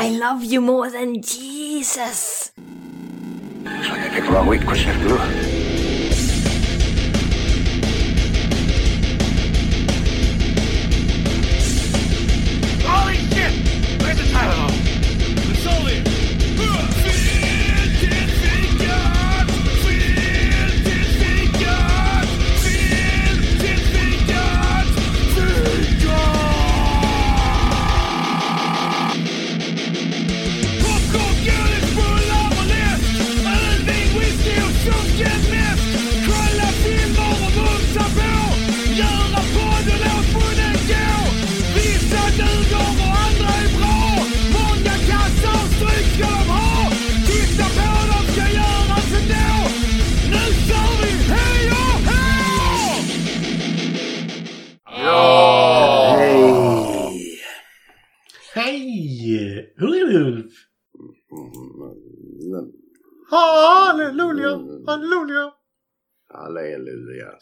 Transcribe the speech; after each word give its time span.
I 0.00 0.08
love 0.08 0.42
you 0.42 0.62
more 0.62 0.88
than 0.90 1.20
Jesus. 1.20 2.52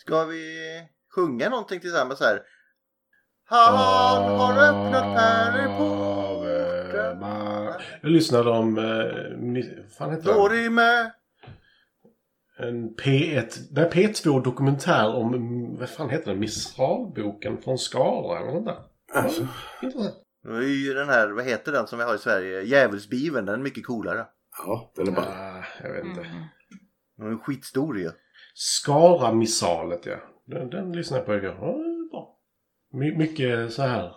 Ska 0.09 0.25
vi 0.25 0.59
sjunga 1.15 1.49
någonting 1.49 1.81
tillsammans 1.81 2.21
här? 2.21 2.43
Han 3.45 3.75
har 4.39 4.53
öppnat 4.53 5.17
pärleporten. 5.17 7.19
Jag 8.03 8.11
lyssnade 8.11 8.51
om... 8.51 8.79
Eh, 8.79 8.85
mi- 9.39 9.89
fan 9.99 10.11
heter 10.11 10.25
med. 10.71 11.11
En 12.59 12.95
P1... 12.95 13.59
Nej, 13.71 13.91
P2 13.91 14.43
dokumentär 14.45 15.15
om... 15.15 15.35
mm, 15.35 15.77
Vad 15.79 15.91
fan 15.91 16.11
heter 16.11 16.31
den? 16.31 16.41
Miseralboken 16.41 17.63
från 17.63 17.79
Skara 17.79 18.39
eller 18.39 18.53
något 18.53 18.65
där. 18.67 18.79
Alltså, 19.15 19.47
Intressant. 19.83 20.15
Nu 20.45 20.57
är 20.59 20.63
ju 20.87 20.95
den 20.95 21.09
här, 21.09 21.29
vad 21.29 21.45
heter 21.45 21.73
den 21.73 21.87
som 21.87 21.99
vi 21.99 22.05
har 22.05 22.15
i 22.15 22.19
Sverige? 22.19 22.63
Djävulsbiven, 22.63 23.45
den 23.47 23.55
är 23.55 23.59
mycket 23.65 23.87
coolare. 23.87 24.27
ja, 24.67 24.93
den 24.97 25.09
är 25.09 25.13
bara... 25.13 25.27
Ah, 25.27 25.65
jag 25.83 25.93
vet 25.93 26.05
inte. 26.05 26.27
Den 27.17 27.33
är 27.33 27.37
skitstor 27.37 27.99
ju. 27.99 28.11
Skara-missalet, 28.61 30.07
ja. 30.07 30.17
Den, 30.47 30.71
den 30.71 30.93
lyssnade 30.93 31.21
jag 31.21 31.27
på 31.27 31.35
igår. 31.35 31.57
Ja, 31.61 31.77
bra. 32.11 32.37
My, 32.93 33.17
mycket 33.17 33.73
så 33.73 33.83
här... 33.83 34.13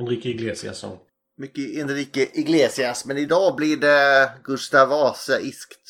Enrique 0.00 0.28
Iglesias 0.30 0.78
sång. 0.78 0.98
Mycket 1.36 1.78
Enrique 1.78 2.26
Iglesias, 2.32 3.06
men 3.06 3.18
idag 3.18 3.56
blir 3.56 3.76
det 3.76 4.30
Gustav 4.44 4.88
Vasa-iskt. 4.88 5.80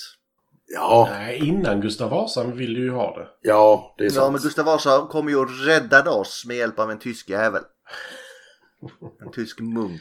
Ja, 0.74 1.08
Nej, 1.10 1.38
innan 1.48 1.80
Gustav 1.80 2.10
Vasa 2.10 2.44
vill 2.44 2.74
du 2.74 2.80
ju 2.84 2.90
ha 2.90 3.18
det. 3.18 3.28
ja, 3.42 3.94
det 3.98 4.04
är 4.04 4.08
Ja, 4.08 4.12
sant. 4.14 4.32
men 4.32 4.42
Gustav 4.42 4.64
Vasa 4.64 5.06
kommer 5.10 5.30
ju 5.30 5.36
och 5.36 5.64
räddade 5.66 6.10
oss 6.10 6.44
med 6.46 6.56
hjälp 6.56 6.78
av 6.78 6.90
en 6.90 6.98
tysk 6.98 7.28
jävel. 7.30 7.62
En 9.20 9.32
tysk 9.32 9.60
munk. 9.60 10.00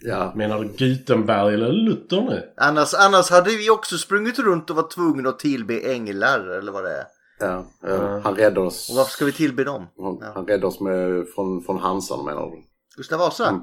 Ja, 0.00 0.32
Menar 0.36 0.60
du 0.64 0.68
Gutenberg 0.68 1.54
eller 1.54 1.72
Luther 1.72 2.20
nu? 2.20 2.52
Annars, 2.56 2.94
annars 2.94 3.30
hade 3.30 3.50
vi 3.50 3.70
också 3.70 3.98
sprungit 3.98 4.38
runt 4.38 4.70
och 4.70 4.76
var 4.76 4.88
tvungna 4.90 5.28
att 5.28 5.38
tillbe 5.38 5.92
änglar 5.94 6.40
eller 6.58 6.72
vad 6.72 6.84
det 6.84 6.90
är. 6.90 7.04
Ja, 7.42 7.64
ja. 7.82 8.20
Han 8.24 8.34
räddade 8.34 8.60
oss. 8.66 8.90
Och 8.90 8.96
varför 8.96 9.10
ska 9.10 9.24
vi 9.24 9.32
tillbe 9.32 9.64
dem? 9.64 9.86
Han, 9.98 10.18
Ja. 10.20 10.32
han 10.34 10.46
räddade 10.46 10.66
oss 10.66 10.80
med, 10.80 11.28
från, 11.34 11.62
från 11.62 11.78
Hansan 11.78 12.24
menar 12.24 12.50
du? 12.50 12.62
Gustav 12.96 13.18
Vasa? 13.18 13.48
Mm. 13.48 13.62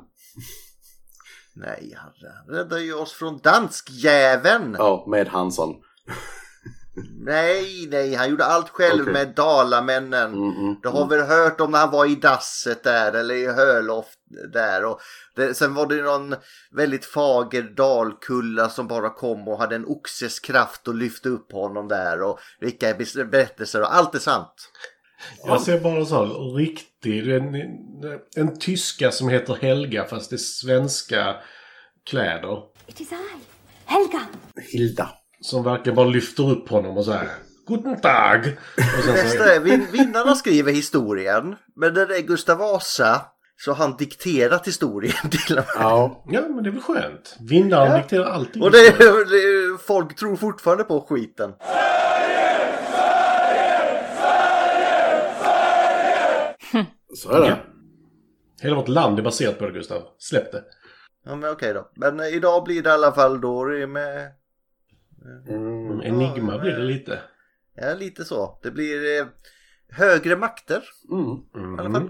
Nej, 1.56 1.94
han 1.98 2.12
räddade 2.56 2.82
ju 2.82 2.94
oss 2.94 3.12
från 3.12 3.38
danskjäveln. 3.38 4.76
Ja, 4.80 5.06
med 5.08 5.28
Hansan. 5.28 5.76
Nej, 7.20 7.88
nej, 7.92 8.16
han 8.16 8.30
gjorde 8.30 8.46
allt 8.46 8.70
själv 8.70 9.02
Okej. 9.02 9.14
med 9.14 9.36
Dalamännen. 9.36 10.34
Mm, 10.34 10.58
mm, 10.58 10.76
Du 10.82 10.90
har 10.90 11.08
väl 11.08 11.22
hört 11.22 11.62
om 11.62 11.72
när 11.72 11.80
han 11.80 11.92
var 11.92 12.06
i 12.06 12.16
dasset 12.16 12.84
där 12.84 13.14
eller 13.14 13.36
i 13.36 13.48
Höloft 13.48 14.20
där. 14.54 14.86
Och 14.86 15.00
det, 15.36 15.54
sen 15.54 15.74
var 15.74 15.88
det 15.88 16.02
någon 16.02 16.36
väldigt 16.72 17.06
fager 17.06 17.64
dalkulla 17.64 18.70
som 18.70 18.88
bara 18.88 19.10
kom 19.10 19.48
och 19.48 19.60
hade 19.60 19.76
en 19.76 19.86
oxes 19.86 20.40
kraft 20.40 20.88
och 20.88 20.96
lyfte 20.96 21.30
upp 21.30 21.52
honom 21.52 21.88
där. 21.88 22.22
Och 22.22 22.40
vilka 22.60 22.94
berättelser 23.26 23.82
och 23.82 23.96
allt 23.96 24.16
är 24.16 24.20
sant. 24.20 24.72
Jag 25.46 25.62
ser 25.62 25.80
bara 25.80 26.06
så 26.06 26.54
riktig... 26.56 27.32
En, 27.32 27.56
en 28.36 28.60
tyska 28.60 29.12
som 29.12 29.30
heter 29.30 29.56
Helga 29.62 30.06
fast 30.06 30.30
det 30.30 30.36
är 30.36 30.38
svenska 30.38 31.36
kläder. 32.10 32.64
It 32.88 33.02
is 33.02 33.12
I, 33.12 33.16
Helga. 33.86 34.26
Hilda. 34.72 35.10
Som 35.42 35.64
verkar 35.64 35.92
bara 35.92 36.06
lyfter 36.08 36.52
upp 36.52 36.70
honom 36.70 36.98
och 36.98 37.06
så 37.06 37.12
här. 37.12 37.28
Guten 37.68 38.02
Tag! 38.02 38.58
Och 38.78 39.14
Nästa 39.14 39.56
är, 39.56 39.60
vin- 39.60 39.88
vinnarna 39.92 40.36
skriver 40.36 40.72
historien. 40.72 41.56
Men 41.76 41.94
när 41.94 42.06
det 42.06 42.18
är 42.18 42.22
Gustav 42.22 42.58
Vasa 42.58 43.22
så 43.58 43.72
har 43.72 43.78
han 43.88 43.98
dikterat 43.98 44.68
historien 44.68 45.14
till 45.32 45.58
honom. 45.58 45.66
Ja, 45.76 46.24
ja, 46.28 46.42
men 46.42 46.64
det 46.64 46.70
är 46.70 46.72
väl 46.72 46.82
skönt. 46.82 47.36
Vinnaren 47.40 47.92
Ja. 47.92 47.98
dikterar 47.98 48.26
allting. 48.26 48.62
Och 48.64 48.72
det, 48.72 48.78
är- 48.78 49.30
det, 49.30 49.36
är- 49.38 49.78
folk 49.78 50.16
tror 50.16 50.36
fortfarande 50.36 50.84
på 50.84 51.02
skiten. 51.10 51.52
så 57.16 57.32
är 57.32 57.40
det. 57.42 57.48
Ja. 57.48 57.56
Hela 58.62 58.76
vårt 58.76 58.88
land 58.88 59.20
är 59.20 59.24
baserat 59.24 59.60
på 59.60 59.66
det, 59.66 59.72
Gustav. 59.72 60.02
Släpp 60.18 60.52
det. 60.52 60.64
Ja, 61.26 61.36
men 61.36 61.52
okej 61.52 61.74
då. 61.74 61.90
Men 61.96 62.20
idag 62.20 62.64
blir 62.64 62.84
det 62.84 62.90
i 62.90 62.94
alla 62.94 63.12
fall 63.12 63.42
då 63.42 63.66
med... 63.88 64.28
Mm. 65.50 66.02
Enigma 66.02 66.58
blir 66.58 66.72
det 66.72 66.84
lite. 66.84 67.20
Ja, 67.76 67.94
lite 67.94 68.26
så. 68.26 68.60
Det 68.64 68.72
blir 68.72 69.22
eh, 69.22 69.28
högre 69.92 70.36
makter 70.36 70.84
Mm. 71.12 71.78
i 71.78 71.80
alla 71.82 71.92
fall. 71.92 72.10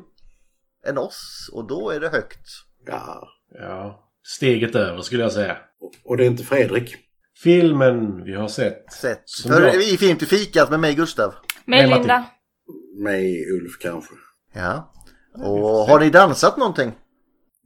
Än 0.87 0.97
oss. 0.97 1.49
Och 1.53 1.67
då 1.67 1.89
är 1.89 1.99
det 1.99 2.09
högt. 2.09 2.39
Ja. 2.85 3.27
Ja. 3.59 4.09
Steget 4.23 4.75
över 4.75 5.01
skulle 5.01 5.23
jag 5.23 5.31
säga. 5.31 5.57
Och- 6.03 6.17
det 6.17 6.23
är 6.23 6.27
inte 6.27 6.43
Fredrik. 6.43 6.95
Filmen 7.43 8.23
vi 8.23 8.33
har 8.35 8.47
sett. 8.47 8.93
Sett. 8.93 9.31
För 9.47 9.61
jag- 9.61 9.71
vi 9.77 9.93
är 9.93 9.97
fint 9.97 10.21
i 10.23 10.25
fikat 10.25 10.69
med 10.69 10.79
mig 10.79 10.95
Gustav. 10.95 11.33
Med 11.65 11.89
Nej, 11.89 11.97
Linda. 11.99 12.25
Med 12.97 13.23
Ulf 13.53 13.77
kanske. 13.81 14.13
Ja. 14.53 14.93
Och 15.33 15.59
har 15.87 15.99
ni 15.99 16.09
dansat 16.09 16.57
någonting? 16.57 16.91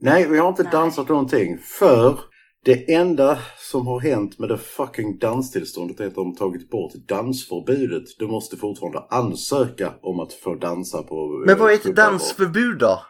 Nej, 0.00 0.28
vi 0.28 0.38
har 0.38 0.48
inte 0.48 0.62
dansat 0.62 1.08
någonting. 1.08 1.58
För 1.58 2.18
det 2.64 2.94
enda 2.94 3.38
som 3.58 3.86
har 3.86 4.00
hänt 4.00 4.38
med 4.38 4.48
det 4.48 4.58
fucking 4.58 5.18
danstillståndet 5.18 6.00
är 6.00 6.06
att 6.06 6.14
de 6.14 6.34
tagit 6.34 6.70
bort 6.70 6.92
dansförbudet. 6.94 8.02
Du 8.18 8.26
måste 8.26 8.56
fortfarande 8.56 9.02
ansöka 9.10 9.92
om 10.02 10.20
att 10.20 10.32
få 10.32 10.54
dansa 10.54 11.02
på... 11.02 11.44
Men 11.46 11.58
vad 11.58 11.70
är 11.70 11.74
eh, 11.74 11.80
ett 11.90 11.96
dansförbud 11.96 12.78
då? 12.78 13.02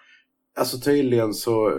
Alltså 0.57 0.79
tydligen 0.79 1.35
så, 1.35 1.69
eh, 1.69 1.75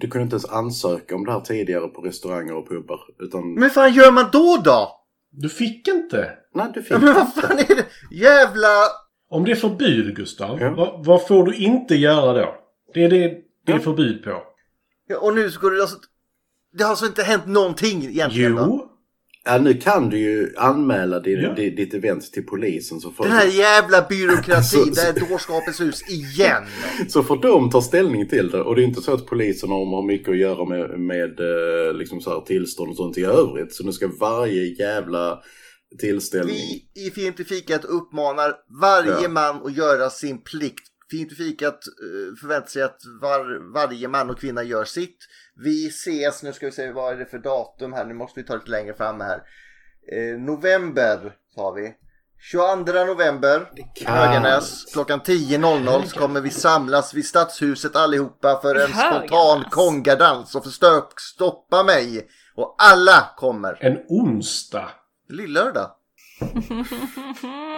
du 0.00 0.08
kunde 0.08 0.22
inte 0.22 0.34
ens 0.34 0.50
ansöka 0.50 1.14
om 1.14 1.24
det 1.24 1.32
här 1.32 1.40
tidigare 1.40 1.88
på 1.88 2.00
restauranger 2.00 2.56
och 2.56 2.68
pubbar. 2.68 3.00
Utan, 3.18 3.54
Men 3.54 3.70
fan 3.70 3.92
gör 3.92 4.12
man 4.12 4.26
då 4.32 4.62
då? 4.64 4.98
Du 5.30 5.48
fick 5.48 5.88
inte. 5.88 6.30
nej 6.54 6.66
du 6.74 6.82
fick 6.82 6.92
Ja, 6.92 6.98
men 6.98 7.14
vad 7.14 7.34
fan 7.34 7.58
är 7.58 7.74
det? 7.76 7.86
Jävla... 8.10 8.68
Om 9.30 9.44
det 9.44 9.50
är 9.50 9.56
förbud, 9.56 10.16
Gustav. 10.16 10.60
Ja. 10.60 10.74
Vad, 10.76 11.06
vad 11.06 11.26
får 11.26 11.44
du 11.46 11.54
inte 11.54 11.94
göra 11.94 12.32
då? 12.32 12.54
Det 12.94 13.04
är 13.04 13.10
det 13.10 13.34
det 13.66 13.72
är 13.72 13.78
förbud 13.78 14.24
på. 14.24 14.42
Ja, 15.08 15.18
och 15.18 15.34
nu 15.34 15.50
ska 15.50 15.68
du 15.68 15.80
alltså... 15.80 15.98
Det 16.72 16.82
har 16.84 16.90
alltså 16.90 17.06
inte 17.06 17.22
hänt 17.22 17.46
någonting 17.46 18.04
egentligen 18.04 18.54
då? 18.54 18.62
Jo. 18.62 18.88
Ja, 19.44 19.58
nu 19.58 19.74
kan 19.74 20.08
du 20.10 20.18
ju 20.18 20.54
anmäla 20.56 21.20
din, 21.20 21.40
Ja. 21.40 21.54
di- 21.54 21.70
ditt 21.70 21.94
event 21.94 22.32
till 22.32 22.46
polisen 22.46 23.00
så 23.00 23.10
får, 23.10 23.24
Den 23.24 23.32
här 23.32 23.46
jävla 23.46 24.06
byråkratin, 24.08 24.92
det 24.94 25.00
här 25.00 25.28
dårskapens 25.30 25.80
hus 25.80 26.10
igen. 26.10 26.62
så 27.08 27.22
får 27.22 27.36
de 27.42 27.70
ta 27.70 27.82
ställning 27.82 28.28
till 28.28 28.50
det. 28.50 28.60
Och 28.62 28.76
det 28.76 28.82
är 28.82 28.84
inte 28.84 29.02
så 29.02 29.14
att 29.14 29.26
polisen 29.26 29.70
har, 29.70 29.86
har 29.96 30.06
mycket 30.06 30.28
att 30.28 30.38
göra 30.38 30.64
med, 30.64 31.00
med 31.00 31.40
eh, 31.40 31.94
liksom 31.94 32.20
så 32.20 32.30
här 32.30 32.40
tillstånd 32.40 32.90
och 32.90 32.96
sånt 32.96 33.18
i 33.18 33.24
övrigt. 33.24 33.74
Så 33.74 33.84
nu 33.84 33.92
ska 33.92 34.08
varje 34.20 34.62
jävla 34.78 35.38
tillställning... 36.00 36.56
Vi 36.94 37.06
i 37.06 37.10
Fint 37.10 37.40
i 37.40 37.44
fikat 37.44 37.84
uppmanar 37.84 38.54
varje 38.80 39.22
Ja. 39.22 39.28
man 39.28 39.66
att 39.66 39.76
göra 39.76 40.10
sin 40.10 40.42
plikt. 40.42 40.88
Fint 41.10 41.32
i 41.32 41.34
fikat 41.34 41.74
eh, 41.74 42.36
förväntar 42.40 42.68
sig 42.68 42.82
att 42.82 42.98
var, 43.20 43.72
varje 43.74 44.08
man 44.08 44.30
och 44.30 44.38
kvinna 44.40 44.62
gör 44.62 44.84
sitt. 44.84 45.16
Vi 45.56 45.88
ses, 45.88 46.42
nu 46.42 46.52
ska 46.52 46.66
vi 46.66 46.72
se 46.72 46.92
vad 46.92 47.12
är 47.12 47.16
det 47.16 47.26
för 47.26 47.38
datum 47.38 47.92
här, 47.92 48.04
nu 48.04 48.14
måste 48.14 48.40
vi 48.40 48.46
ta 48.46 48.54
lite 48.54 48.70
längre 48.70 48.94
fram 48.94 49.20
här. 49.20 49.42
Eh, 50.12 50.40
november 50.40 51.32
sa 51.54 51.70
vi. 51.70 51.94
22 52.50 53.04
november, 53.04 53.70
Höganäs, 54.06 54.84
klockan 54.92 55.20
10.00 55.20 56.04
så 56.06 56.18
kommer 56.18 56.40
vi 56.40 56.50
samlas 56.50 57.14
vid 57.14 57.26
Stadshuset 57.26 57.96
allihopa 57.96 58.60
för 58.62 58.74
en 58.74 58.88
spontan 58.88 59.64
kongadans 59.70 60.54
och 60.54 60.64
försök 60.64 61.20
stoppa 61.20 61.82
mig. 61.82 62.28
Och 62.54 62.74
alla 62.78 63.30
kommer. 63.36 63.78
En 63.80 63.98
onsdag. 64.08 64.88
Lillördag. 65.28 65.90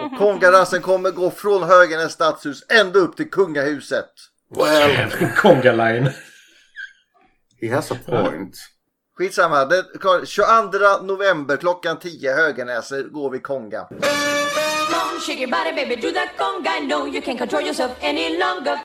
Och 0.03 0.17
kongadansen 0.17 0.81
kommer 0.81 1.11
gå 1.11 1.31
från 1.31 1.63
Höganäs 1.63 2.11
stadshus 2.11 2.65
ända 2.69 2.99
upp 2.99 3.17
till 3.17 3.29
kungahuset. 3.29 4.09
Well, 4.55 5.09
Conga 5.35 5.71
line. 5.71 6.09
He 7.67 7.75
has 7.75 7.91
a 7.91 7.95
point. 8.05 8.55
Skitsamma, 9.17 9.65
det, 9.65 9.83
22 10.25 11.01
november 11.03 11.57
klockan 11.57 11.99
10 11.99 12.33
Höganäs 12.35 12.89
går 13.11 13.29
vi 13.29 13.39
konga. 13.39 13.87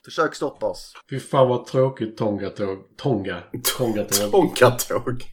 Försök 0.05 0.35
stoppa 0.35 0.65
oss. 0.65 0.93
Fy 1.09 1.19
fan 1.19 1.47
vad 1.49 1.65
tråkigt 1.65 2.17
Tonga-tåg. 2.17 2.77
Tonga. 2.97 3.37
Tonga-tåg. 3.77 4.31
Tonkatåg. 4.31 5.23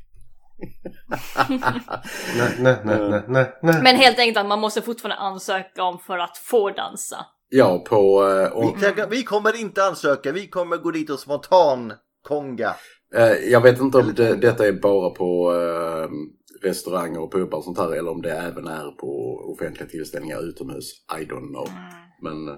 Nej, 1.49 2.57
nej, 2.59 2.77
nej, 2.85 2.99
nej, 3.11 3.23
nej, 3.29 3.59
nej. 3.63 3.83
Men 3.83 3.97
helt 3.97 4.19
enkelt 4.19 4.37
att 4.39 4.47
man 4.47 4.61
måste 4.61 4.83
fortfarande 4.83 5.17
ansöka 5.17 5.83
om 5.83 5.99
för 5.99 6.19
att 6.19 6.37
få 6.39 6.71
dansa. 6.71 7.27
Ja, 7.49 7.79
på... 7.89 8.29
eh, 8.29 8.61
Vi, 8.61 8.67
om, 8.67 8.81
kan- 8.97 9.11
vi 9.11 9.23
kommer 9.25 9.61
inte 9.61 9.85
ansöka, 9.85 10.33
vi 10.33 10.49
kommer 10.49 10.77
gå 10.77 10.91
dit 10.91 11.11
och 11.11 11.19
spontan 11.21 11.93
konga. 12.29 12.75
Eh, 13.15 13.51
jag 13.51 13.61
vet 13.61 13.81
inte 13.81 13.99
om 13.99 14.15
det, 14.15 14.37
detta 14.37 14.67
är 14.67 14.73
bara 14.73 15.11
på 15.11 15.53
eh, 15.55 16.09
restauranger 16.69 17.21
och 17.21 17.33
pubbar 17.33 17.59
och 17.59 17.65
sånt 17.65 17.79
här 17.79 17.93
eller 17.93 18.11
om 18.11 18.23
det 18.23 18.33
även 18.33 18.67
är 18.67 18.91
på 18.91 19.35
offentliga 19.53 19.89
tillställningar 19.89 20.49
utomhus. 20.49 20.93
I 21.21 21.25
don't 21.25 21.49
know. 21.49 21.69
Men, 22.23 22.49
eh, 22.49 22.55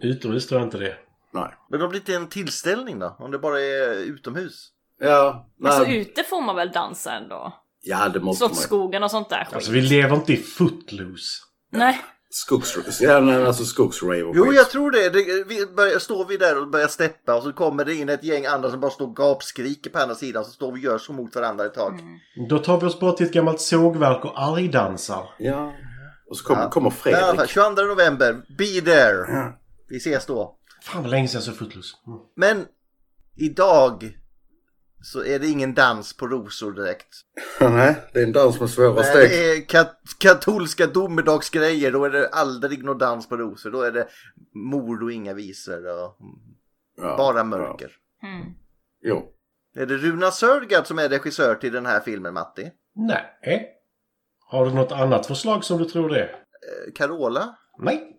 Utomhus 0.00 0.46
tror 0.46 0.60
jag 0.60 0.66
inte 0.66 0.78
det. 0.78 0.96
nej. 1.32 1.54
Men 1.70 1.80
då 1.80 1.88
blir 1.88 2.02
det 2.06 2.14
en 2.14 2.28
tillställning 2.28 2.98
då? 2.98 3.16
Om 3.18 3.30
det 3.30 3.38
bara 3.38 3.60
är 3.60 3.94
utomhus? 3.94 4.72
Ja, 5.00 5.50
nej. 5.58 5.72
Alltså 5.72 5.92
ute 5.92 6.22
får 6.22 6.42
man 6.42 6.56
väl 6.56 6.70
dansa 6.70 7.12
ändå? 7.12 7.52
ja, 7.82 8.08
det 8.08 8.20
måste 8.20 8.44
man. 8.44 8.48
Slottsskogen 8.48 9.02
och 9.02 9.10
sånt 9.10 9.28
där 9.28 9.44
skit. 9.44 9.54
Alltså 9.54 9.72
vi 9.72 9.80
lever 9.80 10.16
inte 10.16 10.32
i 10.32 10.36
footloose. 10.36 11.42
Nej. 11.72 12.00
Skogs... 12.30 13.00
Ja, 13.00 13.46
alltså 13.46 13.64
skogsrave 13.64 14.22
och 14.22 14.36
Jo, 14.36 14.44
skit. 14.44 14.56
jag 14.56 14.70
tror 14.70 14.90
det. 14.90 15.10
det 15.10 15.44
vi 15.46 15.66
börjar, 15.66 15.98
står 15.98 16.24
vi 16.26 16.36
där 16.36 16.58
och 16.60 16.68
börjar 16.70 16.88
steppa 16.88 17.34
och 17.36 17.42
så 17.42 17.52
kommer 17.52 17.84
det 17.84 17.94
in 17.94 18.08
ett 18.08 18.24
gäng 18.24 18.46
andra 18.46 18.70
som 18.70 18.80
bara 18.80 18.90
står 18.90 19.06
och 19.06 19.16
gapskriker 19.16 19.90
på 19.90 19.98
andra 19.98 20.14
sidan. 20.14 20.44
Så 20.44 20.50
står 20.50 20.72
vi 20.72 20.78
och 20.80 20.84
gör 20.84 20.98
så 20.98 21.12
mot 21.12 21.34
varandra 21.36 21.66
ett 21.66 21.74
tag. 21.74 22.00
Då 22.48 22.58
tar 22.58 22.80
vi 22.80 22.86
oss 22.86 23.00
bara 23.00 23.12
till 23.12 23.26
ett 23.26 23.32
gammalt 23.32 23.60
sågverk 23.60 24.24
och 24.24 24.42
argdansar. 24.42 25.28
Ja. 25.38 25.72
Och 26.30 26.36
så 26.36 26.44
kommer, 26.44 26.62
Ja. 26.62 26.70
kommer 26.70 26.92
Men 27.04 27.12
i 27.12 27.16
alla 27.16 27.26
fall, 27.26 27.46
Fredrik. 27.46 27.50
22 27.76 27.82
november, 27.82 28.42
be 28.58 28.80
there! 28.90 29.52
Vi 29.88 29.96
ses 29.96 30.26
då. 30.26 30.56
Fan 30.82 31.02
vad 31.02 31.10
länge 31.10 31.28
sedan 31.28 31.42
såg 31.42 31.56
footloose. 31.56 31.96
Mm. 32.06 32.18
Men 32.36 32.64
idag 33.36 34.18
så 35.06 35.24
är 35.24 35.38
det 35.38 35.46
ingen 35.46 35.74
dans 35.74 36.16
på 36.16 36.26
rosor 36.26 36.72
direkt. 36.72 37.08
nej, 37.60 37.96
det 38.12 38.18
är 38.20 38.24
en 38.24 38.32
dans 38.32 38.60
med 38.60 38.70
svåra 38.70 38.94
Nej, 38.94 39.04
steg. 39.04 39.30
det 39.30 39.50
är 39.52 39.60
kat 39.68 40.00
katolska 40.18 40.86
domedagsgrejer. 40.86 41.92
Då 41.92 42.04
är 42.04 42.10
det 42.10 42.28
aldrig 42.28 42.84
någon 42.84 42.98
dans 42.98 43.28
på 43.28 43.36
rosor. 43.36 43.70
Då 43.70 43.82
är 43.82 43.92
det 43.92 44.08
mord 44.54 45.02
och 45.02 45.12
inga 45.12 45.34
visor 45.34 45.86
och 46.04 46.16
Ja, 46.96 47.16
bara 47.16 47.36
Ja. 47.38 47.44
mörker. 47.44 47.92
Mm. 48.22 48.46
Jo. 49.02 49.32
Är 49.76 49.86
det 49.86 49.96
Runa 49.96 50.30
Sörgard 50.30 50.86
som 50.86 50.98
är 50.98 51.08
regissör 51.08 51.54
till 51.54 51.72
den 51.72 51.86
här 51.86 52.00
filmen, 52.00 52.34
Matti? 52.34 52.70
Nej. 52.94 53.68
Har 54.48 54.66
du 54.66 54.72
något 54.74 54.92
annat 54.92 55.26
förslag 55.26 55.64
som 55.64 55.78
du 55.78 55.84
tror 55.84 56.08
det 56.08 56.20
är? 56.20 56.28
Eh, 56.28 56.92
Carola? 56.94 57.56
Nej. 57.78 58.18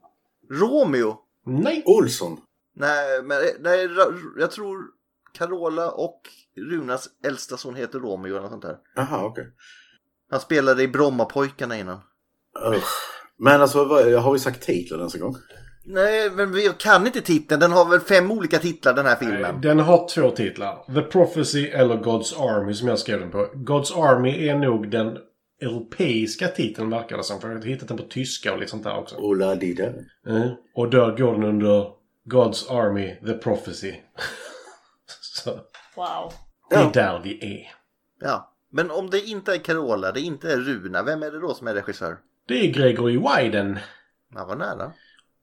Romeo? 0.52 1.18
Nej. 1.46 1.84
Olsson. 1.86 2.38
Nej, 2.76 3.24
men 3.24 3.38
nej, 3.60 3.88
Ra- 3.88 4.40
jag 4.40 4.52
tror 4.52 4.84
Carola 5.34 5.92
och 5.92 6.22
Runas 6.72 7.10
äldsta 7.26 7.58
son 7.58 7.76
heter 7.76 8.00
Romeo 8.00 8.32
eller 8.32 8.42
något 8.42 8.52
sånt 8.52 8.64
där. 8.64 8.78
Jaha, 8.96 9.26
okej. 9.26 9.48
Han 10.32 10.40
spelade 10.40 10.84
i 10.84 10.88
Brommapojkarna 10.88 11.78
innan. 11.78 12.00
Ugh. 12.66 12.84
Men 13.40 13.62
alltså, 13.62 13.86
vad, 13.86 14.14
har 14.14 14.34
vi 14.34 14.40
sagt 14.40 14.62
titeln 14.62 15.00
ens 15.00 15.16
en 15.16 15.22
gång? 15.22 15.36
Nej, 15.86 16.30
men 16.30 16.52
vi 16.52 16.72
kan 16.78 17.08
inte 17.08 17.22
titeln. 17.22 17.60
Den 17.60 17.72
har 17.72 17.90
väl 17.90 18.00
fem 18.00 18.32
olika 18.32 18.60
titlar 18.60 18.94
den 18.94 19.06
här 19.06 19.16
filmen. 19.16 19.62
Den 19.62 19.80
har 19.80 20.08
två 20.08 20.32
titlar. 20.32 20.94
The 20.94 21.02
Prophecy 21.02 21.68
eller 21.68 21.96
God's 21.96 22.58
Army 22.58 22.74
som 22.74 22.88
jag 22.88 23.00
skrev 23.00 23.20
den 23.20 23.32
på. 23.32 23.50
God's 23.56 24.10
Army 24.10 24.48
är 24.48 24.56
nog 24.56 24.92
den 24.92 25.18
europeiska 25.62 26.48
titeln 26.48 26.90
verkar 26.90 27.18
det 27.18 27.24
som. 27.24 27.42
För 27.42 27.50
jag 27.50 27.56
har 27.56 27.64
hittat 27.64 27.88
den 27.88 27.98
på 27.98 28.04
tyska 28.04 28.54
och 28.54 28.60
lite 28.60 28.72
sånt 28.72 28.84
där 28.84 28.98
också. 28.98 29.16
Ola 29.16 29.56
Dida. 29.56 29.84
Mm. 30.28 30.50
Och 30.76 30.90
då 30.90 31.16
går 31.18 31.34
den 31.34 31.44
under 31.44 31.88
God's 32.26 32.72
Army, 32.72 33.16
The 33.26 33.34
Prophecy. 33.34 33.94
Så 35.48 35.60
Wow. 35.96 36.34
det 36.70 36.76
är 36.76 36.80
Ja. 36.84 36.90
där 36.94 37.20
vi 37.24 37.56
är. 37.56 37.72
Ja. 38.28 38.54
Men 38.72 38.92
om 38.92 39.10
det 39.10 39.22
inte 39.22 39.54
är 39.54 39.58
Carola, 39.58 40.12
det 40.12 40.20
inte 40.20 40.52
är 40.54 40.58
Runa, 40.58 41.04
vem 41.04 41.24
är 41.24 41.32
det 41.32 41.40
då 41.40 41.54
som 41.54 41.68
är 41.68 41.74
regissör? 41.74 42.18
Det 42.48 42.54
är 42.54 42.68
Gregory 42.74 43.18
Wyden. 43.18 43.80
Han 44.36 44.48
var 44.48 44.56
nära. 44.56 44.92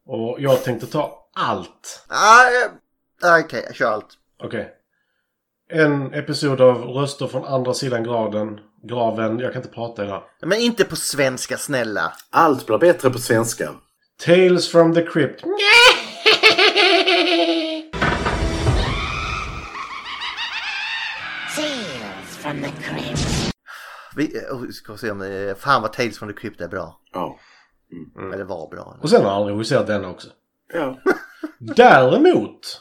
Och 0.06 0.36
jag 0.40 0.62
tänkte 0.64 0.86
ta 0.86 1.28
allt. 1.34 2.04
Ah, 2.08 2.44
eh, 2.44 3.40
Okej, 3.44 3.70
kör 3.74 3.92
allt. 3.92 4.06
Okej. 4.42 4.72
En 5.70 6.14
episod 6.14 6.60
av 6.60 6.82
Röster 6.82 7.26
från 7.26 7.44
andra 7.44 7.74
sidan 7.74 8.04
graden. 8.04 8.60
Graven. 8.82 9.38
Jag 9.38 9.52
kan 9.52 9.62
inte 9.62 9.74
prata 9.74 10.04
idag. 10.04 10.22
Men 10.42 10.58
inte 10.58 10.84
på 10.84 10.96
svenska, 10.96 11.56
snälla. 11.56 12.12
Allt 12.30 12.66
blir 12.66 12.78
bättre 12.78 13.10
på 13.10 13.18
svenska. 13.18 13.70
Tales 14.26 14.70
from 14.70 14.94
the 14.94 15.02
Crypt. 15.06 15.44
Vi 24.16 24.36
eh, 24.36 24.56
oh, 24.56 24.70
ska 24.70 24.96
se 24.96 25.10
om 25.10 25.18
det 25.18 25.28
är... 25.28 25.54
Fan 25.54 25.82
vad 25.82 25.92
Tales 25.92 26.18
from 26.18 26.28
the 26.28 26.34
Crypt 26.40 26.60
är 26.60 26.68
bra. 26.68 27.00
Ja. 27.12 27.38
Eller 28.34 28.44
var 28.44 28.70
bra. 28.70 28.98
Och 29.02 29.10
sen 29.10 29.24
har 29.24 29.30
han 29.32 29.46
regisserat 29.46 29.86
den 29.86 30.04
också. 30.04 30.28
Ja. 30.74 30.98
Däremot. 31.76 32.80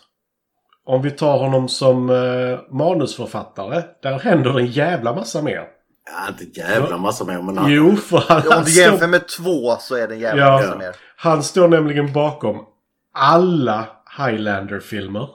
Om 0.86 1.02
vi 1.02 1.12
tar 1.12 1.38
honom 1.38 1.70
som 1.70 2.10
eh, 2.10 2.60
manusförfattare. 2.72 3.84
Där 4.02 4.20
händer 4.20 4.60
en 4.60 4.66
jävla 4.66 5.16
massa 5.16 5.42
mer. 5.42 5.68
ja 6.06 6.28
inte 6.40 6.60
jävla 6.60 6.98
massa 6.98 7.26
mer 7.26 7.42
men... 7.42 7.72
Jo, 7.72 7.96
för 7.96 8.18
han, 8.18 8.38
Om 8.38 8.44
han, 8.50 8.64
du 8.64 8.72
jämför 8.72 8.98
står, 8.98 9.08
med 9.08 9.28
två 9.28 9.78
så 9.80 9.96
är 9.96 10.08
det 10.08 10.14
en 10.14 10.20
jävla 10.20 10.46
Ja. 10.46 10.52
massa 10.52 10.78
mer. 10.78 10.96
han 11.16 11.44
står 11.44 11.68
nämligen 11.68 12.14
bakom 12.14 12.66
alla 13.14 13.88
Highlander-filmer. 14.18 15.30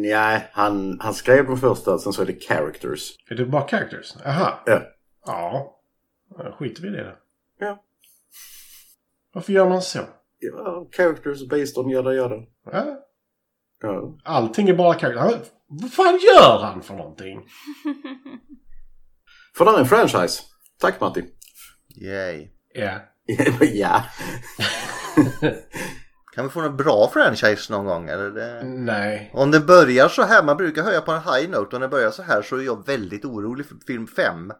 Nej, 0.00 0.48
han, 0.52 1.00
han 1.00 1.14
skrev 1.14 1.46
den 1.46 1.56
första, 1.56 1.98
sen 1.98 2.12
så 2.12 2.22
är 2.22 2.26
det 2.26 2.40
characters. 2.42 3.10
Är 3.30 3.34
det 3.34 3.44
bara 3.46 3.68
characters? 3.68 4.16
Aha. 4.26 4.62
Ja. 4.66 4.82
Ja. 5.26 5.76
Ja, 6.38 6.52
Skiter 6.58 6.82
vi 6.82 6.88
i 6.88 6.90
det 6.90 7.04
då. 7.04 7.16
Ja. 7.66 7.84
Varför 9.32 9.52
gör 9.52 9.68
man 9.68 9.82
så? 9.82 9.98
ja 10.38 10.88
characters 10.96 11.48
based 11.48 11.78
on 11.78 11.90
yada 11.90 12.14
yada. 12.14 12.36
Ja. 12.72 12.98
Ja. 13.82 14.18
Allting 14.24 14.68
är 14.68 14.74
bara 14.74 14.98
characters. 14.98 15.20
Han- 15.22 15.44
Vad 15.66 15.92
fan 15.92 16.18
gör 16.34 16.58
han 16.62 16.82
för 16.82 16.94
någonting? 16.94 17.40
För 19.56 19.64
det 19.64 19.70
är 19.70 19.78
en 19.78 19.86
franchise. 19.86 20.42
Tack 20.80 21.00
Matti. 21.00 21.24
Yay. 22.02 22.48
Ja. 22.74 23.00
ja. 23.60 24.04
Kan 26.34 26.44
vi 26.44 26.50
få 26.50 26.60
en 26.60 26.76
bra 26.76 27.10
franchise 27.12 27.72
någon 27.72 27.86
gång? 27.86 28.08
Eller 28.08 28.30
det... 28.30 28.64
Nej. 28.64 29.30
Om 29.34 29.50
det 29.50 29.60
börjar 29.60 30.08
så 30.08 30.22
här, 30.22 30.42
man 30.42 30.56
brukar 30.56 30.82
höja 30.82 31.00
på 31.00 31.12
en 31.12 31.22
high 31.22 31.50
note. 31.50 31.76
Om 31.76 31.82
det 31.82 31.88
börjar 31.88 32.10
så 32.10 32.22
här 32.22 32.42
så 32.42 32.56
är 32.56 32.62
jag 32.62 32.86
väldigt 32.86 33.24
orolig 33.24 33.66
för 33.66 33.76
film 33.86 34.06
5. 34.06 34.52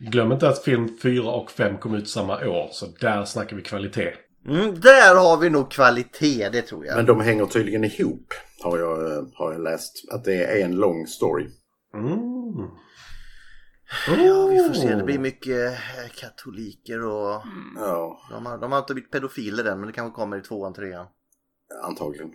Glöm 0.00 0.32
inte 0.32 0.48
att 0.48 0.64
film 0.64 0.98
4 1.02 1.30
och 1.30 1.50
5 1.50 1.78
kom 1.78 1.94
ut 1.94 2.08
samma 2.08 2.34
år. 2.46 2.68
Så 2.72 2.86
där 3.00 3.24
snackar 3.24 3.56
vi 3.56 3.62
kvalitet. 3.62 4.12
Mm, 4.48 4.80
där 4.80 5.14
har 5.14 5.36
vi 5.36 5.50
nog 5.50 5.70
kvalitet, 5.70 6.48
det 6.52 6.62
tror 6.62 6.86
jag. 6.86 6.96
Men 6.96 7.06
de 7.06 7.20
hänger 7.20 7.46
tydligen 7.46 7.84
ihop, 7.84 8.34
har 8.62 8.78
jag, 8.78 9.12
eh, 9.12 9.22
har 9.34 9.52
jag 9.52 9.60
läst. 9.60 9.92
Att 10.12 10.24
det 10.24 10.44
är 10.44 10.64
en 10.64 10.76
lång 10.76 11.06
story. 11.06 11.46
Mm. 11.94 12.68
Ja, 14.06 14.46
vi 14.46 14.58
får 14.58 14.74
se. 14.74 14.94
Det 14.94 15.04
blir 15.04 15.18
mycket 15.18 15.72
eh, 15.72 16.10
katoliker 16.14 17.04
och... 17.04 17.42
Ja, 17.76 18.20
De 18.30 18.46
har, 18.46 18.58
de 18.58 18.72
har 18.72 18.78
inte 18.78 18.94
blivit 18.94 19.10
pedofiler 19.10 19.64
än, 19.64 19.78
men 19.80 19.86
det 19.86 19.92
kanske 19.92 20.16
kommer 20.16 20.36
i 20.36 20.42
tvåan, 20.42 20.74
trean. 20.74 21.06
antagligen. 21.84 22.30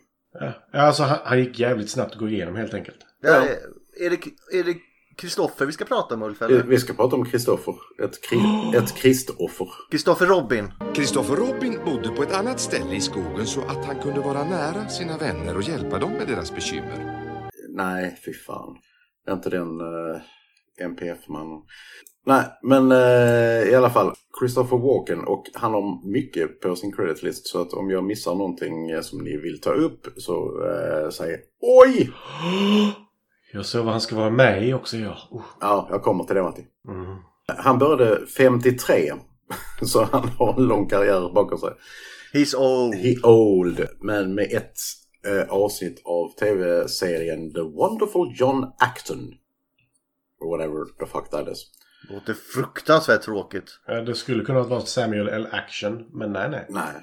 Ja, 0.72 0.82
alltså 0.82 1.04
han, 1.04 1.20
han 1.24 1.40
gick 1.40 1.60
jävligt 1.60 1.90
snabbt 1.90 2.12
att 2.12 2.20
gå 2.20 2.30
igenom 2.30 2.56
helt 2.56 2.74
enkelt. 2.74 2.98
Det 3.22 3.28
är, 3.28 3.44
är 4.00 4.10
det 4.10 4.18
är 4.60 4.64
det 4.64 4.76
Kristoffer 5.18 5.66
vi 5.66 5.72
ska 5.72 5.86
prata 5.86 6.16
om, 6.16 6.24
Ulf? 6.24 6.42
Vi, 6.42 6.46
Eller? 6.46 6.64
vi 6.64 6.78
ska 6.78 6.94
prata 6.94 7.16
om 7.16 7.26
Kristoffer. 7.26 7.76
Ett, 8.04 8.22
kri, 8.24 8.38
ett 8.78 8.96
kristoffer. 8.96 9.68
Kristoffer 9.92 10.26
Robin. 10.26 10.72
Kristoffer 10.96 11.36
Robin 11.36 11.80
bodde 11.86 12.10
på 12.10 12.24
ett 12.24 12.34
annat 12.34 12.60
ställe 12.60 12.96
i 12.96 13.02
skogen 13.02 13.46
så 13.46 13.62
att 13.62 13.86
han 13.86 14.00
kunde 14.02 14.20
vara 14.20 14.44
nära 14.44 14.90
sina 14.90 15.18
vänner 15.18 15.56
och 15.58 15.64
hjälpa 15.64 16.00
dem 16.00 16.12
med 16.12 16.28
deras 16.28 16.56
bekymmer. 16.56 17.20
Nej, 17.70 18.22
fy 18.26 18.34
fan. 18.34 18.78
Är 19.28 19.34
inte 19.34 19.50
den... 19.50 19.82
Uh, 19.82 20.22
MPF-man. 20.84 21.62
Nej, 22.26 22.46
men 22.62 22.92
eh, 22.92 23.72
i 23.72 23.76
alla 23.76 23.90
fall. 23.90 24.14
Christopher 24.40 24.78
Walken 24.78 25.20
och 25.20 25.44
han 25.54 25.74
har 25.74 26.12
mycket 26.12 26.62
på 26.62 26.76
sin 26.76 26.92
credit 26.92 27.24
list 27.24 27.48
så 27.48 27.62
att 27.62 27.74
om 27.74 27.90
jag 27.90 28.04
missar 28.04 28.36
någonting 28.36 28.90
eh, 28.90 29.02
som 29.02 29.20
ni 29.20 29.38
vill 29.38 29.62
ta 29.62 29.70
upp 29.70 30.08
så 30.18 30.66
eh, 30.66 31.10
säg 31.10 31.40
oj! 31.62 32.12
Jag 33.56 33.66
såg 33.66 33.84
vad 33.86 33.92
han 33.92 34.02
ska 34.02 34.16
vara 34.16 34.30
med 34.30 34.68
i 34.68 34.74
också, 34.74 34.98
ja. 34.98 35.18
Uh. 35.34 35.42
Ja, 35.62 35.88
jag 35.92 36.04
kommer 36.04 36.24
till 36.24 36.36
det 36.36 36.44
Matti. 36.44 36.66
Mm. 36.88 37.18
Han 37.58 37.80
började 37.80 38.28
53 38.28 39.14
så 39.82 40.04
han 40.04 40.30
har 40.30 40.60
en 40.60 40.68
lång 40.68 40.90
karriär 40.90 41.34
bakom 41.34 41.58
sig. 41.58 41.70
He's 42.34 42.56
old. 42.56 42.96
He 42.96 43.16
old, 43.24 43.88
men 44.02 44.36
med 44.36 44.46
ett 44.52 44.78
eh, 45.28 45.50
avsnitt 45.50 46.02
av 46.06 46.30
tv-serien 46.40 47.54
The 47.54 47.62
Wonderful 47.62 48.34
John 48.36 48.64
Acton. 48.78 49.34
Or 50.44 50.58
whatever 50.58 50.86
the 51.00 51.06
fuck 51.06 51.30
that 51.30 51.48
is. 51.48 51.66
Låter 52.10 52.34
fruktansvärt 52.34 53.22
tråkigt. 53.22 53.80
Ja, 53.88 53.94
Det 54.02 54.16
skulle 54.16 54.44
kunna 54.46 54.64
vara 54.64 54.82
Samuel 54.82 55.28
L. 55.30 55.48
Action, 55.52 56.06
men 56.14 56.32
nej, 56.32 56.50
nej. 56.50 56.66
Nej, 56.70 56.94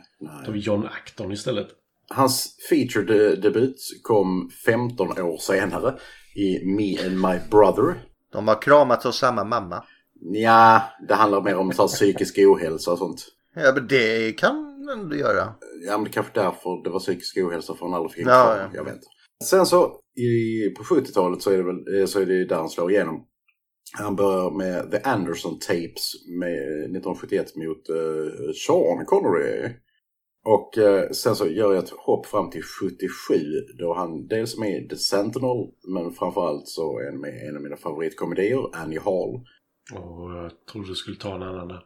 Då 0.46 0.52
nej. 0.52 0.60
John 0.60 0.86
Acton 0.86 1.32
istället. 1.32 1.68
Hans 2.14 2.56
feature-debut 2.70 3.76
kom 4.02 4.50
15 4.66 5.08
år 5.20 5.38
senare 5.38 5.94
i 6.34 6.64
Me 6.64 7.06
and 7.06 7.14
My 7.20 7.38
Brother. 7.50 7.94
De 8.32 8.48
har 8.48 8.62
kramats 8.62 9.06
av 9.06 9.12
samma 9.12 9.44
mamma. 9.44 9.84
Ja, 10.20 10.82
det 11.08 11.14
handlar 11.14 11.40
mer 11.42 11.56
om 11.56 11.72
så 11.72 11.82
här 11.82 11.88
psykisk 11.88 12.38
ohälsa 12.38 12.92
och 12.92 12.98
sånt. 12.98 13.26
Ja, 13.54 13.72
men 13.74 13.86
det 13.88 14.32
kan 14.38 14.76
du 15.10 15.18
göra. 15.18 15.54
Ja, 15.86 15.92
men 15.92 16.04
det 16.04 16.10
är 16.10 16.12
kanske 16.12 16.40
därför 16.40 16.84
det 16.84 16.90
var 16.90 16.98
psykisk 16.98 17.36
ohälsa 17.36 17.74
för 17.74 17.86
han 17.86 17.94
aldrig 17.94 18.12
fick 18.12 18.26
Ja, 18.26 18.56
ja. 18.58 18.68
Jag 18.74 18.84
vet 18.84 18.94
inte. 18.94 19.06
Sen 19.44 19.66
så 19.66 20.00
i, 20.16 20.68
på 20.70 20.82
70-talet 20.82 21.42
så 21.42 21.50
är 21.50 21.56
det 21.56 21.62
väl 21.64 22.00
eh, 22.00 22.06
så 22.06 22.20
är 22.20 22.26
det 22.26 22.44
där 22.44 22.56
han 22.56 22.68
slår 22.68 22.90
igenom. 22.90 23.26
Han 23.92 24.16
börjar 24.16 24.50
med 24.50 24.90
The 24.90 24.98
Anderson 24.98 25.58
Tapes 25.58 26.12
med 26.28 26.58
1971 26.62 27.56
mot 27.56 27.90
uh, 27.90 28.52
Sean 28.52 29.06
Connery. 29.06 29.74
Och 30.44 30.78
eh, 30.78 31.10
sen 31.10 31.36
så 31.36 31.46
gör 31.46 31.72
jag 31.74 31.84
ett 31.84 31.90
hopp 31.90 32.26
fram 32.26 32.50
till 32.50 32.62
77 32.62 33.34
då 33.78 33.94
han 33.94 34.26
dels 34.26 34.56
är 34.56 34.60
med 34.60 34.82
i 34.82 34.88
The 34.88 34.96
Sentinel 34.96 35.70
men 35.88 36.12
framförallt 36.12 36.68
så 36.68 36.98
är 36.98 37.04
han 37.04 37.20
med 37.20 37.34
i 37.34 37.46
en 37.46 37.56
av 37.56 37.62
mina 37.62 37.76
favoritkomedier, 37.76 38.76
Annie 38.76 38.98
Hall. 38.98 39.34
Och 39.94 40.32
jag 40.32 40.52
trodde 40.72 40.88
du 40.88 40.94
skulle 40.94 41.16
ta 41.16 41.34
en 41.34 41.42
annan 41.42 41.68
där. 41.68 41.84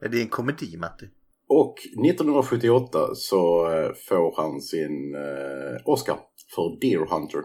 Är 0.04 0.08
det 0.08 0.20
en 0.20 0.28
komedi, 0.28 0.76
Matti? 0.76 1.06
Och 1.48 1.74
1978 1.78 2.98
så 3.14 3.70
eh, 3.70 3.92
får 4.08 4.34
han 4.36 4.60
sin 4.60 5.14
eh, 5.14 5.80
Oscar 5.84 6.18
för 6.54 6.80
Deer 6.80 7.06
Hunter. 7.06 7.42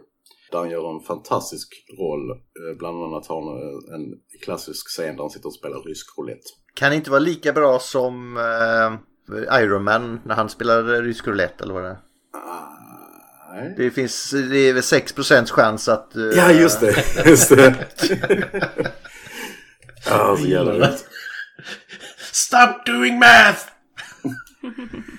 Där 0.51 0.57
han 0.59 0.69
gör 0.69 0.95
en 0.95 1.03
fantastisk 1.03 1.85
roll. 1.99 2.29
Eh, 2.31 2.77
bland 2.77 3.03
annat 3.03 3.27
har 3.27 3.41
han 3.41 3.61
eh, 3.61 3.95
en 3.95 4.13
klassisk 4.45 4.87
scen 4.87 5.15
där 5.15 5.23
han 5.23 5.29
sitter 5.29 5.47
och 5.47 5.53
spelar 5.53 5.79
rysk 5.83 6.17
roulette. 6.17 6.49
Kan 6.73 6.93
inte 6.93 7.09
vara 7.11 7.19
lika 7.19 7.53
bra 7.53 7.79
som 7.79 8.37
eh, 8.37 9.61
Iron 9.63 9.83
Man 9.83 10.19
när 10.25 10.35
han 10.35 10.49
spelar 10.49 10.83
rysk 10.83 11.27
roulette 11.27 11.63
eller 11.63 11.73
vad 11.73 11.83
det 11.83 11.89
är. 11.89 11.97
Nej. 13.53 13.73
Det 13.77 13.91
finns, 13.91 14.31
det 14.31 14.57
är 14.57 14.73
väl 14.73 14.81
6% 14.81 15.45
chans 15.51 15.87
att... 15.89 16.15
eh, 16.15 16.23
Ja, 16.23 16.51
just 16.51 16.79
det. 16.79 16.95
Just 17.25 17.49
det. 17.49 17.75
ja, 20.09 20.37
så 20.39 20.45
jävla 20.47 20.73
rätt. 20.73 21.05
Stop 22.31 22.85
doing 22.85 23.19
math! 23.19 23.59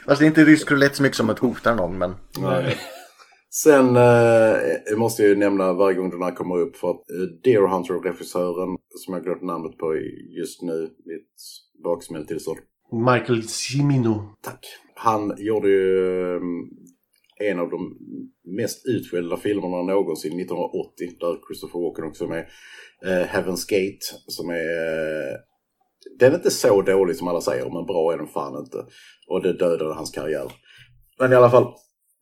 Fast 0.07 0.19
det 0.19 0.25
är 0.25 0.27
inte 0.27 0.45
rysk 0.45 0.71
roulette 0.71 0.97
så 0.97 1.03
mycket 1.03 1.17
som 1.17 1.31
att 1.31 1.39
hota 1.39 1.75
någon 1.75 1.99
men... 1.99 2.15
Nej. 2.39 2.79
Sen 3.53 3.97
eh, 3.97 4.97
måste 4.97 5.23
jag 5.23 5.29
ju 5.29 5.37
nämna 5.37 5.73
varje 5.73 5.97
gång 5.97 6.11
den 6.11 6.23
här 6.23 6.35
kommer 6.35 6.59
upp 6.59 6.77
för 6.77 6.91
att 6.91 7.11
eh, 7.11 7.17
Deer 7.45 7.69
Hunter-regissören, 7.69 8.77
som 8.95 9.15
jag 9.15 9.25
glömt 9.25 9.43
namnet 9.43 9.79
på 9.79 9.95
just 10.39 10.63
nu, 10.63 10.91
mitt 11.05 11.35
baksmälltillstånd. 11.85 12.59
Michael 12.93 13.43
Cimino. 13.43 14.37
Tack. 14.43 14.67
Han 14.95 15.35
gjorde 15.39 15.69
ju 15.69 16.37
eh, 16.37 17.51
en 17.51 17.59
av 17.59 17.71
de 17.71 17.97
mest 18.57 18.87
utskällda 18.87 19.37
filmerna 19.37 19.83
någonsin 19.83 20.41
1980 20.41 20.91
där 21.21 21.39
Christopher 21.47 21.81
Walken 21.81 22.05
också 22.05 22.25
är 22.25 22.29
med. 22.29 22.47
Eh, 23.05 23.27
Heaven's 23.27 23.71
Gate 23.71 24.07
som 24.27 24.51
är... 24.51 24.55
Eh, 24.55 25.37
den 26.19 26.33
är 26.33 26.37
inte 26.37 26.51
så 26.51 26.83
dålig 26.83 27.17
som 27.17 27.29
alla 27.29 27.41
säger 27.41 27.65
men 27.65 27.87
bra 27.87 28.13
är 28.13 28.19
den 28.19 28.27
fan 28.27 28.65
inte. 28.65 28.79
Och 29.29 29.43
det 29.43 29.53
dödade 29.53 29.95
hans 29.95 30.11
karriär. 30.11 30.53
Men 31.19 31.33
i 31.33 31.35
alla 31.35 31.51
fall. 31.51 31.75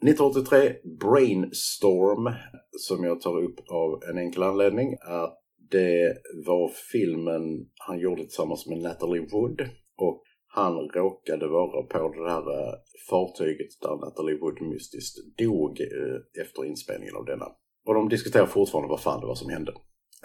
1983 0.02 0.74
Brainstorm 1.00 2.34
som 2.70 3.04
jag 3.04 3.20
tar 3.20 3.42
upp 3.42 3.58
av 3.70 4.02
en 4.10 4.18
enkel 4.18 4.42
anledning 4.42 4.96
att 5.00 5.38
det 5.70 6.16
var 6.46 6.68
filmen 6.92 7.68
han 7.74 7.98
gjorde 7.98 8.22
tillsammans 8.22 8.66
med 8.66 8.78
Natalie 8.78 9.28
Wood 9.32 9.60
och 9.96 10.22
han 10.46 10.74
råkade 10.74 11.48
vara 11.48 11.82
på 11.82 12.22
det 12.24 12.30
här 12.30 12.50
eh, 12.60 12.74
fartyget 13.10 13.80
där 13.80 13.96
Natalie 13.96 14.38
Wood 14.38 14.62
mystiskt 14.62 15.38
dog 15.38 15.80
eh, 15.80 16.42
efter 16.42 16.64
inspelningen 16.64 17.16
av 17.16 17.24
denna. 17.24 17.46
Och 17.86 17.94
de 17.94 18.08
diskuterar 18.08 18.46
fortfarande 18.46 18.88
vad 18.88 19.00
fan 19.00 19.20
det 19.20 19.26
var 19.26 19.34
som 19.34 19.50
hände. 19.50 19.72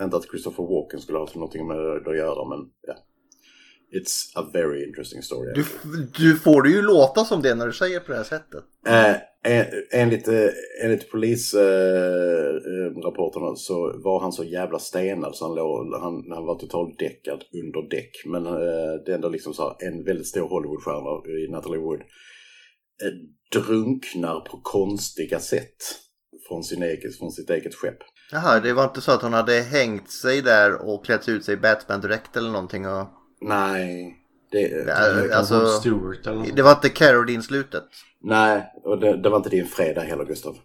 Inte 0.01 0.17
att 0.17 0.29
Christopher 0.29 0.63
Walken 0.63 0.99
skulle 0.99 1.17
ha 1.17 1.27
någonting 1.35 1.67
med 1.67 1.77
det 1.77 2.11
att 2.11 2.17
göra 2.17 2.49
men 2.49 2.59
ja. 2.81 2.93
It's 4.01 4.31
a 4.35 4.49
very 4.53 4.83
interesting 4.87 5.21
story. 5.21 5.53
Du, 5.53 5.65
du 6.17 6.35
får 6.35 6.61
det 6.63 6.69
ju 6.69 6.81
låta 6.81 7.25
som 7.25 7.41
det 7.41 7.55
när 7.55 7.67
du 7.67 7.73
säger 7.73 7.99
på 7.99 8.11
det 8.11 8.17
här 8.17 8.23
sättet. 8.23 8.63
Eh, 8.87 9.15
en- 9.45 9.65
enligt, 9.91 10.27
eh, 10.27 10.49
enligt 10.83 11.11
polisrapporterna 11.11 12.85
eh, 12.85 13.05
rapporterna 13.05 13.55
så 13.55 14.01
var 14.03 14.19
han 14.21 14.31
så 14.31 14.43
jävla 14.43 14.79
stenad 14.79 15.35
så 15.35 15.45
han, 15.47 15.55
låg, 15.55 15.93
han, 16.01 16.31
han 16.31 16.45
var 16.45 16.59
totalt 16.59 16.99
däckad 16.99 17.43
under 17.53 17.89
däck. 17.89 18.11
Men 18.25 18.45
eh, 18.45 18.93
det 19.05 19.11
är 19.11 19.15
ändå 19.15 19.29
liksom 19.29 19.53
så 19.53 19.63
här, 19.63 19.87
en 19.87 20.03
väldigt 20.03 20.27
stor 20.27 20.49
Hollywoodstjärna 20.49 21.39
i 21.45 21.51
Natalie 21.51 21.79
Wood 21.79 21.99
eh, 21.99 23.13
drunknar 23.61 24.39
på 24.39 24.59
konstiga 24.63 25.39
sätt 25.39 25.77
från, 26.47 26.63
sin 26.63 26.83
eget, 26.83 27.17
från 27.17 27.31
sitt 27.31 27.49
eget 27.49 27.75
skepp. 27.75 27.97
Jaha, 28.31 28.59
det 28.59 28.73
var 28.73 28.83
inte 28.83 29.01
så 29.01 29.11
att 29.11 29.21
hon 29.21 29.33
hade 29.33 29.53
hängt 29.53 30.11
sig 30.11 30.41
där 30.41 30.89
och 30.89 31.05
klätt 31.05 31.29
ut 31.29 31.45
sig 31.45 31.53
i 31.53 31.57
Batman-dräkt 31.57 32.37
eller 32.37 32.51
någonting 32.51 32.87
och... 32.87 33.07
Nej, 33.43 34.17
det, 34.51 34.67
Ja, 34.87 35.35
alltså, 35.35 35.67
Stewart 35.67 36.27
eller 36.27 36.37
något. 36.37 36.55
det 36.55 36.61
var 36.61 36.71
inte 36.71 36.89
Carradine-slutet. 36.89 37.83
nej 38.21 38.71
och 38.83 38.99
det, 38.99 39.17
det 39.17 39.29
var 39.29 39.37
inte 39.37 39.49
din 39.49 39.65
fredag 39.67 40.01
heller 40.01 40.25
Gustav. 40.25 40.57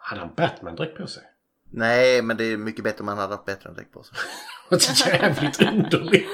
Hade 0.00 0.20
han 0.20 0.30
Batman-dräkt 0.36 0.96
på 0.96 1.06
sig? 1.06 1.22
Nej, 1.72 2.22
men 2.22 2.36
det 2.36 2.44
är 2.44 2.56
mycket 2.56 2.84
bättre 2.84 3.00
om 3.00 3.06
man 3.06 3.18
hade 3.18 3.34
haft 3.34 3.46
bättre 3.46 3.68
än 3.68 3.74
dräkt 3.74 3.92
på 3.92 4.02
sig. 4.02 4.16
Det 4.70 5.10
är 5.10 5.22
jävligt 5.22 5.62
underligt. 5.62 6.26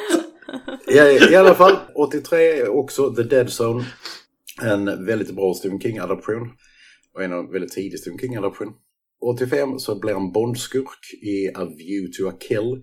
I, 0.88 1.32
I 1.32 1.36
alla 1.36 1.54
fall, 1.54 1.76
83 1.94 2.66
också 2.66 3.14
The 3.14 3.22
Dead 3.22 3.48
Zone. 3.60 3.84
En 4.62 5.06
väldigt 5.06 5.34
bra 5.36 5.54
Stephen 5.54 5.80
King-adaption. 5.80 6.52
Och 7.14 7.22
en 7.24 7.32
av 7.32 7.50
väldigt 7.52 7.72
tidig 7.72 7.98
Stephen 8.00 8.18
King-adaption. 8.18 8.68
85 9.22 9.78
så 9.78 9.98
blir 10.00 10.12
han 10.14 10.32
Bondskurk 10.32 11.14
i 11.22 11.48
A 11.54 11.64
View 11.64 12.12
to 12.12 12.28
a 12.28 12.32
Kill. 12.48 12.82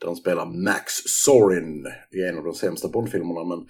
Där 0.00 0.06
han 0.06 0.16
spelar 0.16 0.46
Max 0.46 0.92
Sorin 1.06 1.86
i 2.10 2.22
en 2.28 2.38
av 2.38 2.44
de 2.44 2.54
sämsta 2.54 2.88
Bondfilmerna. 2.88 3.44
Men 3.44 3.66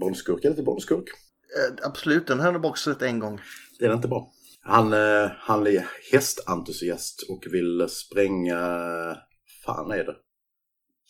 Bondskurk 0.00 0.44
är 0.44 0.50
lite 0.50 0.62
Bondskurk. 0.62 1.08
Eh, 1.56 1.88
absolut, 1.88 2.26
den 2.26 2.40
har 2.40 2.52
jag 2.52 2.60
bara 2.60 2.74
sett 2.74 3.02
en 3.02 3.18
gång. 3.18 3.40
Det 3.78 3.86
är 3.86 3.94
inte 3.94 4.08
bra. 4.08 4.32
Han, 4.62 4.92
eh, 4.92 5.30
han 5.38 5.66
är 5.66 5.86
hästentusiast 6.12 7.26
och 7.30 7.46
vill 7.52 7.88
spränga... 7.88 8.58
fan 9.64 9.90
är 9.90 10.04
det? 10.04 10.16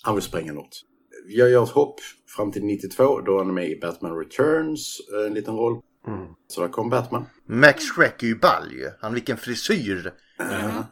Han 0.02 0.14
vill 0.14 0.24
spränga 0.24 0.52
något. 0.52 0.82
Jag 1.28 1.50
gör 1.50 1.62
ett 1.62 1.70
hopp 1.70 2.00
fram 2.36 2.52
till 2.52 2.64
92 2.64 3.20
då 3.20 3.38
han 3.38 3.48
är 3.48 3.52
med 3.52 3.70
i 3.70 3.80
Batman 3.80 4.18
Returns, 4.18 5.00
eh, 5.14 5.26
en 5.26 5.34
liten 5.34 5.56
roll. 5.56 5.80
Mm. 6.06 6.26
Så 6.46 6.60
där 6.60 6.68
kom 6.68 6.90
Batman. 6.90 7.24
Max 7.46 7.90
Schreck 7.90 8.22
är 8.22 8.26
ju 8.26 8.38
ball 8.38 8.72
ju. 8.72 8.90
Han 9.00 9.14
vilken 9.14 9.36
frisyr. 9.36 10.12
Ja, 10.38 10.84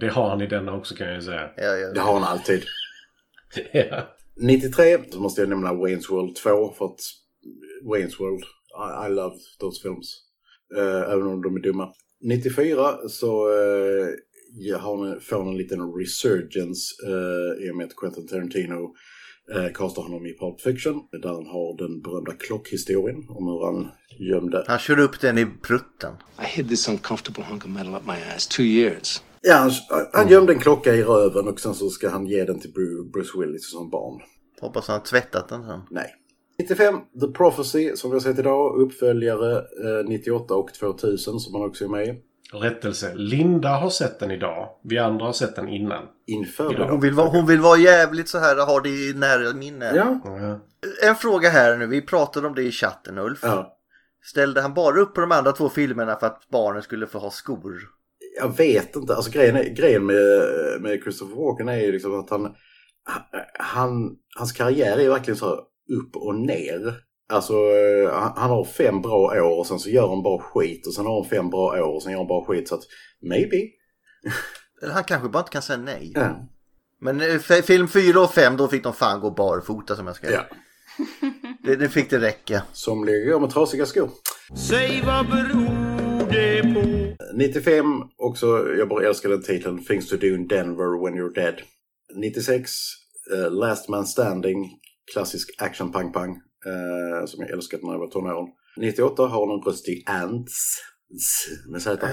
Det 0.00 0.08
har 0.08 0.28
han 0.28 0.40
i 0.40 0.46
denna 0.46 0.76
också 0.76 0.94
kan 0.94 1.06
jag 1.06 1.16
ju 1.16 1.22
säga. 1.22 1.50
Ja, 1.56 1.76
ja, 1.76 1.92
Det 1.92 2.00
har 2.00 2.14
han 2.14 2.24
alltid. 2.24 2.64
Ja. 3.72 4.16
93 4.36 4.98
så 5.10 5.20
måste 5.20 5.40
jag 5.40 5.48
nämna 5.48 5.72
Wayne's 5.72 6.10
World 6.10 6.36
2 6.36 6.72
för 6.72 6.84
att 6.84 7.00
Wayne's 7.84 8.18
World, 8.18 8.44
I, 8.44 9.06
I 9.06 9.14
love 9.14 9.36
those 9.60 9.82
films. 9.82 10.20
Eh, 10.76 11.12
även 11.12 11.26
om 11.26 11.42
de 11.42 11.56
är 11.56 11.60
dumma. 11.60 11.92
94 12.20 13.08
så 13.08 13.48
uh, 13.48 14.78
har 14.78 15.06
han, 15.06 15.20
får 15.20 15.38
han 15.38 15.48
en 15.48 15.56
liten 15.56 15.92
resurgence 15.92 17.06
uh, 17.06 17.66
i 17.66 17.70
och 17.70 17.76
med 17.76 17.86
att 17.86 17.96
Quentin 17.96 18.26
Tarantino 18.26 18.94
uh, 19.56 19.72
castar 19.72 20.02
honom 20.02 20.26
i 20.26 20.38
Pulp 20.38 20.60
Fiction. 20.60 21.00
Där 21.22 21.28
han 21.28 21.46
har 21.46 21.76
den 21.78 22.00
berömda 22.02 22.32
klockhistorien 22.32 23.26
om 23.28 23.46
hur 23.46 23.64
han 23.64 23.88
gömde... 24.18 24.64
Han 24.66 24.78
kör 24.78 24.98
upp 24.98 25.20
den 25.20 25.38
i 25.38 25.46
prutten. 25.62 26.12
I 26.42 26.44
hid 26.44 26.68
this 26.68 26.88
uncomfortable 26.88 27.44
hunk 27.44 27.64
of 27.64 27.70
metal 27.70 27.94
up 27.94 28.06
my 28.06 28.34
ass 28.36 28.46
two 28.46 28.62
years. 28.62 29.22
Ja, 29.40 29.54
han, 29.56 29.70
han 30.12 30.28
gömde 30.28 30.52
en 30.52 30.58
klocka 30.58 30.94
i 30.94 31.02
röven 31.02 31.48
och 31.48 31.60
sen 31.60 31.74
så 31.74 31.88
ska 31.90 32.08
han 32.08 32.26
ge 32.26 32.44
den 32.44 32.60
till 32.60 32.70
Bru- 32.72 33.12
Bruce 33.12 33.38
Willis 33.40 33.70
som 33.70 33.90
barn. 33.90 34.20
Hoppas 34.60 34.88
han 34.88 34.98
har 34.98 35.04
tvättat 35.04 35.48
den 35.48 35.62
sen. 35.66 35.80
Nej. 35.90 36.14
95, 36.58 36.94
The 37.20 37.26
Prophecy 37.26 37.96
som 37.96 38.10
vi 38.10 38.14
har 38.14 38.20
sett 38.20 38.38
idag, 38.38 38.80
uppföljare 38.80 39.56
eh, 39.58 40.08
98 40.08 40.54
och 40.54 40.74
2000 40.74 41.40
som 41.40 41.54
han 41.54 41.64
också 41.64 41.84
är 41.84 41.88
med 41.88 42.08
i. 42.08 42.14
Rättelse. 42.52 43.14
Linda 43.14 43.68
har 43.68 43.90
sett 43.90 44.20
den 44.20 44.30
idag. 44.30 44.68
Vi 44.84 44.98
andra 44.98 45.26
har 45.26 45.32
sett 45.32 45.56
den 45.56 45.68
innan. 45.68 46.04
Inför 46.26 46.72
Idag. 46.72 46.88
Hon 46.88 47.00
vill, 47.00 47.14
vara, 47.14 47.28
hon 47.28 47.46
vill 47.46 47.60
vara 47.60 47.78
jävligt 47.78 48.28
så 48.28 48.38
här, 48.38 48.66
ha 48.66 48.80
det 48.80 48.88
i 48.88 49.12
nära 49.16 49.54
minne. 49.54 49.92
Ja. 49.94 50.20
En 51.08 51.16
fråga 51.16 51.50
här 51.50 51.76
nu, 51.76 51.86
vi 51.86 52.02
pratade 52.02 52.46
om 52.46 52.54
det 52.54 52.62
i 52.62 52.70
chatten 52.70 53.18
Ulf. 53.18 53.40
ja. 53.42 53.78
Ställde 54.22 54.60
han 54.60 54.74
bara 54.74 55.00
upp 55.00 55.14
på 55.14 55.20
de 55.20 55.32
andra 55.32 55.52
två 55.52 55.68
filmerna 55.68 56.16
för 56.16 56.26
att 56.26 56.48
barnen 56.48 56.82
skulle 56.82 57.06
få 57.06 57.18
ha 57.18 57.30
skor? 57.30 57.74
Jag 58.40 58.56
vet 58.56 58.96
inte. 58.96 59.14
Alltså 59.14 59.30
grejen, 59.30 59.56
är, 59.56 59.64
grejen 59.64 60.06
med, 60.06 60.16
med 60.80 61.02
Christopher 61.02 61.36
Walken 61.36 61.68
är 61.68 61.80
ju 61.80 61.92
liksom 61.92 62.20
att 62.20 62.30
han, 62.30 62.54
han... 63.58 64.16
Hans 64.36 64.52
karriär 64.52 64.98
är 64.98 65.08
verkligen 65.08 65.38
så 65.38 65.46
här 65.46 65.58
upp 65.98 66.16
och 66.16 66.34
ner. 66.34 67.00
Alltså 67.34 67.52
eh, 67.52 68.12
han 68.36 68.50
har 68.50 68.64
fem 68.64 69.02
bra 69.02 69.42
år 69.42 69.58
och 69.58 69.66
sen 69.66 69.78
så 69.78 69.90
gör 69.90 70.08
han 70.08 70.22
bara 70.22 70.38
skit 70.42 70.86
och 70.86 70.94
sen 70.94 71.06
har 71.06 71.20
han 71.20 71.30
fem 71.30 71.50
bra 71.50 71.82
år 71.82 71.94
och 71.94 72.02
sen 72.02 72.12
gör 72.12 72.18
han 72.18 72.28
bara 72.28 72.44
skit 72.44 72.68
så 72.68 72.74
att 72.74 72.82
maybe. 73.22 73.56
Han 74.92 75.04
kanske 75.04 75.28
bara 75.28 75.38
inte 75.38 75.52
kan 75.52 75.62
säga 75.62 75.78
nej. 75.78 76.12
Ja. 76.14 76.48
Men 77.00 77.20
eh, 77.20 77.38
film 77.62 77.88
4 77.88 78.20
och 78.20 78.30
5 78.30 78.56
då 78.56 78.68
fick 78.68 78.82
de 78.82 78.92
fan 78.92 79.20
gå 79.20 79.30
barfota 79.30 79.96
som 79.96 80.06
jag 80.06 80.16
skrev. 80.16 80.32
ja. 80.32 80.44
Det, 81.64 81.76
det 81.76 81.88
fick 81.88 82.10
det 82.10 82.18
räcka. 82.18 82.62
Somliga 82.72 83.30
går 83.32 83.40
med 83.40 83.50
trasiga 83.50 83.86
skor. 83.86 84.10
Säg 84.68 85.02
vad 85.06 85.26
beror 85.26 86.30
det 86.30 86.62
på? 86.74 87.14
95, 87.34 87.84
också, 88.16 88.46
jag 88.78 88.88
bara 88.88 89.04
älskar 89.06 89.28
den 89.28 89.42
titeln, 89.42 89.84
Things 89.84 90.08
to 90.08 90.16
do 90.16 90.26
in 90.26 90.48
Denver 90.48 91.04
when 91.04 91.14
you're 91.14 91.34
dead. 91.34 91.54
96, 92.14 92.70
eh, 93.32 93.52
Last 93.52 93.88
Man 93.88 94.06
Standing, 94.06 94.70
klassisk 95.12 95.62
action 95.62 95.92
pang 95.92 96.12
pang, 96.12 96.40
eh, 96.66 97.26
som 97.26 97.40
jag 97.40 97.50
älskat 97.50 97.82
när 97.82 97.92
jag 97.92 97.98
var 97.98 98.06
tonåren. 98.06 98.48
98 98.76 99.22
har 99.22 99.46
hon 99.46 99.58
en 99.58 99.64
röst 99.64 99.88
i 99.88 100.04
Ants, 100.06 100.78
med 101.68 101.82
Z. 101.82 102.06
Eh, 102.06 102.10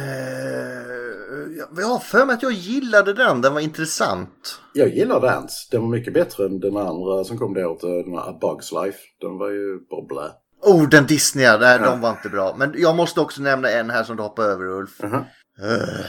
jag- 1.77 1.85
har 1.87 1.99
för 1.99 2.25
mig 2.25 2.33
att 2.33 2.43
jag 2.43 2.51
gillade 2.51 3.13
den, 3.13 3.41
den 3.41 3.53
var 3.53 3.61
intressant. 3.61 4.59
Jag 4.73 4.89
gillade 4.95 5.31
Ants, 5.31 5.69
den 5.69 5.81
var 5.81 5.89
mycket 5.89 6.13
bättre 6.13 6.45
än 6.45 6.59
den 6.59 6.77
andra 6.77 7.23
som 7.23 7.37
kom 7.37 7.53
det 7.53 7.65
året, 7.65 7.83
eh, 7.83 7.89
den 7.89 8.13
här 8.13 8.29
A 8.29 8.37
Bug's 8.41 8.83
Life. 8.85 8.99
Den 9.21 9.37
var 9.37 9.49
ju 9.49 9.79
bara 9.89 10.05
blä. 10.05 10.31
Oh, 10.63 10.89
den 10.89 11.05
Disney, 11.05 11.45
nej, 11.45 11.57
Ja. 11.61 11.77
de 11.91 12.01
var 12.01 12.09
inte 12.09 12.29
bra. 12.29 12.55
Men 12.57 12.73
jag 12.77 12.95
måste 12.95 13.19
också 13.21 13.41
nämna 13.41 13.69
en 13.69 13.89
här 13.89 14.03
som 14.03 14.15
du 14.17 14.23
hoppar 14.23 14.43
över 14.43 14.65
Ulf. 14.65 15.03
Aha. 15.03 15.25
Eh, 15.61 16.05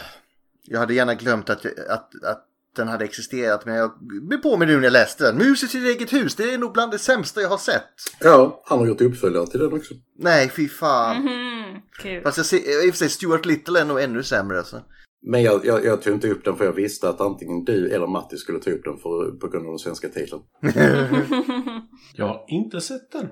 Jag 0.65 0.79
hade 0.81 0.95
gärna 0.95 1.15
glömt 1.15 1.51
att, 1.51 1.67
att, 1.67 2.25
att 2.25 2.45
den 2.77 2.89
hade 2.89 3.05
existerat 3.05 3.67
men 3.67 3.75
jag 3.75 3.93
blev 4.29 4.39
på 4.39 4.57
mig 4.57 4.67
nu 4.69 4.77
när 4.77 4.83
jag 4.83 4.93
läste 4.93 5.25
den. 5.25 5.39
Mus 5.39 5.63
i 5.63 5.69
sitt 5.69 5.85
eget 5.85 6.13
hus, 6.13 6.37
det 6.37 6.55
är 6.55 6.59
nog 6.59 6.73
bland 6.73 6.93
det 6.93 6.99
sämsta 6.99 7.41
jag 7.41 7.49
har 7.49 7.59
sett. 7.59 7.85
Ja, 8.21 8.63
han 8.67 8.79
har 8.79 8.87
gjort 8.87 9.01
uppföljare 9.01 9.47
till 9.47 9.61
den 9.61 9.73
också. 9.73 9.95
Nej, 10.19 10.49
fy 10.49 10.69
fan. 10.69 11.17
Mhm, 11.17 11.81
kul. 12.03 12.23
Fast 12.23 12.37
jag 12.37 12.47
ser, 12.47 12.87
i 12.87 12.91
och 12.91 12.95
för 12.95 12.99
sig 12.99 13.09
Stuart 13.09 13.47
Little 13.47 13.81
är 13.81 13.85
nog 13.85 14.01
ännu 14.01 14.23
sämre 14.23 14.59
alltså. 14.59 14.83
Men 15.27 15.43
jag, 15.43 15.67
jag, 15.67 15.85
jag 15.85 16.03
tog 16.03 16.15
inte 16.15 16.29
upp 16.29 16.45
den 16.45 16.57
för 16.57 16.65
jag 16.65 16.73
visste 16.73 17.09
att 17.09 17.21
antingen 17.21 17.65
du 17.65 17.91
eller 17.91 18.07
Matti 18.07 18.37
skulle 18.37 18.59
ta 18.59 18.71
upp 18.71 18.85
den 18.85 18.97
för, 18.99 19.39
på 19.39 19.49
grund 19.49 19.67
av 19.67 19.73
den 19.73 19.79
svenska 19.79 20.09
titeln. 20.09 20.43
Jag 22.15 22.27
har 22.27 22.45
inte 22.49 22.81
sett 22.81 23.13
den. 23.13 23.29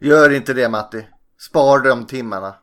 Gör 0.00 0.30
inte 0.32 0.54
det 0.54 0.68
Matti. 0.68 1.06
Spar 1.48 1.78
de 1.78 2.06
timmarna. 2.06 2.54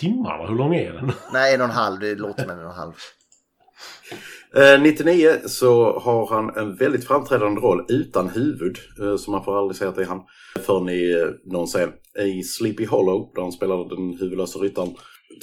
Timmarna? 0.00 0.46
Hur 0.46 0.56
lång 0.56 0.74
är 0.74 0.92
den? 0.92 1.12
Nej, 1.32 1.54
en 1.54 1.60
och 1.60 1.66
en 1.66 1.72
halv. 1.72 2.00
Det 2.00 2.14
låter 2.14 2.42
som 2.42 2.50
en 2.50 2.58
och 2.58 2.70
en 2.70 2.76
halv. 2.76 2.92
Eh, 4.56 4.82
99 4.82 5.30
så 5.46 5.98
har 5.98 6.26
han 6.26 6.56
en 6.56 6.76
väldigt 6.76 7.04
framträdande 7.04 7.60
roll 7.60 7.86
utan 7.88 8.28
huvud, 8.28 8.78
eh, 9.00 9.16
så 9.16 9.30
man 9.30 9.44
får 9.44 9.58
aldrig 9.58 9.76
säga 9.76 9.88
att 9.90 9.96
det 9.96 10.02
är 10.02 10.06
han, 10.06 10.22
förrän 10.66 10.88
i 10.88 11.12
eh, 11.12 11.52
någon 11.52 11.66
scen. 11.66 11.92
I 12.18 12.42
Sleepy 12.42 12.86
Hollow, 12.86 13.32
där 13.34 13.42
han 13.42 13.52
spelade 13.52 13.96
den 13.96 14.18
huvudlösa 14.18 14.58
ryttaren. 14.58 14.94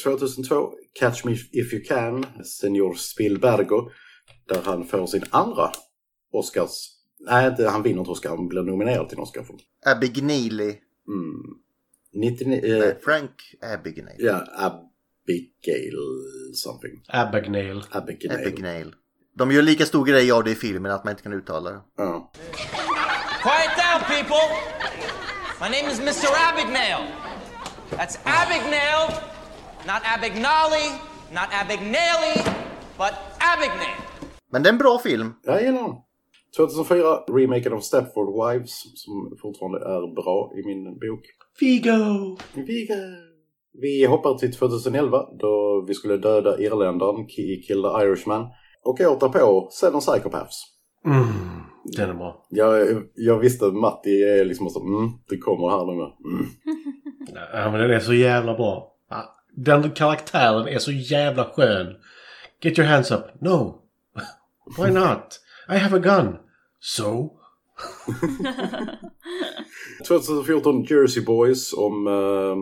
2002, 0.04 0.70
Catch 1.00 1.26
Me 1.26 1.32
If 1.52 1.74
You 1.74 1.84
Can, 1.84 2.26
Senior 2.44 2.94
Spielbergo, 2.94 3.90
där 4.50 4.62
han 4.64 4.88
får 4.88 5.08
sin 5.08 5.24
andra 5.30 5.70
Oscars... 6.32 6.72
Nej, 7.20 7.48
inte, 7.48 7.68
han 7.68 7.84
vinner 7.84 8.00
inte 8.00 8.12
Oscar, 8.12 8.30
han 8.30 8.48
blir 8.48 8.62
nominerad 8.62 9.10
till 9.10 9.18
en 9.18 9.24
Oscar. 9.24 9.44
För, 9.44 9.56
Abignili. 9.86 10.78
mm, 11.08 11.44
99, 12.14 12.62
eh, 12.64 12.80
Nej, 12.80 12.98
Frank 13.04 13.32
Abignili. 13.62 14.16
ja, 14.18 14.48
Abigail 14.56 15.98
something. 16.54 17.04
Abagnale. 17.08 17.82
Abigail. 17.92 18.32
Abignale. 18.42 18.92
De 19.34 19.52
gör 19.52 19.62
lika 19.62 19.86
stor 19.86 20.06
grej 20.06 20.32
av 20.32 20.44
det 20.44 20.52
i 20.52 20.56
filmen 20.56 20.92
att 20.92 21.04
man 21.04 21.12
inte 21.12 21.24
kan 21.24 21.34
uttala 21.34 21.70
det. 21.72 21.80
Ja. 21.98 22.32
Quiet 23.44 23.74
down, 23.82 24.02
people! 24.08 24.48
My 25.62 25.70
name 25.76 25.92
is 25.92 26.00
Mr. 26.00 26.30
Abagnale. 26.50 27.08
That's 27.90 28.18
Abagnale, 28.24 29.08
not 29.92 30.02
Abagnale, 30.16 30.84
not 31.32 31.50
Abagnale, 31.62 32.34
but 32.98 33.14
Abagnale. 33.54 34.02
Men 34.52 34.64
det 34.64 34.70
är 34.70 34.74
en 34.74 34.78
bra 34.78 35.00
film. 35.00 35.34
Jag 35.44 35.62
gillar 35.62 35.82
den. 35.82 35.96
2004, 36.58 37.04
remaken 37.28 37.74
av 37.74 37.80
Stepford 37.80 38.30
Wives, 38.42 38.84
som 38.96 39.38
fortfarande 39.42 39.78
är 39.78 40.16
bra 40.16 40.52
i 40.58 40.68
min 40.68 40.84
bok. 40.84 41.22
Vigo! 41.60 42.38
Vigo! 42.54 42.96
Vi 43.82 44.06
hoppar 44.06 44.38
till 44.38 44.54
2011, 44.54 45.26
då 45.40 45.86
vi 45.88 45.94
skulle 45.94 46.18
döda 46.18 46.60
irländaren 46.60 47.20
i 47.30 47.64
Kill 47.68 47.84
the 47.84 48.04
Irishman. 48.06 48.48
Och 48.84 49.02
året 49.02 49.20
därpå, 49.20 49.70
Seven 49.72 50.00
Psychopaths. 50.00 50.64
Mm, 51.06 51.28
den 51.84 52.10
är 52.10 52.14
bra. 52.14 52.46
Jag, 52.50 53.04
jag 53.16 53.40
visste 53.40 53.66
att 53.66 53.74
Matti 53.74 54.24
är 54.24 54.46
liksom 54.46 54.70
så, 54.70 54.80
mm, 54.80 55.10
det 55.30 55.38
kommer 55.38 55.70
här 55.70 55.86
nu. 55.86 55.92
Mm. 56.34 56.46
Ja, 57.54 57.72
men 57.72 57.80
den 57.82 57.92
är 57.92 58.00
så 58.00 58.14
jävla 58.14 58.54
bra. 58.54 58.96
Den 59.56 59.92
karaktären 59.92 60.68
är 60.68 60.80
så 60.80 60.92
jävla 60.92 61.46
skön. 61.46 61.96
Get 62.62 62.80
your 62.80 62.90
hands 62.90 63.12
up. 63.12 63.42
No. 63.42 63.82
Why 64.78 64.92
not? 64.92 65.40
I 65.70 65.78
have 65.78 65.98
a 65.98 66.00
gun. 66.00 66.38
So? 66.80 67.38
2014, 70.08 70.84
Jersey 70.84 71.24
Boys 71.24 71.74
om 71.74 72.08
eh, 72.08 72.56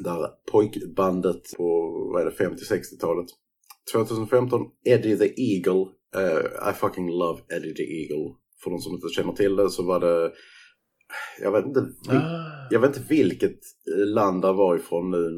där 0.00 0.28
pojkbandet 0.52 1.42
på 1.56 1.90
vad 2.12 2.22
är 2.22 2.26
det, 2.26 2.44
50-60-talet. 2.44 3.26
2015, 3.92 4.60
Eddie 4.84 5.16
the 5.16 5.34
Eagle. 5.42 5.86
Eh, 6.16 6.70
I 6.70 6.72
fucking 6.72 7.08
love 7.10 7.40
Eddie 7.56 7.74
the 7.74 7.82
Eagle. 7.82 8.34
För 8.62 8.70
de 8.70 8.78
som 8.80 8.94
inte 8.94 9.08
känner 9.08 9.32
till 9.32 9.56
det 9.56 9.70
så 9.70 9.82
var 9.82 10.00
det... 10.00 10.32
Jag 11.42 11.52
vet 11.52 11.66
inte, 11.66 11.80
vil- 11.80 12.20
jag 12.70 12.80
vet 12.80 12.96
inte 12.96 13.08
vilket 13.08 13.58
land 14.06 14.42
det 14.42 14.52
var 14.52 14.76
ifrån 14.76 15.10
nu. 15.10 15.30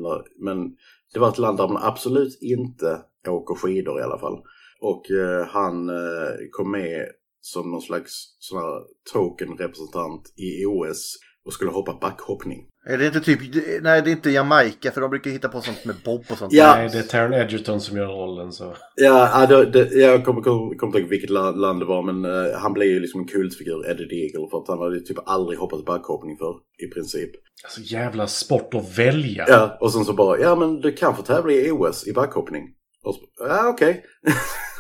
Men 0.45 0.77
det 1.15 1.21
var 1.21 1.29
ett 1.29 1.39
land 1.39 1.57
där 1.59 1.69
man 1.69 1.83
absolut 1.83 2.39
inte 2.43 3.03
åker 3.29 3.55
skidor 3.55 4.01
i 4.01 4.03
alla 4.03 4.19
fall. 4.19 4.39
Och 4.81 5.11
eh, 5.11 5.47
han 5.47 5.89
eh, 5.89 6.35
kom 6.51 6.71
med 6.71 7.07
som 7.41 7.71
någon 7.71 7.83
slags 7.83 8.13
sån 8.39 8.59
här 8.59 8.81
token-representant 9.13 10.33
i 10.37 10.67
OS 10.67 11.17
och 11.45 11.53
skulle 11.53 11.71
hoppa 11.71 11.99
backhoppning. 12.01 12.69
Är 12.87 12.99
det 12.99 13.07
inte 13.07 13.21
typ, 13.21 13.41
nej 13.83 14.03
det 14.03 14.11
är 14.11 14.13
inte 14.13 14.31
Jamaica 14.31 14.91
för 14.93 15.01
de 15.01 15.11
brukar 15.11 15.31
hitta 15.31 15.49
på 15.49 15.61
sånt 15.61 15.85
med 15.85 15.95
bob 16.05 16.25
och 16.31 16.39
sånt. 16.39 16.53
Ja. 16.53 16.75
Nej, 16.77 16.89
det 16.93 16.99
är 16.99 17.03
Taron 17.03 17.33
Egerton 17.33 17.81
som 17.81 17.97
gör 17.97 18.07
rollen 18.07 18.53
så. 18.53 18.65
Ja, 18.97 19.31
ja, 19.41 19.47
det, 19.47 19.65
det, 19.71 19.95
jag 19.95 20.25
kommer 20.25 20.41
kom, 20.43 20.79
kom 20.79 20.89
inte 20.89 20.99
ihåg 20.99 21.09
vilket 21.09 21.31
la- 21.31 21.51
land 21.51 21.81
det 21.81 21.85
var 21.87 22.03
men 22.13 22.25
eh, 22.25 22.53
han 22.59 22.73
blev 22.73 22.89
ju 22.89 23.01
liksom 23.01 23.21
en 23.21 23.27
kultfigur, 23.27 23.91
Eddie 23.91 24.09
the 24.09 24.15
Eagle, 24.15 24.49
för 24.51 24.59
att 24.59 24.69
han 24.69 24.79
hade 24.79 25.01
typ 25.01 25.19
aldrig 25.29 25.59
hoppat 25.59 25.85
backhoppning 25.85 26.37
för 26.39 26.55
i 26.87 26.87
princip. 26.95 27.31
Alltså 27.65 27.81
jävla 27.81 28.27
sport 28.27 28.75
att 28.75 28.99
välja. 28.99 29.45
Ja, 29.49 29.77
och 29.81 29.93
sen 29.93 30.05
så 30.05 30.13
bara, 30.13 30.39
ja 30.39 30.57
men 30.57 30.81
du 30.81 30.93
kan 30.93 31.17
få 31.17 31.23
tävla 31.23 31.53
i 31.53 31.71
OS 31.71 32.07
i 32.07 32.13
backhoppning. 32.13 32.63
Och 33.05 33.15
så, 33.15 33.21
ja 33.39 33.69
okej. 33.69 34.05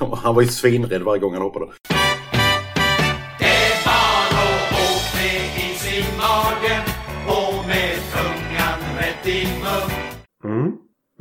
Och 0.01 0.19
han 0.25 0.35
var 0.35 0.43
ju 0.43 0.49
svinrädd 0.49 1.03
varje 1.03 1.21
gång 1.21 1.33
han 1.33 1.43
hoppade. 1.43 1.67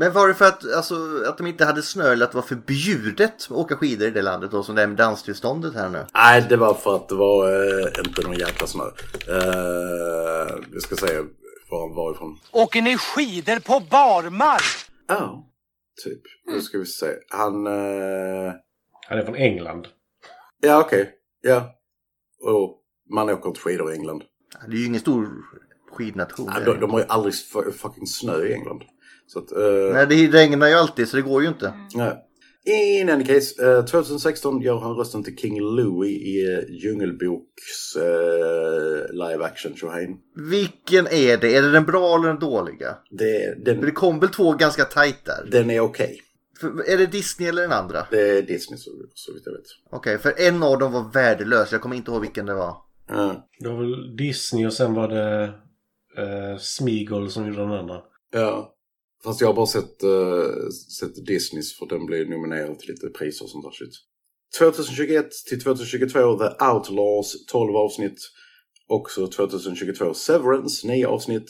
Men 0.02 0.14
var 0.14 0.28
det 0.28 0.34
för 0.34 0.46
att, 0.46 0.74
alltså, 0.74 1.24
att 1.28 1.38
de 1.38 1.48
inte 1.48 1.66
hade 1.66 1.82
snö 1.82 2.12
eller 2.12 2.26
att 2.26 2.32
det 2.32 2.38
var 2.38 2.42
förbjudet 2.42 3.34
att 3.34 3.52
åka 3.52 3.76
skidor 3.76 4.08
i 4.08 4.12
det 4.12 4.22
landet 4.22 4.52
då 4.52 4.64
som 4.64 4.76
det 4.76 4.82
är 4.82 4.88
med 4.88 4.98
danstillståndet 4.98 5.74
här 5.74 5.90
nu? 5.90 6.06
Nej, 6.14 6.46
det 6.50 6.58
var 6.58 6.74
för 6.74 6.96
att 6.96 7.10
det 7.10 7.16
var 7.16 7.48
eh, 7.48 8.06
inte 8.06 8.22
någon 8.22 8.34
jäkla 8.34 8.68
snö. 8.68 8.84
Eh, 9.28 10.56
vi 10.72 10.82
ska 10.82 10.96
se 10.96 11.18
var 11.70 11.88
han 11.88 11.96
var 11.96 12.12
ifrån. 12.12 12.40
Åker 12.52 12.82
ni 12.82 12.98
skidor 12.98 13.60
på 13.60 13.80
barmark? 13.80 14.62
Ja, 15.08 15.48
typ. 16.04 16.22
Nu 16.46 16.62
ska 16.62 16.78
vi 16.78 16.86
se. 16.86 17.08
Han... 17.30 17.68
Eh... 17.68 18.54
Han 19.08 19.20
är 19.20 19.26
från 19.26 19.36
England. 19.36 19.88
Ja, 20.62 20.82
okej. 20.82 21.12
Ja. 21.42 21.76
Och 22.44 22.80
man 23.16 23.30
åker 23.30 23.48
inte 23.50 23.62
skidor 23.62 23.92
i 23.92 23.96
England. 23.96 24.24
Det 24.68 24.76
är 24.76 24.80
ju 24.80 24.86
ingen 24.86 25.02
stor 25.02 25.30
skidnation. 25.92 26.52
Ja, 26.54 26.60
de, 26.66 26.80
de 26.80 26.92
har 26.92 27.00
ju 27.00 27.06
aldrig 27.08 27.36
fucking 27.74 28.08
snö 28.08 28.46
i 28.46 28.54
England. 28.54 28.84
Så 29.34 29.40
att, 29.40 29.52
eh, 29.52 29.94
Nej, 29.94 30.08
det 30.08 30.28
regnar 30.38 30.68
ju 30.68 30.74
alltid 30.74 31.08
så 31.08 31.16
det 31.18 31.22
går 31.22 31.42
ju 31.42 31.48
inte. 31.48 31.74
nej. 31.96 32.28
In 32.66 33.10
any 33.10 33.26
case, 33.26 33.78
eh, 33.78 33.86
2016 33.86 34.62
gör 34.62 34.80
han 34.80 34.94
rösten 34.96 35.24
till 35.24 35.38
King 35.38 35.60
Louie 35.60 36.12
i 36.12 36.54
eh, 36.54 36.64
Djungelboks 36.70 37.96
eh, 37.96 39.12
live 39.12 39.46
action 39.46 39.76
Shohain. 39.76 40.18
Vilken 40.36 41.08
är 41.08 41.38
det? 41.38 41.56
Är 41.56 41.62
det 41.62 41.72
den 41.72 41.86
bra 41.86 42.16
eller 42.16 42.28
den 42.28 42.40
dåliga? 42.40 42.98
Det, 43.10 43.56
För 43.56 43.66
det 43.66 43.74
den, 43.74 43.92
kom 43.92 44.20
väl 44.20 44.30
två 44.30 44.54
ganska 44.54 44.84
tajt 44.86 45.26
där? 45.26 45.48
den 45.52 45.70
är 45.70 45.80
okej. 45.80 46.22
För, 46.60 46.90
är 46.90 46.98
det 46.98 47.06
Disney 47.06 47.50
eller 47.50 47.62
den 47.62 47.72
andra? 47.72 48.08
Det 48.12 48.38
är 48.38 48.42
Disney 48.42 48.78
så, 48.80 48.92
så 49.14 49.34
vitt 49.34 49.44
jag 49.46 49.54
vet. 49.54 49.62
Okej, 49.92 50.18
för 50.18 50.34
en 50.38 50.64
av 50.64 50.80
dem 50.80 50.92
var 50.92 51.12
värdelös. 51.14 51.72
Jag 51.72 51.82
kommer 51.82 51.96
inte 51.96 52.12
ihåg 52.12 52.22
vilken 52.22 52.46
det 52.46 52.54
var. 52.54 52.76
Ja. 53.08 53.48
Det 53.60 53.70
var 53.70 53.78
väl 53.78 54.16
Disney 54.16 54.66
och 54.66 54.74
sen 54.74 54.94
var 54.94 55.08
det 55.08 55.44
uh, 56.22 56.58
Smeagol 56.60 57.30
som 57.30 57.48
gjorde 57.48 57.62
den 57.62 57.72
andra. 57.72 58.02
Ja. 58.34 58.74
Fast 59.24 59.42
jag 59.42 59.48
har 59.48 59.54
bara 59.54 59.66
sett, 59.66 60.04
uh, 60.04 60.70
sett 61.00 61.26
Disneys 61.26 61.78
för 61.78 61.86
den 61.86 62.06
blev 62.06 62.30
nominerad 62.30 62.80
till 62.80 62.90
lite 62.90 63.10
priser 63.10 63.46
och 63.46 63.50
sånt 63.50 63.64
där 63.64 63.72
shit. 63.72 63.94
2021 64.60 65.32
till 65.50 65.64
2022 65.64 66.38
The 66.38 66.66
Outlaws 66.66 67.46
12 67.46 67.76
avsnitt. 67.76 68.20
Också 68.88 69.28
2022 69.28 70.14
Severance 70.14 70.88
9 70.88 71.08
avsnitt. 71.08 71.50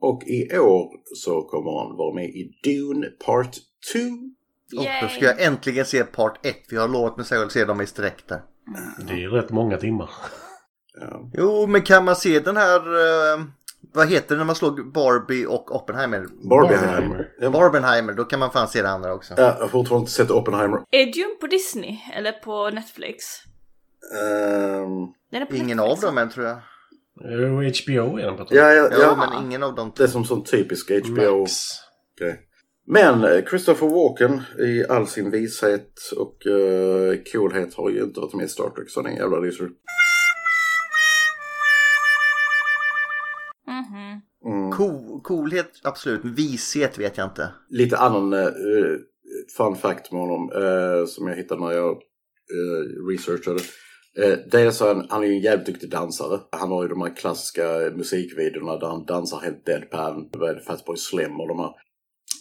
Och 0.00 0.22
i 0.26 0.58
år 0.58 0.90
så 1.16 1.42
kommer 1.42 1.78
han 1.78 1.96
vara 1.96 2.14
med 2.14 2.24
i 2.24 2.58
Dune 2.64 3.06
Part 3.06 3.56
2. 3.92 3.98
Och 4.78 4.86
då 5.02 5.08
ska 5.08 5.24
jag 5.24 5.42
äntligen 5.42 5.86
se 5.86 6.04
part 6.04 6.46
1. 6.46 6.56
För 6.68 6.76
jag 6.76 6.82
har 6.82 6.88
lovat 6.88 7.16
mig 7.16 7.26
själv 7.26 7.46
att 7.46 7.52
se 7.52 7.64
dem 7.64 7.80
i 7.80 7.86
sträck 7.86 8.28
där. 8.28 8.42
Det 9.06 9.12
är 9.12 9.16
ju 9.18 9.28
rätt 9.28 9.50
många 9.50 9.76
timmar. 9.76 10.10
Ja. 11.00 11.30
Jo, 11.34 11.66
men 11.66 11.82
kan 11.82 12.04
man 12.04 12.16
se 12.16 12.40
den 12.40 12.56
här... 12.56 12.78
eh, 12.78 13.44
vad 13.94 14.08
heter 14.08 14.34
det 14.34 14.38
när 14.38 14.44
man 14.44 14.54
slog 14.56 14.92
Barbie 14.92 15.46
och 15.46 15.74
Oppenheimer? 15.76 16.26
Barbieheimer. 16.50 17.28
Ja, 17.40 17.50
Barbenheimer, 17.50 18.12
då 18.12 18.24
kan 18.24 18.38
man 18.40 18.50
fan 18.50 18.68
se 18.68 18.82
det 18.82 18.88
andra 18.88 19.14
också. 19.14 19.34
jag 19.36 19.52
har 19.52 19.68
fortfarande 19.68 20.02
inte 20.02 20.12
sett 20.12 20.30
Oppenheimer. 20.30 20.80
Är 20.90 21.06
Dune 21.12 21.34
på 21.40 21.46
Disney 21.46 21.98
eller 22.16 22.32
på 22.32 22.70
Netflix? 22.70 23.24
Den 25.30 25.42
är 25.42 25.46
på 25.46 25.56
Ingen 25.56 25.76
Netflix. 25.76 26.04
av 26.04 26.08
dem 26.08 26.18
än 26.18 26.30
tror 26.30 26.46
jag. 26.46 26.58
Jo, 27.20 27.48
HBO 27.56 28.18
är 28.18 28.24
den 28.26 28.36
på 28.36 28.44
tror 28.44 28.60
ja, 28.60 28.72
jag. 28.72 28.92
ja, 28.92 28.96
Ja, 28.98 29.02
ja. 29.02 29.16
men 29.16 29.46
ingen 29.46 29.62
av 29.62 29.74
dem. 29.74 29.92
Det 29.96 30.02
är 30.02 30.08
som 30.08 30.24
sån 30.24 30.44
typisk 30.44 30.90
HBO. 30.90 31.40
Max. 31.40 31.52
Okej. 32.14 32.40
Men 32.86 33.24
eh, 33.24 33.44
Christopher 33.44 33.86
Walken 33.88 34.42
i 34.58 34.84
all 34.88 35.06
sin 35.06 35.30
vishet 35.30 35.92
och 36.16 36.46
uh, 36.46 37.14
coolhet 37.32 37.74
har 37.74 37.90
ju 37.90 38.02
inte 38.02 38.20
varit 38.20 38.34
med 38.34 38.44
i 38.44 38.48
Star 38.48 38.70
Trek 38.70 38.90
så 38.90 39.02
den 39.02 39.16
jävla 39.16 39.36
loser. 39.36 39.68
Cool, 44.76 45.20
coolhet, 45.22 45.70
absolut. 45.82 46.20
Vishet 46.24 46.98
vet 46.98 47.18
jag 47.18 47.26
inte. 47.26 47.48
Lite 47.68 47.98
annan 47.98 48.32
uh, 48.32 48.48
fun 49.56 49.76
fact 49.76 50.12
med 50.12 50.20
honom 50.20 50.50
eh, 50.52 51.06
som 51.06 51.28
jag 51.28 51.36
hittade 51.36 51.60
när 51.60 51.72
jag 51.72 51.92
uh, 51.92 53.08
researchade. 53.10 53.60
Uh, 54.18 54.38
dels 54.50 54.80
är 54.80 54.94
han, 54.94 55.06
han 55.10 55.22
är 55.22 55.26
ju 55.26 55.32
en 55.32 55.40
jävligt 55.40 55.66
duktig 55.66 55.90
dansare. 55.90 56.40
Han 56.50 56.70
har 56.70 56.82
ju 56.82 56.88
de 56.88 57.02
här 57.02 57.16
klassiska 57.16 57.62
musikvideorna 57.96 58.76
där 58.76 58.86
han 58.86 59.04
dansar 59.04 59.40
helt 59.40 59.66
deadpan. 59.66 60.30
Fatboy 60.66 60.96
Slim 60.96 61.40
och 61.40 61.48
de 61.48 61.58
här 61.58 61.70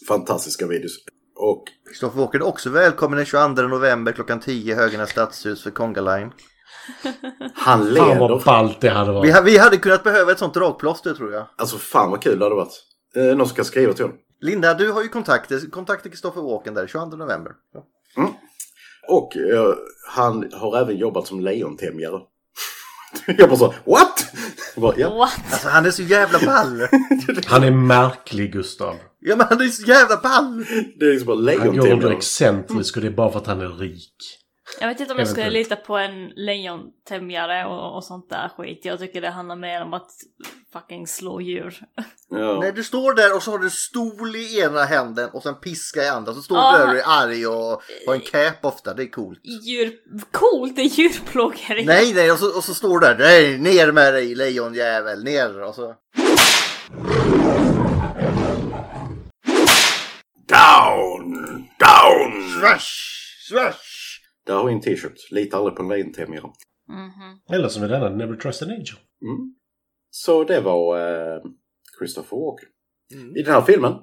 fantastiska 0.08 0.68
videos. 0.68 0.92
Och 1.36 1.64
Kristoffer 1.88 2.20
Walken 2.20 2.42
är 2.42 2.48
också 2.48 2.70
välkommen 2.70 3.18
den 3.18 3.26
22 3.26 3.48
november 3.48 4.12
klockan 4.12 4.40
10 4.40 4.76
Höganäs 4.76 5.10
stadshus 5.10 5.64
för 5.64 5.72
Conga 5.72 6.02
Han 7.54 7.80
Fan 7.80 7.94
leder. 7.94 8.20
vad 8.20 8.44
ballt 8.44 8.82
det 8.82 8.90
hade 8.90 9.10
Vi, 9.12 9.16
varit. 9.18 9.34
ha- 9.34 9.42
vi 9.42 9.58
hade 9.58 9.78
kunnat 9.78 10.04
behöva 10.04 10.32
ett 10.32 10.40
sånt 10.40 10.54
dragplåster 10.54 11.14
tror 11.14 11.34
jag. 11.34 11.46
Alltså 11.58 11.78
fan 11.78 12.12
vad 12.12 12.22
kul 12.22 12.40
det 12.40 12.46
hade 12.46 12.56
varit. 12.56 12.74
Eh, 13.16 13.24
någon 13.38 13.48
ska 13.50 13.64
skriva 13.64 13.94
till 13.94 14.04
honom. 14.04 14.18
Linda, 14.42 14.74
du 14.74 14.92
har 14.92 15.02
ju 15.04 15.10
kontakter. 15.10 15.70
Kontakta 15.72 16.10
Kristoffer 16.10 16.42
Walken 16.42 16.74
där 16.74 16.88
22 16.88 17.06
november. 17.06 17.52
Ja. 17.74 18.34
Och 19.10 19.38
eh, 19.38 19.74
han 20.10 20.50
har 20.54 20.78
även 20.78 20.98
jobbat 20.98 21.28
som 21.28 21.40
lejontämjare. 21.40 22.20
jag 23.38 23.50
bara 23.50 23.58
så, 23.60 23.66
what? 23.86 24.26
Jag 24.76 24.82
bara, 24.82 24.94
ja. 24.98 25.10
What? 25.16 25.40
Alltså 25.52 25.68
han 25.70 25.86
är 25.86 25.92
så 25.92 26.02
jävla 26.02 26.40
ball. 26.40 26.82
Han 27.46 27.64
är 27.64 27.72
märklig 27.72 28.54
Gustav. 28.54 28.96
ja 29.20 29.36
men 29.36 29.48
han 29.50 29.62
är 29.62 29.68
så 29.68 29.84
jävla 29.84 30.18
ball. 30.18 30.66
Det 31.00 31.06
är 31.06 31.12
liksom 31.12 31.26
bara 31.28 31.36
Han 31.36 31.46
går 31.46 31.68
under 31.68 31.82
lejontämjare. 31.84 32.14
excentrisk 32.18 32.96
och 32.96 33.02
det 33.02 33.08
är 33.08 33.12
bara 33.12 33.32
för 33.32 33.40
att 33.40 33.48
han 33.48 33.62
är 33.62 33.70
rik. 33.70 34.16
Jag 34.80 34.88
vet 34.88 35.00
inte 35.00 35.14
om 35.14 35.20
jag 35.20 35.28
skulle 35.28 35.50
lita 35.50 35.76
på 35.76 35.98
en 35.98 36.30
lejontämjare 36.36 37.66
och, 37.66 37.96
och 37.96 38.04
sånt 38.04 38.30
där 38.30 38.50
skit. 38.58 38.80
Jag 38.86 39.00
tycker 39.00 39.22
det 39.22 39.30
handlar 39.30 39.56
mer 39.56 39.82
om 39.82 39.94
att 39.94 40.12
fucking 40.74 41.08
slå 41.08 41.42
djur. 41.42 41.80
Ja. 42.30 42.58
Nej, 42.62 42.72
du 42.72 42.84
står 42.84 43.14
där 43.14 43.36
och 43.36 43.44
så 43.44 43.52
har 43.52 43.58
du 43.60 43.66
en 43.66 43.72
stol 43.72 44.36
i 44.36 44.60
ena 44.60 44.84
händen 44.84 45.30
och 45.34 45.44
sen 45.44 45.56
piska 45.56 46.04
i 46.04 46.08
andra. 46.08 46.34
Så 46.34 46.42
står 46.42 46.58
Ah. 46.58 46.72
du 46.72 46.78
där 46.78 46.88
och 46.94 47.00
är 47.00 47.04
arg 47.24 47.48
och 47.48 47.84
har 48.08 48.14
en 48.14 48.22
cap 48.22 48.66
ofta. 48.66 48.94
Det 48.94 49.04
är 49.04 49.12
coolt. 49.12 49.40
Djur... 49.44 49.94
Coolt, 50.32 50.76
det 50.76 50.82
är 50.82 50.86
djurplågeri. 50.86 51.86
Nej, 51.86 52.14
nej, 52.14 52.32
och 52.32 52.40
så, 52.40 52.58
och 52.58 52.64
så 52.64 52.74
står 52.74 53.00
du 53.00 53.08
där. 53.08 53.16
Nej, 53.20 53.58
ner 53.58 53.92
med 53.92 54.14
dig 54.14 54.36
lejonjävel, 54.36 55.24
ner. 55.24 55.62
Och 55.62 55.76
så. 55.76 55.96
Down! 60.48 61.68
Down! 61.80 62.50
Swash! 62.60 62.90
Swash! 63.50 63.93
Där 64.46 64.54
har 64.54 64.66
vi 64.66 64.74
en 64.74 64.82
t-shirt. 64.82 65.32
Lita 65.32 65.58
aldrig 65.58 65.76
på 65.76 65.84
en 65.84 65.90
lejontämjare. 65.90 66.52
Mhm. 66.90 67.40
Eller 67.58 67.68
som 67.68 67.84
är 67.84 67.88
denna, 67.90 68.10
Never 68.10 68.36
Trust 68.36 68.62
an 68.62 68.70
Angel. 68.70 68.98
Mm. 69.22 69.56
Så 70.10 70.44
det 70.44 70.62
var 70.62 71.00
eh, 71.36 71.42
Christopher 72.00 72.38
Walken. 72.38 72.70
I 73.38 73.42
den 73.44 73.54
här 73.54 73.62
filmen 73.62 73.94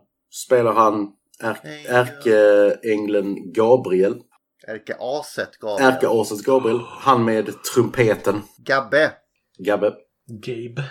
spelar 0.47 0.73
han 0.73 1.13
är- 1.41 1.89
ärkeängeln 1.89 3.53
Gabriel. 3.53 4.15
Ärke-aset 4.69 5.57
Gabriel. 5.61 5.93
Ärkeaset 5.93 6.45
Gabriel. 6.45 6.81
Han 6.89 7.25
med 7.25 7.51
trumpeten. 7.75 8.43
Gabbe. 8.59 9.13
Gabbe. 9.59 9.95
Gabe. 10.27 10.85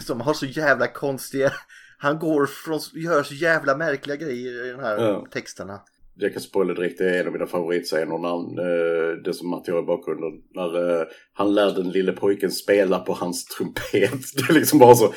Som 0.00 0.20
har 0.20 0.34
så 0.34 0.46
jävla 0.46 0.86
konstiga... 0.88 1.52
Han 1.98 2.18
går 2.18 2.46
från... 2.46 2.80
Gör 2.94 3.22
så 3.22 3.34
jävla 3.34 3.76
märkliga 3.76 4.16
grejer 4.16 4.66
i 4.66 4.70
de 4.72 4.80
här 4.80 4.98
Ja. 4.98 5.26
texterna. 5.32 5.80
Jag 6.18 6.32
kan 6.32 6.42
spoila 6.42 6.74
direkt, 6.74 6.98
det 6.98 7.16
är 7.16 7.20
en 7.20 7.26
av 7.26 7.32
mina 7.32 7.46
favoritscener 7.46 8.18
när 8.18 8.28
han, 8.28 8.58
eh, 8.58 9.22
det 9.24 9.34
som 9.34 9.50
Matti 9.50 9.70
har 9.70 9.82
i 9.82 9.86
bakgrunden. 9.86 10.32
När 10.54 11.00
eh, 11.00 11.06
han 11.32 11.54
lär 11.54 11.74
den 11.74 11.90
lille 11.90 12.12
pojken 12.12 12.50
spela 12.50 12.98
på 12.98 13.12
hans 13.12 13.44
trumpet. 13.44 13.82
Det 14.36 14.50
är 14.50 14.54
liksom 14.54 14.78
bara 14.78 14.94
så. 14.94 15.12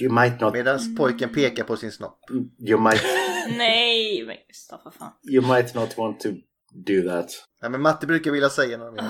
You 0.00 0.12
might 0.12 0.40
not, 0.40 0.52
Medan 0.52 0.96
pojken 0.96 1.34
pekar 1.34 1.64
på 1.64 1.76
sin 1.76 1.92
snopp. 1.92 2.18
you 2.68 2.80
might, 2.80 3.02
Nej, 3.58 4.24
men 4.26 4.36
Gustav, 4.48 4.78
för 4.82 4.90
fan. 4.90 5.12
you 5.30 5.54
might 5.54 5.74
not 5.74 5.98
want 5.98 6.20
to 6.20 6.28
do 6.86 7.08
that. 7.08 7.30
Ja, 7.60 7.68
men 7.68 7.80
Matte 7.82 8.06
brukar 8.06 8.30
vilja 8.30 8.48
säga 8.48 8.78
något 8.78 8.94
mer. 8.94 9.04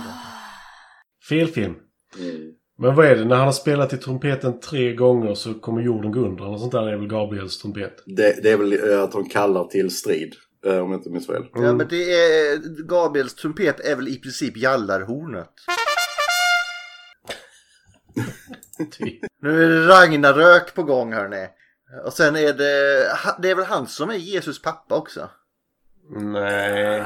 Fel 1.29 1.49
film. 1.49 1.75
Mm. 2.19 2.53
Men 2.79 2.95
vad 2.95 3.07
är 3.07 3.17
det? 3.17 3.25
När 3.25 3.37
han 3.37 3.45
har 3.45 3.53
spelat 3.53 3.93
i 3.93 3.97
trumpeten 3.97 4.61
tre 4.61 4.93
gånger 4.95 5.35
så 5.35 5.55
kommer 5.55 5.83
jorden 5.83 6.13
gå 6.13 6.21
under. 6.21 6.45
Eller 6.45 6.57
sånt 6.59 6.73
där 6.73 6.87
är 6.89 6.97
väl 6.97 7.09
Gabriels 7.09 7.59
trumpet. 7.59 7.93
Det, 8.07 8.43
det 8.43 8.51
är 8.51 8.57
väl 8.57 8.91
eh, 8.91 9.03
att 9.03 9.13
de 9.13 9.29
kallar 9.29 9.65
till 9.65 9.91
strid. 9.91 10.35
Eh, 10.65 10.79
Om 10.79 10.91
jag 10.91 11.01
inte 11.01 11.11
minns 11.11 11.27
fel. 11.27 11.47
Ja, 11.55 11.73
men 11.73 11.89
det 11.89 12.13
är... 12.15 12.59
Gabriels 12.89 13.35
trumpet 13.35 13.81
är 13.81 13.97
väl 13.97 14.09
i 14.09 14.17
princip 14.17 14.57
jallarhornet. 14.57 15.51
Typ. 18.93 19.21
Nu 19.43 19.65
är 19.65 19.69
det 19.69 19.87
Ragnarök 19.87 20.75
på 20.75 20.83
gång 20.83 21.13
hörni. 21.13 21.49
Och 22.05 22.13
sen 22.13 22.37
är 22.37 22.53
det... 22.53 23.09
Det 23.43 23.51
är 23.51 23.55
väl 23.55 23.65
han 23.65 23.87
som 23.87 24.11
är 24.11 24.15
Jesus 24.15 24.63
pappa 24.63 24.95
också? 24.95 25.31
Nej. 26.11 27.05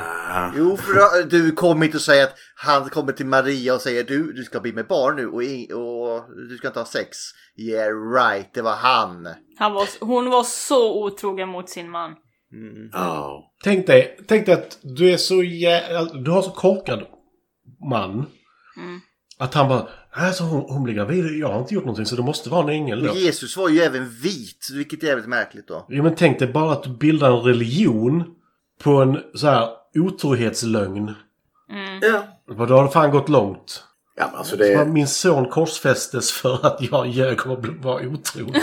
Jo, 0.57 0.77
för 0.77 1.25
du 1.25 1.53
kommer 1.53 1.87
inte 1.87 1.97
att 1.97 2.03
säga 2.03 2.25
att 2.25 2.35
han 2.55 2.89
kommer 2.89 3.13
till 3.13 3.27
Maria 3.27 3.75
och 3.75 3.81
säger 3.81 4.05
du, 4.05 4.33
du 4.33 4.45
ska 4.45 4.61
bli 4.61 4.73
med 4.73 4.87
barn 4.87 5.17
nu 5.17 5.27
och, 5.27 5.43
och 5.81 6.37
du 6.49 6.57
ska 6.57 6.67
inte 6.67 6.81
ha 6.81 6.87
sex. 6.87 7.17
Yeah 7.57 8.13
right, 8.15 8.55
det 8.55 8.63
var 8.63 8.77
han. 8.77 9.29
Han 9.59 9.73
var, 9.73 9.89
hon 10.01 10.31
var 10.31 10.43
så 10.43 11.05
otrogen 11.05 11.49
mot 11.49 11.71
sin 11.71 11.91
man. 11.91 12.15
Ja. 12.93 13.53
Tänk 13.65 13.87
dig, 13.87 14.19
tänk 14.29 14.47
dig 14.47 14.55
att 14.55 14.79
du 14.83 15.11
är 15.11 15.17
så 15.17 15.43
jä... 15.43 16.05
Du 16.25 16.31
har 16.31 16.43
så 16.43 16.51
korkad 16.51 17.03
man. 17.91 18.11
Mm. 18.77 19.01
Att 19.39 19.55
han 19.55 19.69
bara... 19.69 19.89
Alltså 20.13 20.45
hon, 20.45 20.61
hon 20.69 20.83
blir 20.83 20.95
gravid. 20.95 21.39
Jag 21.39 21.49
har 21.49 21.59
inte 21.59 21.75
gjort 21.75 21.85
någonting 21.85 22.07
så 22.07 22.17
det 22.17 22.23
måste 22.23 22.51
vara 22.51 22.63
en 22.63 22.69
ängel 22.69 23.03
då. 23.07 23.15
Jesus 23.15 23.57
var 23.57 23.69
ju 23.69 23.81
även 23.81 24.09
vit, 24.09 24.69
vilket 24.75 25.03
är 25.03 25.07
jävligt 25.07 25.29
märkligt 25.29 25.69
då. 25.69 25.87
Jo 25.89 26.03
men 26.03 26.15
tänk 26.15 26.39
dig 26.39 26.49
bara 26.49 26.73
att 26.73 26.83
du 26.83 26.91
bildar 26.91 27.31
en 27.31 27.43
religion 27.43 28.25
på 28.83 28.91
en 28.91 29.19
så 29.35 29.47
här 29.47 29.69
otrohetslögn. 29.95 31.15
Mm. 31.71 32.01
Ja. 32.03 32.23
Då 32.67 32.77
har 32.77 32.85
det 32.85 32.91
fan 32.91 33.11
gått 33.11 33.29
långt. 33.29 33.85
Ja, 34.17 34.27
men 34.31 34.39
alltså 34.39 34.57
det... 34.57 34.85
Min 34.89 35.09
son 35.09 35.49
korsfästes 35.49 36.33
för 36.33 36.67
att 36.67 36.83
jag 36.91 37.07
ljög 37.07 37.47
om 37.47 37.53
att 37.53 37.61
bli- 37.61 37.79
vara 37.83 38.07
otrogen. 38.07 38.63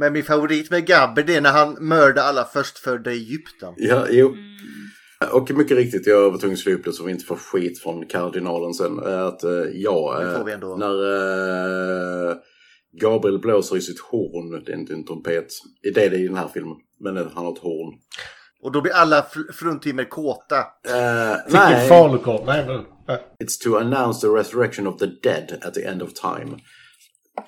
Men 0.00 0.12
min 0.12 0.24
favorit 0.24 0.70
med 0.70 0.86
Gabber 0.86 1.22
det 1.22 1.36
är 1.36 1.40
när 1.40 1.52
han 1.52 1.76
mördar 1.80 2.22
alla 2.22 2.44
förstfödda 2.44 3.12
i 3.12 3.16
Egypten. 3.16 3.74
Ja, 3.76 4.06
jo. 4.10 4.36
Och 5.32 5.50
mycket 5.50 5.76
riktigt, 5.76 6.06
jag 6.06 6.30
var 6.30 6.38
tvungen 6.38 6.54
att 6.54 6.60
slå 6.60 6.72
upp 6.72 6.84
det 6.84 6.92
så 6.92 7.04
vi 7.04 7.12
inte 7.12 7.24
får 7.24 7.36
skit 7.36 7.82
från 7.82 8.06
kardinalen 8.06 8.74
sen. 8.74 8.98
är 8.98 9.28
Att 9.28 9.44
eh, 9.44 9.50
ja, 9.72 10.22
eh, 10.22 10.76
när 10.76 10.94
eh, 12.30 12.36
Gabriel 13.00 13.38
blåser 13.38 13.76
i 13.76 13.80
sitt 13.80 14.00
horn, 14.00 14.64
det 14.64 14.72
är 14.72 14.76
inte 14.76 14.92
en 14.92 15.04
trumpet. 15.04 15.46
Det 15.82 16.04
är 16.04 16.10
det 16.10 16.16
i 16.16 16.26
den 16.26 16.36
här 16.36 16.48
filmen, 16.48 16.76
men 17.00 17.16
han 17.16 17.44
har 17.44 17.52
ett 17.52 17.58
horn. 17.58 17.94
Och 18.62 18.72
då 18.72 18.80
blir 18.80 18.92
alla 18.92 19.20
fr- 19.20 19.52
fruntimmer 19.52 20.04
kåta. 20.04 20.56
En 20.88 21.38
nej, 21.48 21.88
falukorv. 21.88 22.46
Nej 22.46 22.66
men... 22.66 22.84
nej. 23.08 23.18
it's 23.44 23.62
to 23.64 23.76
announce 23.76 24.20
the 24.20 24.26
resurrection 24.26 24.86
of 24.86 24.98
the 24.98 25.06
dead 25.06 25.58
at 25.62 25.74
the 25.74 25.84
end 25.84 26.02
of 26.02 26.12
time. 26.12 26.58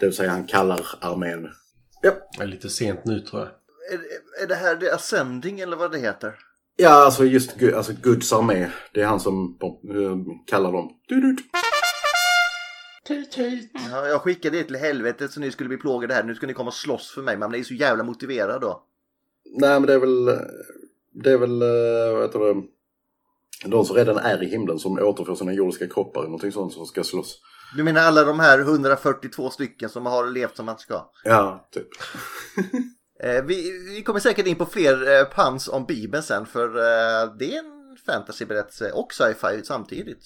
Det 0.01 0.07
vill 0.07 0.17
säga 0.17 0.31
han 0.31 0.47
kallar 0.47 0.81
armén. 1.01 1.49
Det 2.03 2.43
är 2.43 2.47
lite 2.47 2.69
sent 2.69 3.05
nu 3.05 3.21
tror 3.21 3.41
jag. 3.43 3.49
Är, 3.99 4.43
är 4.45 4.47
det 4.47 4.55
här 4.55 4.77
The 4.77 4.91
Ascending 4.91 5.61
eller 5.61 5.77
vad 5.77 5.93
det 5.93 5.99
heter? 5.99 6.35
Ja, 6.77 7.05
alltså 7.05 7.25
just 7.25 7.63
alltså 7.75 7.93
Guds 8.03 8.33
armé. 8.33 8.71
Det 8.95 9.01
är 9.01 9.07
han 9.07 9.21
som 9.21 9.59
eh, 9.63 10.35
kallar 10.47 10.73
dem. 10.73 10.91
Du-du. 11.09 11.37
Ja, 13.91 14.07
jag 14.07 14.21
skickade 14.21 14.59
det 14.59 14.65
till 14.65 14.77
helvetet 14.77 15.31
så 15.33 15.41
ni 15.41 15.51
skulle 15.51 15.69
bli 15.69 15.79
plågade 15.79 16.15
här. 16.15 16.25
Nu 16.25 16.35
ska 16.35 16.47
ni 16.47 16.55
komma 16.55 16.69
och 16.69 16.75
slåss 16.75 17.11
för 17.15 17.23
mig. 17.23 17.37
Man 17.37 17.55
är 17.55 17.59
ju 17.59 17.65
så 17.65 17.75
jävla 17.75 18.05
motiverad 18.05 18.61
då. 18.61 18.83
Nej, 19.45 19.81
men 19.81 19.87
det 19.87 19.95
är 19.95 19.99
väl... 19.99 20.25
Det 21.15 21.31
är 21.33 21.39
väl... 21.39 21.63
eh, 21.63 22.13
Vad 22.15 22.23
heter 22.23 22.39
det? 22.39 22.63
De 23.67 23.85
som 23.85 23.97
redan 23.97 24.17
är 24.17 24.43
i 24.43 24.47
himlen 24.47 24.79
som 24.79 24.99
återfår 24.99 25.35
sina 25.35 25.53
jordiska 25.53 25.89
kroppar 25.89 26.21
eller 26.21 26.29
någonting 26.31 26.53
sånt 26.53 26.73
som 26.73 26.87
ska 26.87 27.05
slåss. 27.05 27.41
Du 27.77 27.83
menar 27.83 28.01
alla 28.01 28.25
de 28.25 28.41
här 28.41 28.59
142 28.59 29.51
stycken 29.51 29.89
som 29.89 30.07
har 30.07 30.27
levt 30.27 30.57
som 30.57 30.67
man 30.67 30.79
ska? 30.79 31.11
Ja, 31.25 31.69
typ. 31.73 31.89
Eh, 33.25 33.43
vi, 33.45 33.71
vi 33.95 34.03
kommer 34.03 34.21
säkert 34.21 34.47
in 34.47 34.57
på 34.57 34.67
fler 34.67 35.19
eh, 35.19 35.25
pans 35.25 35.69
om 35.69 35.85
Bibeln 35.87 36.23
sen 36.23 36.47
för 36.47 36.67
eh, 36.69 37.35
det 37.39 37.55
är 37.55 37.59
en 37.59 37.97
fantasyberättelse 38.07 38.91
och 38.93 39.13
sci-fi 39.13 39.61
samtidigt. 39.65 40.19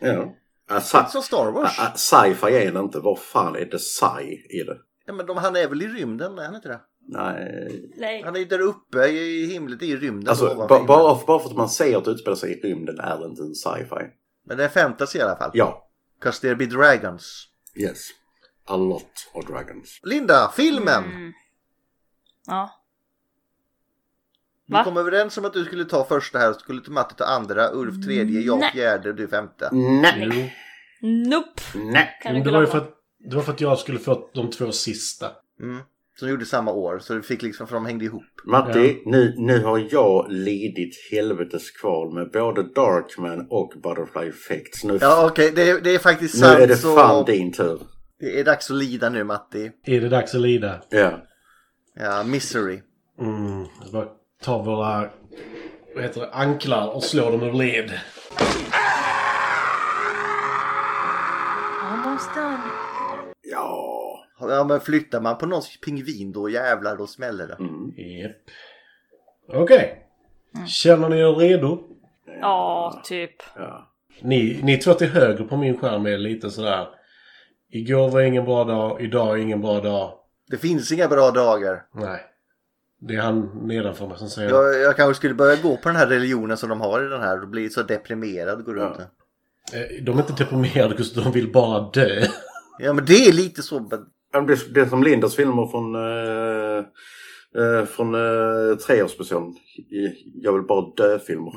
Ja. 0.00 0.34
Sci- 0.80 1.06
Som 1.08 1.22
Star 1.22 1.50
Wars. 1.52 1.80
Sci-fi 1.96 2.46
är 2.66 2.72
det 2.72 2.80
inte. 2.80 2.98
Vad 2.98 3.18
fan 3.18 3.56
är 3.56 3.64
det 3.64 3.78
sci 3.78 4.46
i 4.50 4.62
det? 4.66 4.76
Ja, 5.06 5.12
men 5.12 5.26
de, 5.26 5.36
han 5.36 5.56
är 5.56 5.68
väl 5.68 5.82
i 5.82 5.88
rymden, 5.88 6.38
är 6.38 6.44
han 6.44 6.54
inte 6.54 6.68
det? 6.68 6.80
Nej. 7.08 7.90
Nej. 7.96 8.22
Han 8.22 8.34
är 8.36 8.40
ju 8.40 8.44
där 8.46 8.60
uppe 8.60 9.04
i 9.06 9.46
himlen, 9.46 9.78
det 9.78 9.84
är 9.86 9.88
i 9.88 9.96
rymden. 9.96 10.28
Alltså, 10.28 10.54
ba- 10.54 10.84
bara, 10.86 11.14
bara 11.26 11.38
för 11.40 11.50
att 11.50 11.56
man 11.56 11.68
säger 11.68 11.98
att 11.98 12.04
det 12.04 12.10
utspelar 12.10 12.36
sig 12.36 12.52
i 12.52 12.60
rymden 12.68 12.98
är 13.00 13.18
det 13.18 13.24
inte 13.26 13.42
en 13.42 13.54
sci-fi. 13.54 14.04
Men 14.46 14.56
det 14.56 14.64
är 14.64 14.68
fantasy 14.68 15.18
i 15.18 15.22
alla 15.22 15.36
fall. 15.36 15.50
Ja. 15.54 15.89
Cause 16.20 16.40
there 16.40 16.54
be 16.56 16.66
dragons. 16.66 17.48
Yes. 17.74 17.98
A 18.64 18.76
lot 18.76 19.10
of 19.32 19.46
dragons. 19.46 20.00
Linda, 20.02 20.52
filmen! 20.56 21.04
Mm. 21.04 21.32
Ja. 22.46 22.76
Vi 24.66 24.72
Va? 24.74 24.84
kom 24.84 24.96
överens 24.96 25.38
om 25.38 25.44
att 25.44 25.52
du 25.52 25.64
skulle 25.64 25.84
ta 25.84 26.04
första 26.04 26.38
här, 26.38 26.52
så 26.52 26.60
skulle 26.60 26.82
Matti 26.88 27.14
ta 27.14 27.24
andra, 27.24 27.70
Ulf 27.72 28.06
tredje, 28.06 28.40
jag 28.40 28.58
Nej. 28.58 28.72
fjärde, 28.72 29.12
du 29.12 29.28
femte. 29.28 29.68
Nej. 29.72 30.54
Nope. 31.00 31.62
Nej. 31.74 32.18
Kan 32.22 32.32
Men 32.32 32.42
du 32.42 32.50
det, 32.50 32.56
var 32.56 32.60
ju 32.60 32.66
glömma. 32.66 32.80
för 32.84 32.90
att, 32.90 32.96
det 33.18 33.36
var 33.36 33.42
för 33.42 33.52
att 33.52 33.60
jag 33.60 33.78
skulle 33.78 33.98
få 33.98 34.30
de 34.34 34.50
två 34.50 34.72
sista. 34.72 35.30
Mm. 35.60 35.82
Som 36.20 36.28
gjorde 36.28 36.46
samma 36.46 36.72
år, 36.72 36.98
så 36.98 37.14
du 37.14 37.22
fick 37.22 37.42
liksom, 37.42 37.66
för 37.66 37.74
de 37.74 37.86
hängde 37.86 38.04
ihop. 38.04 38.22
Matti, 38.44 39.02
nu, 39.06 39.34
nu 39.38 39.62
har 39.64 39.86
jag 39.90 40.26
lidit 40.32 40.94
helvetes 41.10 41.70
kval 41.70 42.14
med 42.14 42.30
både 42.30 42.62
Darkman 42.62 43.46
och 43.50 43.72
Butterfly 43.82 44.28
Effects. 44.28 44.84
Nu, 44.84 44.98
Ja 45.00 45.26
okej, 45.30 45.52
det, 45.56 45.70
är- 45.70 45.80
det 45.80 45.94
är 45.94 45.98
faktiskt 45.98 46.34
nu 46.34 46.40
sant. 46.40 46.60
är 46.60 46.66
det 46.66 46.76
så 46.76 46.94
fan 46.96 47.24
din 47.24 47.52
tur. 47.52 47.80
Det 48.18 48.40
är 48.40 48.44
dags 48.44 48.70
att 48.70 48.76
lida 48.76 49.08
nu 49.08 49.24
Matti. 49.24 49.70
Är 49.86 50.00
det 50.00 50.08
dags 50.08 50.34
att 50.34 50.40
lida? 50.40 50.82
Ja. 50.90 51.22
Ja, 52.00 52.22
misery. 52.22 52.80
Mm. 53.20 53.64
Jag 53.82 53.92
bara 53.92 54.06
ta 54.42 54.62
våra 54.62 55.10
vad 55.94 56.04
heter 56.04 56.20
det, 56.20 56.30
anklar 56.32 56.88
och 56.96 57.02
slå 57.02 57.30
dem 57.30 57.42
ur 57.42 57.52
led. 57.52 57.92
Almost 61.82 62.34
done. 62.34 62.58
Ja. 64.40 64.64
Men 64.64 64.80
flyttar 64.80 65.20
man 65.20 65.38
på 65.38 65.46
någons 65.46 65.80
pingvin 65.80 66.32
då 66.32 66.48
jävlar 66.50 66.96
då 66.96 67.06
smäller 67.06 67.46
det. 67.46 67.56
Japp. 68.02 68.36
Okej. 69.62 70.06
Känner 70.68 71.08
ni 71.08 71.18
er 71.18 71.34
redo? 71.34 71.78
Ja, 72.40 73.00
typ. 73.04 73.34
ja. 73.56 73.86
Ni, 74.22 74.60
ni 74.62 74.76
två 74.76 74.94
till 74.94 75.08
höger 75.08 75.44
på 75.44 75.56
min 75.56 75.78
skärm 75.78 76.06
är 76.06 76.18
lite 76.18 76.50
sådär. 76.50 76.88
Igår 77.72 78.08
var 78.10 78.20
ingen 78.20 78.44
bra 78.44 78.64
dag, 78.64 79.00
idag 79.02 79.38
är 79.38 79.42
ingen 79.42 79.60
bra 79.60 79.80
dag. 79.80 80.12
Det 80.50 80.56
finns 80.56 80.92
inga 80.92 81.08
bra 81.08 81.30
dagar. 81.30 81.82
Nej. 81.94 82.20
Det 83.00 83.14
är 83.14 83.20
han 83.20 83.40
nedanför 83.66 84.06
mig 84.06 84.18
som 84.18 84.28
säger 84.28 84.50
Jag, 84.50 84.80
jag 84.80 84.96
kanske 84.96 85.14
skulle 85.14 85.34
börja 85.34 85.56
gå 85.62 85.76
på 85.76 85.88
den 85.88 85.96
här 85.96 86.06
religionen 86.06 86.56
som 86.56 86.68
de 86.68 86.80
har 86.80 87.04
i 87.06 87.08
den 87.08 87.20
här 87.20 87.42
och 87.42 87.48
bli 87.48 87.70
så 87.70 87.82
deprimerad 87.82 88.58
och 88.58 88.64
gå 88.64 88.72
runt. 88.74 88.96
Ja. 89.72 89.78
Eh, 89.78 90.02
De 90.04 90.18
är 90.18 90.20
inte 90.22 90.44
deprimerade, 90.44 90.96
de 91.14 91.32
vill 91.32 91.52
bara 91.52 91.90
dö. 91.90 92.22
Ja 92.78 92.92
men 92.92 93.04
det 93.04 93.26
är 93.28 93.32
lite 93.32 93.62
så. 93.62 93.80
men- 93.80 94.06
Det, 94.32 94.74
det 94.74 94.80
är 94.80 94.86
som 94.86 95.02
Lindas 95.02 95.36
filmer 95.36 95.66
från, 95.66 95.94
uh, 95.96 96.84
uh, 97.58 97.84
från 97.84 98.14
uh, 98.14 98.76
treårsspecialen. 98.76 99.54
Jag 100.34 100.52
vill 100.52 100.62
bara 100.62 100.92
dö-filmer. 100.96 101.52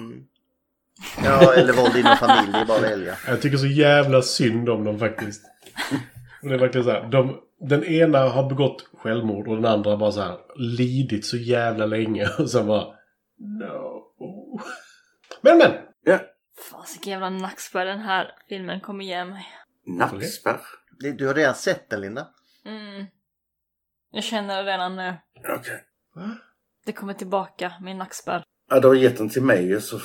Ja 1.23 1.53
eller 1.53 1.73
våld 1.73 1.95
inom 1.95 2.17
familj, 2.17 2.51
det 2.51 2.57
är 2.57 2.65
bara 2.65 2.77
att 2.77 2.83
välja. 2.83 3.15
Jag 3.27 3.41
tycker 3.41 3.57
så 3.57 3.67
jävla 3.67 4.21
synd 4.21 4.69
om 4.69 4.83
dem 4.83 4.99
faktiskt. 4.99 5.41
Det 6.41 6.53
är 6.53 6.57
verkligen 6.57 6.85
så 6.85 6.91
här, 6.91 7.07
de, 7.07 7.41
den 7.59 7.83
ena 7.83 8.19
har 8.19 8.49
begått 8.49 8.89
självmord 8.97 9.47
och 9.47 9.55
den 9.55 9.65
andra 9.65 9.97
bara 9.97 10.11
så 10.11 10.21
här 10.21 10.37
lidit 10.55 11.25
så 11.25 11.37
jävla 11.37 11.85
länge 11.85 12.27
och 12.39 12.49
sen 12.49 12.67
bara 12.67 12.85
no. 13.37 14.59
Men 15.41 15.57
men! 15.57 15.71
Ja. 16.03 16.19
Fasiken 16.71 17.11
jävla 17.11 17.29
nackspärr 17.29 17.85
den 17.85 17.99
här 17.99 18.31
filmen 18.49 18.79
kommer 18.79 19.05
ge 19.05 19.25
mig. 19.25 19.45
Nackspärr. 19.85 20.59
Du 21.17 21.27
har 21.27 21.33
redan 21.33 21.55
sett 21.55 21.89
den 21.89 22.01
Linda. 22.01 22.27
Mm. 22.65 23.05
Jag 24.11 24.23
känner 24.23 24.63
det 24.63 24.71
redan 24.73 24.95
nu. 24.95 25.17
Okej. 25.57 25.83
Det 26.85 26.91
kommer 26.91 27.13
tillbaka, 27.13 27.73
min 27.81 27.97
nackspärr. 27.97 28.43
Ja, 28.69 28.79
du 28.79 28.87
har 28.87 28.95
gett 28.95 29.17
den 29.17 29.29
till 29.29 29.43
mig 29.43 29.81
så, 29.81 29.99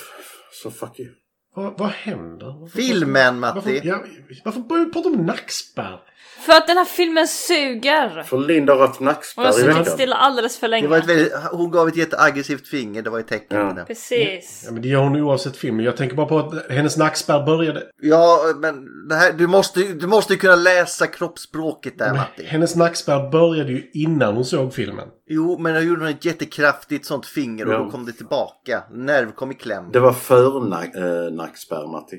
så 0.63 0.71
fuck 0.71 0.99
you. 1.01 1.15
Vad, 1.55 1.79
vad 1.79 1.91
händer? 1.91 2.61
Varför- 2.61 2.77
Filmen 2.79 3.41
Varför, 3.41 3.71
Matti. 3.71 3.81
ja, 3.89 4.05
varför 4.45 4.61
börjar 4.61 4.85
vi 4.85 4.93
prata 4.93 5.09
om 5.09 5.27
nackspärr? 5.27 6.01
För 6.41 6.53
att 6.53 6.67
den 6.67 6.77
här 6.77 6.85
filmen 6.85 7.29
suger! 7.29 8.23
För 8.23 8.39
Linda 8.39 8.73
har 8.75 8.81
haft 8.87 8.99
har 8.99 9.05
nackspärr 9.07 9.49
i 9.49 9.53
suttit 9.53 9.69
veckan. 9.69 9.85
stilla 9.85 10.17
alldeles 10.17 10.59
för 10.59 10.67
Det 10.67 10.71
länge. 10.71 10.87
var 10.89 10.99
ett 10.99 11.07
väldigt, 11.07 11.33
hon 11.53 11.71
gav 11.71 11.89
ett 11.89 11.97
jätteaggressivt 11.97 12.69
finger, 12.69 13.03
det 13.03 13.11
var 13.11 13.19
ett 13.21 13.29
tecken 13.29 13.59
Ja. 13.61 13.69
på 13.69 13.75
det. 13.77 13.85
Precis. 13.85 14.63
Ja, 14.67 14.73
men 14.73 14.83
det 14.83 14.89
gör 14.89 15.01
hon 15.01 15.17
oavsett 15.17 15.57
film. 15.57 15.81
Jag 15.81 15.97
tänker 15.97 16.17
bara 16.17 16.27
på 16.27 16.39
att 16.39 16.71
hennes 16.71 16.97
nackspärr 16.97 17.47
började. 17.47 17.83
Ja 18.03 18.41
men 18.57 18.87
det 19.09 19.15
här, 19.15 19.33
du, 19.33 19.47
måste, 19.47 19.81
du 19.81 20.07
måste 20.07 20.33
ju 20.33 20.39
kunna 20.39 20.57
läsa 20.57 21.07
kroppsspråket 21.07 21.99
där 21.99 22.07
Men 22.07 22.17
Matti. 22.17 22.45
hennes 22.45 22.77
nackspärr 22.77 23.31
började 23.31 23.73
ju 23.73 23.91
innan 23.93 24.35
hon 24.35 24.45
såg 24.45 24.75
filmen. 24.75 25.09
Jo 25.31 25.59
men 25.59 25.75
jag 25.75 25.85
gjorde 25.85 26.11
ett 26.11 26.25
jättekraftigt 26.25 27.07
sånt 27.07 27.27
finger 27.27 27.67
och 27.69 27.73
Ja. 27.75 27.79
då 27.79 27.91
kom 27.91 28.07
det 28.07 28.13
tillbaka. 28.13 28.83
Nerv 28.91 29.33
kom 29.33 29.51
i 29.51 29.55
kläm. 29.55 29.85
Det 29.93 30.01
var 30.01 30.13
för 30.13 30.61
nack, 30.61 30.95
äh, 30.95 31.33
nackspärr, 31.35 31.93
Matti. 31.93 32.17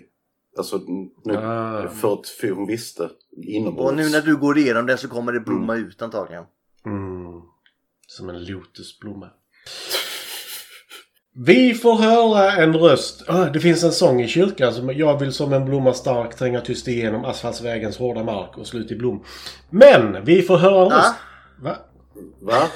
Alltså, 0.57 0.77
nu, 1.25 1.35
Ah. 1.37 1.87
för 1.89 2.13
att 2.13 2.27
för 2.27 2.51
hon 2.51 2.67
visste 2.67 3.09
inombords. 3.47 3.89
Och 3.89 3.95
nu 3.97 4.09
när 4.09 4.21
du 4.21 4.37
går 4.37 4.57
igenom 4.57 4.85
det 4.85 4.97
så 4.97 5.07
kommer 5.07 5.31
det 5.31 5.39
blomma 5.39 5.75
ut 5.75 6.01
antagligen. 6.01 6.43
Mm. 6.85 7.41
Som 8.07 8.29
en 8.29 8.43
lotusblomma. 8.45 9.29
Vi 11.45 11.73
får 11.73 11.95
höra 11.95 12.51
en 12.51 12.77
röst. 12.77 13.23
Ah, 13.27 13.45
det 13.45 13.59
finns 13.59 13.83
en 13.83 13.91
sång 13.91 14.21
i 14.21 14.27
kyrkan 14.27 14.73
som 14.73 14.89
jag 14.95 15.19
vill 15.19 15.33
som 15.33 15.53
en 15.53 15.65
blomma 15.65 15.93
stark 15.93 16.35
tränga 16.35 16.61
tyst 16.61 16.87
igenom 16.87 17.25
asfaltsvägens 17.25 17.97
hårda 17.97 18.23
mark 18.23 18.57
och 18.57 18.67
slut 18.67 18.91
i 18.91 18.95
blom. 18.95 19.23
Men 19.69 20.25
vi 20.25 20.41
får 20.41 20.57
höra 20.57 20.83
en 20.85 20.91
röst. 20.91 21.15
Va? 21.61 21.75
Va? 22.41 22.67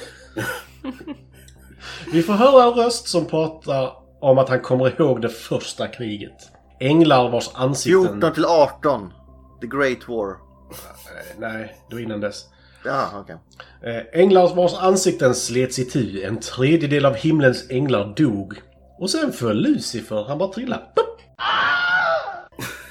Vi 2.12 2.24
får 2.24 2.34
höra 2.34 2.64
en 2.64 2.74
röst 2.74 3.08
som 3.08 3.26
pratar 3.26 3.94
om 4.22 4.38
att 4.38 4.50
han 4.50 4.60
kommer 4.60 5.02
ihåg 5.02 5.22
det 5.22 5.30
första 5.30 5.88
kriget. 5.88 6.50
Änglar 6.88 7.30
vars 7.30 7.50
ansikten... 7.54 8.08
14 8.08 8.34
till 8.34 8.46
18. 8.46 9.10
The 9.62 9.68
Great 9.68 10.08
War. 10.10 10.30
Eh, 10.30 10.36
Nej, 11.40 11.76
det 11.90 11.96
var 11.96 12.02
innan 12.02 12.20
dess. 12.22 12.46
Ja, 12.86 13.08
okej. 13.16 13.36
Eh, 13.82 14.22
Änglar 14.22 14.56
vars 14.56 14.74
ansikten 14.74 15.36
slets 15.36 15.80
itu. 15.80 16.24
En 16.24 16.40
tredjedel 16.40 17.06
av 17.06 17.14
himlens 17.14 17.70
änglar 17.70 18.14
dog. 18.18 18.62
Och 19.00 19.10
sen 19.10 19.32
föll 19.32 19.58
Lucifer. 19.62 20.26
Han 20.28 20.38
bara 20.38 20.50
trillade. 20.54 20.82
Pop! 20.96 21.20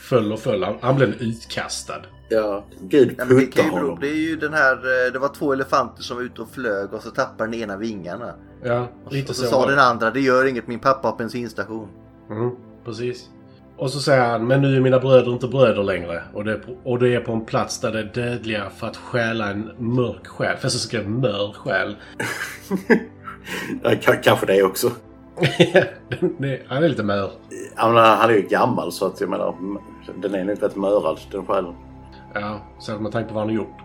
Föll 0.01 0.33
och 0.33 0.39
föll. 0.41 0.63
Han, 0.65 0.75
han 0.81 0.97
blev 0.97 1.09
utkastad. 1.23 2.03
Ja, 2.29 2.65
Gud 2.81 3.15
Ja, 3.19 3.25
puttar 3.25 3.63
honom. 3.71 3.99
det 4.01 4.09
är 4.09 4.15
ju 4.15 4.37
den 4.37 4.53
här, 4.53 4.73
eh, 4.77 5.13
det 5.13 5.19
var 5.19 5.29
två 5.35 5.53
elefanter 5.53 6.03
som 6.03 6.17
var 6.17 6.25
ute 6.25 6.43
och 6.43 6.49
flög 6.51 6.93
och 6.93 7.03
så 7.03 7.11
tappade 7.11 7.51
den 7.51 7.61
ena 7.61 7.77
vingarna. 7.77 8.35
Ja, 8.65 8.89
lite 9.11 9.31
Och 9.31 9.37
så 9.37 9.43
så. 9.45 9.49
sa 9.51 9.59
var 9.59 9.67
det. 9.67 9.73
den 9.73 9.85
andra, 9.85 10.11
det 10.11 10.21
gör 10.21 10.45
inget, 10.45 10.67
min 10.67 10.79
pappa 10.81 11.09
har 11.09 11.17
bensinstation. 11.17 11.89
Mm, 12.31 12.51
precis. 12.85 13.29
Och 13.83 13.91
så 13.91 14.01
säger 14.01 14.25
han, 14.29 14.47
men 14.47 14.63
nu 14.63 14.77
är 14.77 14.81
mina 14.81 14.99
bröder 14.99 15.33
inte 15.33 15.49
bröder 15.49 15.83
längre. 15.83 16.23
Och 16.35 16.45
det, 16.45 16.53
är 16.53 16.57
på, 16.59 16.91
och 16.91 16.99
det 16.99 17.15
är 17.15 17.21
på 17.21 17.33
en 17.33 17.45
plats 17.45 17.81
där 17.81 17.93
det 17.93 17.99
är 17.99 18.05
dödliga 18.15 18.71
för 18.77 18.87
att 18.87 18.97
stjäla 18.97 19.51
en 19.51 19.71
mörk 19.79 20.27
själ. 20.27 20.57
Fast 20.57 20.75
jag 20.75 20.81
skrev 20.81 21.09
mör 21.09 21.53
själ. 21.53 21.97
Ja, 23.83 23.91
k- 24.07 24.13
kanske 24.23 24.47
det 24.47 24.63
också. 24.63 24.91
Han 26.67 26.85
är 26.85 26.89
lite 26.89 27.03
mör. 27.03 27.31
Jag 27.77 27.95
menar, 27.95 28.17
han 28.17 28.31
är 28.31 28.35
ju 28.35 28.43
gammal 28.43 28.93
så 28.93 29.07
att 29.07 29.21
jag 29.21 29.31
menar, 29.31 29.55
den 30.23 30.35
är 30.35 30.45
nog 30.45 30.63
rätt 30.63 30.77
mörad 30.77 31.19
den 31.33 31.47
själen. 31.47 31.75
Ja, 32.35 32.61
särskilt 32.87 33.03
med 33.03 33.13
tanke 33.13 33.29
på 33.29 33.35
vad 33.35 33.43
han 33.43 33.49
har 33.51 33.57
gjort. 33.57 33.77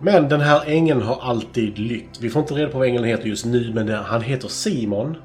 Men 0.00 0.28
den 0.28 0.40
här 0.40 0.62
ängeln 0.66 1.02
har 1.02 1.18
alltid 1.22 1.78
lytt. 1.78 2.18
Vi 2.20 2.30
får 2.30 2.42
inte 2.42 2.54
reda 2.54 2.68
på 2.72 2.78
vad 2.78 2.86
ängeln 2.88 3.04
heter 3.04 3.26
just 3.28 3.46
nu, 3.46 3.72
men 3.74 3.88
han 3.88 4.22
heter 4.22 4.48
Simon. 4.48 5.16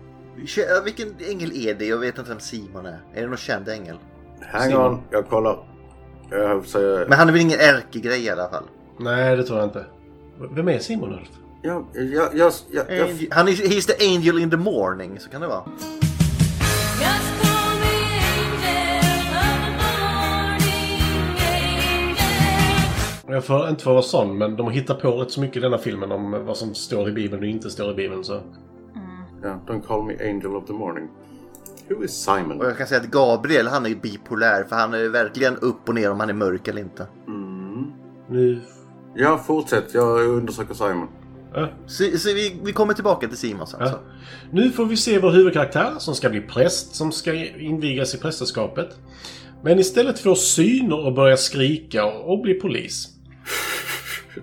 Vilken 0.85 1.15
ängel 1.29 1.51
är 1.55 1.73
det? 1.73 1.85
Jag 1.85 1.97
vet 1.97 2.17
inte 2.17 2.29
vem 2.29 2.39
Simon 2.39 2.85
är. 2.85 2.99
Är 3.13 3.21
det 3.21 3.27
någon 3.27 3.37
känd 3.37 3.69
ängel? 3.69 3.97
Hang 4.51 4.69
Simon. 4.69 4.85
on, 4.85 5.01
jag 5.11 5.27
kollar. 5.27 5.59
Jag 6.31 6.65
säger... 6.65 7.05
Men 7.09 7.17
han 7.17 7.27
är 7.27 7.31
väl 7.31 7.41
ingen 7.41 7.59
ärkegrej 7.59 8.25
i 8.25 8.29
alla 8.29 8.49
fall? 8.49 8.63
Nej, 8.99 9.37
det 9.37 9.43
tror 9.43 9.59
jag 9.59 9.67
inte. 9.67 9.85
Vem 10.51 10.67
är 10.67 10.79
Simon 10.79 11.13
Ulf? 11.13 11.29
Ja, 11.61 11.87
ja, 11.93 12.29
ja, 12.33 12.51
ja, 12.71 12.83
ja, 12.89 13.07
Han 13.31 13.47
är 13.47 13.51
he's 13.51 13.87
the 13.87 14.15
angel 14.15 14.39
in 14.39 14.49
the 14.49 14.57
morning, 14.57 15.19
så 15.19 15.29
kan 15.29 15.41
det 15.41 15.47
vara. 15.47 15.63
Jag 23.29 23.45
får 23.45 23.69
inte 23.69 23.83
för 23.83 23.91
att 23.91 23.93
vara 23.93 24.01
sån, 24.01 24.37
men 24.37 24.55
de 24.55 24.65
har 24.65 24.73
hittat 24.73 25.01
på 25.01 25.11
rätt 25.11 25.31
så 25.31 25.41
mycket 25.41 25.57
i 25.57 25.59
denna 25.59 25.77
filmen 25.77 26.11
om 26.11 26.45
vad 26.45 26.57
som 26.57 26.75
står 26.75 27.09
i 27.09 27.11
Bibeln 27.11 27.43
och 27.43 27.49
inte 27.49 27.69
står 27.69 27.91
i 27.91 27.93
Bibeln. 27.93 28.23
Så. 28.23 28.41
Ja, 29.47 29.73
don't 29.73 29.81
call 29.81 30.03
me 30.03 30.29
angel 30.29 30.55
of 30.55 30.65
the 30.65 30.73
morning. 30.73 31.07
Who 31.89 32.03
is 32.03 32.23
Simon? 32.23 32.61
Och 32.61 32.65
jag 32.65 32.77
kan 32.77 32.87
säga 32.87 33.01
att 33.01 33.07
Gabriel, 33.07 33.67
han 33.67 33.85
är 33.85 33.95
bipolär, 33.95 34.63
för 34.63 34.75
han 34.75 34.93
är 34.93 35.09
verkligen 35.09 35.57
upp 35.57 35.89
och 35.89 35.95
ner 35.95 36.11
om 36.11 36.19
han 36.19 36.29
är 36.29 36.33
mörk 36.33 36.67
eller 36.67 36.81
inte. 36.81 37.07
Nu... 38.29 38.61
Ja, 39.15 39.37
fortsätt. 39.47 39.93
Jag 39.93 40.27
undersöker 40.27 40.73
Simon. 40.73 41.07
Ja. 41.53 41.69
Så, 41.85 42.17
så 42.17 42.33
vi, 42.33 42.59
vi 42.63 42.73
kommer 42.73 42.93
tillbaka 42.93 43.27
till 43.27 43.37
Simon 43.37 43.67
sen. 43.67 43.79
Ja. 43.83 43.91
Så. 43.91 43.97
Nu 44.51 44.71
får 44.71 44.85
vi 44.85 44.97
se 44.97 45.19
vår 45.19 45.31
huvudkaraktär 45.31 45.93
som 45.97 46.15
ska 46.15 46.29
bli 46.29 46.41
präst, 46.41 46.95
som 46.95 47.11
ska 47.11 47.33
invigas 47.59 48.15
i 48.15 48.17
prästerskapet. 48.17 48.89
Men 49.63 49.79
istället 49.79 50.19
får 50.19 50.35
syner 50.35 51.05
och 51.05 51.13
börjar 51.13 51.35
skrika 51.35 52.05
och, 52.05 52.33
och 52.33 52.41
bli 52.41 52.53
polis. 52.53 53.09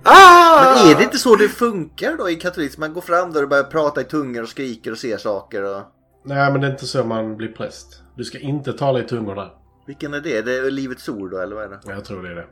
Men 0.04 0.90
är 0.90 0.98
det 0.98 1.04
inte 1.04 1.18
så 1.18 1.36
det 1.36 1.48
funkar 1.48 2.16
då 2.16 2.30
i 2.30 2.36
katolism? 2.36 2.80
Man 2.80 2.92
går 2.92 3.00
fram 3.00 3.32
där 3.32 3.42
och 3.42 3.48
börjar 3.48 3.64
prata 3.64 4.00
i 4.00 4.04
tungor 4.04 4.42
och 4.42 4.48
skriker 4.48 4.90
och 4.92 4.98
ser 4.98 5.16
saker 5.16 5.62
och... 5.62 5.82
Nej, 6.24 6.52
men 6.52 6.60
det 6.60 6.66
är 6.66 6.70
inte 6.70 6.86
så 6.86 7.04
man 7.04 7.36
blir 7.36 7.48
präst. 7.48 8.02
Du 8.16 8.24
ska 8.24 8.38
inte 8.38 8.72
tala 8.72 8.98
i 8.98 9.02
tungorna. 9.02 9.50
Vilken 9.86 10.14
är 10.14 10.20
det? 10.20 10.42
Det 10.42 10.56
är 10.56 10.70
Livets 10.70 11.08
Ord 11.08 11.30
då, 11.30 11.38
eller 11.38 11.54
vad 11.56 11.64
är 11.64 11.68
det? 11.68 11.80
Jag 11.86 12.04
tror 12.04 12.22
det 12.22 12.30
är 12.30 12.34
det. 12.34 12.46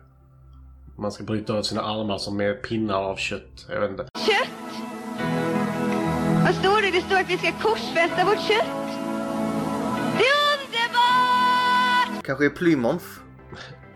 Man 0.98 1.12
ska 1.12 1.24
bryta 1.24 1.52
av 1.52 1.62
sina 1.62 1.83
armar 1.83 2.18
som 2.18 2.40
är 2.40 2.55
pinnar 2.55 2.94
av 3.02 3.16
kött. 3.16 3.66
Jag 3.68 3.81
vet 3.81 3.90
inte. 3.90 4.02
Kött? 4.02 4.48
Vad 6.44 6.55
står 6.55 6.83
det? 6.83 6.90
Det 6.90 7.00
står 7.07 7.16
att 7.16 7.31
vi 7.31 7.38
ska 7.38 7.52
korsfästa 7.52 8.24
vårt 8.24 8.40
kött. 8.40 8.66
Det 10.18 10.24
är 10.24 10.38
underbart! 10.55 12.24
Kanske 12.24 12.44
är 12.44 12.50
Plymouth? 12.50 13.05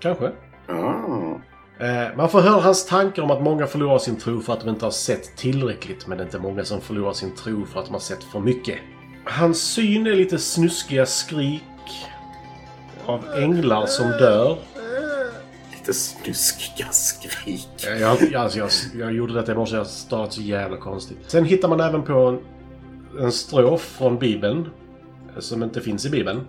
Kanske. 0.00 0.32
Ah. 0.68 1.40
Eh, 1.78 2.16
Man 2.16 2.28
får 2.30 2.40
höra 2.40 2.60
hans 2.60 2.86
tankar 2.86 3.22
om 3.22 3.30
att 3.30 3.42
många 3.42 3.66
förlorar 3.66 3.98
sin 3.98 4.16
tro 4.16 4.40
för 4.40 4.52
att 4.52 4.60
de 4.60 4.68
inte 4.68 4.84
har 4.86 4.90
sett 4.90 5.36
tillräckligt. 5.36 6.06
Men 6.06 6.18
det 6.18 6.24
är 6.24 6.26
inte 6.26 6.38
många 6.38 6.64
som 6.64 6.80
förlorar 6.80 7.12
sin 7.12 7.34
tro 7.34 7.66
för 7.66 7.80
att 7.80 7.86
de 7.86 7.92
har 7.92 8.00
sett 8.00 8.24
för 8.24 8.40
mycket. 8.40 8.78
Hans 9.24 9.58
syn 9.62 10.06
är 10.06 10.14
lite 10.14 10.38
snuskiga 10.38 11.06
skrik 11.06 11.62
av 13.06 13.24
änglar 13.36 13.86
som 13.86 14.10
dör. 14.10 14.56
Lite 15.78 15.94
snuskiga 15.94 16.86
skrik. 16.90 17.68
Jag, 18.00 18.16
jag, 18.32 18.34
alltså 18.34 18.58
jag, 18.58 18.70
jag 18.98 19.12
gjorde 19.12 19.34
detta 19.34 19.52
i 19.52 19.54
morse, 19.54 19.76
jag 19.76 19.86
startade 19.86 20.30
så 20.30 20.42
jävla 20.42 20.76
konstigt. 20.76 21.18
Sen 21.26 21.44
hittar 21.44 21.68
man 21.68 21.80
även 21.80 22.02
på 22.02 22.12
en, 22.12 22.38
en 23.24 23.32
strof 23.32 23.80
från 23.80 24.18
Bibeln. 24.18 24.68
eh, 25.34 25.40
Som 25.40 25.62
inte 25.62 25.80
finns 25.80 26.06
i 26.06 26.10
Bibeln. 26.10 26.40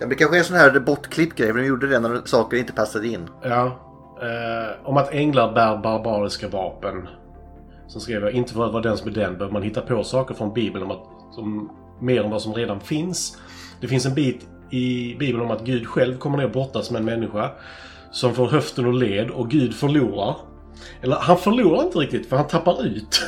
Ja, 0.00 0.06
det 0.06 0.14
kanske 0.14 0.36
är 0.36 0.38
en 0.38 0.44
sån 0.44 0.56
här 0.56 0.80
bortklipp-grej, 0.80 1.52
för 1.52 1.58
de 1.58 1.66
gjorde 1.66 1.86
det 1.88 1.98
när 2.00 2.20
saker 2.24 2.56
inte 2.56 2.72
passade 2.72 3.08
in. 3.08 3.28
Ja. 3.42 3.88
Eh, 4.22 4.88
om 4.88 4.96
att 4.96 5.12
änglar 5.12 5.52
bär 5.52 5.76
barbariska 5.76 6.48
vapen. 6.48 7.08
Sen 7.88 8.00
skrev 8.00 8.22
jag, 8.22 8.32
inte 8.32 8.52
för 8.52 8.66
att 8.66 8.72
vara 8.72 8.82
den 8.82 8.96
som 8.96 9.08
är 9.10 9.14
den, 9.14 9.32
behöver 9.32 9.52
man 9.52 9.62
hitta 9.62 9.80
på 9.80 10.04
saker 10.04 10.34
från 10.34 10.54
Bibeln 10.54 10.84
om 10.84 10.90
att, 10.90 11.34
som, 11.34 11.70
mer 12.00 12.24
än 12.24 12.30
vad 12.30 12.42
som 12.42 12.54
redan 12.54 12.80
finns. 12.80 13.38
Det 13.80 13.88
finns 13.88 14.06
en 14.06 14.14
bit 14.14 14.46
i 14.70 15.16
Bibeln 15.18 15.42
om 15.42 15.50
att 15.50 15.64
Gud 15.64 15.86
själv 15.86 16.18
kommer 16.18 16.38
ner 16.38 16.44
och 16.44 16.50
brottas 16.50 16.90
med 16.90 16.98
en 16.98 17.04
människa. 17.04 17.50
Som 18.10 18.34
får 18.34 18.46
höften 18.46 18.86
och 18.86 18.94
led 18.94 19.30
och 19.30 19.50
Gud 19.50 19.74
förlorar. 19.74 20.36
Eller 21.00 21.16
han 21.16 21.38
förlorar 21.38 21.82
inte 21.82 21.98
riktigt, 21.98 22.28
för 22.28 22.36
han 22.36 22.46
tappar 22.46 22.86
ut. 22.86 23.22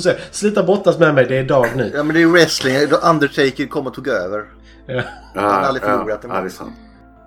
Sluta 0.30 0.62
brottas 0.62 0.98
med 0.98 1.14
mig, 1.14 1.26
det 1.26 1.38
är 1.38 1.44
dag 1.44 1.66
nu. 1.76 1.92
Ja, 1.94 2.02
men 2.02 2.14
det 2.14 2.20
är 2.20 2.26
ju 2.26 2.32
wrestling. 2.32 2.76
Undertaker 3.10 3.66
kom 3.66 3.86
och 3.86 3.94
tog 3.94 4.08
över. 4.08 4.44
Ja. 4.86 5.02
Han 5.34 5.44
har 5.44 5.50
aldrig 5.50 5.84
förlorat 5.84 6.24
en 6.24 6.30
ja, 6.30 6.40
det 6.40 6.46
är 6.46 6.48
sant. 6.48 6.72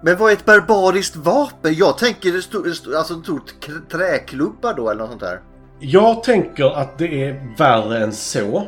Men 0.06 0.18
vad 0.18 0.32
är 0.32 0.36
ett 0.36 0.46
barbariskt 0.46 1.16
vapen? 1.16 1.74
Jag 1.76 1.98
tänker 1.98 2.32
det 2.32 2.42
stod, 2.42 2.68
alltså, 2.68 3.14
det 3.16 3.24
stod 3.24 3.42
träklubbar 3.90 4.74
då 4.74 4.90
eller 4.90 5.02
något 5.02 5.10
sånt 5.10 5.22
där. 5.22 5.42
Jag 5.80 6.24
tänker 6.24 6.78
att 6.78 6.98
det 6.98 7.24
är 7.24 7.56
värre 7.58 8.04
än 8.04 8.14
så. 8.14 8.68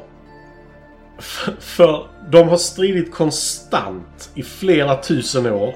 För, 1.20 1.56
för 1.60 2.08
de 2.30 2.50
har 2.50 2.58
stridit 2.58 3.14
konstant 3.14 4.30
i 4.34 4.44
flera 4.44 4.96
tusen 4.96 5.46
år. 5.46 5.76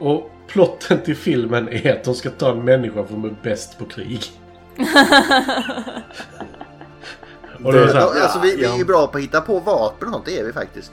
Och 0.00 0.30
plotten 0.48 1.00
till 1.04 1.16
filmen 1.16 1.68
är 1.68 1.92
att 1.92 2.04
de 2.04 2.14
ska 2.14 2.30
ta 2.30 2.50
en 2.50 2.64
människa 2.64 3.06
som 3.06 3.24
är 3.24 3.36
bäst 3.42 3.78
på 3.78 3.84
krig. 3.84 4.24
Och 7.64 7.72
det 7.72 7.82
är 7.82 7.88
så 7.88 7.94
här, 7.94 8.22
alltså, 8.22 8.38
vi, 8.38 8.56
vi 8.56 8.62
ja. 8.62 8.80
är 8.80 8.84
bra 8.84 9.06
på 9.06 9.18
att 9.18 9.24
hitta 9.24 9.40
på 9.40 9.58
vapen 9.58 10.08
och 10.08 10.14
sånt, 10.14 10.26
det 10.26 10.38
är 10.38 10.44
vi 10.44 10.52
faktiskt. 10.52 10.92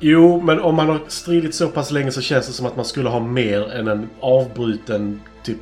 Jo, 0.00 0.40
men 0.40 0.60
om 0.60 0.74
man 0.74 0.88
har 0.88 1.00
stridit 1.08 1.54
så 1.54 1.68
pass 1.68 1.90
länge 1.90 2.10
så 2.10 2.20
känns 2.20 2.46
det 2.46 2.52
som 2.52 2.66
att 2.66 2.76
man 2.76 2.84
skulle 2.84 3.08
ha 3.08 3.20
mer 3.20 3.72
än 3.72 3.88
en 3.88 4.08
avbruten 4.20 5.20
typ 5.42 5.58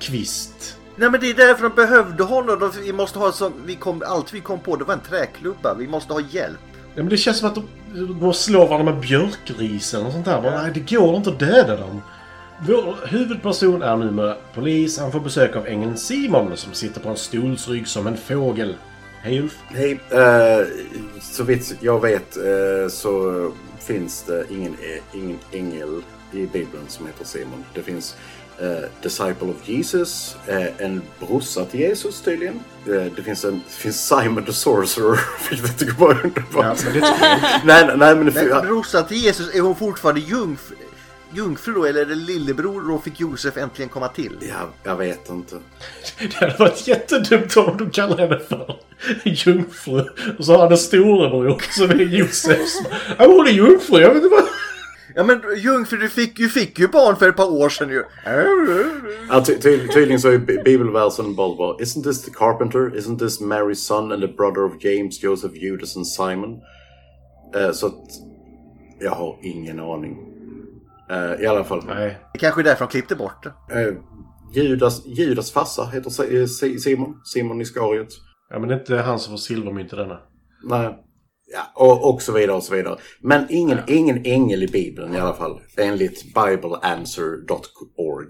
kvist. 0.00 0.78
Nej 0.96 1.10
men 1.10 1.20
det 1.20 1.30
är 1.30 1.34
därför 1.34 1.62
de 1.62 1.74
behövde 1.74 2.22
honom. 2.22 2.58
De, 2.58 2.70
vi 2.84 2.92
måste 2.92 3.18
ha 3.18 3.32
som, 3.32 3.52
vi 3.66 3.74
kom, 3.74 4.02
allt 4.06 4.34
vi 4.34 4.40
kom 4.40 4.58
på 4.58 4.76
det 4.76 4.84
var 4.84 4.94
en 4.94 5.00
träklubba. 5.00 5.74
Vi 5.74 5.88
måste 5.88 6.12
ha 6.12 6.20
hjälp. 6.20 6.58
Ja, 6.94 7.02
men 7.02 7.08
det 7.08 7.16
känns 7.16 7.38
som 7.38 7.48
att 7.48 7.58
de 8.20 8.34
slår 8.34 8.66
varandra 8.66 8.92
med 8.92 9.00
björkrisen 9.00 10.06
och 10.06 10.12
sånt 10.12 10.24
där. 10.24 10.42
Bara, 10.42 10.62
nej, 10.62 10.70
det 10.74 10.96
går 10.96 11.16
inte 11.16 11.30
att 11.30 11.38
döda 11.38 11.76
dem. 11.76 12.02
Vår 12.58 13.06
huvudperson 13.06 13.82
är 13.82 13.96
numera 13.96 14.36
polis. 14.54 14.98
Han 14.98 15.12
får 15.12 15.20
besök 15.20 15.56
av 15.56 15.66
ängeln 15.66 15.96
Simon 15.96 16.56
som 16.56 16.72
sitter 16.72 17.00
på 17.00 17.08
en 17.08 17.16
stolsrygg 17.16 17.88
som 17.88 18.06
en 18.06 18.16
fågel. 18.16 18.74
Hej 19.26 19.40
Ulf. 19.40 19.58
Hej. 19.68 20.00
eh, 20.10 20.66
så 21.20 21.42
vitt 21.44 21.76
jag 21.80 22.00
vet 22.00 22.36
eh, 22.36 22.88
så 22.88 23.52
finns 23.78 24.22
det 24.22 24.44
ingen, 24.50 24.72
eh, 24.72 25.18
ingen 25.20 25.38
ängel 25.52 26.02
i 26.32 26.46
Bibeln 26.46 26.84
som 26.88 27.06
heter 27.06 27.24
Simon. 27.24 27.64
Det 27.74 27.82
finns 27.82 28.16
eh, 28.58 28.88
Disciple 29.02 29.48
of 29.48 29.68
Jesus, 29.68 30.36
eh, 30.46 30.66
en 30.78 31.02
brorsa 31.20 31.64
till 31.64 31.80
Jesus 31.80 32.20
tydligen. 32.20 32.60
Eh, 32.86 33.12
det, 33.16 33.22
finns 33.22 33.44
en, 33.44 33.54
det 33.54 33.74
finns 33.74 34.08
Simon 34.08 34.44
the 34.44 34.52
Sorcerer, 34.52 35.20
vilket 35.50 35.68
jag 35.68 35.78
tycker 35.78 35.94
var 35.94 36.24
underbart. 36.24 36.84
men 36.84 36.92
det 36.94 37.00
tycker 37.00 37.26
jag 37.26 37.40
nej, 37.64 37.96
nej, 37.96 38.16
men 38.16 38.26
det, 38.26 38.32
Men 38.32 38.66
brorsan 38.66 39.06
till 39.06 39.16
Jesus, 39.16 39.54
är 39.54 39.60
hon 39.60 39.76
fortfarande 39.76 40.20
jungfru, 40.20 40.75
jungfru 41.36 41.72
då? 41.74 41.84
Eller 41.84 42.00
är 42.00 42.06
det 42.06 42.14
lillebror 42.14 42.88
då 42.88 42.98
fick 42.98 43.20
Josef 43.20 43.56
äntligen 43.56 43.88
komma 43.88 44.08
till? 44.08 44.36
Ja, 44.40 44.68
jag 44.82 44.96
vet 44.96 45.30
inte. 45.30 45.56
Det 46.18 46.34
hade 46.34 46.56
varit 46.58 46.86
jättedumt 46.88 47.56
om 47.56 47.76
de 47.76 47.90
kallar 47.90 48.18
henne 48.18 48.38
för 48.38 48.76
jungfru. 49.24 50.04
Och 50.38 50.44
så 50.44 50.52
har 50.52 50.58
han 50.58 50.72
en 50.72 50.78
storebror 50.78 51.62
som 51.70 51.90
är 51.90 52.04
Josefs. 52.04 52.78
Ja, 53.18 53.26
hon 53.26 53.46
är 53.46 53.50
jungfru. 53.50 54.00
Jag 54.00 54.08
vet 54.08 54.16
inte 54.24 54.28
vad... 54.28 54.44
Ja 55.14 55.24
men 55.24 55.42
jungfru, 55.58 55.98
du 55.98 56.08
fick, 56.08 56.36
du 56.36 56.48
fick 56.48 56.78
ju 56.78 56.88
barn 56.88 57.16
för 57.16 57.28
ett 57.28 57.36
par 57.36 57.52
år 57.52 57.68
sedan 57.68 57.90
ju. 57.90 58.02
Ja, 59.30 59.44
ty 59.44 59.54
ty 59.58 59.88
tydligen 59.88 60.20
så 60.20 60.28
är 60.28 60.38
bi- 60.38 60.62
bibelversen 60.64 61.34
bara 61.34 61.56
bara 61.56 61.76
Isn't 61.76 62.02
this 62.02 62.22
the 62.22 62.30
carpenter? 62.30 62.78
Isn't 62.98 63.18
this 63.18 63.40
Mary's 63.40 63.74
son 63.74 64.12
and 64.12 64.20
the 64.22 64.28
brother 64.28 64.64
of 64.64 64.72
James, 64.84 65.22
Joseph, 65.22 65.54
Judas 65.56 65.96
and 65.96 66.06
Simon? 66.06 66.60
Eh, 67.54 67.72
så 67.72 67.86
att 67.86 67.94
jag 69.00 69.10
har 69.10 69.36
ingen 69.42 69.80
aning. 69.80 70.16
Eh, 71.10 71.42
I 71.42 71.46
alla 71.46 71.64
fall. 71.64 71.82
Nej. 71.86 72.18
Det 72.32 72.38
kanske 72.38 72.60
är 72.60 72.64
därför 72.64 72.84
de 72.84 72.90
klippte 72.90 73.16
bort 73.16 73.42
det. 73.68 73.80
Eh, 73.80 73.94
Judas, 74.54 75.06
Judas 75.06 75.52
farsa 75.52 75.84
heter 75.84 76.34
eh, 76.40 76.46
Si- 76.46 76.78
Simon. 76.78 77.20
Simon 77.24 77.60
Iskariot. 77.60 78.08
Ja, 78.50 78.58
men 78.58 78.68
det 78.68 78.74
är 78.74 78.78
inte 78.78 78.96
han 78.96 79.18
som 79.18 79.32
får 79.32 79.38
silvermynt 79.38 79.92
i 79.92 79.96
denna. 79.96 80.18
Nej. 80.64 81.02
Ja, 81.52 81.62
och, 81.74 82.14
och 82.14 82.22
så 82.22 82.32
vidare 82.32 82.56
och 82.56 82.62
så 82.62 82.74
vidare. 82.74 82.96
Men 83.20 83.46
ingen, 83.48 83.78
ingen 83.86 84.24
ängel 84.24 84.62
i 84.62 84.66
Bibeln 84.68 85.14
i 85.14 85.18
alla 85.18 85.34
fall. 85.34 85.60
Enligt 85.76 86.24
bibleanswer.org. 86.34 88.26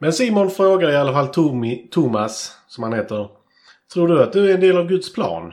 Men 0.00 0.12
Simon 0.12 0.50
frågar 0.50 0.90
i 0.90 0.96
alla 0.96 1.12
fall 1.12 1.28
Tomi, 1.28 1.88
Thomas, 1.90 2.52
som 2.68 2.84
han 2.84 2.92
heter. 2.92 3.28
Tror 3.94 4.08
du 4.08 4.22
att 4.22 4.32
du 4.32 4.50
är 4.50 4.54
en 4.54 4.60
del 4.60 4.76
av 4.78 4.86
Guds 4.86 5.12
plan? 5.14 5.52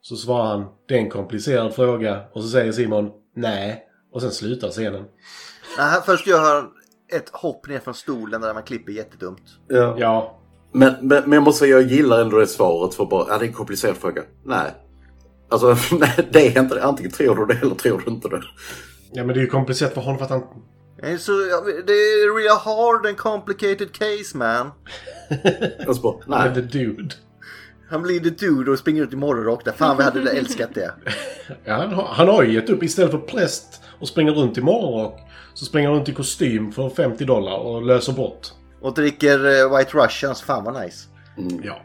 Så 0.00 0.16
svarar 0.16 0.44
han, 0.46 0.66
det 0.88 0.94
är 0.94 0.98
en 0.98 1.10
komplicerad 1.10 1.74
fråga. 1.74 2.20
Och 2.34 2.42
så 2.42 2.48
säger 2.48 2.72
Simon, 2.72 3.10
nej. 3.36 3.83
Och 4.14 4.22
sen 4.22 4.30
slutar 4.30 4.68
scenen. 4.70 5.04
Nej, 5.78 5.90
han- 5.90 6.02
först 6.02 6.26
gör 6.26 6.40
han 6.54 6.70
ett 7.12 7.28
hopp 7.32 7.68
ner 7.68 7.78
från 7.78 7.94
stolen 7.94 8.40
där 8.40 8.54
man 8.54 8.62
klipper 8.62 8.92
jättedumt. 8.92 9.42
Ja. 9.68 9.96
Ja. 9.98 10.40
Men, 10.72 10.94
men, 11.00 11.22
men 11.22 11.32
jag 11.32 11.42
måste 11.42 11.58
säga, 11.58 11.80
jag 11.80 11.90
gillar 11.90 12.20
ändå 12.20 12.38
det 12.38 12.46
svaret 12.46 12.94
för 12.94 13.06
bara, 13.06 13.26
ja 13.28 13.38
det 13.38 13.44
är 13.44 13.46
en 13.48 13.52
komplicerad 13.54 13.96
fråga. 13.96 14.22
Nej. 14.44 14.74
Alltså, 15.50 15.76
nej, 15.98 16.28
det 16.32 16.56
är 16.56 16.60
inte 16.62 16.74
det. 16.74 16.82
Antingen 16.84 17.12
tror 17.12 17.36
du 17.36 17.54
det 17.54 17.60
eller 17.62 17.74
tror 17.74 18.02
du 18.04 18.10
inte 18.10 18.28
det. 18.28 18.42
Ja, 19.12 19.24
men 19.24 19.34
det 19.34 19.40
är 19.40 19.42
ju 19.42 19.46
komplicerat 19.50 19.94
för 19.94 20.00
honom 20.00 20.18
för 20.18 20.24
att 20.24 20.30
han... 20.30 20.42
Så, 21.18 21.32
det 21.86 21.92
är 21.92 22.36
real 22.44 22.56
hard 22.58 23.06
and 23.06 23.16
complicated 23.16 23.92
case 23.92 24.36
man. 24.36 24.70
Alltså 25.86 26.02
bara, 26.02 26.16
Han 26.38 26.48
är 26.48 26.54
nej. 26.54 26.54
the 26.54 26.78
dude. 26.78 27.14
Han 27.90 28.02
blir 28.02 28.20
the 28.20 28.30
dude 28.30 28.70
och 28.70 28.78
springer 28.78 29.02
ut 29.02 29.12
i 29.12 29.16
morgonrock 29.16 29.64
där. 29.64 29.72
Fan 29.72 29.96
vi 29.96 30.02
hade 30.02 30.30
älskat 30.30 30.74
det. 30.74 30.94
Ja, 31.64 31.74
han, 31.74 31.92
har, 31.92 32.04
han 32.04 32.28
har 32.28 32.42
ju 32.42 32.52
gett 32.52 32.70
upp. 32.70 32.82
Istället 32.82 33.10
för 33.10 33.18
präst 33.18 33.80
och 34.04 34.08
springer 34.08 34.32
runt 34.32 34.58
i 34.58 34.60
morgonrock 34.60 35.20
så 35.54 35.64
springer 35.64 35.90
runt 35.90 36.08
i 36.08 36.12
kostym 36.12 36.72
för 36.72 36.88
50 36.88 37.24
dollar 37.24 37.56
och 37.56 37.82
löser 37.82 38.12
brott. 38.12 38.54
Och 38.80 38.94
dricker 38.94 39.38
eh, 39.38 39.78
White 39.78 39.90
Russians. 39.98 40.42
Fan 40.42 40.64
vad 40.64 40.82
nice. 40.82 41.08
Ja. 41.62 41.82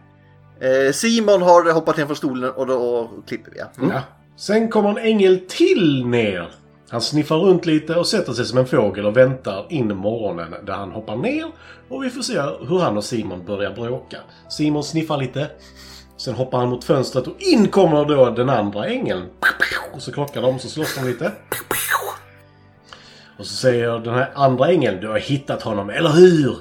Eh, 0.67 0.91
Simon 0.91 1.41
har 1.41 1.73
hoppat 1.73 1.97
ner 1.97 2.05
från 2.05 2.15
stolen 2.15 2.51
och 2.51 2.67
då 2.67 3.09
klipper 3.27 3.51
vi. 3.51 3.59
Ja. 3.59 3.67
Ja. 3.93 4.01
Sen 4.37 4.69
kommer 4.69 4.89
en 4.89 4.97
ängel 4.97 5.39
till 5.47 6.05
ner. 6.05 6.51
Han 6.89 7.01
sniffar 7.01 7.37
runt 7.37 7.65
lite 7.65 7.95
och 7.95 8.07
sätter 8.07 8.33
sig 8.33 8.45
som 8.45 8.57
en 8.57 8.67
fågel 8.67 9.05
och 9.05 9.17
väntar 9.17 9.65
in 9.69 9.95
morgonen 9.95 10.65
där 10.65 10.73
han 10.73 10.91
hoppar 10.91 11.15
ner 11.15 11.45
och 11.89 12.03
vi 12.03 12.09
får 12.09 12.21
se 12.21 12.41
hur 12.41 12.79
han 12.79 12.97
och 12.97 13.03
Simon 13.03 13.45
börjar 13.45 13.71
bråka. 13.71 14.17
Simon 14.49 14.83
sniffar 14.83 15.17
lite. 15.17 15.47
Sen 16.17 16.33
hoppar 16.33 16.57
han 16.57 16.69
mot 16.69 16.83
fönstret 16.83 17.27
och 17.27 17.35
in 17.39 17.67
kommer 17.67 18.05
då 18.05 18.29
den 18.29 18.49
andra 18.49 18.85
ängeln. 18.87 19.25
Och 19.93 20.01
så 20.01 20.11
krockar 20.11 20.41
de, 20.41 20.59
så 20.59 20.67
slåss 20.67 20.95
de 20.95 21.07
lite. 21.07 21.31
Och 23.39 23.45
så 23.45 23.55
säger 23.55 23.99
den 23.99 24.13
här 24.13 24.31
andra 24.33 24.67
ängeln, 24.67 25.01
du 25.01 25.07
har 25.07 25.17
hittat 25.17 25.61
honom, 25.61 25.89
eller 25.89 26.09
hur? 26.09 26.57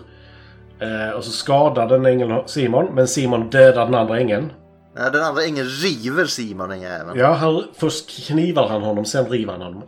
Eh, 0.80 1.10
och 1.10 1.24
så 1.24 1.30
skadar 1.30 1.88
den 1.88 2.06
ängeln 2.06 2.42
Simon, 2.46 2.94
men 2.94 3.08
Simon 3.08 3.50
dödar 3.50 3.84
den 3.84 3.94
andra 3.94 4.20
ängeln. 4.20 4.52
Nej, 4.96 5.10
Den 5.12 5.22
andra 5.22 5.44
ängeln 5.44 5.68
river 5.68 6.24
Simon 6.24 6.68
den 6.68 6.80
jäveln. 6.80 7.18
Ja, 7.18 7.32
han, 7.32 7.64
först 7.74 8.26
knivar 8.26 8.68
han 8.68 8.82
honom, 8.82 9.04
sen 9.04 9.26
river 9.26 9.52
han 9.52 9.62
honom. 9.62 9.82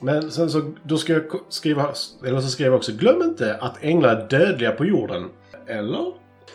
Men 0.00 0.30
sen 0.30 0.50
så, 0.50 0.72
då 0.82 0.98
ska 0.98 1.12
jag 1.12 1.22
skriva, 1.48 1.82
eller 2.26 2.40
så 2.40 2.48
skriver 2.48 2.70
jag 2.70 2.76
också, 2.78 2.92
glöm 2.92 3.22
inte 3.22 3.56
att 3.60 3.84
änglar 3.84 4.16
är 4.16 4.28
dödliga 4.28 4.70
på 4.70 4.84
jorden. 4.84 5.28
Eller? 5.66 6.12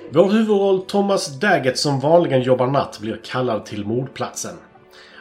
Vår 0.10 0.30
huvudroll 0.30 0.82
Thomas 0.82 1.40
Daggett 1.40 1.78
som 1.78 2.00
vanligen 2.00 2.42
jobbar 2.42 2.68
natt 2.68 3.00
blir 3.00 3.20
kallad 3.24 3.66
till 3.66 3.86
mordplatsen. 3.86 4.56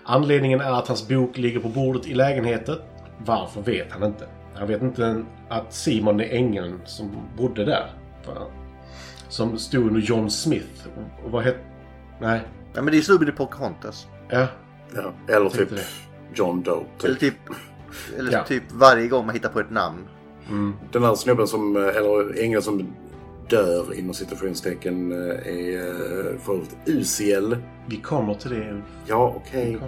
Anledningen 0.05 0.61
är 0.61 0.73
att 0.73 0.89
hans 0.89 1.09
bok 1.09 1.39
ligger 1.39 1.61
på 1.61 1.69
bordet 1.69 2.07
i 2.07 2.15
lägenheten. 2.15 2.77
Varför 3.25 3.63
vet 3.63 3.93
han 3.93 4.03
inte. 4.03 4.27
Han 4.55 4.69
vet 4.69 4.83
inte 4.83 5.25
att 5.49 5.73
Simon 5.75 6.21
är 6.21 6.25
ängeln 6.35 6.81
som 6.85 7.11
bodde 7.37 7.65
där. 7.65 7.91
Som 9.29 9.59
stod 9.59 9.87
under 9.87 10.01
John 10.01 10.31
Smith. 10.31 10.89
Och 11.25 11.31
vad 11.31 11.43
hette... 11.45 11.59
Nej. 12.21 12.41
Ja, 12.75 12.83
men 12.83 12.93
det 12.93 12.99
är 12.99 13.03
snubben 13.03 13.29
i 13.29 13.33
Pocahontas. 13.33 14.07
Ja. 14.29 14.47
Ja, 14.95 15.13
eller 15.35 15.51
typ 15.51 15.71
det. 15.71 15.85
John 16.35 16.63
Doe. 16.63 16.85
Eller 17.05 17.15
typ, 17.15 17.35
eller 18.19 18.33
Ja. 18.33 18.45
typ 18.45 18.63
varje 18.73 19.09
gång 19.09 19.27
man 19.27 19.35
hittar 19.35 19.49
på 19.49 19.61
ett 19.61 19.71
namn. 19.71 19.99
Den 20.93 21.05
här 21.05 21.15
snubben 21.15 21.47
som, 21.47 21.77
eh, 21.77 21.83
eller 21.97 22.43
ängeln 22.43 22.63
som 22.63 22.87
dör 23.49 23.95
inom 23.95 24.15
citationstecken 24.15 25.13
eh, 25.13 25.19
är 25.47 25.79
eh, 25.79 26.39
för 26.39 26.53
övrigt 26.53 26.77
Uziel. 26.87 27.57
Vi 27.87 27.97
kommer 27.97 28.35
till 28.35 28.51
det. 28.51 28.83
Ja, 29.07 29.35
okej. 29.37 29.79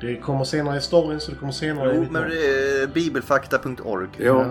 Det 0.00 0.16
kommer 0.16 0.44
senare 0.44 0.76
i 0.76 0.80
storyn, 0.80 1.20
så 1.20 1.30
det 1.30 1.36
kommer 1.36 1.52
senare 1.52 1.92
i 1.92 1.94
Jo, 1.94 2.00
mitt 2.00 2.10
men 2.10 2.22
namn. 2.22 2.34
det 2.34 2.82
är 2.82 2.86
bibelfakta.org. 2.86 4.08
Ja. 4.18 4.46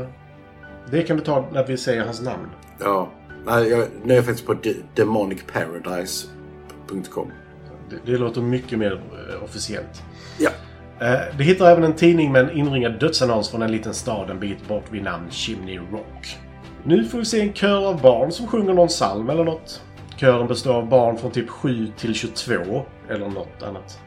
Det 0.92 1.02
kan 1.04 1.18
du 1.18 1.24
ta 1.24 1.46
när 1.54 1.66
vi 1.68 1.78
säger 1.78 2.06
hans 2.06 2.22
namn. 2.22 2.50
Ja. 2.80 3.10
Nej, 3.46 3.70
jag, 3.70 3.88
nu 4.04 4.14
är 4.14 4.18
jag 4.18 4.26
faktiskt 4.26 4.48
på 4.48 4.54
de- 4.54 4.84
demonicparadise.com. 4.96 7.32
Det, 7.90 8.12
det 8.12 8.18
låter 8.18 8.42
mycket 8.42 8.80
mer 8.80 8.92
eh, 8.94 9.00
officiellt. 9.44 10.02
Ja. 10.40 10.50
Eh, 11.00 11.20
det 11.38 11.44
hittar 11.44 11.72
även 11.72 11.84
en 11.84 11.94
tidning 11.94 12.32
med 12.32 12.44
en 12.44 12.52
inringad 12.58 13.00
dödsannons 13.00 13.50
från 13.50 13.62
en 13.62 13.72
liten 13.72 13.94
stad 13.94 14.30
en 14.30 14.40
bit 14.40 14.68
bort 14.68 14.86
vid 14.92 15.04
namn 15.04 15.28
Chimney 15.32 15.78
Rock. 15.92 16.38
Nu 16.84 17.04
får 17.06 17.18
vi 17.18 17.26
se 17.26 17.42
en 17.42 17.54
kör 17.54 17.88
av 17.88 18.02
barn 18.02 18.32
som 18.32 18.48
sjunger 18.48 18.74
någon 18.74 18.88
psalm 18.88 19.30
eller 19.30 19.44
något. 19.44 19.82
Kören 20.16 20.48
består 20.48 20.74
av 20.74 20.90
barn 20.90 21.18
från 21.18 21.32
typ 21.32 21.50
7 21.50 21.88
till 21.98 22.14
22 22.14 22.86
eller 23.10 23.28
något 23.30 23.64
annat. 23.64 24.00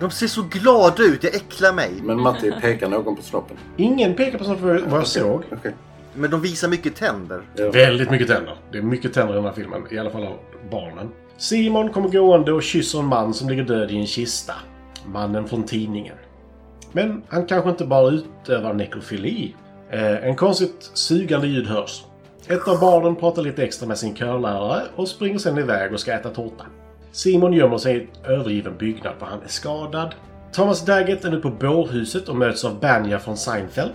De 0.00 0.10
ser 0.10 0.26
så 0.26 0.42
glada 0.42 1.02
ut, 1.02 1.22
det 1.22 1.28
äcklar 1.28 1.72
mig. 1.72 1.90
Men 2.02 2.20
Matti, 2.20 2.52
pekar 2.60 2.88
någon 2.88 3.16
på 3.16 3.22
snoppen? 3.22 3.56
Ingen 3.76 4.14
pekar 4.14 4.38
på 4.38 4.44
sånt 4.44 4.60
vad 4.60 5.00
jag 5.00 5.06
såg. 5.06 5.42
Men 6.14 6.30
de 6.30 6.40
visar 6.40 6.68
mycket 6.68 6.96
tänder. 6.96 7.42
Väldigt 7.72 8.10
mycket 8.10 8.28
tänder. 8.28 8.56
Det 8.72 8.78
är 8.78 8.82
mycket 8.82 9.14
tänder 9.14 9.32
i 9.34 9.36
den 9.36 9.44
här 9.44 9.52
filmen. 9.52 9.82
I 9.90 9.98
alla 9.98 10.10
fall 10.10 10.26
av 10.26 10.36
barnen. 10.70 11.08
Simon 11.36 11.90
kommer 11.90 12.08
gående 12.08 12.52
och 12.52 12.62
kysser 12.62 12.98
en 12.98 13.06
man 13.06 13.34
som 13.34 13.48
ligger 13.48 13.64
död 13.64 13.90
i 13.90 13.96
en 13.96 14.06
kista. 14.06 14.54
Mannen 15.06 15.48
från 15.48 15.62
tidningen. 15.62 16.16
Men 16.92 17.22
han 17.28 17.46
kanske 17.46 17.70
inte 17.70 17.84
bara 17.84 18.10
utövar 18.10 18.74
nekrofili. 18.74 19.54
Eh, 19.90 20.26
en 20.26 20.36
konstigt 20.36 20.90
sugande 20.94 21.46
ljud 21.46 21.66
hörs. 21.66 22.04
Ett 22.46 22.68
av 22.68 22.80
barnen 22.80 23.16
pratar 23.16 23.42
lite 23.42 23.64
extra 23.64 23.88
med 23.88 23.98
sin 23.98 24.14
körlärare 24.14 24.82
och 24.96 25.08
springer 25.08 25.38
sen 25.38 25.58
iväg 25.58 25.92
och 25.92 26.00
ska 26.00 26.12
äta 26.12 26.28
tårta. 26.28 26.66
Simon 27.12 27.52
gömmer 27.52 27.78
sig 27.78 27.96
i 27.96 28.00
en 28.00 28.24
övergiven 28.24 28.76
byggnad 28.78 29.14
för 29.18 29.26
han 29.26 29.42
är 29.42 29.48
skadad. 29.48 30.14
Thomas 30.52 30.84
Daggett 30.84 31.24
är 31.24 31.30
nu 31.30 31.40
på 31.40 31.50
bårhuset 31.50 32.28
och 32.28 32.36
möts 32.36 32.64
av 32.64 32.80
Banja 32.80 33.18
från 33.18 33.36
Seinfeld. 33.36 33.92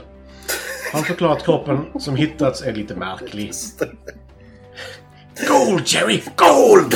Han 0.94 1.04
förklarar 1.04 1.34
att 1.34 1.46
kroppen 1.46 1.86
som 2.00 2.16
hittats 2.16 2.62
är 2.62 2.74
lite 2.74 2.96
märklig. 2.96 3.52
Gold 5.48 5.84
Jerry! 5.86 6.22
Gold! 6.36 6.94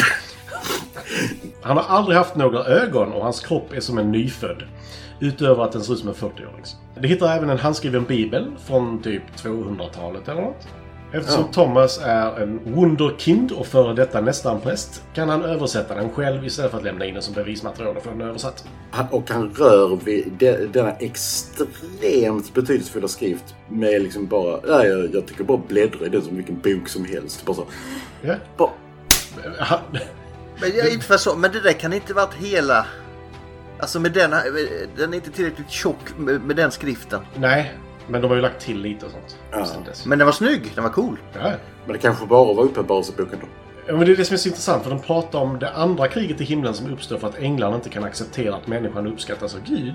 Han 1.61 1.77
har 1.77 1.83
aldrig 1.83 2.17
haft 2.17 2.35
några 2.35 2.65
ögon 2.65 3.13
och 3.13 3.23
hans 3.23 3.39
kropp 3.39 3.73
är 3.73 3.79
som 3.79 3.97
en 3.97 4.11
nyfödd. 4.11 4.63
Utöver 5.19 5.63
att 5.63 5.71
den 5.71 5.83
ser 5.83 5.93
ut 5.93 5.99
som 5.99 6.09
en 6.09 6.15
40-årings. 6.15 6.75
De 7.01 7.07
hittar 7.07 7.37
även 7.37 7.49
en 7.49 7.57
handskriven 7.57 8.03
bibel 8.03 8.51
från 8.65 9.01
typ 9.01 9.23
200-talet 9.37 10.27
eller 10.27 10.41
något. 10.41 10.67
Eftersom 11.11 11.41
Ja. 11.41 11.53
Thomas 11.53 11.99
är 12.03 12.41
en 12.41 12.75
wunderkind 12.75 13.51
och 13.51 13.67
före 13.67 13.93
detta 13.93 14.21
nästan 14.21 14.61
präst 14.61 15.03
kan 15.13 15.29
han 15.29 15.43
översätta 15.43 15.95
den 15.95 16.09
själv 16.09 16.45
istället 16.45 16.71
för 16.71 16.77
att 16.77 16.83
lämna 16.83 17.05
in 17.05 17.13
den 17.13 17.23
som 17.23 17.33
bevismaterial 17.33 17.97
och 17.97 18.03
få 18.03 18.09
den 18.09 18.21
översatt. 18.21 18.65
Han, 18.91 19.07
och 19.11 19.29
han 19.29 19.49
rör 19.49 19.99
vid 20.03 20.31
de, 20.37 20.51
denna 20.65 20.91
extremt 20.91 22.53
betydelsefulla 22.53 23.07
skrift 23.07 23.55
med 23.69 24.01
liksom 24.01 24.27
bara... 24.27 24.59
Nej, 24.77 24.87
jag, 24.87 25.15
jag 25.15 25.27
tycker 25.27 25.43
bara 25.43 25.61
bläddra 25.67 26.05
i 26.05 26.09
den 26.09 26.21
som 26.21 26.35
vilken 26.35 26.59
bok 26.59 26.89
som 26.89 27.05
helst. 27.05 27.45
Bara 27.45 27.55
så. 27.55 27.65
Ja. 28.21 28.35
Bara, 28.57 28.71
Men, 30.61 30.71
jag, 30.75 30.93
inte 30.93 31.05
för 31.05 31.17
så, 31.17 31.35
men 31.35 31.51
det 31.51 31.61
där 31.61 31.73
kan 31.73 31.93
inte 31.93 32.13
varit 32.13 32.33
hela... 32.33 32.85
Alltså 33.79 33.99
med 33.99 34.11
den, 34.11 34.31
den 34.97 35.13
är 35.13 35.15
inte 35.15 35.31
tillräckligt 35.31 35.69
tjock 35.69 36.17
med, 36.17 36.41
med 36.41 36.55
den 36.55 36.71
skriften. 36.71 37.19
Nej, 37.35 37.73
men 38.09 38.21
de 38.21 38.27
har 38.27 38.35
ju 38.35 38.41
lagt 38.41 38.61
till 38.61 38.81
lite 38.81 39.05
och 39.05 39.11
sånt. 39.11 39.67
sen 39.67 39.83
dess. 39.83 40.05
Men 40.05 40.17
den 40.17 40.25
var 40.25 40.31
snygg, 40.31 40.71
den 40.75 40.83
var 40.83 40.91
cool. 40.91 41.17
Ja. 41.33 41.51
Men 41.85 41.93
det 41.93 41.99
kanske 41.99 42.25
bara 42.25 42.53
var 42.53 42.63
uppenbarelseboken 42.63 43.39
då. 43.41 43.47
Ja, 43.87 43.95
men 43.95 44.05
det 44.05 44.11
är 44.11 44.15
det 44.15 44.25
som 44.25 44.33
är 44.33 44.37
så 44.37 44.49
intressant, 44.49 44.83
för 44.83 44.89
de 44.89 44.99
pratar 44.99 45.39
om 45.39 45.59
det 45.59 45.69
andra 45.69 46.07
kriget 46.07 46.41
i 46.41 46.43
himlen 46.43 46.73
som 46.73 46.93
uppstår 46.93 47.17
för 47.17 47.27
att 47.27 47.39
änglarna 47.39 47.75
inte 47.75 47.89
kan 47.89 48.03
acceptera 48.03 48.55
att 48.55 48.67
människan 48.67 49.07
uppskattas 49.07 49.55
av 49.55 49.61
Gud. 49.65 49.93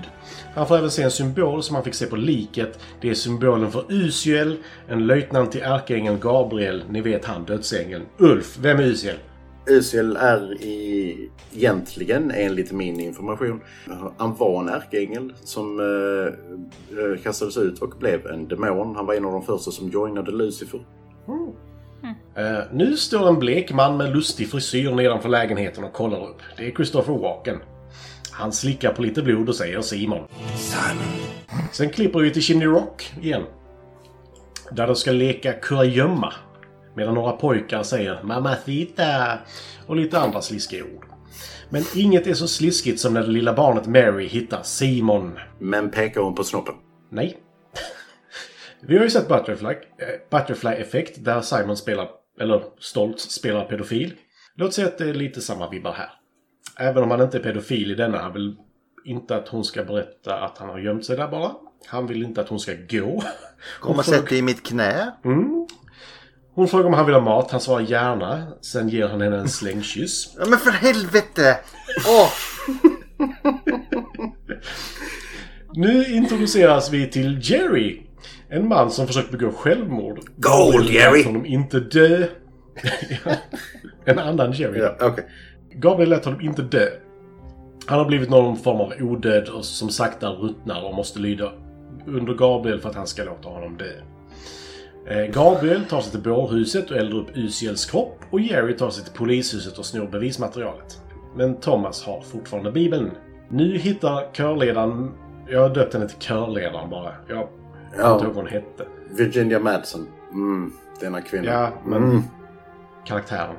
Han 0.55 0.67
får 0.67 0.77
även 0.77 0.91
se 0.91 1.03
en 1.03 1.11
symbol 1.11 1.63
som 1.63 1.75
han 1.75 1.83
fick 1.83 1.93
se 1.93 2.05
på 2.05 2.15
liket. 2.15 2.79
Det 3.01 3.09
är 3.09 3.13
symbolen 3.13 3.71
för 3.71 3.85
Usiel, 3.89 4.57
en 4.87 5.07
löjtnant 5.07 5.51
till 5.51 5.61
ärkeängeln 5.61 6.19
Gabriel. 6.19 6.83
Ni 6.89 7.01
vet 7.01 7.25
han, 7.25 7.45
dödsängeln. 7.45 8.05
Ulf, 8.17 8.57
vem 8.57 8.79
är 8.79 8.83
Usiel? 8.83 9.15
Uziel 9.67 10.15
är 10.15 10.61
i, 10.61 11.29
egentligen, 11.53 12.31
enligt 12.31 12.71
min 12.71 12.99
information, 12.99 13.61
han 14.17 14.35
var 14.35 14.61
en 14.61 14.69
ärkeängel 14.69 15.33
som 15.43 15.79
eh, 15.79 16.25
eh, 16.99 17.21
kastades 17.23 17.57
ut 17.57 17.81
och 17.81 17.93
blev 17.99 18.27
en 18.27 18.47
demon. 18.47 18.95
Han 18.95 19.05
var 19.05 19.13
en 19.13 19.25
av 19.25 19.31
de 19.31 19.45
första 19.45 19.71
som 19.71 19.89
joinade 19.89 20.31
Lucifer. 20.31 20.79
Eh, 22.35 22.63
nu 22.73 22.97
står 22.97 23.27
en 23.27 23.39
blek 23.39 23.73
man 23.73 23.97
med 23.97 24.15
lustig 24.15 24.49
frisyr 24.49 24.91
nedanför 24.91 25.29
lägenheten 25.29 25.83
och 25.83 25.93
kollar 25.93 26.29
upp. 26.29 26.41
Det 26.57 26.67
är 26.67 26.71
Christopher 26.71 27.13
Walken. 27.13 27.57
Han 28.31 28.51
slickar 28.51 28.93
på 28.93 29.01
lite 29.01 29.21
blod 29.21 29.49
och 29.49 29.55
säger 29.55 29.81
Simon. 29.81 30.23
Simon. 30.57 31.03
Sen 31.71 31.89
klipper 31.89 32.19
vi 32.19 32.31
till 32.31 32.41
Chimney 32.41 32.67
Rock 32.67 33.13
igen. 33.21 33.43
Där 34.71 34.87
de 34.87 34.95
ska 34.95 35.11
leka 35.11 35.53
kurragömma. 35.53 36.33
Medan 36.95 37.13
några 37.13 37.31
pojkar 37.31 37.83
säger 37.83 38.23
Mamacita 38.23 39.39
och 39.87 39.95
lite 39.95 40.19
andra 40.19 40.41
sliskiga 40.41 40.83
ord. 40.83 41.05
Men 41.69 41.83
inget 41.95 42.27
är 42.27 42.33
så 42.33 42.47
sliskigt 42.47 42.99
som 42.99 43.13
när 43.13 43.21
det 43.21 43.31
lilla 43.31 43.53
barnet 43.53 43.87
Mary 43.87 44.27
hittar 44.27 44.63
Simon. 44.63 45.39
Men 45.59 45.91
pekar 45.91 46.21
hon 46.21 46.35
på 46.35 46.43
snoppen? 46.43 46.75
Nej. 47.09 47.37
Vi 48.81 48.97
har 48.97 49.03
ju 49.03 49.09
sett 49.09 49.27
Butterfly, 49.27 49.69
eh, 49.69 50.29
Butterfly 50.31 50.71
Effect 50.71 51.25
där 51.25 51.41
Simon 51.41 51.77
spelar, 51.77 52.09
eller 52.39 52.63
Stolt 52.79 53.19
spelar 53.19 53.65
pedofil. 53.65 54.13
Låt 54.55 54.73
säga 54.73 54.87
att 54.87 54.97
det 54.97 55.09
är 55.09 55.13
lite 55.13 55.41
samma 55.41 55.69
vibbar 55.69 55.93
här. 55.93 56.09
Även 56.77 57.03
om 57.03 57.11
han 57.11 57.21
inte 57.21 57.37
är 57.37 57.43
pedofil 57.43 57.91
i 57.91 57.95
denna, 57.95 58.29
vill 58.29 58.55
inte 59.05 59.35
att 59.35 59.47
hon 59.47 59.63
ska 59.63 59.83
berätta 59.83 60.39
att 60.39 60.57
han 60.57 60.69
har 60.69 60.79
gömt 60.79 61.05
sig 61.05 61.17
där 61.17 61.27
bara. 61.27 61.51
Han 61.87 62.07
vill 62.07 62.23
inte 62.23 62.41
att 62.41 62.49
hon 62.49 62.59
ska 62.59 62.73
gå. 62.89 63.23
Kom 63.79 63.99
och 63.99 64.05
sätt 64.05 64.29
dig 64.29 64.37
i 64.37 64.41
mitt 64.41 64.63
knä. 64.63 65.11
Mm. 65.25 65.67
Hon 66.55 66.67
frågar 66.67 66.85
om 66.85 66.93
han 66.93 67.05
vill 67.05 67.15
ha 67.15 67.21
mat, 67.21 67.51
han 67.51 67.59
svarar 67.61 67.81
gärna. 67.81 68.43
Sen 68.61 68.89
ger 68.89 69.07
han 69.07 69.21
henne 69.21 69.37
en 69.37 69.49
slängkyss. 69.49 70.35
Ja, 70.39 70.45
men 70.45 70.59
för 70.59 70.71
helvete! 70.71 71.57
Åh! 72.07 72.29
Nu 75.73 76.05
introduceras 76.05 76.91
vi 76.91 77.09
till 77.09 77.39
Jerry. 77.41 78.01
En 78.49 78.67
man 78.67 78.91
som 78.91 79.07
försökt 79.07 79.31
begå 79.31 79.51
självmord. 79.51 80.19
Gold, 80.37 80.89
Jerry! 80.89 81.23
honom 81.23 81.45
inte 81.45 81.79
dö. 81.79 82.27
en 84.05 84.19
annan 84.19 84.51
Jerry. 84.51 84.79
Ja, 84.79 84.95
okej. 85.01 85.25
Gabriel 85.73 86.09
lät 86.09 86.25
honom 86.25 86.41
inte 86.41 86.61
dö. 86.61 86.87
Han 87.85 87.99
har 87.99 88.05
blivit 88.05 88.29
någon 88.29 88.57
form 88.57 88.81
av 88.81 88.93
odöd 88.99 89.49
och 89.49 89.65
som 89.65 89.89
sakta 89.89 90.29
ruttnar 90.29 90.83
och 90.83 90.95
måste 90.95 91.19
lyda 91.19 91.51
under 92.07 92.33
Gabriel 92.33 92.79
för 92.79 92.89
att 92.89 92.95
han 92.95 93.07
ska 93.07 93.23
låta 93.23 93.49
honom 93.49 93.77
dö. 93.77 93.91
Eh, 95.07 95.25
Gabriel 95.25 95.85
tar 95.85 96.01
sig 96.01 96.11
till 96.11 96.21
bårhuset 96.21 96.91
och 96.91 96.97
eldar 96.97 97.17
upp 97.17 97.27
Uziels 97.37 97.85
kropp 97.85 98.19
och 98.29 98.39
Jerry 98.39 98.77
tar 98.77 98.89
sig 98.89 99.03
till 99.03 99.13
polishuset 99.13 99.77
och 99.77 99.85
snor 99.85 100.07
bevismaterialet. 100.07 101.01
Men 101.35 101.55
Thomas 101.59 102.03
har 102.05 102.21
fortfarande 102.21 102.71
Bibeln. 102.71 103.11
Nu 103.49 103.77
hittar 103.77 104.33
körledaren... 104.33 105.11
Jag 105.49 105.61
har 105.61 105.69
döpt 105.69 105.93
henne 105.93 106.07
till 106.09 106.17
körledaren 106.19 106.89
bara. 106.89 107.11
Jag 107.27 107.37
kommer 107.37 107.49
Ja. 108.09 108.13
inte 108.13 108.25
ihåg 108.25 108.33
vad 108.35 108.43
hon 108.43 108.53
hette. 108.53 108.85
Virginia 109.11 109.59
Madsen. 109.59 110.07
Mm, 110.33 110.73
denna 110.99 111.21
kvinna. 111.21 111.45
Ja, 111.51 111.69
men 111.85 112.03
Mm. 112.03 112.21
karaktären. 113.05 113.55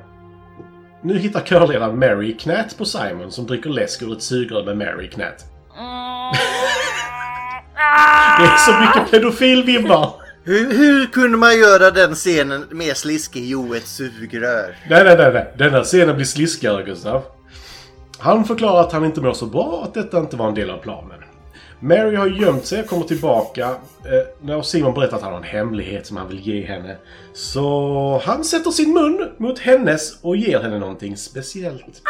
Nu 1.01 1.17
hittar 1.17 1.39
körledaren 1.41 1.99
Mary 1.99 2.29
i 2.29 2.33
knät 2.33 2.77
på 2.77 2.85
Simon 2.85 3.31
som 3.31 3.45
dricker 3.47 3.69
läsk 3.69 4.01
ur 4.01 4.11
ett 4.13 4.21
sugrör 4.21 4.65
med 4.65 4.77
Mary 4.77 5.05
i 5.05 5.09
knät. 5.09 5.45
Det 8.39 8.43
är 8.43 8.57
så 8.57 8.71
mycket 8.79 9.11
pedofilvibbar! 9.11 10.16
Hur, 10.47 10.73
hur 10.73 11.05
kunde 11.05 11.37
man 11.37 11.57
göra 11.57 11.91
den 11.91 12.15
scenen 12.15 12.65
mer 12.71 12.93
sliskig? 12.93 13.45
Jo, 13.45 13.75
ett 13.75 13.87
sugrör. 13.87 14.75
Nej, 14.89 15.03
nej, 15.03 15.17
nej, 15.17 15.33
nej. 15.33 15.53
Den 15.57 15.73
här 15.73 15.83
scenen 15.83 16.15
blir 16.15 16.25
sliskigare, 16.25 16.83
Gustav. 16.83 17.23
Han 18.17 18.45
förklarar 18.45 18.81
att 18.81 18.91
han 18.91 19.05
inte 19.05 19.21
mår 19.21 19.33
så 19.33 19.45
bra 19.45 19.63
och 19.63 19.83
att 19.83 19.93
detta 19.93 20.19
inte 20.19 20.35
var 20.35 20.47
en 20.47 20.53
del 20.53 20.69
av 20.69 20.77
planen. 20.77 21.19
Mary 21.79 22.15
har 22.15 22.27
gömt 22.27 22.65
sig 22.65 22.81
och 22.81 22.87
kommer 22.87 23.03
tillbaka 23.03 23.65
eh, 23.65 24.27
när 24.41 24.61
Simon 24.61 24.93
berättar 24.93 25.17
att 25.17 25.23
han 25.23 25.31
har 25.31 25.39
en 25.39 25.45
hemlighet 25.45 26.07
som 26.07 26.17
han 26.17 26.27
vill 26.27 26.47
ge 26.47 26.65
henne. 26.65 26.97
Så 27.33 28.21
han 28.25 28.43
sätter 28.43 28.71
sin 28.71 28.93
mun 28.93 29.29
mot 29.37 29.59
hennes 29.59 30.21
och 30.21 30.37
ger 30.37 30.59
henne 30.59 30.79
någonting 30.79 31.17
speciellt. 31.17 32.01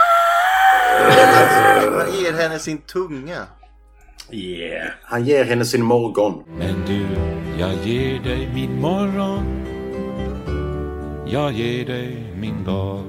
Man 1.92 2.24
ger 2.24 2.34
henne 2.34 2.60
sin 2.60 2.78
tunga. 2.78 3.46
Yeah. 4.32 4.90
Han 5.04 5.26
ger 5.26 5.46
henne 5.46 5.66
sin 5.66 5.84
morgon. 5.84 6.44
Men 6.58 6.86
du, 6.88 7.06
jag 7.60 7.74
ger 7.86 8.20
dig 8.20 8.50
min 8.54 8.82
morgon 8.82 9.66
Jag 11.28 11.52
ger 11.52 11.86
dig 11.86 12.34
min 12.36 12.64
dag 12.64 13.04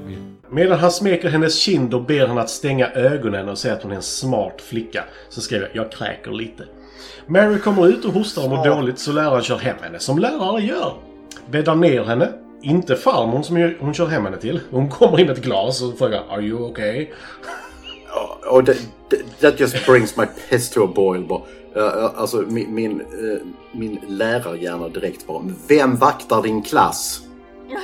Medan 0.51 0.79
han 0.79 0.91
smeker 0.91 1.29
hennes 1.29 1.59
kind 1.59 1.95
och 1.95 2.03
ber 2.03 2.27
henne 2.27 2.41
att 2.41 2.51
stänga 2.51 2.91
ögonen 2.91 3.49
och 3.49 3.59
säga 3.59 3.75
att 3.75 3.83
hon 3.83 3.93
är 3.93 3.97
en 3.97 4.03
smart 4.03 4.61
flicka. 4.61 5.05
Så 5.29 5.41
skriver 5.41 5.71
jag 5.73 5.85
“Jag 5.85 5.93
kräker 5.93 6.31
lite”. 6.31 6.64
Mary 7.27 7.59
kommer 7.59 7.89
ut 7.89 8.05
och 8.05 8.12
hostar 8.12 8.45
och 8.45 8.51
mår 8.51 8.64
dåligt 8.64 8.99
så 8.99 9.12
läraren 9.12 9.43
kör 9.43 9.59
hem 9.59 9.77
henne, 9.83 9.99
som 9.99 10.19
lärare 10.19 10.62
gör. 10.62 10.93
Bäddar 11.51 11.75
ner 11.75 12.05
henne. 12.05 12.33
Inte 12.62 12.97
farmor 12.97 13.43
som 13.43 13.75
hon 13.81 13.95
kör 13.95 14.07
hem 14.07 14.25
henne 14.25 14.37
till. 14.37 14.61
Hon 14.71 14.89
kommer 14.89 15.21
in 15.21 15.27
med 15.27 15.39
ett 15.39 15.45
glas 15.45 15.83
och 15.83 15.99
frågar 15.99 16.23
“Are 16.31 16.43
you 16.43 16.62
okay?” 16.62 17.07
Och 18.51 18.64
det, 18.64 18.77
det, 19.11 19.41
that 19.41 19.61
just 19.61 19.87
brings 19.87 20.16
my 20.16 20.25
piss 20.51 20.71
to 20.71 20.85
a 20.85 20.93
boil. 20.95 21.25
Bara. 21.27 21.43
Uh, 21.77 22.11
alltså 22.21 22.37
min, 22.37 22.75
min, 22.75 23.01
uh, 23.01 23.39
min 23.73 23.99
lärarhjärna 24.09 24.89
direkt 24.89 25.27
bara. 25.27 25.43
Vem 25.69 25.97
vaktar 25.97 26.43
din 26.43 26.62
klass? 26.62 27.21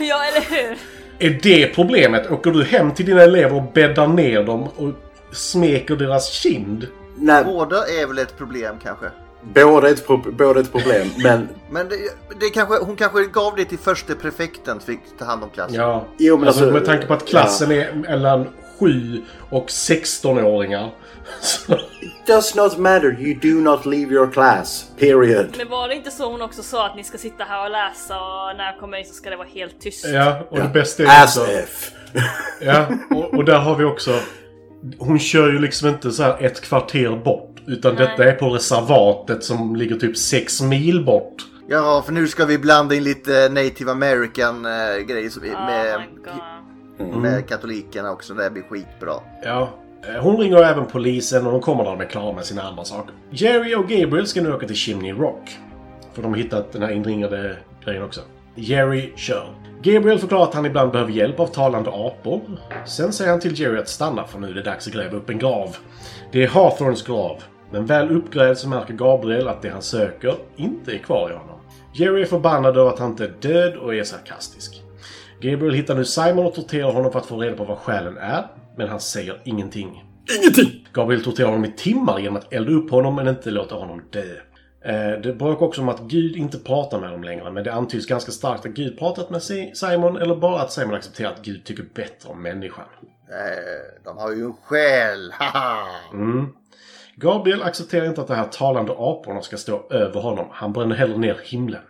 Ja, 0.01 0.25
eller 0.25 0.41
hur? 0.41 0.79
Är 1.19 1.39
det 1.43 1.67
problemet? 1.75 2.31
Åker 2.31 2.51
du 2.51 2.65
hem 2.65 2.95
till 2.95 3.07
dina 3.07 3.23
elever 3.23 3.57
och 3.57 3.73
bäddar 3.75 4.07
ner 4.07 4.45
dem 4.45 4.63
och 4.77 4.91
smeker 5.33 5.97
deras 5.97 6.29
kind? 6.33 6.87
Nej, 7.17 7.45
Båda 7.45 7.77
är 7.77 8.07
väl 8.07 8.19
ett 8.19 8.37
problem 8.39 8.77
kanske. 8.83 9.07
båda 9.55 9.89
är 9.89 9.93
ett, 9.93 10.07
pro- 10.07 10.33
båda 10.33 10.61
är 10.61 10.65
ett 10.65 10.73
problem, 10.73 11.09
men... 11.23 11.49
Men 11.71 11.89
det, 11.89 11.97
det 12.41 12.51
kanske, 12.51 12.79
hon 12.85 12.97
kanske 12.97 13.25
gav 13.25 13.57
det 13.57 13.65
till 13.65 13.79
första 13.79 14.15
prefekten 14.15 14.81
fick 14.81 15.01
ta 15.19 15.25
hand 15.25 15.43
om 15.45 15.51
klassen. 15.51 15.75
Ja, 15.75 16.05
Jo, 16.19 16.37
men 16.39 16.49
alltså, 16.49 16.63
alltså- 16.65 16.75
med 16.79 16.85
tanke 16.85 17.07
på 17.07 17.15
att 17.15 17.27
klassen 17.27 17.71
är 17.73 17.93
mellan 17.95 18.47
7 18.79 19.23
och 19.51 19.67
16-åringar. 19.69 20.91
Så- 21.41 21.75
It 22.01 22.27
does 22.27 22.55
not 22.55 22.79
matter, 22.79 23.21
you 23.21 23.35
do 23.35 23.61
not 23.61 23.87
leave 23.87 24.13
your 24.15 24.31
class. 24.33 24.87
Period. 24.99 25.47
Men 25.59 25.69
var 25.69 25.89
det 25.89 25.95
inte 25.95 26.11
så 26.11 26.31
hon 26.31 26.43
också 26.43 26.63
sa 26.63 26.87
att 26.87 26.97
ni 26.97 27.05
ska 27.05 27.19
sitta 27.19 27.45
här 27.45 27.65
och 27.65 27.71
läsa 27.71 28.15
och 28.21 28.57
när 28.57 28.65
jag 28.65 28.81
kommer 28.81 28.99
in 28.99 29.05
så 29.05 29.15
ska 29.15 29.31
det 29.31 29.37
vara 29.37 29.49
helt 29.55 29.81
tyst? 29.81 30.07
Ja, 30.09 30.47
och 30.51 30.59
det 30.59 30.69
bästa 30.69 31.03
är 31.03 31.23
As 31.25 31.37
också... 31.37 31.53
if. 31.53 31.91
Ja, 32.61 32.87
och, 33.11 33.35
och 33.35 33.45
där 33.45 33.59
har 33.59 33.77
vi 33.77 33.85
också... 33.85 34.21
Hon 34.99 35.19
kör 35.19 35.53
ju 35.53 35.59
liksom 35.59 35.89
inte 35.89 36.11
så 36.11 36.23
här 36.23 36.43
ett 36.45 36.61
kvarter 36.61 37.17
bort. 37.25 37.51
Utan 37.67 37.95
detta 37.97 38.25
är 38.25 38.33
på 38.33 38.49
reservatet 38.51 39.45
som 39.45 39.77
ligger 39.77 39.97
typ 39.97 40.17
sex 40.17 40.61
mil 40.63 41.05
bort. 41.05 41.35
Ja, 41.69 42.03
för 42.07 42.13
nu 42.13 42.29
ska 42.29 42.45
vi 42.45 42.59
blanda 42.59 42.95
in 42.95 43.05
lite 43.05 43.49
native 43.49 43.91
american 43.91 44.65
äh, 44.67 44.97
grejer 45.07 45.31
som- 45.31 45.43
Oh 45.43 46.54
god. 46.99 47.17
med 47.17 47.49
katolikerna 47.49 48.13
också. 48.13 48.35
Det 48.35 48.51
blir 48.51 48.63
skitbra. 48.63 49.15
Ja. 49.45 49.69
eh, 50.09 50.23
Hon 50.23 50.37
ringer 50.37 50.57
även 50.57 50.87
polisen 50.87 51.47
och 51.47 51.53
de 51.53 51.61
kommer 51.61 51.85
när 51.85 51.91
de 51.91 52.01
är 52.01 52.05
klara 52.09 52.33
med 52.33 52.45
sina 52.45 52.63
andra 52.63 52.85
saker. 52.85 53.15
Jerry 53.31 53.75
och 53.75 53.89
Gabriel 53.89 54.27
ska 54.27 54.43
nu 54.43 54.53
åka 54.55 54.67
till 54.67 54.77
Chimney 54.77 55.13
Rock. 55.13 55.59
För 56.13 56.23
de 56.23 56.33
har 56.33 56.39
hittat 56.39 56.73
den 56.73 56.83
här 56.83 56.91
inringade 56.91 57.57
grejen 57.85 58.03
också. 58.03 58.21
Jerry 58.55 59.13
kör. 59.17 59.47
Gabriel 59.83 60.19
förklarar 60.19 60.43
att 60.43 60.55
han 60.55 60.67
ibland 60.67 60.93
behöver 60.93 61.13
hjälp 61.13 61.41
av 61.41 61.47
talande 61.47 61.91
apor. 61.91 62.41
Sen 62.87 63.13
säger 63.13 63.31
han 63.31 63.41
till 63.41 63.61
Jerry 63.61 63.79
att 63.79 63.89
stanna 63.89 64.25
för 64.25 64.39
nu 64.39 64.51
är 64.51 64.55
det 64.55 64.63
dags 64.63 64.87
att 64.87 64.93
gräva 64.93 65.17
upp 65.17 65.31
en 65.31 65.39
grav. 65.39 65.77
Det 66.33 66.43
är 66.45 66.49
Hawthorns 66.49 67.03
grav. 67.03 67.43
Men 67.71 67.87
väl 67.87 68.11
uppgrävd 68.17 68.59
så 68.59 68.69
märker 68.69 68.95
Gabriel 68.95 69.49
att 69.49 69.63
det 69.63 69.69
han 69.69 69.83
söker 69.83 70.35
inte 70.57 70.93
är 70.95 70.99
kvar 70.99 71.31
i 71.31 71.33
honom. 71.33 71.59
Jerry 71.95 72.23
är 72.23 72.27
förbannad 72.27 72.77
över 72.77 72.91
att 72.91 72.99
han 72.99 73.11
inte 73.11 73.25
är 73.25 73.33
död 73.41 73.77
och 73.77 73.95
är 73.95 74.05
sarkastisk. 74.05 74.83
Gabriel 75.41 75.75
hittar 75.75 75.95
nu 75.95 76.05
Simon 76.05 76.47
och 76.47 76.55
torterar 76.55 76.93
honom 76.93 77.13
för 77.13 77.19
att 77.19 77.27
få 77.27 77.37
reda 77.41 77.57
på 77.57 77.65
vad 77.65 77.79
själen 77.79 78.19
är. 78.19 78.47
Men 78.77 78.89
han 78.89 79.01
säger 79.01 79.41
ingenting. 79.45 80.05
Ingenting! 80.41 80.89
Gabriel 80.93 81.25
torterar 81.25 81.47
honom 81.49 81.65
i 81.65 81.73
timmar 81.73 82.19
genom 82.19 82.37
att 82.37 82.53
elda 82.53 82.73
upp 82.73 82.91
honom 82.91 83.15
men 83.17 83.29
inte 83.29 83.51
låta 83.51 83.75
honom 83.75 84.03
dö. 84.11 84.35
Eh, 84.85 85.21
Det 85.21 85.33
bråkar 85.39 85.67
också 85.67 85.81
om 85.81 85.89
att 85.89 86.01
Gud 86.01 86.37
inte 86.37 86.59
pratar 86.59 87.01
med 87.01 87.11
dem 87.11 87.25
längre, 87.25 87.51
men 87.51 87.65
det 87.65 87.73
antyds 87.73 88.07
ganska 88.07 88.33
starkt 88.33 88.67
att 88.67 88.73
Gud 88.73 88.99
pratat 88.99 89.31
med 89.31 89.43
Si- 89.43 89.71
Simon, 89.75 90.17
eller 90.17 90.37
bara 90.37 90.61
att 90.61 90.73
Simon 90.73 90.95
accepterar 90.95 91.31
att 91.31 91.43
Gud 91.43 91.65
tycker 91.65 91.85
bättre 91.95 92.29
om 92.31 92.43
människan. 92.43 92.85
Eh, 93.29 94.03
de 94.05 94.19
har 94.19 94.33
ju 94.33 94.45
en 94.45 94.53
själ, 94.63 95.33
haha! 95.33 95.87
Mm. 96.13 96.47
Gabriel 97.17 97.63
accepterar 97.63 98.07
inte 98.07 98.21
att 98.21 98.27
de 98.29 98.35
här 98.35 98.45
talande 98.45 98.93
aporna 98.93 99.43
ska 99.43 99.57
stå 99.57 99.87
över 99.91 100.21
honom. 100.21 100.47
Han 100.51 100.73
bränner 100.73 100.97
hellre 100.97 101.19
ner 101.19 101.37
himlen. 101.45 101.81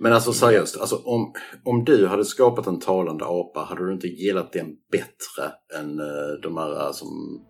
Men 0.00 0.12
alltså 0.12 0.32
seriöst, 0.32 0.80
alltså, 0.80 0.96
om, 1.04 1.32
om 1.64 1.84
du 1.84 2.06
hade 2.06 2.24
skapat 2.24 2.66
en 2.66 2.80
talande 2.80 3.24
apa, 3.24 3.60
hade 3.68 3.86
du 3.86 3.92
inte 3.92 4.06
gillat 4.06 4.52
den 4.52 4.66
bättre 4.92 5.52
än 5.78 6.00
uh, 6.00 6.06
de 6.42 6.56
här 6.56 6.86
uh, 6.86 6.92
som, 6.92 7.40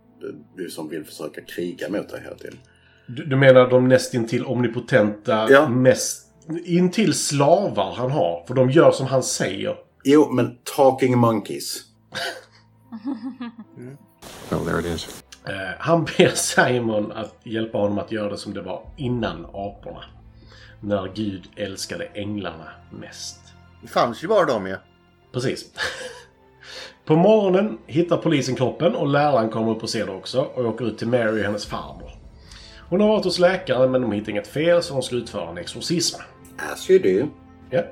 uh, 0.61 0.69
som 0.69 0.89
vill 0.89 1.05
försöka 1.05 1.41
kriga 1.41 1.89
mot 1.89 2.09
dig 2.09 2.21
hela 2.25 2.37
tiden? 2.37 2.59
Du, 3.07 3.25
du 3.25 3.37
menar 3.37 3.71
de 3.71 3.89
nästintill 3.89 4.45
omnipotenta, 4.45 5.51
Ja. 5.51 5.69
mest 5.69 6.27
intill 6.65 7.15
slavar 7.15 7.95
han 7.95 8.11
har? 8.11 8.45
För 8.47 8.55
de 8.55 8.71
gör 8.71 8.91
som 8.91 9.07
han 9.07 9.23
säger. 9.23 9.77
Jo, 10.05 10.33
men 10.33 10.59
talking 10.77 11.19
monkeys. 11.19 11.83
Well, 14.51 14.61
there 14.67 14.81
it 14.81 14.87
is. 14.87 15.23
Eh, 15.49 15.53
han 15.79 16.05
ber 16.05 16.29
Simon 16.35 17.13
att 17.13 17.35
hjälpa 17.45 17.79
honom 17.79 17.99
att 17.99 18.13
göra 18.13 18.31
det 18.31 18.37
som 18.37 18.55
det 18.55 18.63
var 18.63 18.83
innan 18.97 19.45
aporna. 19.45 20.05
När 20.85 21.13
Gud 21.15 21.43
älskade 21.57 22.05
änglarna 22.15 22.69
mest. 22.91 23.39
Det 23.83 23.89
fanns 23.89 24.25
ju 24.25 24.29
bara 24.29 24.45
dem 24.47 24.67
ju. 24.67 24.77
Precis. 25.33 25.65
På 27.05 27.17
morgonen 27.17 27.79
hittar 27.87 28.17
polisen 28.17 28.55
kroppen 28.55 28.95
och 28.95 29.09
läraren 29.09 29.51
kommer 29.51 29.71
upp 29.73 29.83
och 29.83 29.91
ser 29.91 30.07
det 30.07 30.13
också 30.13 30.41
och 30.41 30.65
åker 30.65 30.85
ut 30.85 30.99
till 30.99 31.09
Mary 31.09 31.41
och 31.41 31.45
hennes 31.45 31.67
farmor. 31.67 32.11
Hon 32.89 33.01
har 33.01 33.09
varit 33.09 33.25
hos 33.25 33.39
läkaren 33.39 33.91
men 33.91 34.03
de 34.03 34.13
hittar 34.13 34.31
inget 34.31 34.47
fel 34.47 34.83
så 34.83 34.93
de 34.95 35.03
ska 35.03 35.17
utföra 35.17 35.51
en 35.51 35.59
exorcism. 35.59 36.21
As 36.73 36.91
you 36.91 36.99
do. 37.21 37.29
Ja. 37.71 37.83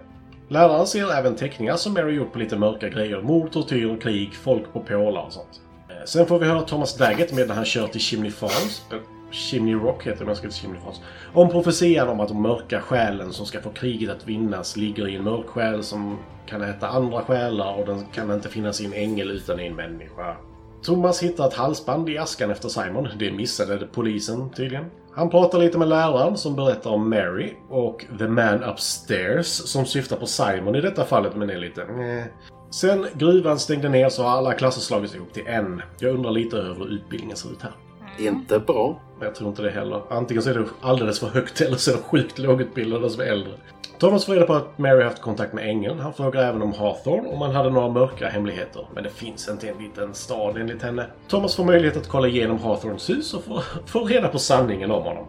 Läraren 0.49 0.87
ser 0.87 1.13
även 1.13 1.37
teckningar 1.37 1.77
som 1.77 1.93
Mary 1.95 2.15
gjort 2.15 2.33
på 2.33 2.39
lite 2.39 2.57
mörka 2.57 2.89
grejer. 2.89 3.23
Mord, 3.23 3.53
tortyr, 3.53 4.01
krig, 4.01 4.35
folk 4.35 4.73
på 4.73 4.81
pålar 4.81 5.23
och 5.27 5.33
sånt. 5.33 5.61
Eh, 5.89 6.05
Sen 6.07 6.27
får 6.27 6.39
vi 6.39 6.47
höra 6.47 6.61
Thomas 6.63 6.97
Daggett 6.97 7.33
medan 7.33 7.57
han 7.57 7.65
kör 7.65 7.87
till 7.87 8.01
Chimney 8.01 8.31
Farms. 8.31 8.83
Chimney 9.31 9.75
Rock 9.75 10.07
heter 10.07 10.19
det, 10.19 10.25
men 10.25 10.29
jag 10.29 10.37
ska 10.37 10.49
till 10.49 10.57
Chimney 10.57 10.81
Falls. 10.81 11.01
Om 11.33 11.49
profetian 11.49 12.09
om 12.09 12.21
att 12.21 12.29
de 12.29 12.43
mörka 12.43 12.81
själen 12.81 13.33
som 13.33 13.47
ska 13.47 13.61
få 13.61 13.71
kriget 13.71 14.11
att 14.11 14.29
vinnas 14.29 14.77
ligger 14.77 15.09
i 15.09 15.17
en 15.17 15.25
mörk 15.25 15.47
själ 15.47 15.85
som 15.85 16.19
kan 16.47 16.63
äta 16.63 16.89
andra 16.89 17.23
själar 17.23 17.75
och 17.81 17.87
den 17.87 18.05
kan 18.15 18.31
inte 18.31 18.49
finnas 18.49 18.81
i 18.81 18.87
en 18.87 18.93
ängel 18.93 19.31
utan 19.31 19.61
i 19.61 19.67
en 19.67 19.77
människa. 19.77 20.37
Thomas 20.83 21.23
hittar 21.23 21.49
ett 21.49 21.55
halsband 21.55 22.09
i 22.09 22.19
askan 22.19 22.51
efter 22.51 22.69
Simon. 22.69 23.09
Det 23.19 23.33
missade 23.33 23.89
polisen 23.93 24.51
tydligen. 24.51 24.85
Han 25.15 25.31
pratar 25.31 25.59
lite 25.59 25.79
med 25.79 25.89
läraren 25.89 26.37
som 26.37 26.57
berättar 26.57 26.91
om 26.91 27.11
Mary 27.11 27.53
och 27.69 28.05
The 28.19 28.29
Man 28.29 28.65
Upstairs 28.65 29.47
som 29.47 29.87
syftar 29.87 30.17
på 30.17 30.27
Simon 30.27 30.77
i 30.77 30.81
detta 30.81 31.05
fallet 31.05 31.37
men 31.37 31.51
är 31.51 31.59
lite. 31.59 31.83
Eh. 31.83 32.25
Sen 32.71 33.07
gruvan 33.15 33.59
stängde 33.59 33.89
ner 33.89 34.09
så 34.09 34.23
har 34.23 34.31
alla 34.31 34.53
klasser 34.53 34.81
slagits 34.81 35.15
ihop 35.15 35.33
till 35.33 35.47
en. 35.47 35.83
Jag 35.99 36.15
undrar 36.15 36.31
lite 36.31 36.57
över 36.57 36.75
hur 36.75 36.93
utbildningen 36.93 37.37
ser 37.37 37.53
ut 37.53 37.63
här. 37.63 37.73
Inte 38.19 38.59
bra. 38.59 39.01
Men 39.21 39.29
jag 39.29 39.35
tror 39.35 39.49
inte 39.51 39.63
det 39.63 39.71
heller. 39.71 40.03
Antingen 40.09 40.43
så 40.43 40.51
är 40.51 40.55
det 40.55 40.65
alldeles 40.81 41.21
för 41.21 41.27
högt 41.27 41.61
eller 41.61 41.77
så 41.77 41.91
är 41.91 41.95
det 41.95 42.03
sjukt 42.03 42.39
lågutbildade 42.39 43.11
som 43.11 43.21
är 43.21 43.25
äldre. 43.25 43.53
Thomas 43.99 44.25
får 44.25 44.33
reda 44.33 44.47
på 44.47 44.55
att 44.55 44.79
Mary 44.79 45.03
haft 45.03 45.21
kontakt 45.23 45.53
med 45.53 45.69
ängeln. 45.69 45.99
Han 45.99 46.13
frågar 46.13 46.43
även 46.43 46.63
om 46.63 46.73
Hawthorne 46.73 47.29
om 47.29 47.41
han 47.41 47.51
hade 47.51 47.71
några 47.71 47.89
mörka 47.89 48.29
hemligheter. 48.29 48.89
Men 48.95 49.05
det 49.05 49.11
finns 49.11 49.49
inte 49.49 49.69
en 49.69 49.79
liten 49.79 50.15
stad 50.15 50.57
enligt 50.57 50.83
henne. 50.83 51.07
Thomas 51.29 51.57
får 51.57 51.65
möjlighet 51.65 51.97
att 51.97 52.09
kolla 52.09 52.29
igenom 52.29 52.59
Hawthornes 52.59 53.11
hus 53.11 53.35
och 53.35 53.45
får, 53.45 53.65
får 53.87 54.05
reda 54.05 54.29
på 54.29 54.39
sanningen 54.39 54.91
om 54.91 55.03
honom. 55.03 55.27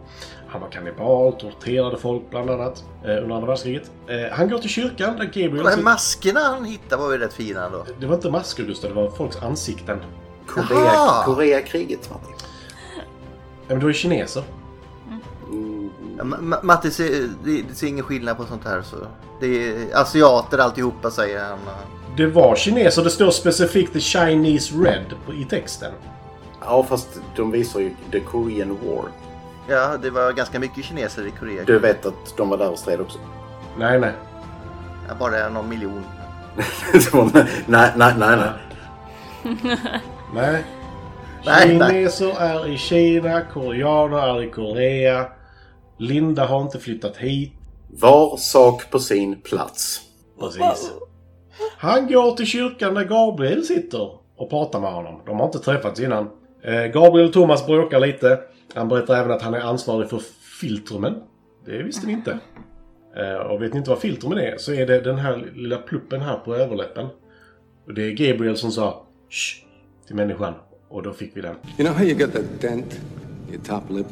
Han 0.48 0.60
var 0.60 0.68
kannibal, 0.68 1.32
torterade 1.32 1.96
folk 1.96 2.22
bland 2.30 2.50
annat 2.50 2.84
eh, 3.04 3.10
under 3.10 3.34
andra 3.34 3.46
världskriget. 3.46 3.90
Eh, 4.08 4.32
han 4.32 4.48
går 4.48 4.58
till 4.58 4.70
kyrkan 4.70 5.16
där 5.16 5.24
Gabriel... 5.24 5.64
De 5.64 5.70
här 5.70 5.82
maskerna 5.82 6.40
han 6.40 6.64
hittade 6.64 7.02
var 7.02 7.12
ju 7.12 7.18
rätt 7.18 7.32
fina 7.32 7.68
då. 7.68 7.84
Det 8.00 8.06
var 8.06 8.14
inte 8.14 8.30
masker 8.30 8.62
Gustav, 8.64 8.90
det 8.90 8.96
var 8.96 9.10
folks 9.10 9.36
ansikten. 9.42 9.98
Korea! 10.46 11.22
Koreakriget, 11.24 12.10
Martin. 12.10 12.48
Ja, 13.68 13.74
men 13.74 13.80
var 13.80 13.88
ju 13.88 13.94
kineser. 13.94 14.42
Ja, 16.18 16.24
Ma- 16.24 16.40
Ma- 16.40 16.62
Matti 16.62 16.90
ser, 16.90 17.28
det, 17.44 17.62
det 17.68 17.74
ser 17.74 17.86
ingen 17.86 18.04
skillnad 18.04 18.36
på 18.36 18.44
sånt 18.44 18.64
här 18.64 18.82
så. 18.82 18.96
Det 19.40 19.46
är 19.68 19.96
asiater 20.00 20.58
alltihopa 20.58 21.10
säger 21.10 21.44
han. 21.44 21.58
Det 22.16 22.26
var 22.26 22.56
kineser, 22.56 23.04
det 23.04 23.10
står 23.10 23.30
specifikt 23.30 23.92
the 23.92 24.00
Chinese 24.00 24.74
Red 24.74 25.14
på- 25.26 25.32
i 25.34 25.44
texten. 25.44 25.92
Ja, 26.60 26.86
fast 26.88 27.08
de 27.36 27.50
visar 27.50 27.80
ju 27.80 27.90
The 28.12 28.20
Korean 28.20 28.68
War. 28.86 29.04
Ja, 29.68 29.96
det 30.02 30.10
var 30.10 30.32
ganska 30.32 30.58
mycket 30.60 30.84
kineser 30.84 31.26
i 31.26 31.30
Korea. 31.30 31.64
Du 31.64 31.78
vet 31.78 32.06
att 32.06 32.36
de 32.36 32.48
var 32.48 32.58
där 32.58 32.70
och 32.70 32.78
stred 32.78 33.00
också? 33.00 33.18
Nej, 33.78 34.00
nej. 34.00 34.12
Ja, 35.08 35.14
bara 35.18 35.48
någon 35.48 35.68
miljon. 35.68 36.04
Det 36.92 37.12
var- 37.14 37.30
nej, 37.66 37.92
nej, 37.96 38.14
nej, 38.18 38.36
nej. 38.36 38.50
Nej. 40.34 40.64
Nej, 41.46 41.78
nej. 41.78 41.90
Kineser 41.90 42.40
är 42.40 42.68
i 42.68 42.78
Kina, 42.78 43.40
koreaner 43.40 44.18
är 44.18 44.42
i 44.42 44.50
Korea. 44.50 45.26
Linda 45.98 46.46
har 46.46 46.62
inte 46.62 46.78
flyttat 46.78 47.16
hit. 47.16 47.52
Var 47.88 48.36
sak 48.36 48.90
på 48.90 48.98
sin 48.98 49.40
plats. 49.40 50.00
Precis. 50.40 50.92
Han 51.78 52.06
går 52.06 52.36
till 52.36 52.46
kyrkan 52.46 52.94
där 52.94 53.04
Gabriel 53.04 53.64
sitter 53.64 54.10
och 54.36 54.50
pratar 54.50 54.80
med 54.80 54.92
honom. 54.92 55.20
De 55.26 55.38
har 55.38 55.46
inte 55.46 55.58
träffats 55.58 56.00
innan. 56.00 56.30
Eh, 56.64 56.84
Gabriel 56.84 57.28
och 57.28 57.32
Thomas 57.32 57.66
bråkar 57.66 58.00
lite. 58.00 58.40
Han 58.74 58.88
berättar 58.88 59.14
även 59.14 59.30
att 59.30 59.42
han 59.42 59.54
är 59.54 59.60
ansvarig 59.60 60.10
för 60.10 60.20
filtrumen. 60.60 61.22
Det 61.66 61.82
visste 61.82 62.06
ni 62.06 62.12
inte. 62.12 62.38
Eh, 63.16 63.34
och 63.34 63.62
vet 63.62 63.72
ni 63.72 63.78
inte 63.78 63.90
vad 63.90 63.98
filtrumen 63.98 64.38
är 64.38 64.56
så 64.56 64.72
är 64.72 64.86
det 64.86 65.00
den 65.00 65.18
här 65.18 65.50
lilla 65.54 65.76
pluppen 65.76 66.20
här 66.20 66.36
på 66.36 66.56
överläppen. 66.56 67.06
Och 67.86 67.94
det 67.94 68.02
är 68.02 68.10
Gabriel 68.10 68.56
som 68.56 68.70
sa 68.70 69.06
Shh 69.30 69.66
till 70.06 70.16
människan. 70.16 70.54
Och 70.92 71.02
då 71.02 71.12
fick 71.12 71.36
vi 71.36 71.40
den. 71.40 71.56
You 71.78 71.88
know 71.88 71.94
how 71.94 72.04
you 72.04 72.14
got 72.18 72.32
that 72.32 72.60
dent 72.60 72.92
in 73.48 73.54
your 73.54 73.64
top 73.64 73.90
lip? 73.90 74.06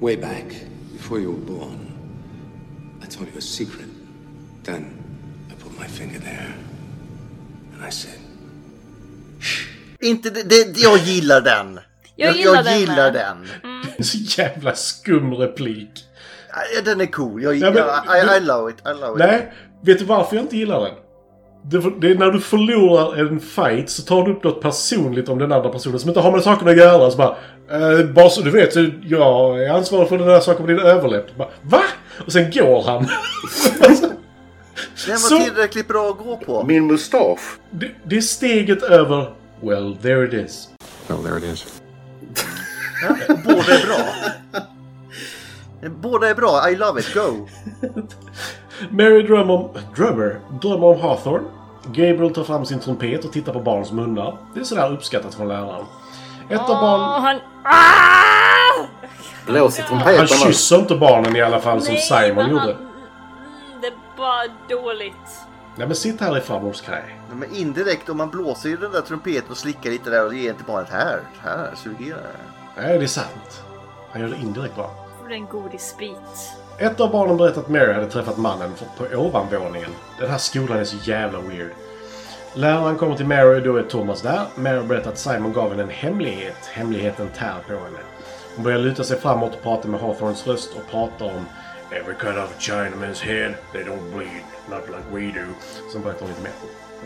Way 0.00 0.16
back, 0.16 0.44
before 0.92 1.20
you 1.20 1.32
were 1.32 1.44
born. 1.58 1.78
I 3.02 3.06
told 3.06 3.28
you 3.28 3.38
a 3.38 3.40
secret. 3.40 3.86
Then 4.64 4.84
I 5.50 5.62
put 5.62 5.72
my 5.80 5.86
finger 5.88 6.18
there. 6.20 6.52
And 7.74 7.88
I 7.88 7.90
said, 7.92 8.18
Inte 10.00 10.30
det, 10.30 10.42
det, 10.42 10.80
jag 10.80 10.98
gillar 10.98 11.40
den. 11.40 11.80
Jag 12.16 12.36
gillar 12.36 12.54
jag 12.54 12.64
den 12.64 12.80
gillar 12.80 13.12
den. 13.12 13.36
En 13.96 14.04
så 14.04 14.18
jävla 14.42 14.74
skum 14.74 15.34
replik. 15.34 16.04
Den 16.84 17.00
är 17.00 17.06
cool. 17.06 17.42
Jag, 17.42 17.56
Ja, 17.56 17.70
men- 17.70 17.76
jag, 18.06 18.34
I, 18.34 18.36
I 18.36 18.40
love 18.40 18.70
it. 18.72 18.76
I 18.86 19.00
love 19.00 19.12
it. 19.12 19.18
Nej, 19.18 19.52
vet 19.82 19.98
du 19.98 20.04
varför 20.04 20.36
jag 20.36 20.44
inte 20.44 20.56
gillar 20.56 20.80
den? 20.80 20.94
Det, 21.70 21.78
det 22.00 22.10
är 22.10 22.14
när 22.14 22.30
du 22.30 22.40
förlorar 22.40 23.16
en 23.20 23.40
fight 23.40 23.90
så 23.90 24.02
tar 24.02 24.22
du 24.24 24.32
upp 24.32 24.44
något 24.44 24.60
personligt 24.62 25.28
om 25.28 25.38
den 25.38 25.52
andra 25.52 25.68
personen 25.70 25.98
som 25.98 26.08
inte 26.10 26.20
har 26.20 26.32
med 26.32 26.42
saken 26.42 26.68
att 26.68 26.76
göra. 26.76 27.10
Så 27.10 27.16
bara, 27.16 27.36
eh, 28.00 28.06
bara 28.06 28.30
så 28.30 28.40
du 28.42 28.50
vet, 28.50 28.72
så 28.72 28.86
jag 29.02 29.62
är 29.64 29.70
ansvarig 29.70 30.08
för 30.08 30.18
den 30.18 30.26
där 30.28 30.40
saken 30.40 30.62
på 30.66 30.72
din 30.72 30.78
överläpp. 30.80 31.36
Bara, 31.36 31.48
Va? 31.62 31.82
Och 32.26 32.32
sen 32.32 32.50
går 32.50 32.82
han. 32.82 33.06
Den 35.06 35.12
var 35.14 35.16
Så- 35.16 35.38
tillräckligt 35.44 35.88
bra 35.88 36.10
att 36.10 36.18
gå 36.18 36.36
på. 36.36 36.64
Min 36.64 36.86
mustasch. 36.86 37.40
det, 37.70 37.90
det 38.04 38.16
är 38.16 38.20
steget 38.20 38.82
över 38.82 39.30
Well, 39.60 39.96
there 40.02 40.24
it 40.26 40.32
is. 40.46 40.68
well, 41.08 41.18
there 41.24 41.38
it 41.38 41.44
is. 41.44 41.66
Båda 43.44 43.74
är 43.74 43.86
bra. 43.86 43.98
Båda 46.02 46.28
är 46.30 46.34
bra. 46.34 46.70
I 46.70 46.76
love 46.76 47.00
it. 47.00 47.14
Go. 47.14 47.48
Mary 48.90 49.22
drömmer, 49.22 49.68
drömmer, 49.96 50.40
drömmer 50.62 50.86
om 50.86 51.00
Hawthorne. 51.00 51.44
Gabriel 51.86 52.34
tar 52.34 52.44
fram 52.44 52.66
sin 52.66 52.80
trumpet 52.80 53.24
och 53.24 53.32
tittar 53.32 53.52
på 53.52 53.60
barns 53.60 53.92
munnar. 53.92 54.36
Det 54.54 54.60
är 54.60 54.64
sådär 54.64 54.92
uppskattat 54.92 55.34
från 55.34 55.48
läraren. 55.48 55.84
Ett 56.48 56.60
av 56.60 56.66
barn... 56.66 57.00
Åh, 57.00 57.20
han... 57.20 57.36
Ah! 57.64 58.86
Blås 59.46 59.78
i 59.78 59.82
Han 59.82 59.88
trumpeterna. 60.02 60.26
kysser 60.26 60.76
inte 60.78 60.96
barnen 60.96 61.36
i 61.36 61.40
alla 61.42 61.60
fall 61.60 61.82
som 61.82 61.94
Nej, 61.94 62.02
Simon 62.02 62.34
men 62.36 62.50
gjorde. 62.50 62.60
han- 62.60 62.70
Mm, 62.70 63.80
Det 63.80 63.86
är 63.86 63.94
bara 64.16 64.82
dåligt. 64.82 65.14
Nej 65.76 65.86
men 65.86 65.96
sitt 65.96 66.20
här 66.20 66.38
i 66.38 66.40
farmors 66.40 66.80
knä. 66.80 67.02
Men 67.32 67.54
indirekt, 67.54 68.08
om 68.08 68.16
man 68.16 68.30
blåser 68.30 68.68
i 68.68 68.76
den 68.76 68.92
där 68.92 69.00
trumpeten 69.00 69.50
och 69.50 69.56
slickar 69.56 69.90
lite 69.90 70.10
där 70.10 70.26
och 70.26 70.34
ger 70.34 70.52
till 70.52 70.64
barnet 70.66 70.90
här. 70.90 71.20
Här, 71.42 71.70
sugera. 71.76 72.16
Nej, 72.76 72.98
det 72.98 73.04
är 73.04 73.08
sant. 73.08 73.62
Han 74.12 74.22
gör 74.22 74.28
det 74.28 74.36
indirekt 74.36 74.74
bra. 74.76 74.90
För 75.22 75.30
en 75.30 75.46
godisbit. 75.46 76.16
Ett 76.78 77.00
av 77.00 77.10
barnen 77.10 77.36
berättade 77.36 77.60
att 77.60 77.68
Mary 77.68 77.92
hade 77.92 78.06
träffat 78.06 78.36
mannen 78.36 78.72
på 78.96 79.04
ovanvåningen. 79.16 79.90
Den 80.18 80.30
här 80.30 80.38
skolan 80.38 80.78
är 80.78 80.84
så 80.84 81.10
jävla 81.10 81.40
weird. 81.40 81.70
Läraren 82.54 82.96
kommer 82.96 83.16
till 83.16 83.26
Mary 83.26 83.58
och 83.58 83.62
då 83.62 83.76
är 83.76 83.82
Thomas 83.82 84.22
där. 84.22 84.40
Mary 84.54 84.82
berättar 84.82 85.10
att 85.10 85.18
Simon 85.18 85.52
gav 85.52 85.70
henne 85.70 85.82
en 85.82 85.88
hemlighet. 85.88 86.66
Hemligheten 86.72 87.28
tär 87.28 87.54
på 87.66 87.72
henne. 87.72 87.98
Hon 88.56 88.64
börjar 88.64 88.78
luta 88.78 89.04
sig 89.04 89.18
framåt 89.20 89.54
och 89.54 89.62
prata 89.62 89.88
med 89.88 90.00
Hawthorns 90.00 90.46
röst 90.46 90.70
och 90.74 90.90
pratar 90.90 91.26
om 91.26 91.46
Every 91.90 92.14
cut 92.14 92.36
of 92.36 92.50
a 92.50 92.58
Chinaman's 92.58 93.22
head, 93.22 93.54
they 93.72 93.82
don't 93.84 94.14
bleed, 94.14 94.42
not 94.70 94.88
like 94.88 95.06
we 95.12 95.40
do. 95.40 95.46
Sen 95.92 96.02
berättar 96.02 96.20
hon 96.20 96.28
lite 96.28 96.42
mer. 96.42 96.52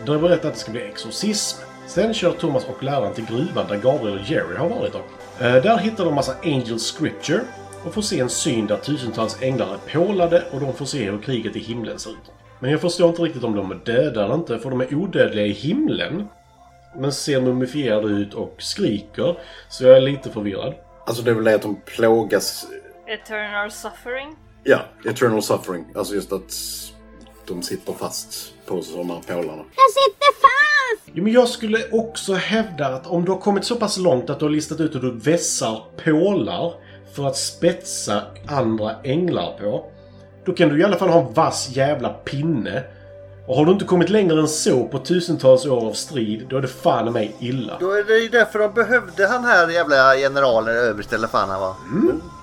Då 0.05 0.19
berättar 0.19 0.47
att 0.47 0.53
det 0.53 0.59
ska 0.59 0.71
bli 0.71 0.81
exorcism. 0.81 1.61
Sen 1.87 2.13
kör 2.13 2.31
Thomas 2.31 2.65
och 2.65 2.83
läraren 2.83 3.13
till 3.13 3.25
gruvan 3.25 3.65
där 3.67 3.77
Gabriel 3.77 4.19
och 4.19 4.25
Jerry 4.25 4.55
har 4.57 4.69
varit. 4.69 4.93
Då. 4.93 4.99
Eh, 5.45 5.55
där 5.63 5.77
hittar 5.77 6.05
de 6.05 6.15
massa 6.15 6.35
Angel 6.43 6.79
Scripture 6.79 7.41
och 7.85 7.93
får 7.93 8.01
se 8.01 8.19
en 8.19 8.29
syn 8.29 8.67
där 8.67 8.77
tusentals 8.77 9.41
änglar 9.41 9.73
är 9.73 9.93
pålade 9.93 10.43
och 10.51 10.59
de 10.59 10.73
får 10.73 10.85
se 10.85 11.11
hur 11.11 11.21
kriget 11.21 11.55
i 11.55 11.59
himlen 11.59 11.99
ser 11.99 12.09
ut. 12.11 12.31
Men 12.59 12.71
jag 12.71 12.81
förstår 12.81 13.09
inte 13.09 13.21
riktigt 13.21 13.43
om 13.43 13.55
de 13.55 13.71
är 13.71 13.75
döda 13.75 14.25
eller 14.25 14.35
inte, 14.35 14.59
för 14.59 14.69
de 14.69 14.81
är 14.81 14.95
odödliga 14.95 15.45
i 15.45 15.51
himlen. 15.51 16.27
Men 16.95 17.11
ser 17.11 17.41
mumifierade 17.41 18.07
ut 18.07 18.33
och 18.33 18.55
skriker, 18.57 19.37
så 19.69 19.83
jag 19.83 19.97
är 19.97 20.01
lite 20.01 20.29
förvirrad. 20.29 20.73
Alltså 21.05 21.23
det 21.23 21.31
är 21.31 21.35
väl 21.35 21.43
det 21.43 21.55
att 21.55 21.61
de 21.61 21.81
plågas. 21.85 22.67
Eternal 23.07 23.71
suffering. 23.71 24.35
Ja, 24.63 24.79
eternal 25.05 25.41
suffering. 25.41 25.85
Alltså 25.95 26.13
just 26.13 26.31
att 26.31 26.53
de 27.47 27.61
sitter 27.61 27.93
fast 27.93 28.53
på 28.65 28.83
de 28.95 29.09
här 29.09 29.21
pålarna. 29.27 29.63
Jag 29.75 29.91
sitter 29.91 30.41
fast! 30.41 31.11
Jo, 31.13 31.23
men 31.23 31.33
jag 31.33 31.47
skulle 31.47 31.89
också 31.91 32.33
hävda 32.33 32.87
att 32.87 33.07
om 33.07 33.25
du 33.25 33.31
har 33.31 33.39
kommit 33.39 33.65
så 33.65 33.75
pass 33.75 33.97
långt 33.97 34.29
att 34.29 34.39
du 34.39 34.45
har 34.45 34.49
listat 34.49 34.79
ut 34.79 34.95
hur 34.95 34.99
du 34.99 35.11
vässar 35.11 35.83
pålar 36.05 36.73
för 37.13 37.27
att 37.27 37.37
spetsa 37.37 38.21
andra 38.47 38.95
änglar 39.03 39.57
på. 39.61 39.85
Då 40.45 40.51
kan 40.51 40.69
du 40.69 40.79
i 40.79 40.83
alla 40.83 40.97
fall 40.97 41.09
ha 41.09 41.27
en 41.27 41.33
vass 41.33 41.69
jävla 41.69 42.09
pinne. 42.09 42.83
Och 43.47 43.55
har 43.55 43.65
du 43.65 43.71
inte 43.71 43.85
kommit 43.85 44.09
längre 44.09 44.39
än 44.39 44.47
så 44.47 44.87
på 44.87 44.99
tusentals 44.99 45.65
år 45.65 45.87
av 45.87 45.93
strid, 45.93 46.45
då 46.49 46.57
är 46.57 46.61
det 46.61 46.67
fan 46.67 47.13
mig 47.13 47.35
illa. 47.39 47.77
Då 47.79 47.91
är 47.91 48.03
det 48.03 48.17
ju 48.17 48.29
därför 48.29 48.59
de 48.59 48.73
behövde 48.73 49.27
han 49.27 49.43
här 49.43 49.69
jävla 49.69 50.15
generalen, 50.15 50.75
överste 50.75 51.15
eller 51.15 51.27
fan 51.27 51.49
han 51.49 51.61
var. 51.61 51.75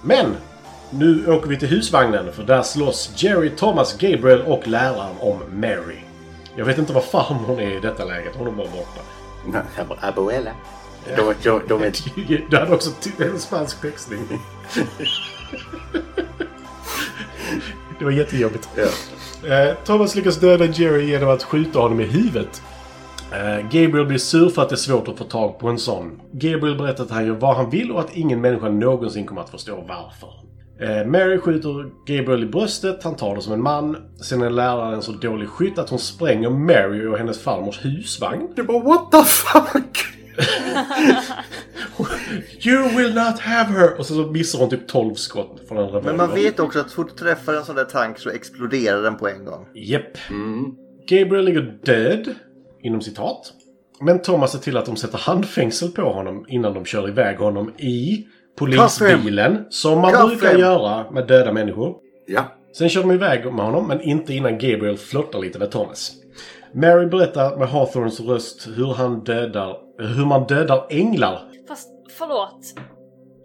Men! 0.05 0.37
Nu 0.91 1.27
åker 1.27 1.49
vi 1.49 1.59
till 1.59 1.69
husvagnen 1.69 2.33
för 2.33 2.43
där 2.43 2.63
slåss 2.63 3.11
Jerry, 3.17 3.51
Thomas, 3.51 3.99
Gabriel 3.99 4.43
och 4.43 4.69
läraren 4.69 5.17
om 5.21 5.61
Mary. 5.61 5.99
Jag 6.57 6.65
vet 6.65 6.79
inte 6.79 6.93
var 6.93 7.01
farmor 7.01 7.61
är 7.61 7.77
i 7.77 7.81
detta 7.81 8.05
läget, 8.05 8.33
hon 8.37 8.47
är 8.47 8.51
bara 8.51 8.67
borta. 8.67 9.01
Abuela. 10.01 10.51
De, 11.17 11.35
de, 11.43 11.61
de 11.69 11.83
är... 11.83 12.51
Du 12.51 12.57
hade 12.57 12.75
också 12.75 12.91
en 13.19 13.39
spansk 13.39 13.81
textning. 13.83 14.21
Det 17.99 18.05
var 18.05 18.13
jättejobbigt. 18.13 18.69
Eh, 19.45 19.75
Thomas 19.85 20.15
lyckas 20.15 20.37
döda 20.37 20.65
Jerry 20.65 21.11
genom 21.11 21.29
att 21.29 21.43
skjuta 21.43 21.79
honom 21.79 22.01
i 22.01 22.05
huvudet. 22.05 22.63
Eh, 23.33 23.63
Gabriel 23.63 24.07
blir 24.07 24.19
sur 24.19 24.49
för 24.49 24.63
att 24.63 24.69
det 24.69 24.75
är 24.75 24.77
svårt 24.77 25.09
att 25.09 25.19
få 25.19 25.25
tag 25.25 25.59
på 25.59 25.69
en 25.69 25.79
sån. 25.79 26.21
Gabriel 26.33 26.79
berättar 26.79 27.05
att 27.05 27.11
han 27.11 27.27
gör 27.27 27.35
vad 27.35 27.57
han 27.57 27.71
vill 27.71 27.93
och 27.93 28.01
att 28.01 28.17
ingen 28.17 28.41
människa 28.41 28.69
någonsin 28.69 29.27
kommer 29.27 29.41
att 29.41 29.51
förstå 29.51 29.85
varför. 29.89 30.29
Eh, 30.81 31.07
Mary 31.07 31.39
skjuter 31.39 31.91
Gabriel 32.07 32.43
i 32.43 32.47
bröstet, 32.47 33.05
han 33.05 33.15
tar 33.17 33.35
det 33.37 33.43
som 33.43 33.53
en 33.53 33.63
man. 33.63 33.97
Sen 34.21 34.43
är 34.43 34.51
läraren 34.51 35.03
så 35.03 35.13
dålig 35.13 35.49
skytt 35.49 35.79
att 35.79 35.91
hon 35.91 35.99
spränger 35.99 36.51
Mary 36.51 37.07
och 37.07 37.19
hennes 37.19 37.41
farmors 37.43 37.85
husvagn. 37.85 38.49
Det 38.57 38.63
bara 38.63 38.83
what 38.83 39.11
the 39.13 39.25
fuck? 39.25 40.18
You 42.67 42.89
will 42.97 43.15
not 43.15 43.39
have 43.41 43.79
her! 43.79 43.99
Och 43.99 44.07
så, 44.07 44.15
missar 44.15 44.59
hon 44.59 44.71
typ 44.71 44.89
12 44.89 45.15
skott 45.15 45.61
från 45.69 45.79
revolver. 45.79 46.03
Men 46.03 46.17
man 46.17 46.35
vet 46.35 46.61
också 46.61 46.81
att 46.81 46.93
fort 46.93 47.09
du 47.09 47.15
träffar 47.25 47.55
en 47.55 47.65
sån 47.65 47.77
där 47.77 47.85
tank 47.85 48.19
så 48.19 48.31
exploderar 48.31 49.03
den 49.03 49.17
på 49.17 49.29
en 49.29 49.45
gång. 49.45 49.67
Japp. 49.75 50.19
Gabriel 51.09 51.45
ligger 51.45 51.79
död, 51.85 52.35
inom 52.83 53.01
citat. 53.01 53.53
Men 54.01 54.23
Thomas 54.23 54.53
ser 54.53 54.59
till 54.59 54.77
att 54.77 54.87
de 54.87 54.97
sätter 54.97 55.19
handfängsel 55.19 55.91
på 55.91 56.03
honom 56.03 56.45
innan 56.49 56.75
de 56.75 56.85
kör 56.85 57.09
iväg 57.09 57.39
honom 57.39 57.73
i 57.79 58.27
polisbilen. 58.59 59.65
Som 59.71 60.01
man 60.01 60.13
Kaffe. 60.13 60.27
brukar 60.27 60.59
göra 60.59 61.11
med 61.11 61.27
döda 61.27 61.53
människor. 61.53 61.97
Ja. 62.27 62.45
Sen 62.79 62.89
kör 62.89 63.01
de 63.01 63.13
iväg 63.13 63.45
med 63.45 63.65
honom, 63.65 63.89
men 63.89 64.01
inte 64.01 64.35
innan 64.35 64.53
Gabriel 64.53 64.97
flörtar 64.97 65.39
lite 65.39 65.59
med 65.59 65.71
Thomas. 65.71 66.13
Mary 66.73 67.07
berättar 67.07 67.57
med 67.57 67.69
Hawthorns 67.69 68.21
röst 68.21 68.69
hur 68.77 68.95
han 68.95 69.25
dödar, 69.25 69.77
hur 69.99 70.27
man 70.27 70.47
dödar 70.47 70.87
änglar. 70.91 71.43
Fast 71.69 71.89
förlåt. 72.19 72.75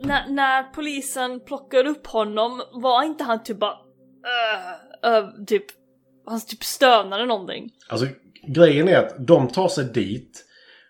När, 0.01 0.29
när 0.29 0.63
polisen 0.63 1.39
plockar 1.39 1.87
upp 1.87 2.07
honom, 2.07 2.61
var 2.73 3.03
inte 3.03 3.23
han 3.23 3.43
typ 3.43 3.59
bara... 3.59 3.77
Uh, 5.05 5.23
uh, 5.23 5.45
typ... 5.45 5.65
Han 6.25 6.41
typ 6.41 6.63
stönade 6.63 7.25
någonting. 7.25 7.69
Alltså, 7.89 8.07
grejen 8.47 8.87
är 8.87 8.97
att 8.97 9.27
de 9.27 9.47
tar 9.47 9.67
sig 9.67 9.85
dit. 9.85 10.45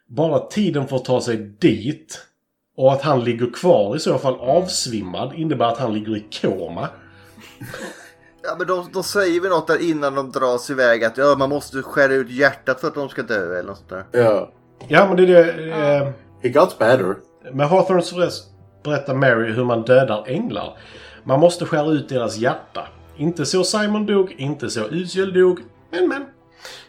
Bara 0.08 0.40
tiden 0.40 0.88
för 0.88 0.96
att 0.96 1.06
ta 1.06 1.22
sig 1.22 1.38
dit 1.38 2.28
och 2.78 2.94
att 2.94 3.02
han 3.02 3.24
ligger 3.24 3.54
kvar 3.54 3.96
i 3.96 4.00
så 4.00 4.18
fall 4.18 4.36
avsvimmad 4.40 5.34
innebär 5.34 5.66
att 5.66 5.78
han 5.78 5.94
ligger 5.94 6.18
i 6.18 6.26
koma. 6.42 6.90
Ja, 8.44 8.56
men 8.58 8.68
de, 8.68 8.90
de 8.94 9.04
säger 9.04 9.42
väl 9.42 9.50
något 9.50 9.68
där 9.68 9.90
innan 9.90 10.16
de 10.16 10.32
dras 10.32 10.70
iväg 10.70 11.04
att 11.04 11.18
ja, 11.18 11.36
man 11.38 11.50
måste 11.50 11.82
skära 11.82 12.14
ut 12.14 12.30
hjärtat 12.30 12.82
för 12.82 12.88
att 12.88 12.96
de 12.96 13.10
ska 13.10 13.24
dö 13.24 13.60
eller 13.60 13.70
något 13.70 13.78
sånt 13.78 13.90
där. 13.90 14.06
Ja. 14.12 14.52
Ja, 14.88 15.08
men 15.08 15.18
det 15.18 15.24
är 15.24 15.28
det... 15.28 15.72
Eh, 15.72 16.10
He 16.42 16.50
got 16.50 16.80
better. 16.80 17.16
med 17.52 17.70
Hawthorns 17.70 18.14
röst 18.14 18.50
berättar 18.84 19.14
Mary 19.16 19.52
hur 19.52 19.64
man 19.64 19.82
dödar 19.82 20.24
änglar. 20.28 20.78
Man 21.24 21.40
måste 21.40 21.66
skära 21.66 21.92
ut 21.92 22.10
deras 22.10 22.38
hjärta. 22.38 22.88
Inte 23.18 23.46
så 23.46 23.64
Simon 23.64 24.06
dog, 24.06 24.36
inte 24.38 24.70
så 24.70 24.82
Uziel 24.90 25.34
dog, 25.34 25.60
men 25.92 26.08
men. 26.08 26.26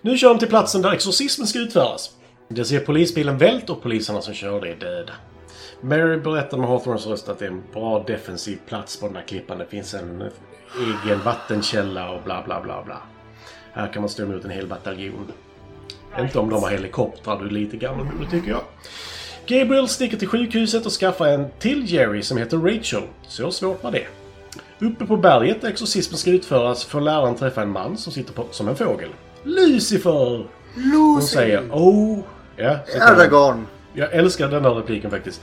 Nu 0.00 0.18
kör 0.18 0.28
de 0.28 0.38
till 0.38 0.48
platsen 0.48 0.82
där 0.82 0.92
exorcismen 0.92 1.46
ska 1.46 1.58
utföras. 1.58 2.10
Det 2.48 2.64
ser 2.64 2.80
polisbilen 2.80 3.38
vält 3.38 3.70
och 3.70 3.82
poliserna 3.82 4.20
som 4.20 4.34
kör 4.34 4.60
det 4.60 4.70
är 4.70 4.76
döda. 4.76 5.12
Mary 5.80 6.16
berättar 6.16 6.58
med 6.58 6.68
Hawthorns 6.68 7.06
röst 7.06 7.28
att 7.28 7.38
det 7.38 7.44
är 7.44 7.50
en 7.50 7.62
bra 7.72 8.04
defensiv 8.06 8.58
plats 8.68 9.00
på 9.00 9.06
den 9.06 9.16
här 9.16 9.22
klippan. 9.22 9.58
Det 9.58 9.66
finns 9.66 9.94
en 9.94 10.30
egen 10.80 11.20
vattenkälla 11.24 12.10
och 12.10 12.22
bla 12.22 12.42
bla 12.46 12.60
bla 12.60 12.82
bla. 12.84 12.98
Här 13.72 13.92
kan 13.92 14.02
man 14.02 14.08
stå 14.08 14.22
emot 14.22 14.44
en 14.44 14.50
hel 14.50 14.66
bataljon. 14.66 15.32
Inte 16.18 16.38
om 16.38 16.50
de 16.50 16.62
har 16.62 16.70
helikoptrar, 16.70 17.38
du 17.38 17.46
är 17.46 17.50
lite 17.50 17.76
gammalmodig 17.76 18.30
tycker 18.30 18.50
jag. 18.50 18.60
Gabriel 19.46 19.88
sticker 19.88 20.16
till 20.16 20.28
sjukhuset 20.28 20.86
och 20.86 20.92
skaffar 20.92 21.26
en 21.26 21.46
till 21.58 21.92
Jerry 21.92 22.22
som 22.22 22.38
heter 22.38 22.56
Rachel. 22.56 23.02
Så 23.28 23.50
svårt 23.50 23.82
var 23.82 23.92
det. 23.92 24.06
Uppe 24.78 25.06
på 25.06 25.16
berget 25.16 25.60
där 25.60 25.68
exorcismen 25.68 26.18
ska 26.18 26.30
utföras 26.30 26.84
får 26.84 27.00
läraren 27.00 27.34
träffa 27.34 27.62
en 27.62 27.70
man 27.70 27.96
som 27.96 28.12
sitter 28.12 28.32
på, 28.32 28.46
som 28.50 28.68
en 28.68 28.76
fågel. 28.76 29.08
Lucifer! 29.42 30.46
Hon 30.74 31.22
säger 31.22 31.60
Oh... 31.72 32.18
Ja, 32.56 32.78
Aragorn! 33.00 33.66
Jag 33.92 34.12
älskar 34.12 34.48
den 34.48 34.64
här 34.64 34.70
repliken 34.70 35.10
faktiskt. 35.10 35.40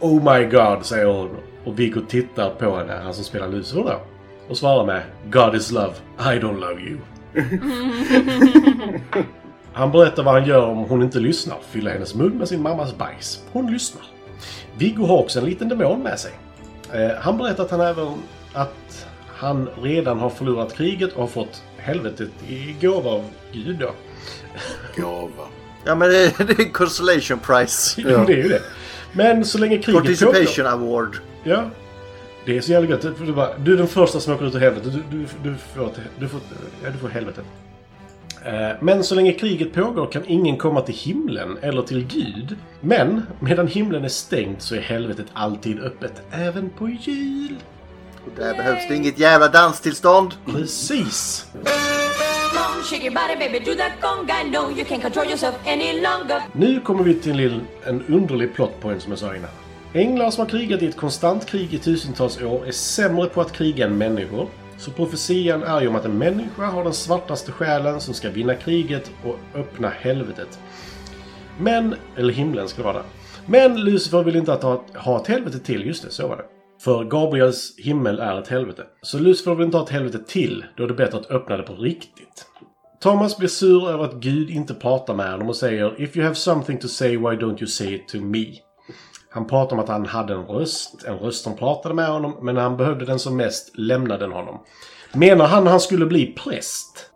Oh 0.00 0.34
my 0.34 0.44
God, 0.44 0.86
säger 0.86 1.06
hon. 1.06 1.30
Och 1.64 1.78
Viggo 1.78 2.00
tittar 2.08 2.50
på 2.50 2.76
henne, 2.76 3.00
han 3.04 3.14
som 3.14 3.24
spelar 3.24 3.48
Lucifer 3.48 3.82
då. 3.82 4.00
Och 4.48 4.56
svarar 4.56 4.86
med 4.86 5.02
God 5.30 5.54
is 5.54 5.70
love, 5.70 5.94
I 6.18 6.38
don't 6.38 6.60
love 6.60 6.80
you. 6.80 6.98
Han 9.74 9.92
berättar 9.92 10.22
vad 10.22 10.34
han 10.34 10.44
gör 10.46 10.66
om 10.66 10.78
hon 10.78 11.02
inte 11.02 11.18
lyssnar. 11.18 11.56
Fyller 11.70 11.90
hennes 11.90 12.14
mun 12.14 12.38
med 12.38 12.48
sin 12.48 12.62
mammas 12.62 12.96
bajs. 12.98 13.42
Hon 13.52 13.72
lyssnar. 13.72 14.02
Viggo 14.76 15.06
har 15.06 15.18
också 15.18 15.38
en 15.38 15.44
liten 15.44 15.68
demon 15.68 16.02
med 16.02 16.18
sig. 16.18 16.32
Eh, 16.92 17.10
han 17.20 17.38
berättar 17.38 17.64
att 17.64 17.70
han 17.70 17.80
även 17.80 18.14
att 18.52 19.06
han 19.36 19.68
redan 19.82 20.18
har 20.18 20.30
förlorat 20.30 20.74
kriget 20.76 21.12
och 21.12 21.20
har 21.20 21.28
fått 21.28 21.62
helvetet 21.76 22.30
i 22.48 22.76
gåva 22.80 23.10
av 23.10 23.24
Gud 23.52 23.78
då. 23.78 23.90
Gåva. 24.96 25.44
Ja 25.84 25.94
men 25.94 26.10
det, 26.10 26.38
det 26.38 26.62
är 26.62 26.72
consolation 26.72 27.38
prize. 27.38 28.00
Ja. 28.10 28.24
det 28.26 28.32
är 28.32 28.36
ju 28.42 28.48
det. 28.48 28.62
Men 29.12 29.44
så 29.44 29.58
länge 29.58 29.78
kriget 29.78 30.02
Participation 30.02 30.66
award. 30.66 31.16
Ja. 31.44 31.64
Det 32.46 32.56
är 32.56 32.60
så 32.60 32.72
jävla 32.72 32.90
gött. 32.90 33.02
För 33.02 33.26
Du, 33.26 33.32
bara, 33.32 33.58
du 33.58 33.72
är 33.72 33.76
den 33.76 33.88
första 33.88 34.20
som 34.20 34.34
åker 34.34 34.46
ut 34.46 34.54
ur 34.54 34.60
helvetet. 34.60 34.92
Du, 34.92 35.02
du, 35.10 35.26
du, 35.42 35.56
får, 35.56 35.90
du, 36.18 36.28
får, 36.28 36.40
ja, 36.84 36.90
du 36.90 36.98
får 36.98 37.08
helvetet. 37.08 37.44
Eh, 38.44 38.70
Men 38.80 39.04
så 39.04 39.14
länge 39.14 39.32
kriget 39.32 39.72
pågår 39.72 40.06
kan 40.06 40.22
ingen 40.26 40.56
komma 40.56 40.80
till 40.80 40.94
himlen 40.94 41.58
eller 41.62 41.82
till 41.82 42.06
Gud. 42.06 42.56
Men 42.80 43.22
medan 43.40 43.66
himlen 43.66 44.04
är 44.04 44.08
stängd 44.08 44.62
så 44.62 44.74
är 44.74 44.80
helvetet 44.80 45.26
alltid 45.32 45.80
öppet. 45.80 46.22
Även 46.30 46.70
på 46.70 46.88
jul. 46.88 47.56
Och 48.24 48.32
där 48.36 48.54
behövs 48.54 48.88
det 48.88 48.96
inget 48.96 49.18
jävla 49.18 49.48
danstillstånd. 49.48 50.34
Precis. 50.46 51.46
Nu 56.52 56.80
kommer 56.80 57.04
vi 57.04 57.14
till 57.14 57.60
en 57.84 58.02
underlig 58.08 58.54
plotpoint 58.54 59.02
som 59.02 59.12
jag 59.12 59.18
sa 59.18 59.36
innan. 59.36 59.50
Änglar 59.94 60.30
som 60.30 60.40
har 60.44 60.50
krigat 60.50 60.82
i 60.82 60.86
ett 60.86 60.96
konstant 60.96 61.46
krig 61.46 61.74
i 61.74 61.78
tusentals 61.78 62.42
år 62.42 62.66
är 62.66 62.72
sämre 62.72 63.26
på 63.26 63.40
att 63.40 63.52
kriga 63.52 63.86
än 63.86 63.98
människor. 63.98 64.48
Så 64.82 64.90
profetian 64.90 65.62
är 65.62 65.80
ju 65.80 65.88
om 65.88 65.96
att 65.96 66.04
en 66.04 66.18
människa 66.18 66.66
har 66.66 66.84
den 66.84 66.92
svartaste 66.92 67.52
själen 67.52 68.00
som 68.00 68.14
ska 68.14 68.30
vinna 68.30 68.54
kriget 68.54 69.10
och 69.24 69.38
öppna 69.54 69.88
helvetet. 69.88 70.58
Men, 71.60 71.94
eller 72.16 72.32
himlen 72.32 72.68
ska 72.68 72.82
det 72.82 72.92
vara. 72.92 73.02
Men 73.46 73.80
Lucifer 73.80 74.22
vill 74.22 74.36
inte 74.36 74.52
att 74.52 74.62
ha, 74.62 74.84
ha 74.94 75.20
ett 75.20 75.26
helvete 75.26 75.58
till, 75.58 75.86
just 75.86 76.04
det, 76.04 76.10
så 76.10 76.28
var 76.28 76.36
det. 76.36 76.44
För 76.80 77.04
Gabriels 77.04 77.74
himmel 77.78 78.18
är 78.18 78.38
ett 78.38 78.48
helvete. 78.48 78.82
Så 79.02 79.18
Lucifer 79.18 79.54
vill 79.54 79.64
inte 79.64 79.76
ha 79.76 79.84
ett 79.84 79.90
helvete 79.90 80.18
till, 80.26 80.64
då 80.76 80.84
är 80.84 80.88
det 80.88 80.94
bättre 80.94 81.18
att 81.18 81.30
öppna 81.30 81.56
det 81.56 81.62
på 81.62 81.74
riktigt. 81.74 82.46
Thomas 83.00 83.38
blir 83.38 83.48
sur 83.48 83.90
över 83.90 84.04
att 84.04 84.14
Gud 84.14 84.50
inte 84.50 84.74
pratar 84.74 85.14
med 85.14 85.30
honom 85.32 85.48
och 85.48 85.56
säger 85.56 86.02
If 86.02 86.16
you 86.16 86.24
have 86.24 86.34
something 86.34 86.78
to 86.78 86.88
say, 86.88 87.16
why 87.16 87.36
don't 87.36 87.60
you 87.60 87.66
say 87.66 87.94
it 87.94 88.08
to 88.08 88.20
me? 88.20 88.46
Han 89.32 89.46
pratar 89.46 89.76
om 89.76 89.82
att 89.82 89.88
han 89.88 90.06
hade 90.06 90.34
en 90.34 90.42
röst, 90.46 91.04
en 91.04 91.18
röst 91.18 91.44
som 91.44 91.56
pratade 91.56 91.94
med 91.94 92.08
honom, 92.08 92.36
men 92.42 92.54
när 92.54 92.62
han 92.62 92.76
behövde 92.76 93.04
den 93.04 93.18
som 93.18 93.36
mest 93.36 93.78
lämnade 93.78 94.24
den 94.24 94.32
honom. 94.32 94.62
Menar 95.12 95.46
han 95.46 95.66
han 95.66 95.80
skulle 95.80 96.06
bli 96.06 96.26
präst? 96.26 97.10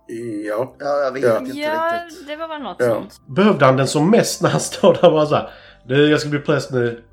Ja. 0.48 0.74
Ja, 0.78 0.86
jag 1.04 1.12
vet 1.12 1.22
Ja. 1.24 1.38
inte 1.38 1.58
Ja, 1.58 1.92
riktigt. 2.06 2.26
det 2.28 2.36
var 2.36 2.48
väl 2.48 2.62
något 2.62 2.76
Ja. 2.78 2.86
sånt. 2.94 3.20
Behövde 3.26 3.64
han 3.64 3.76
den 3.76 3.86
som 3.88 4.10
mest 4.10 4.42
när 4.42 4.50
han 4.50 4.60
står 4.60 4.94
där 4.94 5.04
och 5.04 5.12
bara 5.12 5.26
såhär 5.26 5.50
Du, 5.86 6.10
jag 6.10 6.20
ska 6.20 6.28
bli 6.30 6.38
präst 6.38 6.70
nu. 6.72 7.04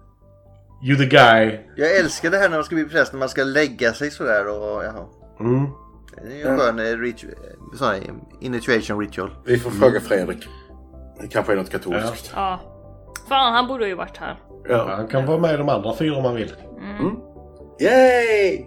You 0.87 0.97
the 0.97 1.05
guy. 1.05 1.59
Jag 1.75 1.95
älskar 1.97 2.29
det 2.31 2.37
här 2.37 2.49
när 2.49 2.57
man 2.57 2.63
ska 2.63 2.75
bli 2.75 2.85
präst, 2.85 3.13
när 3.13 3.19
man 3.19 3.29
ska 3.29 3.43
lägga 3.43 3.93
sig 3.93 4.11
sådär 4.11 4.47
och 4.47 4.83
jaha. 4.83 5.05
Mm. 5.39 5.65
Det 6.23 6.33
är 6.33 6.37
ju 6.37 6.41
en 6.47 6.57
skön 6.59 6.79
eh, 6.79 6.83
rit- 6.83 7.25
sån 7.77 7.87
här 7.87 7.99
initiation 8.41 8.99
ritual. 8.99 9.35
Vi 9.45 9.59
får 9.59 9.71
fråga 9.71 9.99
Fredrik. 9.99 10.47
Det 11.21 11.27
kanske 11.27 11.51
är 11.51 11.55
något 11.57 11.69
katolskt. 11.69 12.31
Ja. 12.35 12.59
Fan, 13.29 13.53
han 13.53 13.67
borde 13.67 13.87
ju 13.87 13.95
varit 13.95 14.17
här. 14.17 14.37
Ja, 14.69 14.95
han 14.95 15.07
kan 15.07 15.25
vara 15.25 15.37
med 15.39 15.53
i 15.53 15.57
de 15.57 15.69
andra 15.69 15.95
fyra 15.95 16.15
om 16.15 16.25
han 16.25 16.35
vill. 16.35 16.53
Yay! 17.81 18.65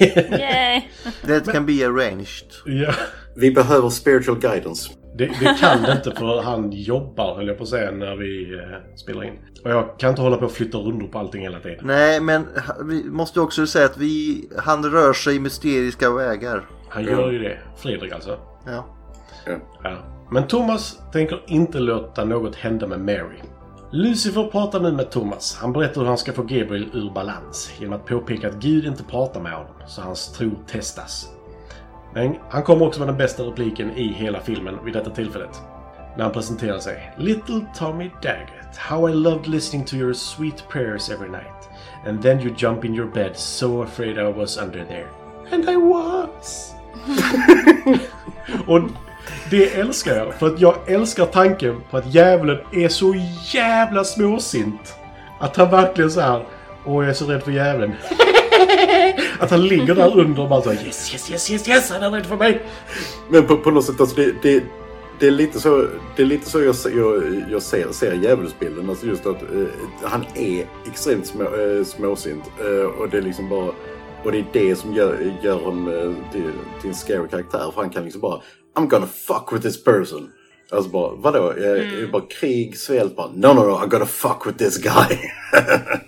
Yay! 0.30 0.82
That 1.26 1.52
can 1.52 1.66
be 1.66 1.86
arranged. 1.86 2.52
Ja. 2.64 2.92
Vi 3.36 3.50
behöver 3.50 3.88
spiritual 3.88 4.38
guidance. 4.38 4.90
Det, 5.18 5.26
det 5.26 5.56
kan 5.60 5.82
det 5.82 5.92
inte 5.92 6.10
för 6.10 6.42
han 6.42 6.72
jobbar 6.72 7.34
höll 7.36 7.48
jag 7.48 7.56
på 7.56 7.62
att 7.62 7.68
säga 7.68 7.90
när 7.90 8.16
vi 8.16 8.54
eh, 8.54 8.96
spelar 8.96 9.24
in. 9.24 9.32
Och 9.64 9.70
jag 9.70 9.98
kan 9.98 10.10
inte 10.10 10.22
hålla 10.22 10.36
på 10.36 10.44
och 10.44 10.52
flytta 10.52 10.78
rundor 10.78 11.06
på 11.06 11.18
allting 11.18 11.42
hela 11.42 11.60
tiden. 11.60 11.78
Nej, 11.82 12.20
men 12.20 12.46
vi 12.84 13.04
måste 13.04 13.40
också 13.40 13.66
säga 13.66 13.84
att 13.84 13.96
vi, 13.96 14.44
han 14.58 14.84
rör 14.84 15.12
sig 15.12 15.36
i 15.36 15.40
mysteriska 15.40 16.10
vägar. 16.10 16.66
Han 16.88 17.04
gör 17.04 17.30
ju 17.30 17.38
det. 17.38 17.58
Fredrik 17.76 18.12
alltså. 18.12 18.38
Ja. 18.66 18.86
Ja. 19.82 19.96
Men 20.30 20.46
Thomas 20.46 20.98
tänker 21.12 21.42
inte 21.46 21.78
låta 21.78 22.24
något 22.24 22.56
hända 22.56 22.86
med 22.86 23.00
Mary. 23.00 23.38
Lucifer 23.90 24.44
pratar 24.44 24.80
nu 24.80 24.92
med 24.92 25.10
Thomas. 25.10 25.56
Han 25.60 25.72
berättar 25.72 26.00
hur 26.00 26.08
han 26.08 26.18
ska 26.18 26.32
få 26.32 26.42
Gabriel 26.42 26.90
ur 26.92 27.10
balans 27.10 27.70
genom 27.78 27.94
att 27.94 28.06
påpeka 28.06 28.48
att 28.48 28.54
Gud 28.54 28.86
inte 28.86 29.04
pratar 29.04 29.40
med 29.40 29.52
honom, 29.52 29.72
så 29.86 30.02
hans 30.02 30.32
tro 30.32 30.50
testas. 30.66 31.28
Men 32.14 32.34
han 32.50 32.62
kommer 32.62 32.86
också 32.86 33.00
med 33.00 33.08
den 33.08 33.16
bästa 33.16 33.42
repliken 33.42 33.90
i 33.90 34.12
hela 34.12 34.40
filmen 34.40 34.84
vid 34.84 34.94
detta 34.94 35.10
tillfället. 35.10 35.62
När 36.16 36.24
han 36.24 36.32
presenterar 36.32 36.78
sig. 36.78 37.14
Little 37.18 37.66
Tommy 37.78 38.10
Daggett, 38.22 38.76
how 38.76 39.08
I 39.08 39.14
loved 39.14 39.46
listening 39.46 39.84
to 39.84 39.96
your 39.96 40.12
sweet 40.12 40.68
prayers 40.68 41.10
every 41.10 41.28
night. 41.28 41.68
And 42.06 42.22
then 42.22 42.40
you 42.40 42.54
jump 42.58 42.84
in 42.84 42.94
your 42.94 43.10
bed 43.12 43.36
so 43.36 43.82
afraid 43.82 44.18
I 44.18 44.32
was 44.38 44.58
under 44.58 44.84
there. 44.84 45.08
And 45.52 45.70
I 45.70 45.76
was! 45.76 46.74
Och 48.66 48.80
det 49.50 49.74
älskar 49.74 50.16
jag. 50.16 50.34
För 50.34 50.46
att 50.46 50.60
jag 50.60 50.76
älskar 50.86 51.26
tanken 51.26 51.80
på 51.90 51.96
att 51.96 52.14
djävulen 52.14 52.58
är 52.72 52.88
så 52.88 53.14
jävla 53.52 54.04
småsint. 54.04 54.94
Att 55.40 55.56
han 55.56 55.70
verkligen 55.70 56.10
så 56.10 56.20
här. 56.20 56.44
Åh, 56.84 57.04
jag 57.04 57.10
är 57.10 57.14
så 57.14 57.26
rädd 57.26 57.42
för 57.42 57.50
djävulen. 57.50 57.92
att 59.40 59.50
han 59.50 59.66
ligger 59.66 59.94
där 59.94 60.18
under 60.18 60.42
och 60.42 60.48
bara 60.48 60.62
så 60.62 60.72
yes, 60.72 61.12
yes, 61.12 61.30
yes, 61.30 61.50
yes, 61.50 61.68
yes, 61.68 61.90
han 61.90 62.02
är 62.02 62.10
rädd 62.10 62.26
för 62.26 62.36
mig. 62.36 62.62
Men 63.28 63.46
på, 63.46 63.56
på 63.56 63.70
något 63.70 63.84
sätt, 63.84 64.00
alltså 64.00 64.16
det, 64.16 64.34
det, 64.42 64.64
det 65.20 65.26
är 65.26 65.30
lite 65.30 65.60
så, 65.60 65.86
det 66.16 66.22
är 66.22 66.26
lite 66.26 66.50
så 66.50 66.62
jag, 66.62 66.74
jag, 66.96 67.44
jag 67.50 67.62
ser, 67.62 67.92
ser 67.92 68.12
djävulsbilden. 68.12 68.90
Alltså 68.90 69.06
just 69.06 69.26
att 69.26 69.42
eh, 69.42 69.66
han 70.02 70.24
är 70.34 70.66
extremt 70.86 71.26
små, 71.26 71.42
eh, 71.42 71.84
småsint. 71.84 72.44
Eh, 72.60 73.00
och 73.00 73.08
det 73.08 73.18
är 73.18 73.22
liksom 73.22 73.48
bara... 73.48 73.70
Och 74.24 74.32
det 74.32 74.38
är 74.38 74.46
det 74.52 74.76
som 74.76 74.92
gör, 74.94 75.32
gör 75.42 75.54
honom 75.54 75.88
eh, 75.88 76.32
till, 76.32 76.52
till 76.80 76.90
en 76.90 76.96
scary 76.96 77.28
karaktär. 77.28 77.70
För 77.74 77.80
han 77.80 77.90
kan 77.90 78.04
liksom 78.04 78.20
bara 78.20 78.40
I'm 78.76 78.88
gonna 78.88 79.06
fuck 79.06 79.52
with 79.52 79.62
this 79.62 79.84
person. 79.84 80.32
Alltså 80.70 80.90
bara, 80.90 81.14
vadå? 81.16 81.54
Jag, 81.58 81.78
Mm. 81.78 82.00
jag 82.00 82.10
bara 82.10 82.22
krig, 82.40 82.78
svält, 82.78 83.16
bara 83.16 83.28
no 83.28 83.46
no 83.46 83.54
no, 83.54 83.84
I 83.84 83.88
gotta 83.88 84.06
fuck 84.06 84.46
with 84.46 84.58
this 84.58 84.78
guy. 84.78 85.18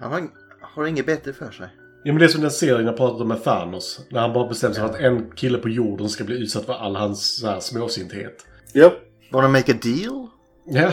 Han 0.00 0.12
har, 0.12 0.28
har 0.60 0.86
inget 0.86 1.06
bättre 1.06 1.32
för 1.32 1.50
sig. 1.50 1.68
Ja 2.04 2.12
men 2.12 2.18
det 2.20 2.24
är 2.24 2.28
som 2.28 2.40
den 2.40 2.50
serien 2.50 2.86
jag 2.86 2.96
pratade 2.96 3.22
om 3.22 3.28
med 3.28 3.44
Thanos. 3.44 4.00
När 4.10 4.20
han 4.20 4.32
bara 4.32 4.48
bestämmer 4.48 4.74
sig 4.74 4.82
för 4.84 4.90
att 4.90 5.00
en 5.00 5.30
kille 5.30 5.58
på 5.58 5.68
jorden 5.68 6.08
ska 6.08 6.24
bli 6.24 6.42
utsatt 6.42 6.66
för 6.66 6.72
all 6.72 6.96
hans 6.96 7.38
så 7.40 7.46
här, 7.46 7.60
småsinthet. 7.60 8.46
Japp. 8.74 8.92
Wanna 9.32 9.48
make 9.48 9.72
a 9.72 9.76
deal? 9.82 10.26
Ja. 10.64 10.92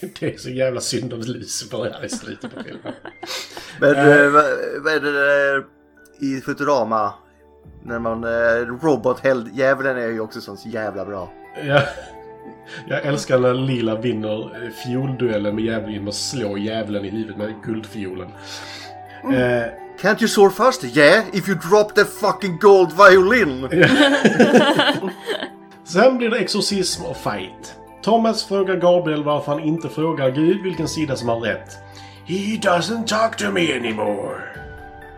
det 0.20 0.34
är 0.34 0.38
så 0.38 0.50
jävla 0.50 0.80
synd 0.80 1.12
om 1.12 1.20
Lucifer 1.20 1.78
här 1.92 2.04
i 2.04 2.08
slutet 2.08 2.54
på 2.54 2.62
filmen. 2.64 2.92
Men 3.80 3.94
Eh. 3.94 4.06
eh, 4.20 4.30
vad, 4.30 4.44
vad 4.84 4.92
är 4.92 5.00
det 5.00 5.12
där 5.12 5.64
i 6.20 6.40
Futurama? 6.40 7.14
När 7.82 7.98
man... 7.98 8.24
Eh, 8.24 8.66
Robot-djävulen 8.82 9.96
är 9.96 10.08
ju 10.08 10.20
också 10.20 10.40
så 10.40 10.56
jävla 10.64 11.04
bra. 11.04 11.28
Ja. 11.66 11.82
Jag 12.88 13.06
älskar 13.06 13.38
när 13.38 13.54
Lila 13.54 13.96
vinner 13.96 14.70
fiolduellen 14.84 15.54
med 15.54 15.64
djävulen 15.64 15.92
genom 15.92 16.08
att 16.08 16.14
slå 16.14 16.58
djävulen 16.58 17.04
i 17.04 17.10
huvudet 17.10 17.36
med 17.36 17.54
guldfiolen. 17.64 18.28
Eh, 19.24 19.64
Can't 20.00 20.20
you 20.20 20.28
soar 20.28 20.50
faster? 20.50 20.88
Yeah, 20.98 21.24
if 21.32 21.48
you 21.48 21.58
drop 21.58 21.94
the 21.94 22.04
fucking 22.04 22.58
gold 22.58 22.92
violin! 22.92 23.68
Sen 25.84 26.18
blir 26.18 26.30
det 26.30 26.38
exorcism 26.38 27.04
och 27.04 27.16
fight. 27.16 27.74
Thomas 28.02 28.44
frågar 28.44 28.76
Gabriel 28.76 29.24
varför 29.24 29.52
han 29.52 29.60
inte 29.60 29.88
frågar 29.88 30.30
Gud 30.30 30.62
vilken 30.62 30.88
sida 30.88 31.16
som 31.16 31.28
har 31.28 31.40
rätt. 31.40 31.78
He 32.26 32.36
doesn't 32.56 33.06
talk 33.06 33.36
to 33.36 33.50
me 33.50 33.76
anymore. 33.76 34.61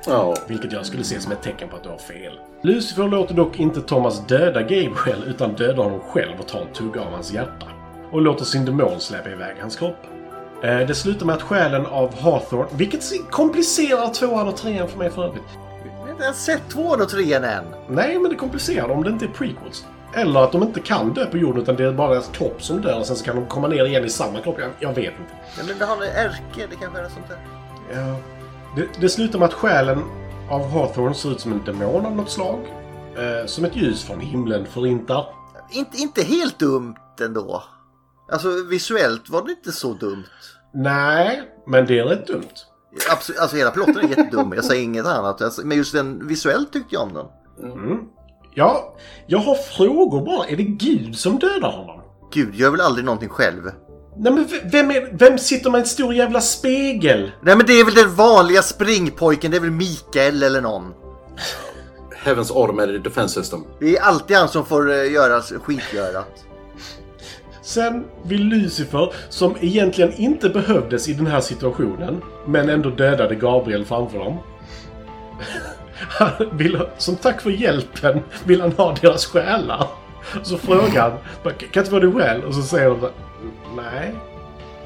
Ja. 0.06 0.34
Vilket 0.46 0.72
jag 0.72 0.86
skulle 0.86 1.04
se 1.04 1.20
som 1.20 1.32
ett 1.32 1.42
tecken 1.42 1.68
på 1.68 1.76
att 1.76 1.82
du 1.82 1.88
har 1.88 1.98
fel. 1.98 2.40
Lucifer 2.62 3.08
låter 3.08 3.34
dock 3.34 3.60
inte 3.60 3.80
Thomas 3.82 4.26
döda 4.26 4.60
Gabriel 4.62 5.24
utan 5.26 5.52
döda 5.54 5.82
honom 5.82 6.00
själv 6.00 6.40
och 6.40 6.48
ta 6.48 6.58
en 6.60 6.72
tugga 6.72 7.00
av 7.00 7.12
hans 7.12 7.32
hjärta. 7.32 7.66
Och 8.12 8.22
låter 8.22 8.44
sin 8.44 8.64
demon 8.64 9.00
släppa 9.00 9.30
iväg 9.30 9.56
hans 9.60 9.76
kropp. 9.76 9.96
Eh, 10.62 10.78
Det 10.78 10.94
slutar 10.94 11.26
med 11.26 11.34
att 11.34 11.42
själen 11.42 11.86
av 11.86 12.14
Hawthorne, 12.20 12.66
vilket 12.72 13.30
komplicerar 13.30 14.08
tvåan 14.14 14.48
och 14.48 14.56
trean 14.56 14.88
för 14.88 14.98
mig 14.98 15.10
för 15.10 15.24
övrigt. 15.24 15.42
Jag 15.84 16.02
har 16.02 16.10
inte 16.10 16.24
ens 16.24 16.44
sett 16.44 16.68
tvåan 16.68 17.00
och 17.00 17.08
trean 17.08 17.44
än. 17.44 17.64
Nej, 17.88 18.18
men 18.18 18.30
det 18.30 18.36
komplicerar 18.36 18.88
om 18.90 19.02
det 19.04 19.10
inte 19.10 19.24
är 19.24 19.28
prequels. 19.28 19.84
Eller 20.16 20.40
att 20.40 20.52
de 20.52 20.62
inte 20.62 20.80
kan 20.80 21.14
dö 21.14 21.26
på 21.26 21.38
jorden 21.38 21.62
utan 21.62 21.76
det 21.76 21.84
är 21.84 21.92
bara 21.92 22.10
deras 22.10 22.28
kropp 22.28 22.62
som 22.62 22.80
dör 22.82 22.98
och 22.98 23.06
sen 23.06 23.16
så 23.16 23.24
kan 23.24 23.36
de 23.36 23.46
komma 23.46 23.68
ner 23.68 23.84
igen 23.84 24.04
i 24.04 24.08
samma 24.10 24.40
kropp. 24.40 24.56
Jag, 24.60 24.70
jag 24.80 24.88
vet 24.94 24.96
inte. 25.20 25.32
Ja, 25.58 25.62
men 25.68 25.78
det 25.78 25.84
har 25.84 25.96
en 25.96 26.02
ärke, 26.02 26.66
det 26.70 26.76
kanske 26.80 26.98
är 27.00 27.08
sånt 27.08 27.28
där. 27.28 27.38
Ja. 27.94 28.16
Det, 28.76 28.88
det 29.00 29.08
slutar 29.08 29.38
med 29.38 29.46
att 29.46 29.54
själen 29.54 30.02
av 30.50 30.70
Hawthorne 30.70 31.14
ser 31.14 31.32
ut 31.32 31.40
som 31.40 31.52
en 31.52 31.64
demon 31.64 32.06
av 32.06 32.16
något 32.16 32.30
slag. 32.30 32.58
Eh, 33.16 33.46
som 33.46 33.64
ett 33.64 33.76
ljus 33.76 34.04
från 34.04 34.20
himlen 34.20 34.66
förintar. 34.66 35.26
Inte, 35.70 35.96
inte 35.96 36.22
helt 36.22 36.58
dumt 36.58 36.96
ändå. 37.20 37.62
Alltså 38.32 38.48
visuellt 38.70 39.30
var 39.30 39.42
det 39.42 39.50
inte 39.50 39.72
så 39.72 39.92
dumt. 39.92 40.24
Nej, 40.74 41.42
men 41.66 41.86
det 41.86 41.98
är 41.98 42.04
rätt 42.04 42.26
dumt. 42.26 42.48
Absolut, 43.10 43.40
alltså 43.40 43.56
hela 43.56 43.70
plotten 43.70 43.96
är 43.96 44.08
jättedum, 44.08 44.52
jag 44.52 44.64
säger 44.64 44.82
inget 44.82 45.06
annat. 45.06 45.42
Alltså, 45.42 45.66
Men 45.66 45.76
just 45.76 45.92
den 45.92 46.28
visuellt 46.28 46.72
tyckte 46.72 46.94
jag 46.94 47.02
om 47.02 47.14
den. 47.14 47.26
Mm. 47.72 47.98
Ja, 48.54 48.94
jag 49.26 49.38
har 49.38 49.54
frågor 49.54 50.24
bara. 50.26 50.46
Är 50.46 50.56
det 50.56 50.62
Gud 50.62 51.18
som 51.18 51.38
dödar 51.38 51.72
honom? 51.72 52.00
Gud 52.32 52.54
gör 52.54 52.70
väl 52.70 52.80
aldrig 52.80 53.04
någonting 53.04 53.28
själv? 53.28 53.70
Nej 54.16 54.32
men 54.32 54.48
vem, 54.64 54.90
är, 54.90 55.08
vem 55.12 55.38
sitter 55.38 55.70
med 55.70 55.80
en 55.80 55.86
stor 55.86 56.14
jävla 56.14 56.40
spegel? 56.40 57.32
Nej 57.42 57.56
men 57.56 57.66
det 57.66 57.72
är 57.72 57.84
väl 57.84 57.94
den 57.94 58.14
vanliga 58.14 58.62
springpojken, 58.62 59.50
det 59.50 59.56
är 59.56 59.60
väl 59.60 59.70
Mikael 59.70 60.42
eller 60.42 60.60
någon. 60.60 60.92
Heavens 62.16 62.50
Automated 62.50 63.02
Defense 63.02 63.40
System. 63.40 63.64
Det 63.80 63.96
är 63.96 64.02
alltid 64.02 64.36
han 64.36 64.48
som 64.48 64.66
får 64.66 64.90
uh, 64.90 65.12
göra 65.12 65.42
skitgörat. 65.42 66.44
Sen 67.62 68.04
vill 68.24 68.44
Lucifer, 68.44 69.12
som 69.28 69.56
egentligen 69.60 70.12
inte 70.12 70.48
behövdes 70.48 71.08
i 71.08 71.12
den 71.12 71.26
här 71.26 71.40
situationen, 71.40 72.22
men 72.46 72.68
ändå 72.68 72.90
dödade 72.90 73.34
Gabriel 73.34 73.84
framför 73.84 74.18
dem. 74.18 74.38
Han 76.08 76.58
vill, 76.58 76.80
som 76.98 77.16
tack 77.16 77.40
för 77.40 77.50
hjälpen 77.50 78.20
vill 78.44 78.60
han 78.60 78.72
ha 78.72 78.94
deras 79.00 79.26
själar. 79.26 79.86
Så 80.42 80.58
frågar 80.58 81.02
han, 81.02 81.12
"Bara, 81.42 81.54
kan 81.54 81.82
inte 81.82 81.92
vara 81.92 82.02
din 82.02 82.12
själ? 82.14 82.44
Och 82.44 82.54
så 82.54 82.62
säger 82.62 82.88
de 82.88 83.08
nej. 83.76 84.14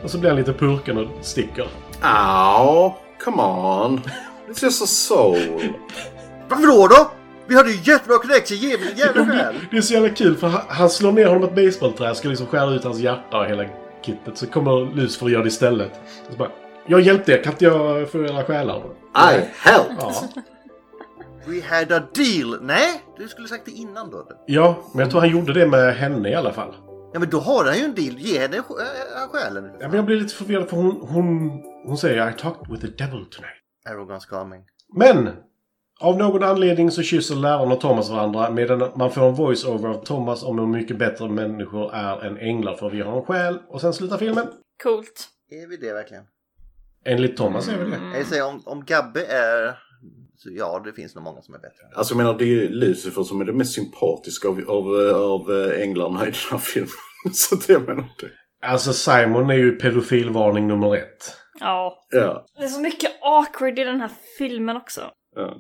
Och 0.03 0.11
så 0.11 0.19
blir 0.19 0.31
han 0.31 0.39
lite 0.39 0.53
purken 0.53 0.99
och 0.99 1.07
sticker. 1.25 1.69
Ow, 2.03 2.93
come 3.25 3.43
on. 3.43 4.01
It's 4.49 4.65
just 4.65 4.83
a 4.83 4.87
soul. 4.87 5.73
Varför 6.49 6.67
då 6.67 6.87
då? 6.87 7.11
Vi 7.47 7.57
hade 7.57 7.71
ju 7.71 7.93
jättebra 7.93 8.19
connection, 8.19 8.57
ge 8.57 8.79
mig 8.79 8.95
jävla 8.97 9.27
själ! 9.33 9.55
Det 9.71 9.77
är 9.77 9.81
så 9.81 9.95
jävla 9.95 10.09
kul 10.09 10.37
för 10.37 10.47
han, 10.49 10.61
han 10.69 10.91
slår 10.91 11.13
ner 11.13 11.27
honom 11.27 11.41
med 11.41 11.49
ett 11.59 11.73
basebollträ, 11.73 12.15
ska 12.15 12.29
liksom 12.29 12.47
skära 12.47 12.71
ut 12.71 12.85
hans 12.85 12.99
hjärta 12.99 13.39
och 13.39 13.47
hela 13.47 13.65
kittet. 14.07 14.39
Så 14.39 14.47
kommer 14.47 14.95
Lucifer 14.95 15.27
och 15.27 15.31
gör 15.31 15.43
det 15.43 15.49
istället. 15.49 15.93
Och 16.27 16.33
så 16.33 16.39
bara, 16.39 16.51
jag 16.87 17.01
hjälpte 17.01 17.33
er, 17.33 17.43
kan 17.43 17.53
inte 17.53 17.65
jag 17.65 18.11
få 18.11 18.25
era 18.25 18.45
själar? 18.45 18.77
I 19.15 19.41
helped! 19.59 19.97
Ja. 20.01 20.13
We 21.47 21.63
had 21.77 21.93
a 21.93 22.03
deal! 22.15 22.59
Nej, 22.63 23.03
du 23.19 23.29
skulle 23.29 23.49
sagt 23.49 23.65
det 23.65 23.71
innan 23.71 24.11
då. 24.11 24.25
ja, 24.47 24.77
men 24.93 25.01
jag 25.01 25.11
tror 25.11 25.21
han 25.21 25.31
gjorde 25.31 25.53
det 25.53 25.67
med 25.67 25.97
henne 25.97 26.31
i 26.31 26.35
alla 26.35 26.53
fall. 26.53 26.75
Ja 27.13 27.19
men 27.21 27.31
då 27.31 27.39
har 27.39 27.65
han 27.65 27.79
ju 27.79 27.85
en 27.85 27.95
deal, 27.95 28.19
ge 28.19 28.39
henne 28.39 28.57
äh, 28.57 28.65
själen. 29.33 29.71
Ja, 29.81 29.89
men 29.89 29.97
jag 29.97 30.05
blir 30.05 30.17
lite 30.17 30.35
förvirrad 30.35 30.69
för 30.69 30.77
hon, 30.77 31.01
hon, 31.01 31.51
hon 31.87 31.99
säger 31.99 32.31
I 32.31 32.33
talked 32.33 32.71
with 32.71 32.87
the 32.87 33.05
devil 33.05 33.27
tonight. 33.31 33.63
Arrogance 33.91 34.29
coming. 34.29 34.65
Men! 34.97 35.31
Av 36.01 36.19
någon 36.19 36.43
anledning 36.43 36.91
så 36.91 37.03
kysser 37.03 37.35
läraren 37.35 37.73
och 37.73 37.81
Thomas 37.81 38.11
varandra 38.11 38.51
medan 38.51 38.91
man 38.97 39.11
får 39.11 39.29
en 39.29 39.35
voice-over 39.35 39.89
av 39.89 40.05
Thomas 40.05 40.43
om 40.43 40.59
hur 40.59 40.67
mycket 40.67 40.99
bättre 40.99 41.29
människor 41.29 41.95
är 41.95 42.25
än 42.25 42.39
änglar 42.39 42.75
för 42.75 42.91
vi 42.91 43.01
har 43.01 43.19
en 43.19 43.25
själ. 43.25 43.59
Och 43.69 43.81
sen 43.81 43.93
slutar 43.93 44.19
filmen. 44.19 44.47
Coolt. 44.83 45.29
Är 45.51 45.67
vi 45.69 45.77
det 45.77 45.93
verkligen? 45.93 46.25
Enligt 47.05 47.37
Thomas 47.37 47.69
är 47.69 47.79
vi 47.79 47.91
det. 47.91 48.19
Jag 48.19 48.27
säger 48.27 48.47
om, 48.47 48.63
om 48.67 48.85
Gabbe 48.85 49.25
är... 49.25 49.79
Så 50.39 50.49
ja, 50.53 50.83
det 50.85 50.93
finns 50.93 51.15
nog 51.15 51.25
många 51.25 51.43
som 51.43 51.55
är 51.55 51.59
bättre. 51.59 51.85
Alltså 51.95 52.15
jag 52.15 52.17
menar, 52.19 52.39
det 52.39 52.45
är 52.45 52.47
ju 52.47 52.69
Lucifer 52.69 53.23
som 53.23 53.41
är 53.41 53.45
det 53.45 53.53
mest 53.53 53.75
sympatiska 53.75 54.49
av, 54.49 54.65
av, 54.69 54.95
av 55.15 55.53
eh, 55.53 55.83
änglarna 55.83 56.23
i 56.23 56.25
den 56.25 56.35
här 56.51 56.59
filmen. 56.59 56.91
Så 57.33 57.57
det 57.57 57.73
jag 57.73 57.83
menar 57.83 58.05
det. 58.21 58.31
Alltså 58.67 58.93
Simon 58.93 59.51
är 59.51 59.55
ju 59.55 59.73
pedofilvarning 59.73 60.69
nummer 60.69 60.97
ett. 60.97 61.37
Ja. 61.61 62.07
Ja. 62.11 62.47
Det 62.59 62.65
är 62.65 62.69
så 62.69 62.81
mycket 62.81 63.11
awkward 63.23 63.79
i 63.79 63.85
den 63.85 64.01
här 64.01 64.11
filmen 64.39 64.77
också. 64.77 65.01
ja. 65.37 65.57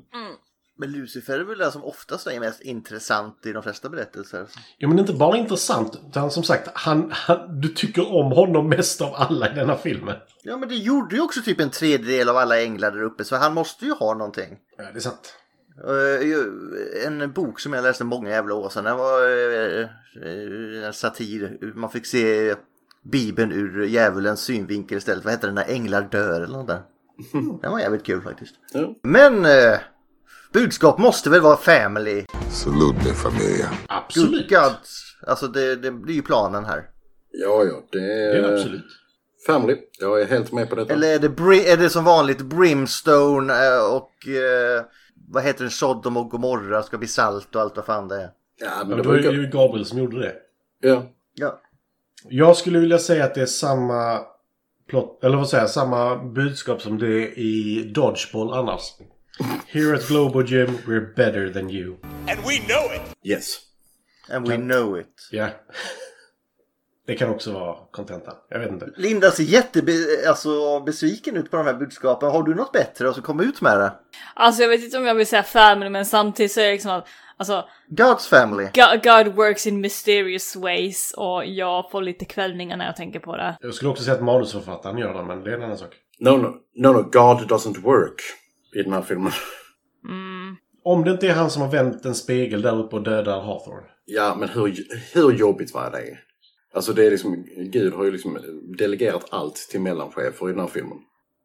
Men 0.81 0.93
Lucifer 0.93 1.41
är 1.41 1.45
väl 1.45 1.59
den 1.59 1.73
som 1.73 1.85
oftast 1.85 2.27
är 2.27 2.41
mest 2.41 2.61
intressant 2.61 3.47
i 3.47 3.53
de 3.53 3.63
flesta 3.63 3.89
berättelser. 3.89 4.47
Ja 4.79 4.89
men 4.89 4.99
inte 4.99 5.13
bara 5.13 5.37
intressant, 5.37 6.01
utan 6.09 6.31
som 6.31 6.43
sagt, 6.43 6.69
han, 6.75 7.11
han, 7.11 7.61
du 7.61 7.69
tycker 7.69 8.15
om 8.15 8.33
honom 8.33 8.69
mest 8.69 9.01
av 9.01 9.15
alla 9.15 9.53
i 9.53 9.55
denna 9.55 9.77
filmen. 9.77 10.17
Ja 10.43 10.57
men 10.57 10.69
det 10.69 10.75
gjorde 10.75 11.17
ju 11.17 11.23
också 11.23 11.43
typ 11.43 11.61
en 11.61 11.71
tredjedel 11.71 12.29
av 12.29 12.37
alla 12.37 12.63
änglar 12.63 12.91
där 12.91 13.03
uppe 13.03 13.25
så 13.25 13.37
han 13.37 13.55
måste 13.55 13.85
ju 13.85 13.93
ha 13.93 14.15
någonting. 14.15 14.57
Ja, 14.77 14.85
det 14.93 14.99
är 14.99 15.01
sant. 15.01 15.35
Eh, 15.85 17.07
en 17.07 17.33
bok 17.33 17.61
som 17.61 17.73
jag 17.73 17.83
läste 17.83 18.05
många 18.05 18.31
jävla 18.31 18.55
år 18.55 18.69
sedan. 18.69 18.85
Den 18.85 18.97
var 18.97 19.23
eh, 19.23 20.87
en 20.87 20.93
satir. 20.93 21.73
Man 21.75 21.91
fick 21.91 22.07
se 22.07 22.55
Bibeln 23.03 23.53
ur 23.53 23.87
djävulens 23.87 24.41
synvinkel 24.41 24.99
istället. 24.99 25.25
Vad 25.25 25.33
heter 25.33 25.49
den? 25.49 25.55
När 25.55 25.69
änglar 25.69 26.03
dör 26.03 26.41
eller 26.41 26.59
något 26.59 26.67
där. 26.67 26.83
Den 27.63 27.73
var 27.73 27.81
jävligt 27.81 28.05
kul 28.05 28.23
faktiskt. 28.23 28.55
Ja. 28.73 28.95
Men 29.03 29.45
eh, 29.45 29.79
budskap 30.53 30.99
måste 30.99 31.31
väl 31.31 31.41
vara 31.41 31.57
family. 31.57 32.25
Salute 32.51 32.99
mi 33.05 33.11
familia. 33.15 33.67
Absolut. 33.89 34.49
God. 34.51 34.73
Alltså 35.27 35.47
det, 35.49 35.77
det 35.77 35.91
blir 35.91 36.15
ju 36.15 36.23
planen 36.23 36.65
här. 36.65 36.85
Ja, 37.33 37.65
ja, 37.65 37.83
det 37.93 37.99
är... 37.99 38.33
Det 38.33 38.39
är 38.39 38.43
det 38.43 38.55
absolut. 38.55 38.85
Family. 39.47 39.77
Jag 40.01 40.21
är 40.21 40.27
helt 40.27 40.53
med 40.53 40.69
på 40.69 40.75
detta. 40.75 40.93
Eller 40.93 41.15
är 41.15 41.19
det, 41.19 41.29
bri- 41.29 41.67
är 41.73 41.77
det 41.77 41.91
som 41.91 42.05
vanligt 42.05 42.39
Brimstone 42.43 43.67
eh, 43.67 43.95
och 43.95 44.29
eh, 44.29 44.85
vad 45.29 45.43
heter 45.43 45.65
det? 45.65 45.71
Sodom 45.71 46.17
och 46.17 46.31
Gomorra 46.31 46.83
ska 46.83 46.99
bli 46.99 47.09
salt 47.09 47.55
och 47.55 47.61
allt 47.63 47.77
vad 47.77 47.85
fan 47.85 48.09
det 48.09 48.17
är. 48.17 48.21
Ja, 48.21 48.67
Ja, 48.67 48.71
men 48.79 48.89
men 48.89 48.97
det 48.97 49.03
det 49.03 49.09
var 49.09 49.15
brukar... 49.15 49.33
ju 49.33 49.47
Gabriel 49.47 49.85
som 49.87 49.99
gjorde 49.99 50.21
det. 50.21 50.35
Ja. 50.81 51.07
Ja. 51.35 51.61
Jag 52.29 52.57
skulle 52.57 52.79
vilja 52.79 52.99
säga 52.99 53.25
att 53.25 53.35
det 53.35 53.43
är 53.43 53.47
samma 53.47 54.19
plot, 54.91 55.25
eller 55.25 55.37
vad 55.37 55.49
säger 55.49 55.63
jag, 55.63 55.71
samma 55.71 56.17
budskap 56.17 56.83
som 56.83 56.99
det 56.99 57.07
är 57.07 57.39
i 57.39 57.83
Dodgeball 57.95 58.53
annars. 58.53 58.83
Here 59.67 59.95
at 59.95 60.09
Globo 60.09 60.43
Gym, 60.43 60.79
we're 60.87 61.15
better 61.15 61.53
than 61.53 61.71
you. 61.71 61.97
And 62.03 62.41
we 62.47 62.59
know 62.59 62.95
it! 62.95 63.03
Yes. 63.23 63.59
And 64.31 64.49
we 64.49 64.57
know 64.57 64.99
it. 65.01 65.29
Ja. 65.31 65.49
Det 67.07 67.15
kan 67.15 67.31
också 67.31 67.53
vara 67.53 67.77
kontentan. 67.91 68.35
Jag 68.49 68.59
vet 68.59 68.71
inte. 68.71 68.91
Linda 68.97 69.31
ser 69.31 69.43
jättebesviken 69.43 70.29
alltså, 70.29 70.81
besviken 70.81 71.37
ut 71.37 71.51
på 71.51 71.57
de 71.57 71.67
här 71.67 71.75
budskapen. 71.75 72.31
Har 72.31 72.43
du 72.43 72.55
något 72.55 72.73
bättre 72.73 73.09
att 73.09 73.23
komma 73.23 73.43
ut 73.43 73.61
med 73.61 73.79
det? 73.79 73.93
Alltså 74.35 74.63
jag 74.63 74.69
vet 74.69 74.85
inte 74.85 74.99
om 74.99 75.07
jag 75.07 75.15
vill 75.15 75.27
säga 75.27 75.43
family 75.43 75.91
men 75.91 76.07
samtidigt 76.07 76.53
så 76.53 76.61
är 76.61 76.65
det 76.65 76.73
liksom 76.73 76.91
att 76.91 77.07
alltså 77.37 77.65
God's 77.91 78.29
family. 78.29 78.65
God, 78.65 79.03
God 79.03 79.35
works 79.35 79.67
in 79.67 79.81
mysterious 79.81 80.57
ways 80.57 81.15
och 81.17 81.47
jag 81.47 81.91
får 81.91 82.03
lite 82.03 82.25
kvällningar 82.25 82.77
när 82.77 82.87
jag 82.87 82.97
tänker 82.97 83.21
på 83.21 83.37
det. 83.37 83.57
Jag 83.61 83.75
skulle 83.75 83.91
också 83.91 84.05
säga 84.05 84.17
att 84.17 84.23
manusförfattaren 84.23 84.99
gör 84.99 85.15
det, 85.15 85.23
men 85.23 85.45
det 85.45 85.51
är 85.51 85.55
en 85.55 85.63
annan 85.63 85.79
sak. 85.79 85.95
No, 86.19 86.31
no, 86.31 86.55
no, 86.75 86.89
no, 86.93 87.03
God 87.03 87.51
doesn't 87.51 87.83
work 87.83 88.23
i 88.75 88.83
den 88.83 88.93
här 88.93 89.03
filmen. 89.03 89.33
Om 90.85 91.05
det 91.05 91.11
inte 91.11 91.29
är 91.29 91.33
han 91.33 91.51
som 91.51 91.63
har 91.63 91.71
vänt 91.71 92.05
en 92.05 92.15
spegel 92.15 92.63
där 92.63 92.79
uppe 92.79 92.97
och 92.97 93.03
dödar 93.03 93.41
Hawthorne. 93.41 93.87
Ja, 94.05 94.37
men 94.39 94.49
hur, 94.49 94.75
hur 95.15 95.33
jobbigt 95.33 95.75
var 95.75 95.91
det? 95.91 96.19
Alltså 96.75 96.93
det 96.93 97.07
är 97.07 97.11
liksom, 97.11 97.47
Gud 97.57 97.95
har 97.95 98.05
ju 98.05 98.11
liksom 98.11 98.39
delegerat 98.79 99.25
allt 99.31 99.57
till 99.71 99.81
mellanchefer 99.81 100.49
i 100.49 100.53
den 100.53 100.61
här 100.61 100.69
filmen. 100.69 100.99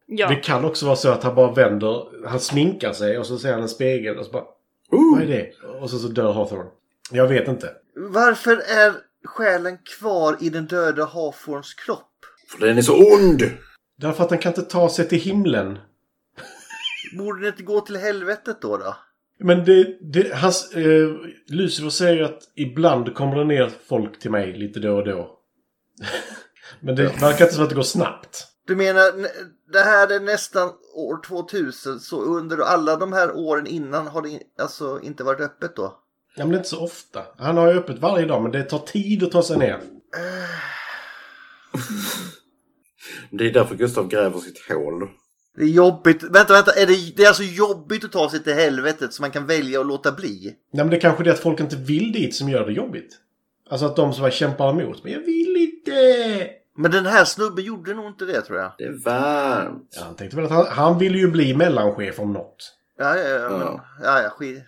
Ja. 0.05 0.29
Det 0.29 0.35
kan 0.35 0.65
också 0.65 0.85
vara 0.85 0.95
så 0.95 1.09
att 1.09 1.23
han 1.23 1.35
bara 1.35 1.51
vänder, 1.51 2.27
han 2.27 2.39
sminkar 2.39 2.93
sig 2.93 3.17
och 3.17 3.25
så 3.25 3.37
ser 3.37 3.53
han 3.53 3.61
en 3.61 3.69
spegel 3.69 4.17
och 4.17 4.25
så 4.25 4.31
bara... 4.31 4.43
Vad 4.89 5.21
är 5.21 5.27
det? 5.27 5.51
Och 5.81 5.89
så, 5.89 5.99
så 5.99 6.07
dör 6.07 6.33
Hawthorne. 6.33 6.69
Jag 7.11 7.27
vet 7.27 7.47
inte. 7.47 7.69
Varför 7.95 8.57
är 8.57 8.93
själen 9.23 9.77
kvar 9.77 10.37
i 10.39 10.49
den 10.49 10.65
döda 10.65 11.05
Hawthorns 11.05 11.73
kropp? 11.73 12.09
För 12.51 12.67
den 12.67 12.77
är 12.77 12.81
så 12.81 13.15
ond! 13.15 13.41
Därför 13.97 14.23
att 14.23 14.29
han 14.29 14.39
kan 14.39 14.49
inte 14.49 14.61
ta 14.61 14.89
sig 14.89 15.07
till 15.07 15.19
himlen. 15.19 15.77
Borde 17.17 17.39
den 17.41 17.47
inte 17.49 17.63
gå 17.63 17.81
till 17.81 17.95
helvetet 17.97 18.61
då? 18.61 18.77
då? 18.77 18.95
Men 19.39 19.65
det, 19.65 19.97
det 20.13 20.35
hans, 20.35 20.71
eh, 20.73 21.09
Lucifer 21.47 21.89
säger 21.89 22.23
att 22.23 22.39
ibland 22.55 23.15
kommer 23.15 23.35
det 23.35 23.43
ner 23.45 23.71
folk 23.87 24.19
till 24.19 24.31
mig 24.31 24.57
lite 24.57 24.79
då 24.79 24.97
och 24.97 25.05
då. 25.05 25.39
Men 26.79 26.95
det 26.95 27.03
verkar 27.03 27.45
inte 27.45 27.55
som 27.55 27.63
att 27.63 27.69
det 27.69 27.75
går 27.75 27.83
snabbt. 27.83 28.47
Du 28.67 28.75
menar, 28.75 29.11
det 29.73 29.79
här 29.79 30.11
är 30.15 30.19
nästan 30.19 30.69
år 30.95 31.21
2000, 31.27 31.99
så 31.99 32.21
under 32.21 32.57
alla 32.57 32.95
de 32.95 33.13
här 33.13 33.35
åren 33.35 33.67
innan 33.67 34.07
har 34.07 34.21
det 34.21 34.29
in- 34.29 34.41
alltså 34.59 34.99
inte 35.03 35.23
varit 35.23 35.39
öppet 35.41 35.75
då? 35.75 35.99
Ja, 36.35 36.43
men 36.43 36.49
det 36.49 36.55
är 36.55 36.57
inte 36.57 36.69
så 36.69 36.83
ofta. 36.83 37.21
Han 37.37 37.57
har 37.57 37.73
ju 37.73 37.79
öppet 37.79 37.99
varje 37.99 38.25
dag, 38.25 38.41
men 38.41 38.51
det 38.51 38.63
tar 38.63 38.79
tid 38.79 39.23
att 39.23 39.31
ta 39.31 39.43
sig 39.43 39.57
ner. 39.57 39.79
Det 43.31 43.47
är 43.49 43.53
därför 43.53 43.75
Gustav 43.75 44.07
gräver 44.07 44.39
sitt 44.39 44.69
hål. 44.69 45.09
Det 45.55 45.63
är 45.63 45.67
jobbigt. 45.67 46.23
Vänta, 46.23 46.53
vänta. 46.53 46.71
Är 46.71 46.87
det, 46.87 47.13
det 47.15 47.23
är 47.23 47.27
alltså 47.27 47.43
jobbigt 47.43 48.03
att 48.03 48.11
ta 48.11 48.29
sig 48.29 48.43
till 48.43 48.53
helvetet 48.53 49.13
så 49.13 49.21
man 49.21 49.31
kan 49.31 49.45
välja 49.45 49.79
att 49.79 49.87
låta 49.87 50.11
bli? 50.11 50.55
Nej, 50.73 50.83
men 50.83 50.89
det 50.89 50.97
är 50.97 51.01
kanske 51.01 51.23
det 51.23 51.31
att 51.31 51.39
folk 51.39 51.59
inte 51.59 51.75
vill 51.75 52.11
dit 52.11 52.35
som 52.35 52.49
gör 52.49 52.65
det 52.65 52.73
jobbigt. 52.73 53.19
Alltså 53.69 53.85
att 53.85 53.95
de 53.95 54.13
som 54.13 54.31
kämpar 54.31 54.69
emot. 54.69 55.03
Men 55.03 55.13
jag 55.13 55.19
vill 55.19 55.55
inte! 55.57 56.49
Men 56.75 56.91
den 56.91 57.05
här 57.05 57.25
snubben 57.25 57.63
gjorde 57.63 57.93
nog 57.93 58.07
inte 58.07 58.25
det 58.25 58.41
tror 58.41 58.59
jag. 58.59 58.71
Det 58.77 58.83
är 58.83 59.03
varmt. 59.03 59.93
Ja, 59.95 60.03
han 60.05 60.15
tänkte 60.15 60.35
väl 60.35 60.45
att 60.45 60.51
han, 60.51 60.65
han 60.69 60.97
vill 60.97 61.15
ju 61.15 61.31
bli 61.31 61.53
mellanchef 61.53 62.19
om 62.19 62.33
något. 62.33 62.77
Ja, 62.97 63.17
ja, 63.17 63.29
ja. 63.29 63.49
Men, 63.49 63.79
ja, 64.03 64.21
ja 64.21 64.29
skit. 64.29 64.63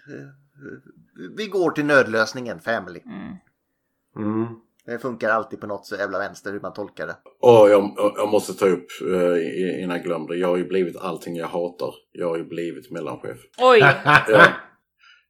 Vi 1.37 1.47
går 1.47 1.71
till 1.71 1.85
nödlösningen, 1.85 2.59
family. 2.59 2.99
Mm. 4.15 4.47
Det 4.85 4.99
funkar 4.99 5.29
alltid 5.29 5.61
på 5.61 5.67
något 5.67 5.85
så 5.85 5.95
jävla 5.95 6.19
vänster 6.19 6.51
hur 6.51 6.59
man 6.59 6.73
tolkar 6.73 7.07
det. 7.07 7.15
Och 7.39 7.69
jag, 7.69 7.93
jag 8.17 8.29
måste 8.29 8.53
ta 8.53 8.65
upp 8.65 8.87
eh, 9.01 9.83
innan 9.83 9.95
jag 9.95 10.03
glömde. 10.03 10.35
Jag 10.35 10.47
har 10.47 10.57
ju 10.57 10.67
blivit 10.67 10.97
allting 10.97 11.35
jag 11.35 11.47
hatar. 11.47 11.93
Jag 12.11 12.27
har 12.27 12.37
ju 12.37 12.43
blivit 12.43 12.91
mellanchef. 12.91 13.37
Oj! 13.57 13.79
jag, 14.27 14.51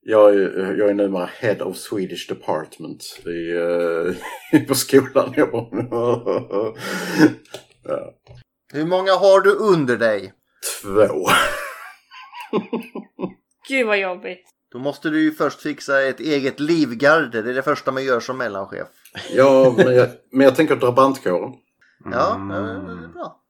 jag, 0.01 0.35
är, 0.35 0.75
jag 0.77 0.89
är 0.89 0.93
numera 0.93 1.25
head 1.25 1.63
of 1.63 1.77
Swedish 1.77 2.29
department 2.29 3.03
i, 3.25 3.51
eh, 4.51 4.61
på 4.67 4.75
skolan. 4.75 5.33
Jag 5.35 5.51
bara, 5.51 5.67
ja. 7.83 8.13
Hur 8.73 8.85
många 8.85 9.11
har 9.11 9.41
du 9.41 9.55
under 9.55 9.97
dig? 9.97 10.33
Två. 10.81 11.27
Gud 13.67 13.87
vad 13.87 13.99
jobbigt. 13.99 14.43
Då 14.71 14.79
måste 14.79 15.09
du 15.09 15.23
ju 15.23 15.31
först 15.31 15.61
fixa 15.61 16.03
ett 16.03 16.19
eget 16.19 16.59
livgarde. 16.59 17.41
Det 17.41 17.49
är 17.49 17.53
det 17.53 17.63
första 17.63 17.91
man 17.91 18.03
gör 18.03 18.19
som 18.19 18.37
mellanchef. 18.37 18.87
Ja, 19.31 19.73
men 19.77 19.95
jag, 19.95 20.09
men 20.31 20.45
jag 20.45 20.55
tänker 20.55 20.75
drabantkåren. 20.75 21.53
Ja, 22.11 22.35
Mm. 22.35 22.47
det 22.85 23.03
är 23.05 23.07
bra. 23.07 23.41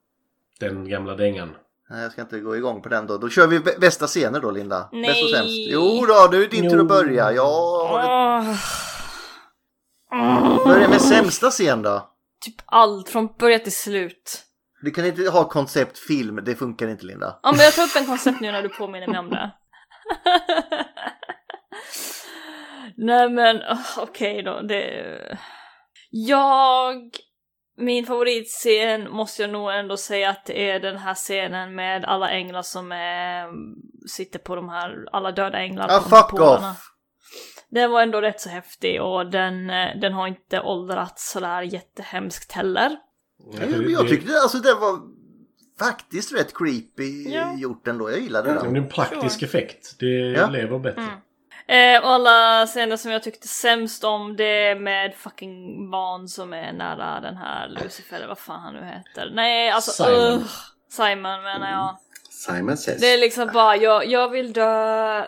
Den 0.60 0.88
gamla 0.88 1.14
dängan. 1.14 1.54
Nej, 1.90 2.02
jag 2.02 2.12
ska 2.12 2.20
inte 2.22 2.40
gå 2.40 2.56
igång 2.56 2.82
på 2.82 2.88
den 2.88 3.06
då. 3.06 3.18
Då 3.18 3.28
kör 3.28 3.46
vi 3.46 3.58
bä- 3.58 3.80
bästa 3.80 4.06
scener 4.06 4.40
då, 4.40 4.50
Linda. 4.50 4.88
Nej. 4.92 5.02
Bäst 5.10 5.24
och 5.24 5.30
sämst. 5.30 5.50
Jo 5.70 6.06
då, 6.08 6.28
nu 6.30 6.36
är 6.36 6.40
det 6.40 6.46
din 6.56 6.70
tur 6.70 6.76
Jo. 6.76 6.82
att 6.82 6.88
börja. 6.88 7.32
Jag 7.32 7.44
har 7.46 8.00
ett... 8.00 8.58
Åh. 10.12 10.66
Börja 10.66 10.88
med 10.88 11.00
sämsta 11.00 11.50
scen 11.50 11.82
då. 11.82 12.10
Typ 12.44 12.54
allt 12.66 13.08
från 13.08 13.28
början 13.38 13.60
till 13.60 13.76
slut. 13.76 14.42
Du 14.82 14.90
kan 14.90 15.04
inte 15.06 15.22
ha 15.30 15.48
konceptfilm, 15.48 16.40
det 16.44 16.54
funkar 16.54 16.88
inte 16.88 17.06
Linda. 17.06 17.38
Ja 17.42 17.52
men 17.52 17.60
jag 17.60 17.72
tar 17.74 17.82
upp 17.82 17.96
en 17.96 18.06
koncept 18.06 18.40
nu 18.40 18.52
när 18.52 18.62
du 18.62 18.68
påminner 18.68 19.06
mig 19.08 19.18
om 19.18 19.30
det. 19.30 19.50
Nej 22.96 23.30
men 23.30 23.56
oh, 23.56 23.98
okej 23.98 24.42
då. 24.42 24.60
Det... 24.60 25.38
Jag... 26.10 27.10
Min 27.78 28.06
favoritscen 28.06 29.10
måste 29.10 29.42
jag 29.42 29.50
nog 29.50 29.70
ändå 29.74 29.96
säga 29.96 30.30
att 30.30 30.44
det 30.46 30.70
är 30.70 30.80
den 30.80 30.96
här 30.96 31.14
scenen 31.14 31.74
med 31.74 32.04
alla 32.04 32.30
änglar 32.30 32.62
som 32.62 32.92
är, 32.92 33.46
sitter 34.08 34.38
på 34.38 34.56
de 34.56 34.68
här, 34.68 35.04
alla 35.12 35.32
döda 35.32 35.58
änglar 35.58 35.86
Ah, 35.90 36.00
fuck 36.00 36.30
polerna. 36.30 36.70
off! 36.70 36.92
Den 37.68 37.90
var 37.90 38.02
ändå 38.02 38.20
rätt 38.20 38.40
så 38.40 38.48
häftig 38.48 39.02
och 39.02 39.30
den, 39.30 39.70
eh, 39.70 39.96
den 40.00 40.12
har 40.12 40.26
inte 40.26 40.60
åldrats 40.60 41.30
sådär 41.32 41.62
jättehemskt 41.62 42.52
heller. 42.52 42.96
Men 43.58 43.90
jag 43.90 44.08
tyckte 44.08 44.32
alltså 44.42 44.58
det 44.58 44.74
var 44.74 44.98
faktiskt 45.78 46.34
rätt 46.34 46.54
creepy 46.54 47.22
Ja. 47.34 47.54
gjort 47.58 47.88
ändå. 47.88 48.10
Jag 48.10 48.20
gillade 48.20 48.52
Det 48.52 48.60
är 48.60 48.64
den. 48.64 48.76
en 48.76 48.88
praktisk 48.88 49.42
effekt. 49.42 49.96
Det 50.00 50.06
Ja. 50.06 50.46
lever 50.50 50.78
bättre. 50.78 51.02
Eh, 51.68 52.00
och 52.04 52.10
alla 52.10 52.66
scener 52.66 52.96
som 52.96 53.10
jag 53.10 53.22
tyckte 53.22 53.48
sämst 53.48 54.04
om 54.04 54.36
det 54.36 54.66
är 54.66 54.74
med 54.74 55.14
fucking 55.14 55.90
barn 55.90 56.28
som 56.28 56.52
är 56.52 56.72
nära 56.72 57.20
den 57.20 57.36
här 57.36 57.68
Lucifer 57.68 58.16
eller 58.16 58.26
vad 58.28 58.38
fan 58.38 58.60
han 58.60 58.74
nu 58.74 58.84
heter. 58.84 59.30
Nej 59.34 59.70
alltså 59.70 59.90
Simon. 60.04 60.14
ugh. 60.32 60.46
Simon 60.90 61.42
menar 61.42 61.70
jag. 61.70 61.96
Simon 62.30 62.76
says. 62.76 63.00
Det 63.00 63.06
är 63.12 63.18
liksom 63.18 63.50
bara 63.52 63.76
jag, 63.76 64.06
jag 64.06 64.28
vill 64.30 64.52
dö, 64.52 65.26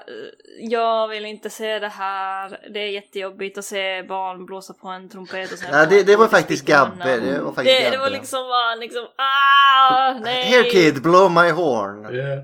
jag 0.61 1.09
vill 1.09 1.25
inte 1.25 1.51
se 1.51 1.79
det 1.79 1.89
här. 1.89 2.61
Det 2.73 2.81
är 2.81 2.89
jättejobbigt 2.89 3.59
att 3.59 3.65
se 3.65 4.03
barn 4.03 4.47
blåsa 4.47 4.75
på 4.75 4.89
en 4.89 5.09
trumpet 5.09 5.53
och 5.53 5.59
sen 5.59 5.69
Ja, 5.73 5.87
det, 5.87 6.03
det 6.03 6.17
var 6.17 6.29
faktiskt 6.29 6.65
Gabbe. 6.67 7.17
Det 7.21 7.41
var 7.41 7.53
faktiskt 7.53 7.77
Det, 7.79 7.85
Gabbe. 7.85 7.97
det 7.97 8.03
var 8.03 8.11
liksom 8.11 8.39
bara 8.49 8.75
liksom 8.75 9.05
ah 9.17 10.13
nej. 10.25 10.45
Here 10.45 10.71
kid, 10.71 11.03
blow 11.03 11.31
my 11.31 11.51
horn. 11.51 12.15
Yeah. 12.15 12.39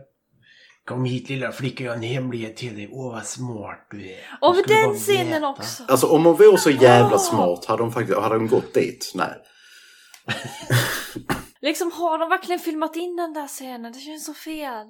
Kom 0.85 1.05
hit 1.05 1.29
lilla 1.29 1.53
flicka, 1.53 1.85
jag 1.85 1.91
har 1.91 1.97
en 1.97 2.03
hemlighet 2.03 2.57
till 2.57 2.77
dig. 2.77 2.89
Åh 2.93 3.13
vad 3.13 3.27
smart 3.27 3.87
du 3.91 4.09
är. 4.11 4.39
Och 4.41 4.57
den 4.67 4.95
scenen 4.95 5.45
också. 5.45 5.83
Alltså 5.89 6.07
om 6.07 6.25
hon 6.25 6.37
vore 6.37 6.59
så 6.59 6.71
jävla 6.71 7.19
smart 7.19 7.65
hade 7.65 7.83
hon 7.83 7.93
faktiskt 7.93 8.19
hade 8.19 8.35
hon 8.37 8.49
gått 8.49 8.75
dit. 8.75 9.13
Nej. 9.15 9.35
Liksom 11.61 11.93
har 11.93 12.19
de 12.19 12.29
verkligen 12.29 12.59
filmat 12.61 12.97
in 12.97 13.17
den 13.17 13.33
där 13.33 13.49
scenen? 13.49 13.93
Det 13.93 13.99
känns 13.99 14.25
så 14.27 14.35
fel. 14.35 14.87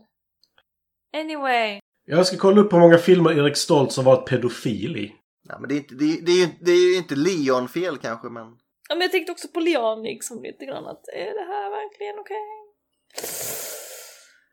Anyway. 1.16 1.80
Jag 2.06 2.26
ska 2.26 2.36
kolla 2.36 2.60
upp 2.60 2.72
hur 2.72 2.78
många 2.78 2.98
filmer 2.98 3.38
Erik 3.38 3.56
Stoltz 3.56 3.96
har 3.96 4.04
varit 4.04 4.28
pedofil 4.28 4.96
i. 4.96 5.12
Ja, 5.48 5.58
men 5.58 5.68
det 5.68 5.74
är, 5.74 5.76
inte, 5.76 5.94
det, 5.94 6.04
är, 6.04 6.22
det, 6.22 6.32
är, 6.32 6.36
ju- 6.36 6.52
det 6.60 6.70
är 6.72 6.90
ju 6.92 6.96
inte 6.96 7.14
Leon 7.14 7.68
fel 7.68 7.98
kanske 7.98 8.28
men... 8.28 8.46
Ja, 8.88 8.94
men 8.94 9.00
jag 9.00 9.10
tänkte 9.12 9.32
också 9.32 9.48
på 9.48 9.60
Leon 9.60 10.02
liksom 10.02 10.42
lite 10.42 10.64
grann 10.66 10.86
att 10.86 11.08
är 11.08 11.34
det 11.34 11.46
här 11.52 11.70
verkligen 11.70 12.18
okej? 12.18 12.36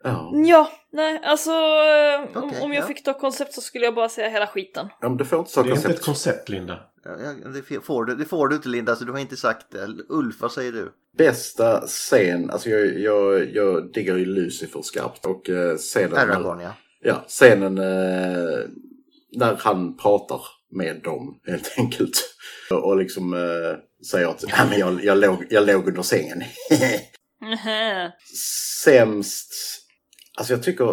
Ja. 0.03 0.31
Ja, 0.45 0.71
nej 0.91 1.19
alltså 1.23 1.51
eh, 1.51 2.37
om, 2.37 2.43
Okej, 2.49 2.61
om 2.61 2.73
jag 2.73 2.83
ja. 2.83 2.87
fick 2.87 3.03
ta 3.03 3.13
koncept 3.13 3.53
så 3.53 3.61
skulle 3.61 3.85
jag 3.85 3.95
bara 3.95 4.09
säga 4.09 4.29
hela 4.29 4.47
skiten. 4.47 4.87
ja 5.01 5.09
men 5.09 5.17
det 5.17 5.25
får 5.25 5.39
inte 5.39 5.51
Det 5.51 5.55
ta 5.55 5.61
är 5.61 5.75
inte 5.75 5.79
ett 5.79 5.83
koncept. 5.85 6.05
koncept 6.05 6.49
Linda. 6.49 6.79
Ja, 7.03 7.11
det, 7.53 7.81
får 7.81 8.05
du, 8.05 8.15
det 8.15 8.25
får 8.25 8.47
du 8.47 8.55
inte 8.55 8.69
Linda, 8.69 8.95
så 8.95 9.03
du 9.03 9.11
har 9.11 9.19
inte 9.19 9.37
sagt 9.37 9.71
det. 9.71 9.87
Ulf, 10.09 10.35
vad 10.41 10.51
säger 10.51 10.71
du? 10.71 10.91
Bästa 11.17 11.81
scen, 11.87 12.49
alltså 12.49 12.69
jag, 12.69 12.99
jag, 12.99 13.55
jag 13.55 13.91
diggar 13.93 14.15
ju 14.17 14.25
Lucifer 14.25 14.81
skarpt 14.81 15.25
och 15.25 15.49
eh, 15.49 15.75
scenen... 15.77 16.17
Aragorn 16.17 16.59
ja. 16.59 16.73
Ja, 17.03 17.25
scenen 17.27 17.77
eh, 17.77 18.59
när 19.37 19.55
han 19.59 19.97
pratar 19.97 20.41
med 20.71 21.01
dem 21.03 21.39
helt 21.47 21.73
enkelt. 21.77 22.35
Och 22.83 22.97
liksom 22.97 23.33
eh, 23.33 24.05
säger 24.11 24.27
att 24.27 24.43
ja, 24.47 24.65
men 24.69 24.79
jag, 24.79 25.03
jag, 25.03 25.17
låg, 25.17 25.45
jag 25.49 25.67
låg 25.67 25.87
under 25.87 26.01
sängen. 26.01 26.43
Sämst, 28.83 29.53
alltså 30.37 30.53
jag 30.53 30.63
tycker, 30.63 30.85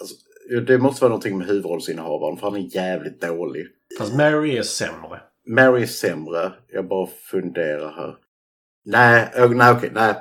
alltså, 0.00 0.16
det 0.66 0.78
måste 0.78 1.02
vara 1.02 1.08
någonting 1.08 1.38
med 1.38 1.46
huvudrollsinnehavaren 1.46 2.36
för 2.36 2.50
han 2.50 2.56
är 2.60 2.76
jävligt 2.76 3.20
dålig. 3.20 3.66
Fast 3.98 4.14
Mary 4.14 4.56
är 4.56 4.62
sämre. 4.62 5.20
Mary 5.46 5.82
är 5.82 5.86
sämre, 5.86 6.52
jag 6.68 6.88
bara 6.88 7.08
funderar 7.30 7.92
här. 7.92 8.16
Nej, 8.84 9.30
nej 9.50 9.72
okej, 9.72 9.90
nej. 9.94 10.14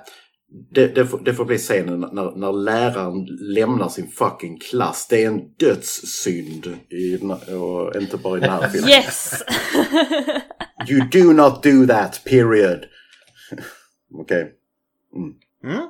Det, 0.71 0.87
det, 0.87 1.05
får, 1.05 1.19
det 1.19 1.33
får 1.33 1.45
bli 1.45 1.57
scenen 1.57 1.99
när, 1.99 2.35
när 2.35 2.51
läraren 2.53 3.25
lämnar 3.25 3.89
sin 3.89 4.07
fucking 4.07 4.59
klass. 4.59 5.07
Det 5.09 5.23
är 5.23 5.27
en 5.27 5.53
dödssynd. 5.53 6.77
I, 6.89 7.17
och 7.55 7.95
inte 8.01 8.17
bara 8.17 8.37
i 8.37 8.41
den 8.41 8.49
här 8.49 8.69
filmen. 8.73 8.89
Yes! 8.89 9.43
You 10.87 11.01
do 11.11 11.33
not 11.33 11.63
do 11.63 11.87
that, 11.87 12.21
period. 12.25 12.85
Okej. 14.13 14.53
Mm? 15.63 15.89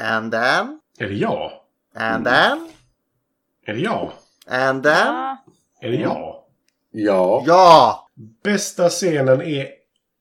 And 0.00 0.32
then? 0.32 0.80
Är 0.98 1.08
det 1.08 1.14
jag? 1.14 1.52
And 1.94 2.24
then? 2.24 2.68
Är 3.66 3.74
det 3.74 3.80
jag? 3.80 4.12
And 4.46 4.82
then? 4.82 5.36
Är 5.80 5.90
det 5.90 5.96
jag? 5.96 6.42
Ja. 6.90 7.42
Ja! 7.46 8.08
Bästa 8.44 8.88
scenen 8.88 9.42
är 9.42 9.66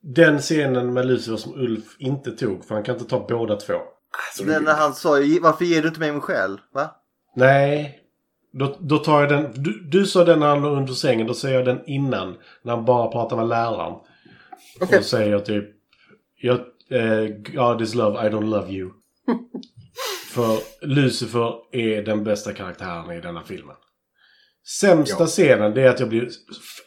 den 0.01 0.39
scenen 0.39 0.93
med 0.93 1.05
Lucifer 1.05 1.37
som 1.37 1.53
Ulf 1.55 1.95
inte 1.99 2.31
tog. 2.31 2.65
För 2.65 2.75
han 2.75 2.83
kan 2.83 2.95
inte 2.95 3.09
ta 3.09 3.25
båda 3.29 3.55
två. 3.55 3.73
Alltså, 3.73 4.43
Den 4.43 4.63
när 4.63 4.73
han 4.73 4.93
sa 4.93 5.09
varför 5.41 5.65
ger 5.65 5.81
du 5.81 5.87
inte 5.87 5.99
mig 5.99 6.11
min 6.11 6.21
själ? 6.21 6.61
Va? 6.73 6.95
Nej. 7.35 7.99
Då, 8.51 8.75
då 8.79 8.97
tar 8.97 9.19
jag 9.21 9.29
den... 9.29 9.63
Du, 9.63 9.79
du 9.79 10.05
sa 10.05 10.23
den 10.23 10.39
när 10.39 10.47
han 10.47 10.61
låg 10.61 10.77
under 10.77 10.93
sängen. 10.93 11.27
Då 11.27 11.33
säger 11.33 11.55
jag 11.55 11.65
den 11.65 11.85
innan. 11.85 12.37
När 12.61 12.75
han 12.75 12.85
bara 12.85 13.11
pratar 13.11 13.37
med 13.37 13.47
läraren. 13.47 13.93
Och 14.81 14.87
då 14.91 15.01
säger 15.01 15.31
jag 15.31 15.45
typ... 15.45 15.65
Jag, 16.41 16.59
eh, 16.89 17.27
God 17.27 17.81
is 17.81 17.95
love, 17.95 18.27
I 18.27 18.29
don't 18.29 18.49
love 18.49 18.71
you. 18.71 18.91
För 20.37 20.59
Lucifer 20.81 21.53
är 21.71 22.01
den 22.01 22.23
bästa 22.23 22.53
karaktären 22.53 23.11
i 23.11 23.21
denna 23.21 23.43
filmen. 23.43 23.75
Sämsta 24.79 25.23
Ja. 25.23 25.27
scenen 25.27 25.73
det 25.73 25.81
är 25.81 25.89
att 25.89 25.99
jag 25.99 26.09
blir... 26.09 26.29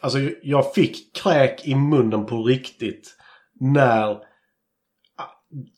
Alltså 0.01 0.19
jag 0.43 0.73
fick 0.73 1.15
kräk 1.15 1.67
i 1.67 1.75
munnen 1.75 2.25
på 2.25 2.43
riktigt. 2.43 3.17
När... 3.59 4.17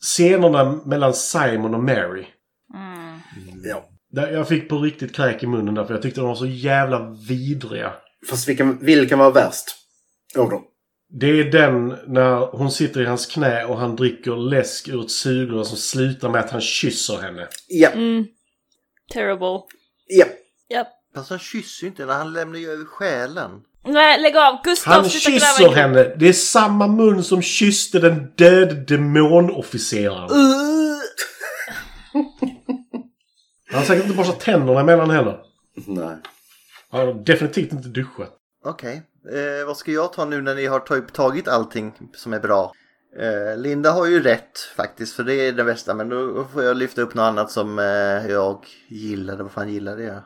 Scenerna 0.01 0.81
mellan 0.85 1.13
Simon 1.13 1.75
och 1.75 1.83
Mary. 1.83 2.25
Ja. 3.63 3.85
Där 4.09 4.31
Jag 4.31 4.47
fick 4.47 4.69
på 4.69 4.79
riktigt 4.79 5.15
kräk 5.15 5.43
i 5.43 5.47
munnen 5.47 5.75
där 5.75 5.85
för 5.85 5.93
jag 5.93 6.01
tyckte 6.01 6.21
de 6.21 6.27
var 6.27 6.35
så 6.35 6.45
jävla 6.45 7.09
vidriga. 7.27 7.93
Fast 8.29 8.47
vilken, 8.47 8.85
vilken 8.85 9.19
var 9.19 9.31
värst? 9.31 9.65
Av 10.37 10.49
dem? 10.49 10.63
Det 11.19 11.27
är 11.39 11.51
den 11.51 11.87
när 12.07 12.57
hon 12.57 12.71
sitter 12.71 13.01
i 13.01 13.05
hans 13.05 13.25
knä 13.25 13.65
och 13.65 13.77
han 13.77 13.95
dricker 13.95 14.35
läsk 14.35 14.87
ur 14.87 15.03
ett 15.05 15.11
sugrör 15.11 15.63
som 15.63 15.77
slutar 15.77 16.29
med 16.29 16.41
att 16.41 16.51
han 16.51 16.61
kysser 16.61 17.17
henne. 17.17 17.47
Ja. 17.67 17.89
Mm. 17.89 18.25
Terrible. 19.13 19.61
Ja. 20.07 20.25
Japp. 20.69 20.87
Fast 21.15 21.29
han 21.29 21.39
kysser 21.39 21.83
ju 21.83 21.87
inte 21.89 22.05
när 22.05 22.13
han 22.13 22.33
lämnar 22.33 22.59
ju 22.59 22.69
över 22.69 22.85
själen. 22.85 23.51
Nej, 23.85 24.21
lägg 24.21 24.37
av! 24.37 24.63
Gustav, 24.63 24.93
Han 24.93 25.09
kysser 25.09 25.71
henne. 25.71 26.03
Det 26.03 26.27
är 26.27 26.33
samma 26.33 26.87
mun 26.87 27.23
som 27.23 27.41
kysste 27.41 27.99
den 27.99 28.31
döde 28.35 28.75
demonofficeraren. 28.75 30.29
Han 33.71 33.79
har 33.79 33.85
säkert 33.85 34.03
inte 34.05 34.17
borstat 34.17 34.39
tänderna 34.39 34.79
emellan 34.79 35.09
heller. 35.09 35.39
Nej. 35.87 36.17
Han 36.89 37.07
har 37.07 37.13
definitivt 37.13 37.71
inte 37.71 37.87
duschat. 37.87 38.37
Okej, 38.65 39.01
eh, 39.31 39.65
vad 39.67 39.77
ska 39.77 39.91
jag 39.91 40.13
ta 40.13 40.25
nu 40.25 40.41
när 40.41 40.55
ni 40.55 40.65
har 40.65 40.79
tagit 41.05 41.47
allting 41.47 41.93
som 42.15 42.33
är 42.33 42.39
bra? 42.39 42.73
Eh, 43.19 43.57
Linda 43.57 43.91
har 43.91 44.05
ju 44.05 44.23
rätt 44.23 44.59
faktiskt, 44.75 45.15
för 45.15 45.23
det 45.23 45.33
är 45.35 45.51
det 45.51 45.63
bästa. 45.63 45.93
Men 45.93 46.09
då 46.09 46.45
får 46.53 46.63
jag 46.63 46.77
lyfta 46.77 47.01
upp 47.01 47.13
något 47.13 47.23
annat 47.23 47.51
som 47.51 47.79
eh, 47.79 47.85
jag 48.31 48.65
gillade. 48.87 49.43
Vad 49.43 49.51
fan 49.51 49.69
gillade 49.73 50.03
jag? 50.03 50.23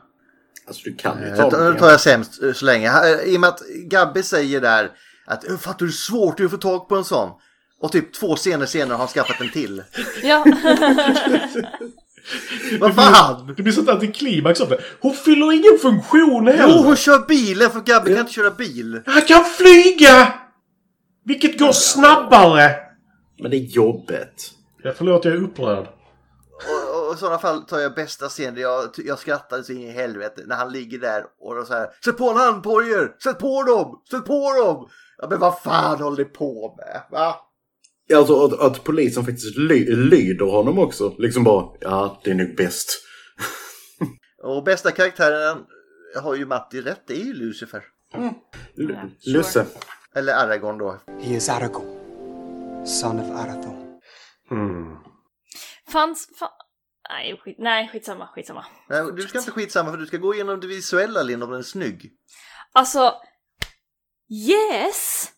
Alltså 0.66 0.82
du 0.84 0.94
kan 0.94 1.18
ju 1.22 1.28
Eh, 1.28 1.36
ta 1.36 1.50
dem. 1.50 1.72
Då 1.72 1.78
tar 1.78 1.90
jag 1.90 2.00
sämst 2.00 2.42
eh, 2.42 2.52
så 2.52 2.64
länge. 2.64 2.90
Ha- 2.90 3.06
I 3.22 3.36
och 3.36 3.40
med 3.40 3.48
att 3.48 3.60
Gabby 3.90 4.22
säger 4.22 4.60
där 4.60 4.90
att 5.26 5.48
"Eh, 5.48 5.56
fattar 5.56 5.78
du 5.78 5.84
hur 5.84 5.92
svårt 5.92 6.36
det 6.36 6.42
är 6.42 6.44
att 6.44 6.50
få 6.50 6.56
tag 6.56 6.88
på 6.88 6.96
en 6.96 7.04
sån? 7.04 7.30
Och 7.80 7.92
typ 7.92 8.12
två 8.14 8.36
scener 8.36 8.66
senare 8.66 8.92
har 8.92 8.98
han 8.98 9.08
skaffat 9.08 9.40
en 9.40 9.50
till. 9.50 9.82
Ja. 10.22 10.44
Vad 12.80 12.94
fan? 12.94 13.54
Det 13.56 13.62
blir 13.62 13.72
sånt 13.72 13.88
antiklimax 13.88 14.60
av 14.60 14.68
det. 14.68 14.80
Hon 15.00 15.14
fyller 15.14 15.52
ingen 15.52 15.78
funktion 15.82 16.46
heller. 16.46 16.74
Jo, 16.76 16.82
hon 16.82 16.96
kör 16.96 17.26
bilen 17.26 17.70
för 17.70 17.80
Gabby 17.80 18.10
kan 18.10 18.20
inte 18.20 18.32
köra 18.32 18.50
bil. 18.50 19.02
Han 19.06 19.22
kan 19.22 19.44
flyga! 19.44 20.32
Vilket 21.24 21.58
går 21.58 21.72
snabbare! 21.72 22.70
Men 23.42 23.50
det 23.50 23.56
är 23.56 23.60
jobbet. 23.60 24.34
Ja, 24.82 24.92
förlåt, 24.96 25.24
jag 25.24 25.34
är 25.34 25.42
upprörd. 25.42 25.88
Och, 26.68 27.08
och 27.08 27.14
i 27.14 27.18
sådana 27.18 27.38
fall 27.38 27.62
tar 27.62 27.78
jag 27.78 27.94
bästa 27.94 28.28
scenen. 28.28 28.60
Jag, 28.60 28.84
jag 28.96 29.18
skrattade 29.18 29.64
så 29.64 29.72
in 29.72 29.82
i 29.82 29.90
helvete 29.90 30.42
när 30.46 30.56
han 30.56 30.72
ligger 30.72 30.98
där 30.98 31.24
och 31.40 31.54
då 31.54 31.64
så 31.64 31.74
här. 31.74 31.88
Sätt 32.04 32.18
på 32.18 32.30
en 32.30 32.36
handbojor! 32.36 33.16
Sätt 33.22 33.38
på 33.38 33.62
dem! 33.62 34.02
Sätt 34.10 34.24
på 34.24 34.52
dem! 34.52 34.88
Ja, 35.18 35.28
men 35.30 35.38
vad 35.38 35.62
fan 35.62 36.00
håller 36.00 36.16
ni 36.16 36.24
på 36.24 36.74
med? 36.78 37.02
Va? 37.10 37.36
Ja, 38.10 38.18
Alltså 38.18 38.44
att, 38.44 38.60
att 38.60 38.84
polisen 38.84 39.24
faktiskt 39.24 39.56
ly, 39.56 39.84
lyder 39.94 40.44
honom 40.46 40.78
också. 40.78 41.14
Liksom 41.18 41.44
bara, 41.44 41.76
ja 41.80 42.20
det 42.24 42.30
är 42.30 42.34
nog 42.34 42.56
bäst. 42.56 43.04
Och 44.42 44.64
bästa 44.64 44.90
karaktären 44.92 45.64
har 46.22 46.34
ju 46.34 46.46
Matti 46.46 46.80
rätt. 46.80 47.02
Det 47.06 47.14
är 47.14 47.24
ju 47.24 47.32
Lucifer. 47.34 47.82
L- 48.78 48.96
Lusse. 49.26 49.66
Eller 50.14 50.34
Aragorn 50.34 50.78
då. 50.78 51.00
He 51.20 51.34
is 51.36 51.48
Aragorn, 51.48 52.86
son 52.86 53.20
of 53.20 53.30
Arathorn. 53.40 54.00
Mm. 54.50 54.96
Fanns... 55.92 56.28
Fa 56.38 56.50
nej, 57.10 57.40
skit, 57.44 57.56
nej, 57.58 57.88
skitsamma, 57.92 58.26
skitsamma. 58.34 58.64
Nej, 58.88 59.02
du 59.16 59.22
ska 59.22 59.38
inte 59.38 59.50
skitsamma 59.50 59.90
för 59.90 59.98
du 59.98 60.06
ska 60.06 60.16
gå 60.16 60.34
igenom 60.34 60.60
det 60.60 60.66
visuella 60.66 61.22
Linn 61.22 61.42
om 61.42 61.50
den 61.50 61.58
är 61.58 61.62
snygg. 61.62 62.10
Alltså... 62.72 63.14
Yes! 64.30 65.28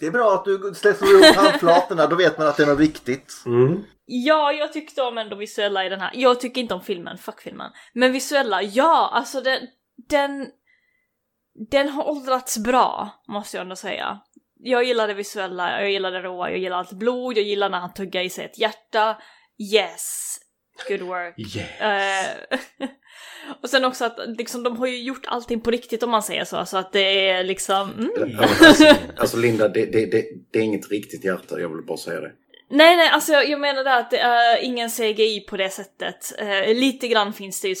Det 0.00 0.06
är 0.06 0.10
bra 0.10 0.34
att 0.34 0.44
du 0.44 0.72
släpper 0.74 1.06
upp 1.06 1.36
handflatorna, 1.36 2.06
då 2.06 2.16
vet 2.16 2.38
man 2.38 2.46
att 2.46 2.56
det 2.56 2.62
är 2.62 2.66
något 2.66 2.78
riktigt. 2.78 3.42
Mm. 3.46 3.84
Ja, 4.06 4.52
jag 4.52 4.72
tyckte 4.72 5.02
om 5.02 5.18
ändå 5.18 5.36
visuella 5.36 5.86
i 5.86 5.88
den 5.88 6.00
här. 6.00 6.10
Jag 6.14 6.40
tycker 6.40 6.60
inte 6.60 6.74
om 6.74 6.80
filmen, 6.80 7.18
fuck 7.18 7.40
filmen. 7.40 7.70
Men 7.92 8.12
visuella, 8.12 8.62
ja, 8.62 9.10
alltså 9.12 9.40
den... 9.40 9.58
Den, 10.08 10.46
den 11.70 11.88
har 11.88 12.08
åldrats 12.08 12.58
bra, 12.58 13.10
måste 13.28 13.56
jag 13.56 13.62
ändå 13.62 13.76
säga. 13.76 14.20
Jag 14.54 14.84
gillar 14.84 15.08
det 15.08 15.14
visuella, 15.14 15.80
jag 15.80 15.90
gillar 15.90 16.12
det 16.12 16.22
råa, 16.22 16.50
jag 16.50 16.58
gillar 16.58 16.76
allt 16.78 16.92
blod, 16.92 17.36
jag 17.36 17.44
gillar 17.44 17.70
när 17.70 17.78
han 17.78 17.92
tuggar 17.92 18.22
i 18.22 18.30
sig 18.30 18.44
ett 18.44 18.58
hjärta. 18.58 19.16
Yes! 19.74 20.36
Good 20.88 21.00
work. 21.00 21.34
Yes. 21.38 21.80
Eh, 21.80 22.58
och 23.62 23.70
sen 23.70 23.84
också 23.84 24.04
att 24.04 24.18
liksom, 24.38 24.62
de 24.62 24.76
har 24.76 24.86
ju 24.86 25.02
gjort 25.02 25.26
allting 25.26 25.60
på 25.60 25.70
riktigt 25.70 26.02
om 26.02 26.10
man 26.10 26.22
säger 26.22 26.44
så, 26.44 26.66
så 26.66 26.76
att 26.76 26.92
det 26.92 27.28
är 27.28 27.44
liksom... 27.44 27.90
Mm. 28.16 28.38
Alltså, 28.38 28.84
alltså 29.16 29.36
Linda, 29.36 29.68
det, 29.68 29.86
det, 29.86 30.06
det, 30.06 30.24
det 30.50 30.58
är 30.58 30.62
inget 30.62 30.90
riktigt 30.90 31.24
hjärta, 31.24 31.60
jag 31.60 31.68
vill 31.68 31.86
bara 31.86 31.98
säga 31.98 32.20
det. 32.20 32.32
Nej, 32.72 32.96
nej, 32.96 33.08
alltså 33.08 33.32
jag, 33.32 33.48
jag 33.48 33.60
menar 33.60 33.84
det 33.84 33.94
att 33.94 34.10
det 34.10 34.18
är 34.18 34.64
ingen 34.64 34.90
CGI 34.90 35.44
på 35.48 35.56
det 35.56 35.70
sättet. 35.70 36.32
Eh, 36.38 36.74
lite 36.74 37.08
grann 37.08 37.32
finns 37.32 37.60
det 37.60 37.68
ju 37.68 37.74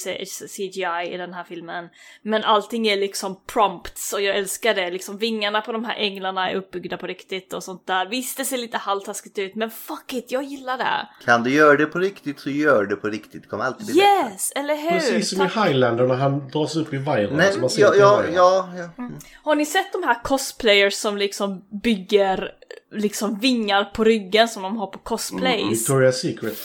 CGI 0.48 1.14
i 1.14 1.16
den 1.16 1.34
här 1.34 1.44
filmen. 1.44 1.88
Men 2.22 2.44
allting 2.44 2.88
är 2.88 2.96
liksom 2.96 3.40
prompts 3.46 4.12
och 4.12 4.20
jag 4.20 4.36
älskar 4.36 4.74
det. 4.74 4.90
Liksom 4.90 5.18
vingarna 5.18 5.60
på 5.60 5.72
de 5.72 5.84
här 5.84 5.94
änglarna 5.96 6.50
är 6.50 6.54
uppbyggda 6.54 6.96
på 6.96 7.06
riktigt 7.06 7.52
och 7.52 7.64
sånt 7.64 7.86
där. 7.86 8.06
Visst, 8.06 8.36
det 8.36 8.44
ser 8.44 8.58
lite 8.58 8.78
halvtaskigt 8.78 9.38
ut, 9.38 9.54
men 9.54 9.70
fuck 9.70 10.12
it, 10.12 10.32
jag 10.32 10.42
gillar 10.42 10.78
det. 10.78 11.08
Kan 11.24 11.42
du 11.42 11.54
göra 11.54 11.76
det 11.76 11.86
på 11.86 11.98
riktigt 11.98 12.40
så 12.40 12.50
gör 12.50 12.84
det 12.84 12.96
på 12.96 13.08
riktigt. 13.08 13.42
Det 13.42 13.48
kommer 13.48 13.64
alltid 13.64 13.86
bli 13.86 13.94
bättre. 13.94 14.32
Yes, 14.32 14.52
eller 14.56 14.76
hur? 14.76 14.90
Precis 14.90 15.30
som 15.30 15.38
Tack. 15.38 15.56
i 15.56 15.60
Highlander 15.60 16.06
när 16.06 16.14
han 16.14 16.48
dras 16.48 16.76
upp 16.76 16.94
i 16.94 16.96
vajern. 16.96 17.36
Nej, 17.36 17.52
så 17.52 17.60
man 17.60 17.70
ser 17.70 17.82
ja, 17.82 17.94
ja, 17.94 18.24
ja, 18.34 18.68
ja. 18.76 19.10
Har 19.42 19.54
ni 19.54 19.66
sett 19.66 19.92
de 19.92 20.02
här 20.02 20.22
cosplayers 20.22 20.94
som 20.94 21.16
liksom 21.16 21.64
bygger 21.82 22.54
liksom 22.90 23.38
vingar 23.38 23.84
på 23.84 24.04
ryggen 24.04 24.48
som 24.48 24.62
de 24.62 24.76
har 24.76 24.86
på 24.86 24.98
cosplays? 24.98 25.88
Victoria's 25.88 26.12
Secret. 26.12 26.58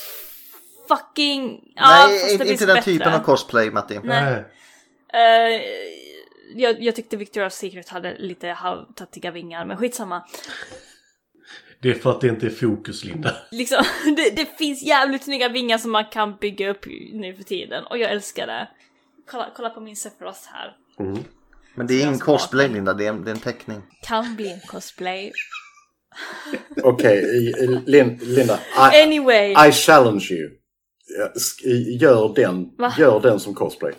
Fucking... 0.88 1.62
Ja, 1.76 2.08
Nej, 2.08 2.20
fast 2.20 2.40
det 2.40 2.52
inte, 2.52 2.66
den 2.66 2.76
bättre. 2.76 2.92
typen 2.92 3.14
av 3.14 3.20
cosplay 3.20 3.72
Matti. 3.72 4.00
Nej. 4.04 4.46
Eh, 5.14 5.62
jag, 6.56 6.82
jag 6.84 6.96
tyckte 6.96 7.18
Victoria's 7.18 7.50
Secret 7.50 7.90
hade 7.90 8.18
lite 8.18 8.48
halvtattiga 8.48 9.32
vingar, 9.32 9.66
men 9.66 9.78
skitsamma. 9.78 10.24
Det 11.82 11.90
är 11.90 11.94
för 11.94 12.12
att 12.12 12.22
det 12.22 12.28
inte 12.28 12.46
är 12.46 12.50
fokus, 12.50 13.04
Linda. 13.04 13.36
Liksom, 13.52 13.84
det, 14.16 14.36
det 14.36 14.58
finns 14.58 14.84
jävligt 14.84 15.24
snygga 15.24 15.50
vingar 15.50 15.78
som 15.78 15.92
man 15.92 16.06
kan 16.06 16.36
bygga 16.36 16.70
upp 16.70 16.86
nu 17.14 17.36
för 17.36 17.44
tiden, 17.44 17.84
och 17.86 17.98
jag 17.98 18.12
älskar 18.12 18.48
det. 18.48 18.68
Kolla, 19.32 19.50
kolla 19.56 19.70
på 19.70 19.80
min 19.82 19.96
Sephiroth 19.96 20.40
här. 20.54 20.76
Men 21.76 21.88
det 21.88 21.94
är 21.94 22.02
ingen 22.02 22.20
cosplay 22.20 22.68
Linda, 22.68 22.94
det 22.94 23.06
är 23.06 23.10
en, 23.10 23.24
det 23.24 23.32
är 23.32 23.36
en 23.36 23.42
teckning. 23.42 23.82
Kan 24.02 24.36
bli 24.36 24.52
en 24.52 24.60
cosplay. 24.60 25.32
Okej, 26.84 27.54
Lin, 27.86 28.20
Linda. 28.22 28.60
I, 28.94 29.02
Anyway. 29.04 29.56
I 29.68 29.72
challenge 29.72 30.28
you. 30.32 30.50
Gör 32.00 32.34
den, 32.36 32.70
Va? 32.78 32.94
gör 32.98 33.20
den 33.20 33.40
som 33.40 33.54
cosplay. 33.56 33.94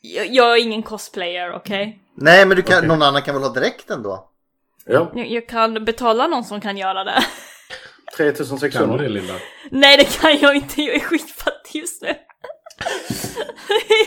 Jag, 0.00 0.26
jag 0.26 0.52
är 0.58 0.62
ingen 0.62 0.82
cosplayer, 0.82 1.52
okej? 1.54 1.98
Nej, 2.16 2.46
men 2.46 2.56
du 2.56 2.62
kan, 2.62 2.86
någon 2.86 3.02
annan 3.02 3.22
kan 3.22 3.34
väl 3.34 3.44
ha 3.44 3.50
dräkten 3.52 4.02
då? 4.02 4.30
Ja, 4.86 5.12
Jag, 5.14 5.30
jag 5.30 5.48
kan 5.48 5.84
betala 5.84 6.26
någon 6.26 6.44
som 6.44 6.60
kan 6.60 6.76
göra 6.76 7.04
det. 7.04 7.24
3600. 8.16 8.78
Kan 8.88 8.96
du 8.98 9.04
det, 9.04 9.08
Linda? 9.08 9.34
Nej, 9.70 9.96
det 9.96 10.04
kan 10.20 10.38
jag 10.38 10.56
inte. 10.56 10.82
Jag 10.82 10.94
är 10.94 11.00
skitfattig 11.00 11.80
just 11.80 12.02
nu. 12.02 12.08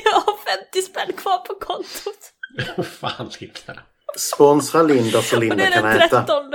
jag 0.05 0.11
har 0.11 0.37
50 0.73 0.81
spänn 0.81 1.13
kvar 1.17 1.37
på 1.37 1.53
kontot. 1.53 2.85
Fan, 2.99 3.29
Linda. 3.39 3.81
Sponsra 4.17 4.83
Linda 4.83 5.21
så 5.21 5.35
Och 5.35 5.41
Linda 5.41 5.55
det 5.55 5.63
är 5.63 5.71
kan 5.71 5.83
den 5.83 6.01
äta. 6.01 6.19
13. 6.25 6.45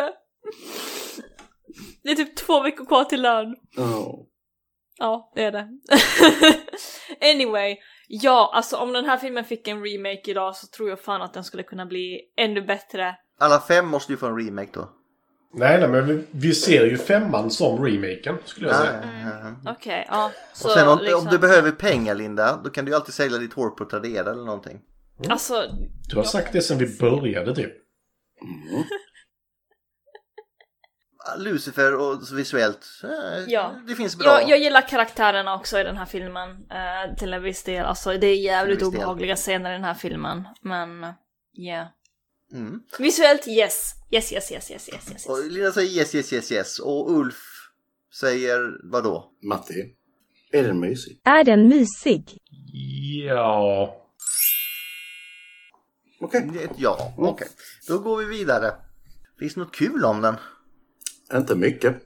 Det 2.02 2.10
är 2.10 2.14
typ 2.14 2.36
två 2.36 2.62
veckor 2.62 2.84
kvar 2.84 3.04
till 3.04 3.22
lön. 3.22 3.56
Oh. 3.76 4.20
Ja, 4.98 5.32
det 5.34 5.42
är 5.44 5.52
det. 5.52 5.68
anyway, 7.34 7.76
ja, 8.08 8.50
alltså 8.54 8.76
om 8.76 8.92
den 8.92 9.04
här 9.04 9.16
filmen 9.16 9.44
fick 9.44 9.68
en 9.68 9.82
remake 9.84 10.30
idag 10.30 10.56
så 10.56 10.66
tror 10.66 10.88
jag 10.88 11.00
fan 11.00 11.22
att 11.22 11.34
den 11.34 11.44
skulle 11.44 11.62
kunna 11.62 11.86
bli 11.86 12.20
ännu 12.36 12.62
bättre. 12.62 13.16
Alla 13.38 13.60
fem 13.60 13.88
måste 13.88 14.12
ju 14.12 14.16
få 14.16 14.26
en 14.26 14.38
remake 14.46 14.70
då. 14.72 14.90
Nej, 15.56 15.80
nej, 15.80 15.88
men 15.88 16.06
vi, 16.06 16.24
vi 16.30 16.54
ser 16.54 16.84
ju 16.86 16.96
femman 16.98 17.50
som 17.50 17.84
remaken, 17.84 18.36
skulle 18.44 18.68
jag 18.68 18.76
Ja, 18.76 18.80
säga. 18.80 19.02
ja, 19.24 19.50
ja. 19.64 19.72
Okej, 19.72 20.06
ja. 20.08 20.30
Så 20.52 20.68
Och 20.68 20.74
sen 20.74 20.88
om, 20.88 20.98
liksom, 20.98 21.20
om 21.20 21.26
du 21.30 21.38
behöver 21.38 21.70
pengar 21.70 22.14
Linda, 22.14 22.60
då 22.64 22.70
kan 22.70 22.84
du 22.84 22.90
ju 22.90 22.96
alltid 22.96 23.14
sälja 23.14 23.38
ditt 23.38 23.52
hår 23.52 23.70
på 23.70 23.84
Tradera 23.84 24.30
eller 24.32 24.44
någonting. 24.44 24.80
Alltså, 25.28 25.64
Du 26.08 26.16
har 26.16 26.24
sagt 26.24 26.52
det 26.52 26.62
sen 26.62 26.78
vi 26.78 26.98
började, 26.98 27.54
typ. 27.54 27.72
Lucifer 31.38 31.94
och 31.96 32.22
visuellt. 32.38 32.86
eh, 33.04 33.44
Ja. 33.46 33.74
Det 33.86 33.94
finns 33.94 34.18
bra. 34.18 34.26
Jag, 34.40 34.48
jag 34.50 34.58
gillar 34.58 34.88
karaktärerna 34.88 35.54
också 35.54 35.78
i 35.80 35.84
den 35.84 35.96
här 35.96 36.06
filmen 36.06 36.50
eh, 36.50 37.16
till 37.18 37.32
en 37.34 37.42
viss 37.42 37.62
del. 37.62 37.84
Alltså 37.84 38.18
det 38.18 38.26
är 38.26 38.36
jävligt 38.36 38.82
obehagliga 38.82 39.36
scener 39.36 39.70
i 39.70 39.72
den 39.72 39.84
här 39.84 39.94
filmen. 39.94 40.48
Men, 40.62 41.04
yeah. 41.58 41.86
Mm. 42.52 42.80
Visuellt, 42.98 43.48
yes. 43.48 43.92
Yes, 44.10 44.32
yes, 44.32 44.52
yes, 44.52 44.70
yes, 44.70 44.88
yes, 44.92 45.10
yes. 45.12 45.26
Och 45.26 45.44
Linda 45.50 45.72
säger 45.72 45.90
yes, 45.90 46.14
yes, 46.14 46.32
yes, 46.32 46.52
yes. 46.52 46.78
Och 46.78 47.10
Ulf 47.10 47.42
säger 48.20 48.90
vad 48.92 49.04
då? 49.04 49.30
Matti, 49.42 49.94
är 50.52 50.62
den 50.62 50.80
mysig? 50.80 51.20
Är 51.24 51.44
den 51.44 51.68
mysig? 51.68 52.38
Ja. 53.26 53.96
Okej. 56.20 56.50
Ett 56.64 56.70
ja. 56.76 57.14
Okej. 57.18 57.48
Då 57.88 57.98
går 57.98 58.16
vi 58.16 58.24
vidare. 58.24 58.72
Finns 59.38 59.54
det 59.54 59.60
något 59.60 59.74
kul 59.74 60.04
om 60.04 60.20
den? 60.20 60.34
Inte 61.32 61.54
mycket. 61.54 61.96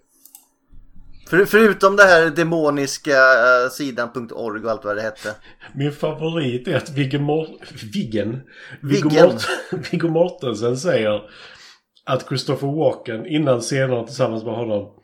För, 1.28 1.45
förutom 1.45 1.97
det 1.97 2.05
här 2.05 2.31
demoniska 2.31 3.12
uh, 3.12 3.70
sidan.org 3.70 4.65
och 4.65 4.70
allt 4.70 4.85
vad 4.85 4.97
det 4.97 5.03
hette. 5.03 5.35
Min 5.74 5.93
favorit 5.93 6.69
är 6.69 6.77
att 6.77 6.90
Viggo, 6.90 7.19
Mor- 7.19 7.59
Viggen, 7.93 8.40
Viggo, 8.82 9.09
Viggen. 9.09 9.27
Mort- 9.27 9.47
Viggo 9.93 10.09
Mortensen 10.09 10.77
säger 10.77 11.23
att 12.05 12.28
Christopher 12.28 12.66
Walken 12.69 13.27
innan 13.27 13.61
scenerna 13.61 14.05
tillsammans 14.07 14.45
med 14.45 14.55
honom 14.55 14.95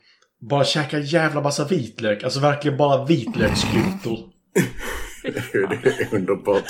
bara 0.51 0.65
käkar 0.65 0.99
jävla 0.99 1.41
massa 1.41 1.65
vitlök. 1.65 2.25
Alltså 2.25 2.41
verkligen 2.41 2.77
bara 2.77 3.05
vitlöksklyftor. 3.05 4.19
det 5.23 5.87
är 5.87 6.15
underbart. 6.15 6.67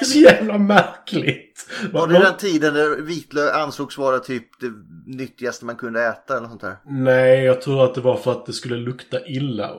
Det 0.00 0.04
är 0.04 0.08
så 0.08 0.18
jävla 0.18 0.58
märkligt. 0.58 1.66
Var 1.92 2.06
det 2.06 2.18
den 2.18 2.36
tiden 2.36 2.74
där 2.74 2.96
vitlök 2.96 3.54
ansågs 3.54 3.98
vara 3.98 4.18
typ 4.18 4.60
det 4.60 4.72
nyttigaste 5.06 5.64
man 5.64 5.76
kunde 5.76 6.04
äta 6.04 6.36
eller 6.36 6.48
sånt 6.48 6.60
där? 6.60 6.76
Nej, 6.86 7.44
jag 7.44 7.62
tror 7.62 7.84
att 7.84 7.94
det 7.94 8.00
var 8.00 8.16
för 8.16 8.32
att 8.32 8.46
det 8.46 8.52
skulle 8.52 8.76
lukta 8.76 9.26
illa. 9.26 9.70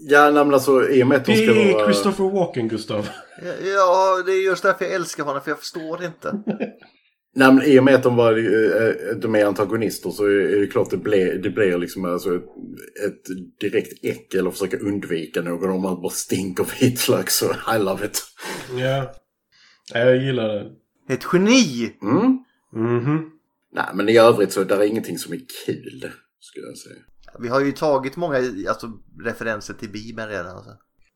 Ja, 0.00 0.30
nej, 0.30 0.44
men 0.44 0.54
alltså 0.54 0.88
i 0.88 1.02
och 1.02 1.06
med 1.06 1.16
att 1.16 1.24
Det 1.24 1.36
ska 1.36 1.44
är 1.60 1.72
vara... 1.72 1.84
Christopher 1.84 2.24
Walken, 2.30 2.68
Gustav. 2.68 3.08
Ja, 3.64 4.22
det 4.26 4.32
är 4.32 4.44
just 4.44 4.62
därför 4.62 4.84
jag 4.84 4.94
älskar 4.94 5.24
honom 5.24 5.42
för 5.42 5.50
jag 5.50 5.58
förstår 5.58 6.04
inte. 6.04 6.32
Nej, 7.38 7.52
men 7.52 7.64
i 7.64 7.78
och 7.78 7.84
med 7.84 7.94
att 7.94 8.02
de, 8.02 8.16
var, 8.16 8.32
eh, 8.32 9.16
de 9.16 9.34
är 9.34 9.44
antagonister 9.44 10.10
så 10.10 10.24
är 10.24 10.60
det 10.60 10.66
klart 10.66 10.90
det 10.90 10.96
blir, 10.96 11.38
det 11.38 11.50
blir 11.50 11.78
liksom 11.78 12.04
alltså 12.04 12.34
ett, 12.34 12.42
ett 13.06 13.60
direkt 13.60 14.04
äckel 14.04 14.46
att 14.46 14.52
försöka 14.52 14.76
undvika 14.76 15.42
någon 15.42 15.70
om 15.70 15.82
man 15.82 16.02
bara 16.02 16.12
stinker 16.12 16.66
vitlök 16.80 17.30
så 17.30 17.44
I 17.74 17.78
love 17.78 18.06
it. 18.06 18.22
Ja. 18.78 19.12
Jag 19.92 20.16
gillar 20.16 20.48
det. 20.48 20.70
Ett 21.14 21.24
geni! 21.32 21.92
Mm. 22.02 22.44
Mhm. 22.72 23.30
Nej, 23.72 23.86
men 23.94 24.08
i 24.08 24.18
övrigt 24.18 24.52
så 24.52 24.60
är 24.60 24.64
det 24.64 24.86
ingenting 24.86 25.18
som 25.18 25.32
är 25.32 25.40
kul, 25.66 26.10
skulle 26.40 26.66
jag 26.66 26.78
säga. 26.78 27.02
Vi 27.40 27.48
har 27.48 27.60
ju 27.60 27.72
tagit 27.72 28.16
många 28.16 28.36
alltså, 28.68 28.92
referenser 29.24 29.74
till 29.74 29.90
Bibeln 29.90 30.28
redan. 30.28 30.56
Alltså. 30.56 30.70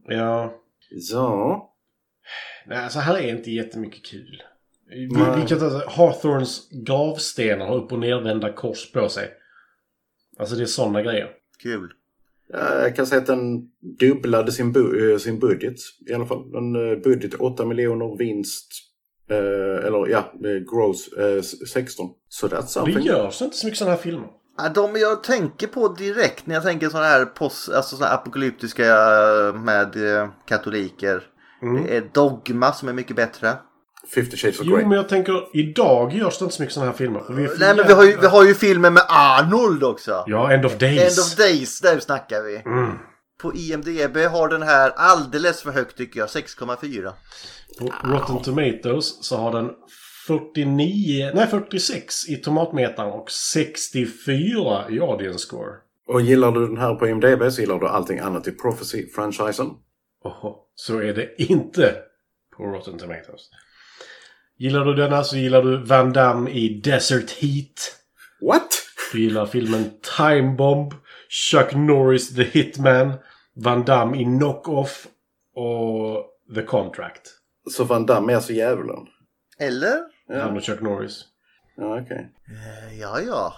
Ja. 0.09 0.55
Ja. 0.91 1.75
Nej, 2.67 2.91
så 2.91 2.99
här 2.99 3.19
är 3.19 3.37
inte 3.37 3.51
jättemycket 3.51 4.05
kul. 4.05 4.43
Vi, 4.95 5.09
Nej. 5.11 5.41
vi 5.41 5.47
kan 5.49 5.59
ta 5.59 5.83
Hawthorns 5.91 6.69
gravstenar 6.87 7.67
har 7.67 7.77
upp 7.77 7.93
och 7.93 7.99
nervända 7.99 8.53
kors 8.53 8.93
på 8.93 9.09
sig. 9.09 9.31
Alltså 10.39 10.55
det 10.57 10.63
är 10.63 10.67
sådana 10.67 11.03
grejer. 11.03 11.29
Kul. 11.63 11.93
Jag 12.53 12.97
kan 12.97 13.07
säga 13.07 13.21
att 13.21 13.27
den 13.27 13.63
dubblade 14.01 14.53
sin, 14.53 14.73
bu- 14.75 15.13
eh, 15.13 15.19
sin 15.19 15.39
budget 15.39 15.77
i 16.11 16.15
alla 16.15 16.27
fall. 16.27 16.55
En 16.57 16.91
eh, 16.93 16.99
budget 16.99 17.35
8 17.35 17.65
miljoner, 17.65 18.17
vinst, 18.19 18.73
eh, 19.31 19.87
eller 19.87 20.09
ja, 20.09 20.33
eh, 20.45 20.61
gross 20.73 21.09
eh, 21.19 21.39
s- 21.39 21.69
16. 21.73 22.11
Så 22.29 22.47
that's 22.49 22.61
Det 22.63 22.67
something. 22.67 23.01
görs 23.07 23.43
inte 23.43 23.57
så 23.57 23.67
mycket 23.67 23.79
sådana 23.79 23.97
här 23.97 24.03
filmer. 24.03 24.29
Ja, 24.59 24.69
De 24.69 24.97
jag 24.97 25.25
tänker 25.25 25.67
på 25.67 25.89
direkt 25.89 26.47
när 26.47 26.55
jag 26.55 26.65
tänker 26.65 26.89
sådana 26.89 27.07
här 27.07 27.25
post, 27.25 27.69
alltså 27.73 27.97
såna 27.97 28.09
här 28.09 28.15
apokalyptiska 28.15 28.83
med 29.65 29.97
katoliker. 30.47 31.23
Det 31.87 31.97
är 31.97 32.11
Dogma 32.15 32.73
som 32.73 32.89
är 32.89 32.93
mycket 32.93 33.17
bättre. 33.17 33.53
50 34.15 34.37
shades 34.37 34.61
of 34.61 34.67
Jo, 34.67 34.75
Grey. 34.77 34.87
men 34.87 34.97
jag 34.97 35.09
tänker 35.09 35.49
idag 35.53 36.13
görs 36.13 36.39
det 36.39 36.45
inte 36.45 36.57
så 36.57 36.63
mycket 36.63 36.75
sådana 36.75 36.91
här 36.91 36.99
filmer. 36.99 37.23
Vi 37.29 37.43
Nej 37.59 37.77
men 37.77 37.87
vi 37.87 37.93
har, 37.93 38.05
ju, 38.05 38.17
vi 38.21 38.27
har 38.27 38.45
ju 38.45 38.55
filmen 38.55 38.95
med 38.95 39.03
Arnold 39.09 39.85
också. 39.85 40.25
Ja, 40.27 40.53
End 40.53 40.65
of 40.67 40.79
Days. 40.79 41.01
End 41.01 41.25
of 41.27 41.37
Days, 41.37 41.81
där 41.81 42.01
snackar 42.01 42.43
vi. 42.43 42.57
Mm. 42.57 42.99
På 43.43 43.55
IMDB 43.55 44.17
har 44.17 44.49
den 44.49 44.63
här 44.63 44.91
alldeles 44.97 45.63
för 45.63 45.71
högt 45.71 45.97
tycker 45.97 46.21
jag, 46.21 46.27
6,4. 46.27 47.13
På 47.79 48.09
Rotten 48.09 48.43
Tomatoes 48.43 49.25
så 49.27 49.37
har 49.37 49.53
den 49.53 49.71
49, 50.27 51.31
nej 51.35 51.47
46 51.47 52.29
i 52.29 52.37
tomatmetaren 52.37 53.13
och 53.13 53.31
64 53.31 54.91
i 54.91 55.01
audience 55.01 55.39
score. 55.39 55.73
Och 56.09 56.21
gillar 56.21 56.53
du 56.53 56.67
den 56.67 56.77
här 56.77 56.95
på 56.95 57.09
IMDB 57.09 57.53
så 57.53 57.61
gillar 57.61 57.79
du 57.79 57.89
allting 57.89 58.19
annat 58.19 58.49
i 58.49 58.51
Prophecy-franchisen. 58.51 59.71
Oho, 60.25 60.57
så 60.75 60.99
är 60.99 61.15
det 61.15 61.43
inte 61.43 61.95
på 62.57 62.65
Rotten 62.65 62.99
Tomatoes. 62.99 63.51
Gillar 64.59 64.85
du 64.85 64.95
denna 64.95 65.25
så 65.25 65.37
gillar 65.37 65.63
du 65.63 65.77
Van 65.77 66.13
Damme 66.13 66.51
i 66.51 66.81
Desert 66.81 67.31
Heat. 67.31 67.97
What? 68.41 68.69
Du 69.13 69.21
gillar 69.21 69.47
filmen 69.47 69.91
Time 70.17 70.57
Bomb, 70.57 70.95
Chuck 71.29 71.75
Norris 71.75 72.35
The 72.35 72.43
Hitman, 72.43 73.13
Van 73.55 73.85
Damme 73.85 74.17
i 74.21 74.25
Knock-Off 74.25 75.07
och 75.55 76.27
The 76.55 76.63
Contract. 76.63 77.21
Så 77.71 77.85
Van 77.85 78.07
Damme 78.07 78.33
är 78.33 78.37
alltså 78.37 78.53
djävulen? 78.53 79.07
Eller? 79.59 79.99
Han 80.43 80.57
och 80.57 80.63
Chuck 80.65 80.81
Norris. 80.81 81.25
Ja, 81.77 82.01
okej. 82.01 82.31
Eh, 82.49 83.01
Ja, 83.01 83.21
ja. 83.21 83.55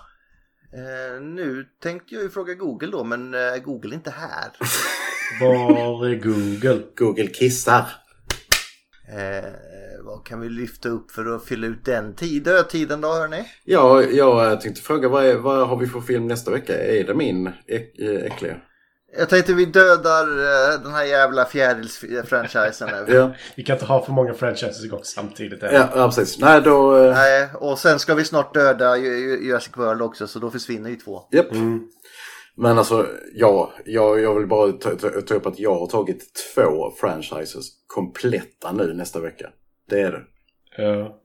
Eh, 0.74 1.22
nu 1.22 1.66
tänkte 1.82 2.14
jag 2.14 2.22
ju 2.24 2.30
fråga 2.30 2.54
Google 2.54 2.88
då, 2.90 3.04
men 3.04 3.34
eh, 3.34 3.56
Google 3.64 3.90
är 3.90 3.94
inte 3.94 4.10
här. 4.10 4.50
Var 5.40 6.06
är 6.06 6.14
Google? 6.14 6.82
Google 6.96 7.26
kissar. 7.26 7.84
Eh, 9.08 9.52
vad 10.04 10.26
kan 10.26 10.40
vi 10.40 10.48
lyfta 10.48 10.88
upp 10.88 11.10
för 11.10 11.34
att 11.36 11.44
fylla 11.44 11.66
ut 11.66 11.84
den 11.84 12.14
tid, 12.14 12.42
dödtiden 12.42 13.00
då, 13.00 13.08
hörni? 13.08 13.44
Ja, 13.64 14.02
jag 14.02 14.60
tänkte 14.60 14.82
fråga 14.82 15.08
vad, 15.08 15.24
är, 15.24 15.36
vad 15.36 15.68
har 15.68 15.76
vi 15.76 15.86
för 15.86 16.00
film 16.00 16.26
nästa 16.26 16.50
vecka? 16.50 16.78
Är 16.84 17.04
det 17.04 17.14
min 17.14 17.46
äck, 17.46 17.98
äh, 17.98 18.10
äckliga? 18.32 18.56
Jag 19.18 19.28
tänkte 19.28 19.54
vi 19.54 19.64
dödar 19.64 20.22
eh, 20.28 20.80
den 20.82 20.92
här 20.92 21.04
jävla 21.04 21.44
fjärilsfranchisen 21.44 22.88
nu. 23.06 23.14
Ja. 23.14 23.34
Vi 23.56 23.62
kan 23.64 23.76
inte 23.76 23.86
ha 23.86 24.04
för 24.04 24.12
många 24.12 24.34
franchises 24.34 24.84
igång 24.84 25.00
samtidigt. 25.04 25.62
än. 25.62 25.74
Ja, 25.74 25.88
ja 25.94 26.06
precis. 26.08 26.38
Nej, 26.38 26.60
då... 26.62 26.96
eh, 26.96 27.14
Nej, 27.14 27.48
och 27.54 27.78
sen 27.78 27.98
ska 27.98 28.14
vi 28.14 28.24
snart 28.24 28.54
döda 28.54 28.96
Ju- 28.96 29.18
Ju- 29.18 29.46
Jurassic 29.46 29.76
World 29.76 30.02
också, 30.02 30.26
så 30.26 30.38
då 30.38 30.50
försvinner 30.50 30.90
ju 30.90 30.96
två. 30.96 31.20
Japp. 31.32 31.46
Men 32.56 32.78
alltså, 32.78 33.06
ja, 33.34 33.72
jag, 33.84 34.20
jag 34.20 34.34
vill 34.34 34.46
bara 34.46 34.72
ta, 34.72 34.90
ta, 34.90 35.08
ta 35.20 35.34
upp 35.34 35.46
att 35.46 35.58
jag 35.58 35.74
har 35.74 35.86
tagit 35.86 36.22
två 36.54 36.90
franchises 37.00 37.66
kompletta 37.86 38.72
nu 38.72 38.94
nästa 38.94 39.20
vecka. 39.20 39.46
Det 39.88 40.00
är 40.00 40.12
det. 40.12 40.24
Ja. 40.82 41.20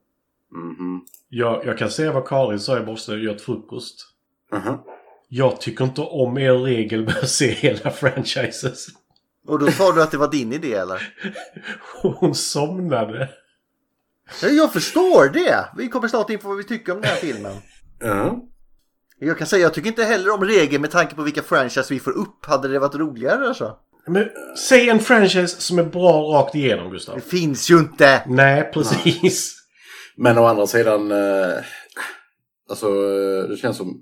Mhm. 0.51 1.01
jag, 1.29 1.65
jag 1.65 1.77
kan 1.77 1.91
säga 1.91 2.11
vad 2.11 2.27
Karin 2.27 2.59
sa 2.59 2.77
jag 2.77 2.89
åt 3.29 3.41
frukost. 3.41 3.95
Aha. 4.53 4.85
Jag 5.27 5.61
tycker 5.61 5.85
inte 5.85 6.01
om 6.01 6.37
er 6.37 6.53
regel 6.53 7.05
med 7.05 7.17
att 7.17 7.29
se 7.29 7.47
hela 7.47 7.91
franchises. 7.91 8.87
Och 9.47 9.59
då 9.59 9.71
sa 9.71 9.91
du 9.91 10.03
att 10.03 10.11
det 10.11 10.17
var 10.17 10.31
din 10.31 10.53
idé 10.53 10.73
eller? 10.73 11.13
Hon 12.03 12.35
somnade. 12.35 13.29
Ja, 14.41 14.47
jag 14.47 14.73
förstår 14.73 15.29
det! 15.33 15.69
Vi 15.77 15.87
kommer 15.87 16.07
snart 16.07 16.29
in 16.29 16.39
på 16.39 16.47
vad 16.47 16.57
vi 16.57 16.63
tycker 16.63 16.93
om 16.93 17.01
den 17.01 17.09
här 17.09 17.17
filmen. 17.17 17.53
Ja. 17.99 18.45
Jag 19.19 19.37
kan 19.37 19.47
säga, 19.47 19.61
jag 19.61 19.73
tycker 19.73 19.89
inte 19.89 20.03
heller 20.03 20.33
om 20.33 20.45
regeln 20.45 20.81
med 20.81 20.91
tanke 20.91 21.15
på 21.15 21.23
vilka 21.23 21.41
franchise 21.41 21.93
vi 21.93 21.99
får 21.99 22.11
upp. 22.11 22.45
Hade 22.45 22.67
det 22.67 22.79
varit 22.79 22.95
roligare 22.95 23.47
alltså? 23.47 23.77
Men 24.09 24.27
säg 24.57 24.89
en 24.89 24.99
franchise 24.99 25.61
som 25.61 25.79
är 25.79 25.83
bra 25.83 26.21
rakt 26.21 26.55
igenom, 26.55 26.91
Gustav. 26.91 27.15
Det 27.15 27.21
finns 27.21 27.71
ju 27.71 27.79
inte! 27.79 28.23
Nej, 28.27 28.71
precis. 28.73 29.55
Men 30.17 30.37
å 30.37 30.45
andra 30.45 30.67
sidan, 30.67 31.11
eh, 31.11 31.55
alltså 32.69 32.87
eh, 32.87 33.49
det 33.49 33.57
känns 33.57 33.77
som, 33.77 34.01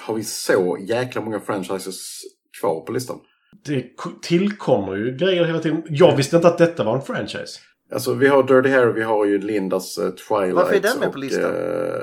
har 0.00 0.14
vi 0.14 0.24
så 0.24 0.78
jäkla 0.80 1.20
många 1.20 1.40
franchises 1.40 2.20
kvar 2.60 2.80
på 2.80 2.92
listan? 2.92 3.20
Det 3.64 3.84
tillkommer 4.22 4.96
ju 4.96 5.16
grejer 5.16 5.44
hela 5.44 5.58
tiden. 5.58 5.82
Jag 5.88 6.16
visste 6.16 6.36
inte 6.36 6.48
att 6.48 6.58
detta 6.58 6.84
var 6.84 6.96
en 6.96 7.02
franchise. 7.02 7.60
Alltså 7.92 8.14
vi 8.14 8.28
har 8.28 8.42
Dirty 8.42 8.70
Harry, 8.70 8.92
vi 8.92 9.02
har 9.02 9.26
ju 9.26 9.38
Lindas 9.38 9.98
uh, 9.98 10.10
Twilight. 10.10 10.54
Varför 10.54 10.74
är 10.74 10.80
den 10.80 10.98
med 10.98 11.08
och, 11.08 11.14
på 11.14 11.18
listan? 11.18 11.54
eh, 11.54 12.00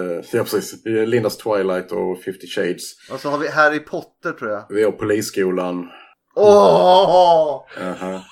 eh, 0.00 0.24
ja 0.32 0.42
precis, 0.42 0.84
Lindas 0.84 1.36
Twilight 1.36 1.92
och 1.92 2.18
50 2.18 2.46
Shades. 2.46 3.10
Och 3.12 3.20
så 3.20 3.28
har 3.28 3.38
vi 3.38 3.48
Harry 3.48 3.80
Potter 3.80 4.32
tror 4.32 4.50
jag. 4.50 4.64
Vi 4.68 4.82
har 4.84 4.92
Polisskolan. 4.92 5.88
Åh! 6.38 7.64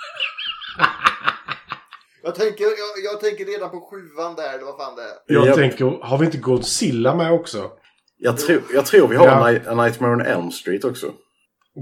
Jag 2.23 2.35
tänker, 2.35 2.65
jag, 2.65 2.73
jag 3.13 3.21
tänker 3.21 3.45
redan 3.45 3.71
på 3.71 3.81
sjuan 3.91 4.35
där, 4.35 4.55
eller 4.55 4.65
vad 4.65 4.77
fan 4.77 4.97
det 4.97 5.03
är. 5.03 5.09
Jag 5.39 5.47
Japp. 5.47 5.57
tänker, 5.57 5.85
har 6.03 6.19
vi 6.19 6.25
inte 6.27 6.39
Godzilla 6.39 7.15
med 7.15 7.33
också? 7.33 7.71
Jag, 8.19 8.39
tror, 8.39 8.63
jag 8.75 8.87
tror 8.87 9.09
vi 9.09 9.17
har 9.17 9.27
Ja. 9.27 9.33
A 9.33 9.51
Night- 9.51 9.67
A 9.69 9.75
Nightmare 9.75 10.13
on 10.13 10.21
Elm 10.21 10.51
Street 10.51 10.85
också. 10.85 11.13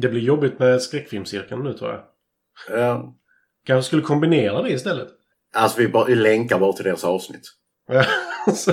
Det 0.03 0.09
blir 0.09 0.21
jobbigt 0.21 0.59
med 0.59 0.83
skräckfilmscirkeln 0.83 1.63
nu 1.65 1.73
tror 1.73 1.91
jag. 1.91 2.01
Ja. 2.81 3.15
Kanske 3.67 3.87
skulle 3.87 4.03
kombinera 4.03 4.63
det 4.63 4.71
istället. 4.71 5.09
Alltså 5.55 5.79
vi, 5.81 5.89
bara, 5.89 6.05
vi 6.05 6.15
länkar 6.15 6.59
bara 6.59 6.73
till 6.73 6.85
deras 6.85 7.05
avsnitt. 7.05 7.43
Ja, 7.89 8.05
så- 8.55 8.73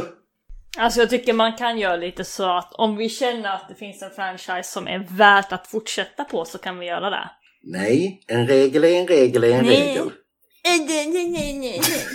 Alltså 0.77 0.99
jag 0.99 1.09
tycker 1.09 1.33
man 1.33 1.53
kan 1.57 1.77
göra 1.79 1.95
lite 1.95 2.23
så 2.23 2.57
att 2.57 2.73
om 2.73 2.97
vi 2.97 3.09
känner 3.09 3.55
att 3.55 3.69
det 3.69 3.75
finns 3.75 4.01
en 4.01 4.11
franchise 4.11 4.63
som 4.71 4.87
är 4.87 5.07
värt 5.09 5.51
att 5.51 5.67
fortsätta 5.67 6.23
på 6.23 6.45
så 6.45 6.57
kan 6.57 6.79
vi 6.79 6.85
göra 6.85 7.09
det. 7.09 7.29
Nej, 7.63 8.23
en 8.27 8.47
regel 8.47 8.83
är 8.83 9.01
en 9.01 9.07
regel 9.07 9.43
är 9.43 9.51
en 9.51 9.65
Nej. 9.65 9.88
regel. 9.88 10.11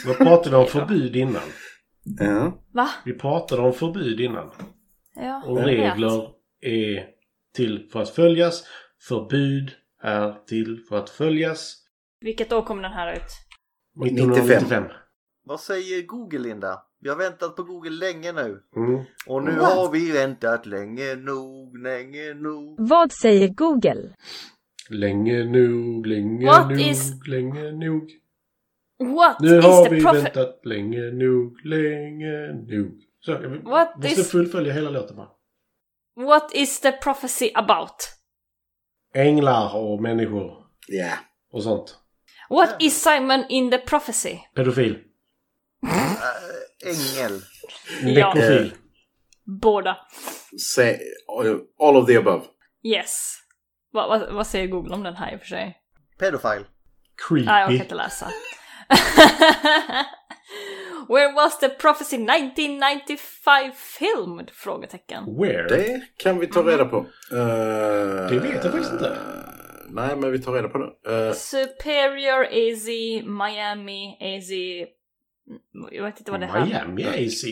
Vad 0.07 0.17
pratade 0.19 0.51
vi 0.51 0.57
om 0.57 0.67
förbud 0.67 1.17
innan? 1.17 1.43
Ja. 2.19 2.63
Va? 2.75 2.89
Vi 3.05 3.13
pratade 3.13 3.63
om 3.63 3.73
förbud 3.73 4.21
innan. 4.21 4.51
Ja, 5.15 5.43
Och 5.47 5.65
regler 5.65 6.29
är 6.61 7.05
till 7.55 7.89
för 7.93 8.03
att 8.03 8.11
följas. 8.11 8.65
Förbud 9.09 9.71
är 10.03 10.47
till 10.47 10.81
för 10.89 10.97
att 10.99 11.11
följas. 11.11 11.77
Vilket 12.21 12.53
år 12.53 12.63
kom 12.63 12.83
den 12.83 12.93
här 12.93 13.13
ut? 13.13 13.23
1995. 14.07 14.85
Vad 15.45 15.61
säger 15.61 16.03
Google 16.03 16.39
Linda? 16.39 16.83
Vi 17.01 17.09
har 17.09 17.17
väntat 17.17 17.57
på 17.57 17.63
Google 17.63 17.91
länge 17.91 18.33
nu. 18.33 18.63
Mm. 18.77 19.05
Och 19.27 19.43
nu 19.43 19.51
What? 19.51 19.75
har 19.75 19.91
vi 19.93 20.13
väntat 20.13 20.67
länge 20.67 21.15
nog, 21.15 21.79
länge 21.79 22.35
nog. 22.35 22.89
Vad 22.89 23.13
säger 23.13 23.49
Google? 23.49 24.11
Länge 24.91 25.45
nog, 25.45 26.07
länge 26.07 26.47
What 26.47 26.69
nog, 26.71 26.81
is- 26.81 27.13
länge 27.27 27.73
nog. 27.73 28.11
What 28.99 29.41
Nu 29.41 29.59
is 29.59 29.65
har 29.65 29.85
the 29.85 29.95
vi 29.95 30.01
prophet? 30.03 30.25
väntat 30.25 30.61
länge 30.65 31.11
nog, 31.11 31.65
länge 31.67 32.53
nog. 32.53 33.03
Så, 33.21 33.31
jag 33.33 33.41
What 33.65 33.97
måste 33.97 34.21
is- 34.21 34.31
fullfölja 34.31 34.73
hela 34.73 34.91
låten 34.91 35.17
bara. 35.17 35.29
What 36.17 36.55
is 36.55 36.81
the 36.81 36.93
prophecy 36.93 37.51
about? 37.55 37.95
Änglar 39.15 39.77
och 39.77 40.03
människor 40.03 40.67
Ja. 40.89 41.13
och 41.53 41.63
sånt. 41.63 41.99
What 42.51 42.83
is 42.83 43.03
Simon 43.03 43.45
in 43.49 43.71
the 43.71 43.79
prophecy? 43.79 44.39
Pedofil. 44.55 44.99
Ängel. 46.85 47.41
Nekrofil. 48.03 48.73
Båda. 49.45 49.97
Say, 50.59 50.99
all 51.79 51.97
of 51.97 52.07
the 52.07 52.17
above. 52.17 52.45
Yes. 52.83 53.39
Va, 53.97 54.09
va, 54.09 54.27
vad 54.31 54.47
säger 54.47 54.67
Google 54.67 54.95
om 54.95 55.03
den 55.03 55.17
här 55.17 55.33
i 55.33 55.37
och 55.37 55.41
för 55.41 55.47
sig? 55.47 55.77
Pedofile. 56.19 56.65
Creepy. 57.29 57.47
Nej, 57.47 57.61
jag 57.61 57.71
orkar 57.71 57.83
inte 57.85 57.95
läsa. 57.95 58.27
Where 61.09 61.33
was 61.33 61.59
the 61.59 61.69
prophecy 61.69 62.17
1995 62.17 63.73
filmed? 63.75 64.51
Frågetecken. 64.51 65.25
Where? 65.41 65.69
Det 65.69 66.01
kan 66.17 66.39
vi 66.39 66.47
ta 66.47 66.63
reda 66.63 66.85
på. 66.85 66.97
Eh, 67.33 68.29
Det 68.31 68.39
vet 68.43 68.65
jag 68.65 68.73
faktiskt 68.73 68.93
inte. 68.93 69.17
Nej, 69.89 70.17
men 70.17 70.33
vi 70.33 70.39
tar 70.43 70.53
reda 70.53 70.69
på 70.69 70.79
det. 70.79 71.27
Eh, 71.27 71.33
Superior, 71.33 72.45
AZ, 72.45 72.87
Miami, 73.27 74.17
AZ... 74.21 74.51
Jag 75.93 76.05
vet 76.05 76.19
inte 76.19 76.31
vad 76.31 76.41
det 76.41 76.47
här... 76.47 76.67
Miami 76.87 77.05
AC. 77.27 77.45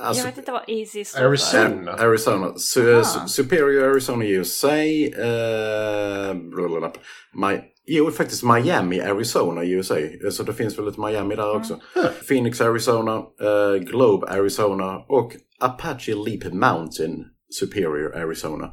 Alltså, 0.00 0.20
Jag 0.22 0.26
vet 0.30 0.38
inte 0.38 0.52
vad 0.52 0.62
AZ 0.62 1.08
står 1.08 1.18
för. 1.18 1.26
Arizona. 1.26 1.90
Eh, 1.92 2.00
Arizona. 2.04 2.46
Su- 2.46 2.98
Ah. 2.98 3.02
Su- 3.02 3.26
Superior 3.28 3.84
Arizona 3.90 4.24
USA. 4.24 4.68
Uh, 4.68 6.34
blablabla. 6.50 6.92
My, 7.34 7.58
jo, 7.86 8.10
faktiskt 8.10 8.42
Miami 8.44 9.00
Arizona 9.00 9.64
USA. 9.64 9.98
Eh, 9.98 10.30
Så 10.30 10.42
det 10.42 10.52
finns 10.52 10.78
väl 10.78 10.88
ett 10.88 10.98
Miami 10.98 11.36
där 11.36 11.56
också. 11.56 11.80
Phoenix 12.28 12.60
Arizona. 12.60 13.16
eh, 13.16 13.82
Globe 13.82 14.26
Arizona. 14.26 14.96
Och 15.08 15.32
Apache 15.60 16.14
Leap 16.26 16.52
Mountain 16.52 17.24
Superior 17.60 18.16
Arizona. 18.16 18.70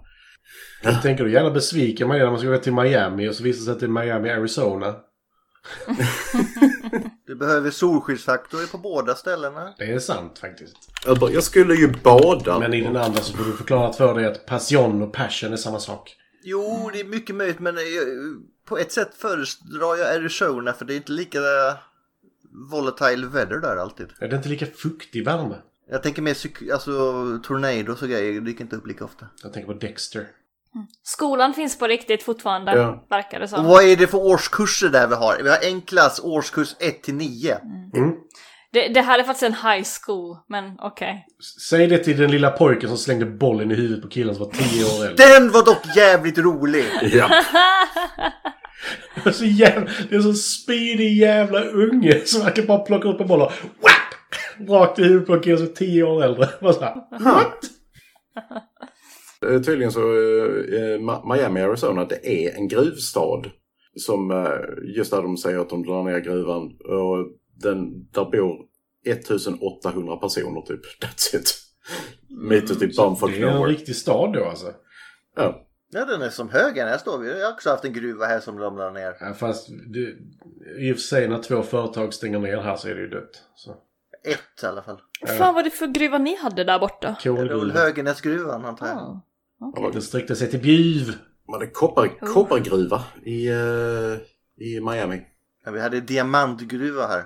Jag 0.83 1.01
tänker 1.01 1.23
du 1.23 1.31
jävla 1.31 1.51
besviken 1.51 2.07
man 2.07 2.17
är 2.17 2.23
när 2.23 2.29
man 2.31 2.39
ska 2.39 2.49
gå 2.49 2.57
till 2.57 2.73
Miami 2.73 3.29
och 3.29 3.35
så 3.35 3.43
visar 3.43 3.59
det 3.59 3.65
sig 3.65 3.73
att 3.73 3.79
det 3.79 3.85
är 3.85 4.05
Miami, 4.05 4.29
Arizona. 4.29 4.95
Du 7.25 7.35
behöver 7.35 7.71
solskyddsfaktor 7.71 8.71
på 8.71 8.77
båda 8.77 9.15
ställena. 9.15 9.73
Det 9.77 9.93
är 9.93 9.99
sant 9.99 10.39
faktiskt. 10.39 10.75
Jag 11.05 11.19
bara, 11.19 11.31
Jag 11.31 11.43
skulle 11.43 11.75
ju 11.75 11.87
bada. 12.03 12.59
Men 12.59 12.73
i 12.73 12.81
den 12.81 12.97
andra 12.97 13.21
så 13.21 13.37
får 13.37 13.45
du 13.45 13.57
förklarat 13.57 13.95
för 13.95 14.13
dig 14.15 14.25
att 14.25 14.45
passion 14.45 15.01
och 15.01 15.13
passion 15.13 15.53
är 15.53 15.57
samma 15.57 15.79
sak. 15.79 16.15
Jo, 16.43 16.89
det 16.93 16.99
är 16.99 17.03
mycket 17.03 17.35
möjligt 17.35 17.59
men 17.59 17.77
eh, 17.77 17.83
på 18.65 18.77
ett 18.77 18.91
sätt 18.91 19.15
föredrar 19.15 19.97
jag 19.97 20.15
Arizona 20.15 20.73
för 20.73 20.85
det 20.85 20.93
är 20.93 20.97
inte 20.97 21.11
lika 21.11 21.39
volatile 22.71 23.27
weather 23.27 23.57
där 23.57 23.77
alltid. 23.77 24.07
Är 24.19 24.27
det 24.27 24.35
inte 24.35 24.49
lika 24.49 24.65
fuktig 24.65 25.25
värme? 25.25 25.55
Jag 25.89 26.03
tänker 26.03 26.21
mer 26.21 26.37
alltså, 26.73 26.91
tornados 27.43 28.01
och 28.01 28.09
grejer, 28.09 28.33
det 28.33 28.39
dyker 28.39 28.61
inte 28.63 28.75
upp 28.75 28.87
lika 28.87 29.05
ofta. 29.05 29.27
Jag 29.43 29.53
tänker 29.53 29.73
på 29.73 29.79
Dexter. 29.79 30.27
Skolan 31.03 31.53
finns 31.53 31.79
på 31.79 31.87
riktigt 31.87 32.23
fortfarande, 32.23 32.71
Ja. 32.75 33.05
verkar 33.09 33.39
det 33.39 33.43
Och 33.43 33.49
som. 33.49 33.65
vad 33.65 33.83
är 33.83 33.95
det 33.95 34.07
för 34.07 34.17
årskurser 34.17 34.89
där 34.89 35.07
vi 35.07 35.15
har? 35.15 35.37
Vi 35.43 35.49
har 35.49 35.57
en 35.63 35.81
klass, 35.81 36.19
årskurs 36.23 36.75
1 36.79 37.03
till 37.03 37.15
9. 37.15 37.55
Mm. 37.95 38.13
Det, 38.73 38.87
det 38.87 39.01
här 39.01 39.19
är 39.19 39.23
faktiskt 39.23 39.43
en 39.43 39.71
high 39.71 39.85
school, 40.05 40.37
men 40.49 40.75
okej. 40.79 41.25
Säg 41.69 41.87
det 41.87 41.97
till 41.97 42.17
den 42.17 42.31
lilla 42.31 42.51
pojken 42.51 42.89
som 42.89 42.97
slängde 42.97 43.25
bollen 43.25 43.71
i 43.71 43.75
huvudet 43.75 44.01
på 44.03 44.09
killen 44.09 44.35
som 44.35 44.43
var 44.45 44.51
10 44.51 44.85
år 44.85 45.05
äldre. 45.07 45.25
Den 45.27 45.51
var 45.51 45.65
dock 45.65 45.95
jävligt 45.95 46.37
rolig! 46.37 46.85
Ja. 47.13 47.29
Det 49.23 49.29
är 49.29 49.33
så 49.33 49.45
jävla, 49.45 49.89
det 50.09 50.15
är 50.15 50.21
så 50.21 50.33
speedy 50.33 51.19
jävla 51.19 51.61
unge 51.61 52.21
som 52.25 52.43
verkar 52.43 52.63
bara 52.63 52.77
plocka 52.79 53.07
upp 53.07 53.21
en 53.21 53.27
boll 53.27 53.41
och! 53.41 53.51
Rakt 54.69 54.99
i 54.99 55.03
huvudet 55.03 55.27
på 55.27 55.33
en 55.33 55.41
kille 55.41 55.57
som 55.57 55.65
är 55.65 55.71
10 55.71 56.03
år 56.03 56.23
äldre. 56.23 56.47
Bara 56.61 56.73
så 56.73 56.79
här, 56.81 56.95
What? 57.19 57.59
Eh, 59.45 59.61
Tydligen 59.61 59.91
så 59.91 59.99
eh, 60.01 60.99
Ma- 60.99 61.35
Miami, 61.35 61.61
Arizona, 61.61 62.05
det 62.05 62.45
är 62.47 62.55
en 62.55 62.67
gruvstad. 62.67 63.41
Som 63.95 64.31
eh, 64.31 64.47
just 64.97 65.11
där 65.11 65.21
de 65.21 65.37
säger 65.37 65.59
att 65.59 65.69
de 65.69 65.83
drar 65.85 66.03
ner 66.03 66.19
gruvan. 66.19 66.63
Och 66.85 67.27
den, 67.61 68.07
där 68.11 68.25
bor 68.25 68.65
1800 69.05 70.15
personer 70.17 70.61
typ. 70.61 70.81
That's 71.03 71.35
it. 71.39 71.53
Mitt 72.29 72.71
ute 72.71 72.85
i 72.85 72.87
bumfuck 72.87 73.31
Det 73.31 73.41
är 73.41 73.47
en 73.47 73.63
riktig 73.63 73.95
stad 73.95 74.33
då 74.33 74.45
alltså. 74.45 74.73
Ja. 75.35 75.63
Ja, 75.91 76.05
den 76.05 76.21
är 76.21 76.29
som 76.29 76.49
högen. 76.49 76.87
Här 76.87 76.97
står 76.97 77.17
vi. 77.17 77.29
Jag 77.39 77.45
har 77.45 77.53
också 77.53 77.69
haft 77.69 77.85
en 77.85 77.93
gruva 77.93 78.25
här 78.25 78.39
som 78.39 78.59
ramlar 78.59 78.91
ner. 78.91 79.13
Ja, 79.19 79.33
fast 79.33 79.69
det, 79.93 80.15
i 80.79 80.91
och 80.91 80.95
för 80.95 81.01
sig 81.01 81.27
när 81.27 81.41
två 81.43 81.61
företag 81.61 82.13
stänger 82.13 82.39
ner 82.39 82.57
här 82.57 82.75
så 82.75 82.87
är 82.87 82.95
det 82.95 83.01
ju 83.01 83.07
dött. 83.09 83.43
Så. 83.55 83.75
Ett 84.23 84.63
i 84.63 84.65
alla 84.65 84.81
fall. 84.81 85.01
Vad 85.21 85.37
fan 85.37 85.53
var 85.53 85.63
det 85.63 85.69
för 85.69 85.87
gruva 85.87 86.17
ni 86.17 86.35
hade 86.35 86.63
där 86.63 86.79
borta? 86.79 87.15
Höganäsgruvan 87.73 88.65
antar 88.65 88.87
jag. 88.87 88.97
Ah. 88.97 89.89
Det 89.93 90.01
sträckte 90.01 90.35
sig 90.35 90.49
till 90.49 90.59
Bjuv. 90.59 91.15
Var 91.45 91.59
det 91.59 91.67
koppar, 91.67 92.07
koppargruva 92.33 93.03
i, 93.23 93.47
eh, 93.47 94.65
i 94.65 94.81
Miami? 94.81 95.21
Ja, 95.65 95.71
vi 95.71 95.81
hade 95.81 96.01
diamantgruva 96.01 97.07
här. 97.07 97.23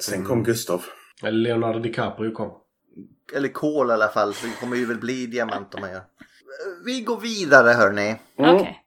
Sen 0.00 0.24
kom 0.24 0.44
Gustav. 0.44 0.84
Eller 1.22 1.38
Leonardo 1.38 1.78
DiCaprio 1.78 2.30
kom. 2.30 2.50
Eller 3.34 3.48
kol 3.48 3.90
i 3.90 3.92
alla 3.92 4.08
fall. 4.08 4.34
Så 4.34 4.46
det 4.46 4.60
kommer 4.60 4.76
ju 4.76 4.86
väl 4.86 4.98
bli 4.98 5.26
diamant 5.26 5.74
om 5.74 5.80
man 5.80 5.90
gör. 5.90 6.02
Vi 6.84 7.00
går 7.00 7.20
vidare 7.20 7.68
hörni. 7.68 8.16
Okej. 8.36 8.78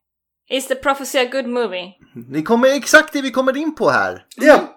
Is 0.50 0.68
the 0.68 0.76
prophecy 0.76 1.18
a 1.18 1.26
good 1.32 1.48
movie? 1.48 1.94
Ni 2.14 2.44
kommer 2.44 2.76
exakt 2.76 3.14
det 3.14 3.22
vi 3.22 3.32
kommer 3.32 3.58
in 3.58 3.76
på 3.76 3.90
här. 3.90 4.26
Ja. 4.36 4.75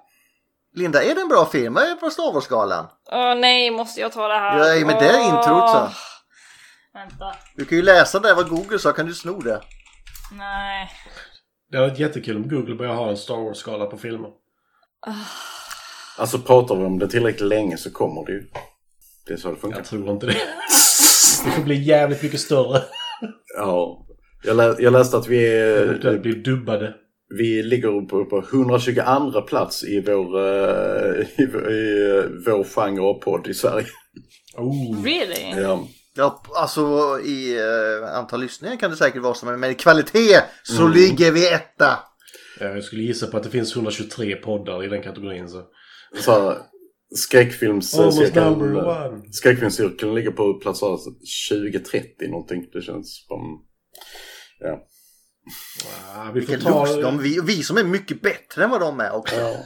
Linda, 0.75 1.03
är 1.05 1.15
det 1.15 1.21
en 1.21 1.29
bra 1.29 1.47
film? 1.47 1.75
Vad 1.75 1.85
är 1.85 1.89
det 1.89 1.97
på 1.97 2.11
Star 2.11 2.33
Wars-skalan? 2.33 2.87
Åh 3.13 3.35
nej, 3.35 3.71
måste 3.71 4.01
jag 4.01 4.13
ta 4.13 4.29
det 4.29 4.35
här? 4.39 4.75
Ja, 4.75 4.87
men 4.87 4.99
det 4.99 5.09
är 5.09 5.25
introt 5.25 5.71
så. 5.71 5.89
Vänta. 6.95 7.35
Du 7.57 7.65
kan 7.65 7.79
ju 7.79 7.85
läsa 7.85 8.19
där 8.19 8.35
vad 8.35 8.49
Google 8.49 8.79
sa, 8.79 8.93
kan 8.93 9.07
du 9.07 9.15
sno 9.15 9.39
det? 9.41 9.61
Nej. 10.33 10.91
Det 11.71 11.77
hade 11.77 11.89
varit 11.91 11.99
jättekul 11.99 12.37
om 12.37 12.49
Google 12.49 12.75
börjar 12.75 12.95
ha 12.95 13.09
en 13.11 13.17
Star 13.17 13.37
Wars-skala 13.37 13.87
på 13.87 13.99
filmer. 13.99 14.31
Alltså 16.19 16.39
pratar 16.39 16.77
vi 16.77 16.85
om 16.85 16.99
det 16.99 17.09
tillräckligt 17.09 17.49
länge 17.49 17.77
så 17.77 17.91
kommer 17.91 18.27
det 18.27 18.33
ju. 18.33 18.43
Det 19.27 19.33
är 19.33 19.37
så 19.37 19.51
det 19.51 19.57
funkar. 19.57 19.79
Jag 19.79 19.87
tror 19.87 20.11
inte 20.11 20.27
det. 20.27 20.33
Det 21.45 21.51
får 21.51 21.63
bli 21.63 21.83
jävligt 21.83 22.23
mycket 22.23 22.41
större. 22.41 22.83
Ja. 23.57 24.07
Jag, 24.43 24.57
lä- 24.57 24.77
jag 24.79 24.93
läste 24.93 25.17
att 25.17 25.27
vi 25.27 25.47
är... 25.59 25.83
Eventuellt 25.83 26.23
blir 26.23 26.35
dubbade. 26.35 26.95
Vi 27.31 27.63
ligger 27.63 28.09
på, 28.09 28.25
på 28.25 28.39
122 28.39 29.43
plats 29.43 29.85
i 29.85 30.01
vår, 30.01 30.39
eh, 30.39 31.27
i, 31.39 31.43
i 31.43 32.09
eh, 32.19 32.25
vår 32.47 32.65
genre 32.65 33.03
av 33.03 33.15
podd 33.15 33.49
i 33.49 33.55
Sverige. 33.55 33.87
Oh. 34.57 35.05
Really? 35.05 35.63
Ja. 35.63 35.89
Ja, 36.15 36.43
alltså 36.55 36.81
i 37.25 37.59
uh, 37.59 38.17
antal 38.17 38.41
lyssningar 38.41 38.77
kan 38.77 38.91
det 38.91 38.97
säkert 38.97 39.23
vara 39.23 39.35
så, 39.35 39.47
men 39.47 39.71
i 39.71 39.75
kvalitet 39.75 40.43
så 40.63 40.89
ligger 40.89 41.33
vi 41.33 41.49
etta. 41.49 41.99
Ja, 42.61 42.67
Jag 42.67 42.85
skulle 42.85 43.03
gissa 43.03 43.27
på 43.27 43.37
att 43.37 43.43
det 43.43 43.51
finns 43.51 43.77
123 43.77 44.37
poddar 44.37 44.85
i 44.85 44.89
den 44.89 45.03
kategorin. 45.03 45.49
Så. 45.49 45.63
Så 46.15 46.57
skräckfilmscirkeln, 47.15 48.81
skräckfilmscirkeln 49.33 50.15
ligger 50.15 50.31
på 50.31 50.55
plats 50.55 50.83
20-30 50.83 52.31
någonting. 52.31 52.67
Det 52.73 52.83
känns 52.83 53.27
som... 53.27 53.65
Ja. 54.61 54.88
Ah, 56.17 56.31
vi 56.33 56.41
Vilken 56.41 56.61
ta... 56.61 56.87
lux, 56.87 57.03
de, 57.03 57.19
vi, 57.19 57.41
vi 57.43 57.63
som 57.63 57.79
är 57.79 57.85
mycket 57.85 58.23
bättre 58.23 58.65
än 58.65 58.71
vad 58.71 58.81
de 58.81 59.01
är 59.01 59.13
också. 59.13 59.37
ja. 59.37 59.57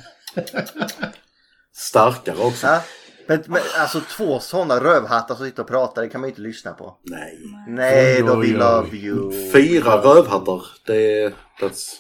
Starkare 1.75 2.37
också. 2.39 2.67
Ja, 2.67 2.83
men, 3.27 3.45
men 3.47 3.63
alltså 3.79 4.01
två 4.01 4.41
sådana 4.41 4.81
rövhattar 4.81 5.35
som 5.35 5.47
sitter 5.47 5.63
och 5.63 5.69
pratar, 5.69 6.03
det 6.03 6.09
kan 6.09 6.21
man 6.21 6.29
ju 6.29 6.31
inte 6.31 6.43
lyssna 6.43 6.73
på. 6.73 6.99
Nej. 7.03 7.39
Nej, 7.69 8.23
då 8.23 8.39
Oj, 8.39 8.53
we 8.53 8.59
love 8.59 8.97
you. 8.97 9.51
Fyra 9.53 9.97
rövhattar. 9.97 10.63
Det 10.87 11.23
är... 11.23 11.33
That's, 11.61 11.93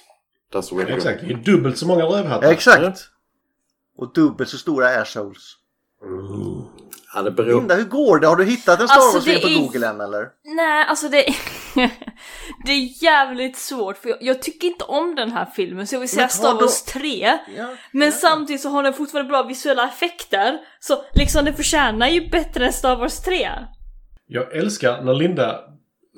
that's. 0.52 0.96
Exakt, 0.96 1.20
det 1.20 1.32
är 1.32 1.36
dubbelt 1.36 1.78
så 1.78 1.86
många 1.86 2.04
rövhattar. 2.04 2.46
Ja, 2.46 2.52
exakt. 2.52 3.08
Och 3.96 4.12
dubbelt 4.12 4.50
så 4.50 4.58
stora 4.58 5.00
assholes. 5.00 5.42
Ja, 7.14 7.22
det 7.22 7.30
beror... 7.30 7.58
Linda, 7.60 7.74
hur 7.74 7.84
går 7.84 8.18
det? 8.18 8.26
Har 8.26 8.36
du 8.36 8.44
hittat 8.44 8.80
en 8.80 8.88
Star 8.88 8.96
Alltså, 8.96 9.18
Wars-film 9.18 9.40
på 9.40 9.48
är- 9.48 9.60
Google 9.66 9.86
än 9.88 10.00
eller? 10.00 10.28
Nej, 10.44 10.84
alltså 10.88 11.08
det... 11.08 11.24
det 12.66 12.72
är 12.72 13.02
jävligt 13.04 13.56
svårt 13.58 13.96
för 13.98 14.08
jag, 14.08 14.18
jag 14.20 14.42
tycker 14.42 14.66
inte 14.66 14.84
om 14.84 15.14
den 15.14 15.32
här 15.32 15.44
filmen 15.54 15.86
så 15.86 15.94
jag 15.94 16.00
vill 16.00 16.08
säga 16.08 16.28
Star 16.28 16.52
då- 16.54 16.60
Wars 16.60 16.82
3. 16.82 17.38
Men 17.92 18.12
samtidigt 18.12 18.62
så 18.62 18.68
har 18.68 18.82
den 18.82 18.94
fortfarande 18.94 19.28
bra 19.28 19.42
visuella 19.42 19.88
effekter. 19.88 20.58
Så 20.80 21.04
liksom 21.14 21.44
den 21.44 21.54
förtjänar 21.54 22.08
ju 22.08 22.28
bättre 22.30 22.66
än 22.66 22.72
Star 22.72 22.96
Wars 22.96 23.20
3. 23.20 23.48
Jag 24.26 24.56
älskar 24.56 25.02
när 25.02 25.14
Linda 25.14 25.60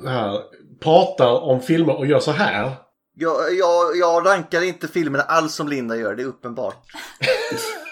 här, 0.07 0.41
pratar 0.83 1.43
om 1.43 1.61
filmer 1.61 1.97
och 1.99 2.07
gör 2.07 2.21
så 2.21 2.31
här. 2.31 2.73
Jag, 3.17 3.37
jag, 3.59 3.97
jag 3.97 4.27
rankar 4.27 4.63
inte 4.63 4.89
filmerna 4.89 5.25
alls 5.25 5.55
som 5.55 5.69
Linda 5.69 5.97
gör, 5.97 6.15
det 6.15 6.23
är 6.23 6.27
uppenbart. 6.27 6.77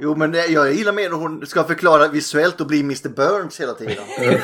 Jo 0.00 0.14
men 0.16 0.32
det- 0.32 0.46
jag 0.46 0.72
gillar 0.74 0.92
mer 0.92 1.10
när 1.10 1.16
hon 1.16 1.46
ska 1.46 1.64
förklara 1.64 2.08
visuellt 2.08 2.60
och 2.60 2.66
bli 2.66 2.80
Mr 2.80 3.08
Burns 3.08 3.60
hela 3.60 3.72
tiden. 3.74 4.04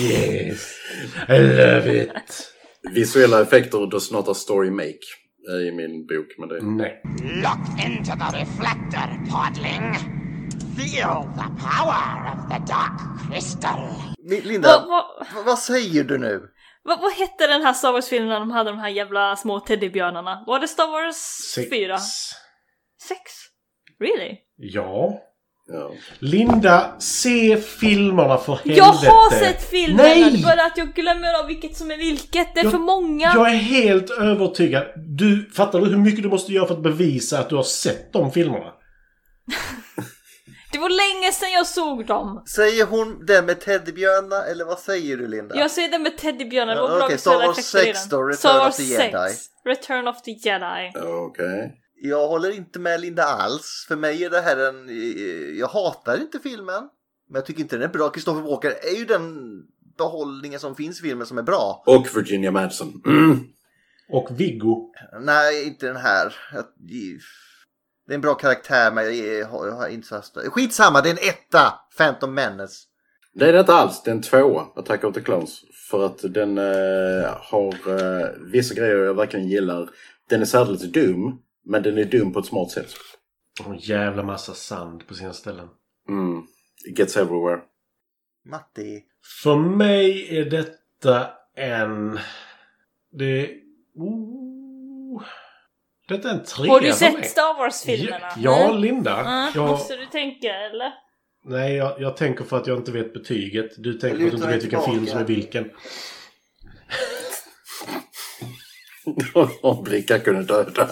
yes, 0.00 0.74
I 1.28 1.38
love 1.38 2.02
it. 2.02 2.52
Visuella 2.94 3.40
effekter 3.42 3.90
does 3.90 4.10
not 4.12 4.28
a 4.28 4.34
story 4.34 4.70
make. 4.70 4.98
är 5.50 5.60
I 5.68 5.72
min 5.72 6.06
bok. 6.06 6.26
Men 6.38 6.48
det... 6.48 6.60
Nej. 6.62 7.02
Look 7.22 7.86
into 7.86 8.12
the 8.12 8.38
reflector, 8.40 9.08
podling. 9.30 9.94
Feel 10.76 11.22
the 11.36 11.48
power 11.64 12.32
of 12.32 12.48
the 12.52 12.72
dark 12.72 13.00
crystal. 13.32 13.80
Linda, 14.44 14.68
Vad- 14.68 14.88
vad- 14.88 15.26
v- 15.34 15.42
vad 15.46 15.58
säger 15.58 16.04
du 16.04 16.18
nu? 16.18 16.42
Vad, 16.82 17.00
vad 17.00 17.12
hette 17.12 17.46
den 17.46 17.62
här 17.62 17.72
Star 17.72 17.92
Wars-filmen 17.92 18.28
när 18.28 18.40
de 18.40 18.50
hade 18.50 18.70
de 18.70 18.78
här 18.78 18.88
jävla 18.88 19.36
små 19.36 19.60
teddybjörnarna? 19.60 20.44
Var 20.46 20.60
det 20.60 20.68
Star 20.68 20.86
Wars 20.86 21.16
Sex. 21.54 21.70
4? 21.70 21.98
Sex? 23.08 23.20
Really? 24.00 24.36
Ja. 24.56 25.22
Ja. 25.72 25.90
Linda, 26.18 26.96
se 26.98 27.56
filmerna 27.56 28.38
för 28.38 28.54
helvete. 28.54 28.78
Jag 28.78 28.84
har 28.84 29.30
sett 29.30 29.70
filmerna, 29.70 30.02
Nej! 30.02 30.42
bara 30.44 30.64
att 30.66 30.76
jag 30.78 30.94
glömmer 30.94 31.40
av 31.40 31.46
vilket 31.46 31.76
som 31.76 31.90
är 31.90 31.96
vilket. 31.96 32.54
Det 32.54 32.60
är 32.60 32.64
Jag- 32.64 32.72
för 32.72 32.78
många. 32.78 33.32
Jag 33.34 33.48
är 33.50 33.54
helt 33.56 34.10
övertygad. 34.10 34.84
Du, 34.96 35.50
fattar 35.54 35.80
du 35.80 35.86
hur 35.86 35.96
mycket 35.98 36.22
du 36.22 36.28
måste 36.28 36.52
göra 36.52 36.66
för 36.66 36.74
att 36.74 36.82
bevisa 36.82 37.38
att 37.38 37.48
du 37.48 37.56
har 37.56 37.62
sett 37.62 38.12
de 38.12 38.32
filmerna? 38.32 38.66
Det 40.72 40.78
var 40.78 40.88
länge 40.88 41.32
sedan 41.32 41.52
jag 41.52 41.66
såg 41.66 42.06
dem. 42.06 42.42
Säger 42.54 42.86
hon 42.86 43.26
det 43.26 43.42
med 43.42 43.60
teddybjörnar 43.60 44.50
eller 44.50 44.64
vad 44.64 44.78
säger 44.78 45.16
du 45.16 45.28
Linda? 45.28 45.56
Jag 45.56 45.70
ser 45.70 45.88
det 45.88 45.98
med 45.98 46.18
teddybjörnar, 46.18 46.76
Ja, 46.76 47.00
okej, 47.04 47.18
Star 47.18 47.46
Wars 47.46 47.58
effekter 47.58 47.90
i 47.90 47.94
6 47.94 48.08
den. 48.08 48.18
då, 48.18 48.24
Return 48.24 48.38
Star 48.38 48.58
of 48.58 48.64
Wars 48.64 48.76
the 48.76 48.82
6. 48.82 49.04
Jedi. 49.04 49.28
Return 49.64 50.08
of 50.08 50.22
the 50.22 50.30
Jedi. 50.30 50.92
Okej. 50.96 51.74
Jag 52.00 52.28
håller 52.28 52.50
inte 52.50 52.78
med 52.78 53.00
Linda 53.00 53.22
alls. 53.24 53.84
För 53.88 53.96
mig 53.96 54.24
är 54.24 54.30
det 54.30 54.40
här 54.40 54.56
en... 54.56 54.88
Jag 55.58 55.68
hatar 55.68 56.20
inte 56.20 56.38
filmen. 56.38 56.82
Men 57.28 57.34
jag 57.34 57.46
tycker 57.46 57.60
inte 57.60 57.76
den 57.76 57.88
är 57.90 57.92
bra. 57.92 58.10
Christopher 58.12 58.40
Walker 58.42 58.70
är 58.70 58.98
ju 58.98 59.04
den 59.04 59.48
behållningen 59.98 60.60
som 60.60 60.74
finns 60.76 60.98
i 60.98 61.02
filmen 61.02 61.26
som 61.26 61.38
är 61.38 61.42
bra. 61.42 61.82
Och 61.86 62.06
Virginia 62.16 62.50
Madsen. 62.50 63.02
Mm. 63.06 63.38
Och 64.10 64.40
Viggo. 64.40 64.92
Nej, 65.20 65.66
inte 65.66 65.86
den 65.86 65.96
här. 65.96 66.34
Jag- 66.52 66.64
Det 68.06 68.12
är 68.12 68.14
en 68.14 68.20
bra 68.20 68.34
karaktär 68.34 68.92
men 68.92 69.04
jag 69.18 69.46
har, 69.46 69.66
jag 69.66 69.74
har 69.74 69.88
inte 69.88 70.08
så 70.08 70.14
här... 70.14 70.50
Skitsamma, 70.50 71.00
det 71.00 71.08
är 71.08 71.12
en 71.12 71.28
etta! 71.28 71.74
Phantom 71.98 72.34
Menace. 72.34 72.74
Det 73.34 73.48
är 73.48 73.52
det 73.52 73.60
inte 73.60 73.72
alls. 73.74 74.02
Det 74.02 74.10
är 74.10 74.14
en 74.14 74.22
tvåa, 74.22 74.66
Attack 74.76 75.04
of 75.04 75.14
the 75.14 75.20
Clones. 75.20 75.60
För 75.90 76.06
att 76.06 76.18
den 76.34 76.58
eh, 76.58 77.36
har 77.40 77.68
eh, 77.88 78.28
vissa 78.52 78.74
grejer 78.74 78.96
jag 78.96 79.14
verkligen 79.14 79.48
gillar. 79.48 79.88
Den 80.28 80.40
är 80.40 80.44
särskilt 80.46 80.92
dum, 80.94 81.38
men 81.68 81.82
den 81.82 81.98
är 81.98 82.04
dum 82.04 82.32
på 82.32 82.38
ett 82.38 82.46
smart 82.46 82.70
sätt. 82.70 82.90
Och 83.64 83.72
en 83.72 83.78
jävla 83.78 84.22
massa 84.22 84.54
sand 84.54 85.06
på 85.06 85.14
sina 85.14 85.32
ställen. 85.32 85.68
Mm. 86.08 86.42
It 86.88 86.98
gets 86.98 87.16
everywhere. 87.16 87.60
Matti. 88.44 89.02
För 89.42 89.56
mig 89.56 90.36
är 90.38 90.44
detta 90.44 91.30
en... 91.56 92.18
Det... 93.12 93.50
Oh. 93.94 95.22
Detta 96.08 96.30
är 96.30 96.34
en 96.34 96.44
trea 96.44 96.72
Har 96.72 96.80
du 96.80 96.92
sett 96.92 97.26
Star 97.30 97.58
Wars-filmerna? 97.58 98.28
Ja. 98.36 98.72
Linda. 98.72 99.20
Mm, 99.20 99.52
Jag- 99.54 99.68
Måste 99.68 99.96
du 99.96 100.06
tänka 100.06 100.54
eller? 100.54 100.92
Nej, 101.44 101.74
jag, 101.76 102.00
jag 102.00 102.16
tänker 102.16 102.44
för 102.44 102.56
att 102.56 102.66
jag 102.66 102.76
inte 102.78 102.92
vet 102.92 103.12
betyget. 103.12 103.70
Du 103.78 103.94
tänker 103.94 104.18
för 104.18 104.24
att 104.24 104.30
du 104.30 104.36
inte 104.36 104.48
vet 104.48 104.62
vilken 104.64 104.82
film 104.82 105.06
som 105.06 105.18
är 105.18 105.24
vilken. 105.24 105.70
Om 109.62 109.84
blickar 109.84 110.18
kunde 110.18 110.42
döda. 110.42 110.88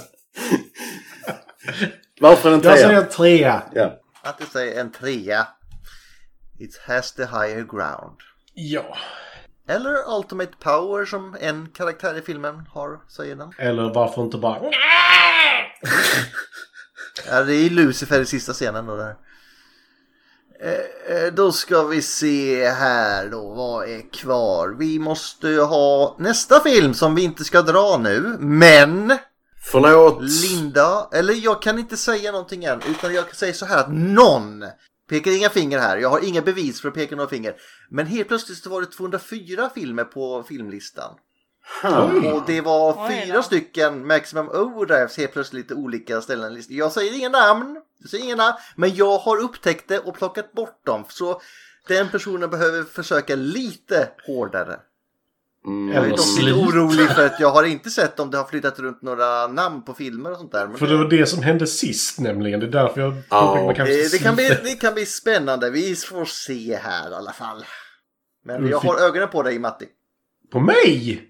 Varför 2.20 2.52
en 2.52 2.60
Jag 2.62 2.78
säger 2.78 2.88
trea? 2.88 3.00
en 3.02 3.08
trea. 3.08 3.62
Ja. 3.74 4.00
Matti 4.24 4.44
säger 4.52 4.80
en 4.80 4.92
trea. 4.92 5.46
It 6.58 6.80
has 6.86 7.12
the 7.12 7.22
higher 7.22 7.66
ground. 7.70 8.16
Ja. 8.54 8.96
Eller 9.68 10.16
Ultimate 10.16 10.52
Power 10.60 11.04
som 11.04 11.36
en 11.40 11.68
karaktär 11.74 12.18
i 12.18 12.22
filmen 12.22 12.66
har, 12.72 13.00
säger 13.08 13.36
den. 13.36 13.52
Eller 13.58 13.94
varför 13.94 14.22
inte 14.22 14.38
bara... 14.38 14.60
Ja, 17.30 17.42
det 17.42 17.54
är 17.54 17.70
Lucifer 17.70 18.20
i 18.20 18.26
sista 18.26 18.52
scenen 18.52 18.86
då 18.86 18.96
där. 18.96 19.16
Eh, 20.60 21.16
eh, 21.16 21.32
då 21.32 21.52
ska 21.52 21.82
vi 21.82 22.02
se 22.02 22.68
här 22.70 23.28
då, 23.28 23.54
vad 23.54 23.88
är 23.88 24.12
kvar? 24.12 24.76
Vi 24.78 24.98
måste 24.98 25.48
ju 25.48 25.60
ha 25.60 26.16
nästa 26.18 26.60
film 26.60 26.94
som 26.94 27.14
vi 27.14 27.22
inte 27.22 27.44
ska 27.44 27.62
dra 27.62 27.98
nu, 28.02 28.36
men 28.40 29.18
Förlåt. 29.70 30.18
Linda, 30.20 31.08
eller 31.12 31.34
jag 31.34 31.62
kan 31.62 31.78
inte 31.78 31.96
säga 31.96 32.32
någonting 32.32 32.64
än, 32.64 32.82
utan 32.88 33.14
jag 33.14 33.26
kan 33.26 33.34
säga 33.34 33.54
så 33.54 33.66
här 33.66 33.78
att 33.78 33.92
någon 33.92 34.64
pekar 35.08 35.30
inga 35.30 35.50
finger 35.50 35.78
här, 35.78 35.96
jag 35.96 36.08
har 36.08 36.28
inga 36.28 36.42
bevis 36.42 36.80
för 36.80 36.88
att 36.88 36.94
peka 36.94 37.16
några 37.16 37.30
finger, 37.30 37.54
men 37.90 38.06
helt 38.06 38.28
plötsligt 38.28 38.58
så 38.58 38.70
var 38.70 38.80
det 38.80 38.86
204 38.86 39.70
filmer 39.74 40.04
på 40.04 40.42
filmlistan. 40.48 41.14
Och 42.34 42.42
det 42.46 42.60
var 42.60 43.06
Oj 43.06 43.24
fyra 43.24 43.42
stycken 43.42 44.06
Maximum 44.06 44.48
Overdrives 44.48 45.16
helt 45.16 45.32
plötsligt 45.32 45.64
lite 45.64 45.74
olika 45.74 46.20
ställen. 46.20 46.62
Jag 46.68 46.92
säger 46.92 47.18
inga 47.18 47.28
namn, 47.28 47.80
jag 47.98 48.10
säger 48.10 48.24
inga 48.24 48.36
namn, 48.36 48.56
men 48.76 48.94
jag 48.94 49.18
har 49.18 49.36
upptäckt 49.40 49.88
det 49.88 49.98
och 49.98 50.14
plockat 50.14 50.52
bort 50.52 50.86
dem. 50.86 51.04
Så 51.08 51.40
den 51.88 52.08
personen 52.08 52.50
behöver 52.50 52.82
försöka 52.82 53.34
lite 53.34 54.08
hårdare. 54.26 54.80
Mm. 55.66 55.94
Jag 55.94 56.04
är 56.06 56.10
dock 56.10 56.38
lite 56.40 56.52
orolig 56.52 57.10
för 57.10 57.26
att 57.26 57.40
jag 57.40 57.50
har 57.50 57.64
inte 57.64 57.90
sett 57.90 58.20
om 58.20 58.30
det 58.30 58.36
har 58.38 58.44
flyttat 58.44 58.78
runt 58.78 59.02
några 59.02 59.46
namn 59.46 59.82
på 59.84 59.94
filmer 59.94 60.30
och 60.32 60.36
sånt 60.38 60.52
där. 60.52 60.66
Men 60.68 60.76
För 60.78 60.86
det 60.86 60.96
var 60.96 61.04
det 61.10 61.26
som 61.26 61.42
hände 61.42 61.66
sist 61.66 62.20
nämligen. 62.20 62.60
Det 62.60 62.66
är 62.66 62.70
därför 62.70 63.00
jag 63.00 63.14
Ja. 63.30 63.72
kanske 63.76 63.94
det, 63.94 64.12
det, 64.12 64.18
kan 64.18 64.34
bli, 64.36 64.48
det 64.64 64.74
kan 64.80 64.94
bli 64.94 65.06
spännande. 65.06 65.70
Vi 65.70 65.94
får 65.96 66.24
se 66.24 66.76
här 66.82 67.10
i 67.10 67.14
alla 67.14 67.32
fall. 67.32 67.64
Men 68.44 68.68
jag 68.68 68.82
fick- 68.82 68.90
har 68.90 69.00
ögonen 69.08 69.28
på 69.28 69.42
dig 69.42 69.58
Matti. 69.58 69.86
På 70.52 70.60
mig! 70.60 71.22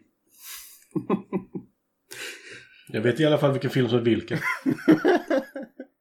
jag 2.89 3.01
vet 3.01 3.21
i 3.21 3.27
alla 3.27 3.39
fall 3.39 3.53
vilken 3.53 3.71
film 3.71 3.89
som 3.89 3.99
är 3.99 4.03
vilken. 4.03 4.39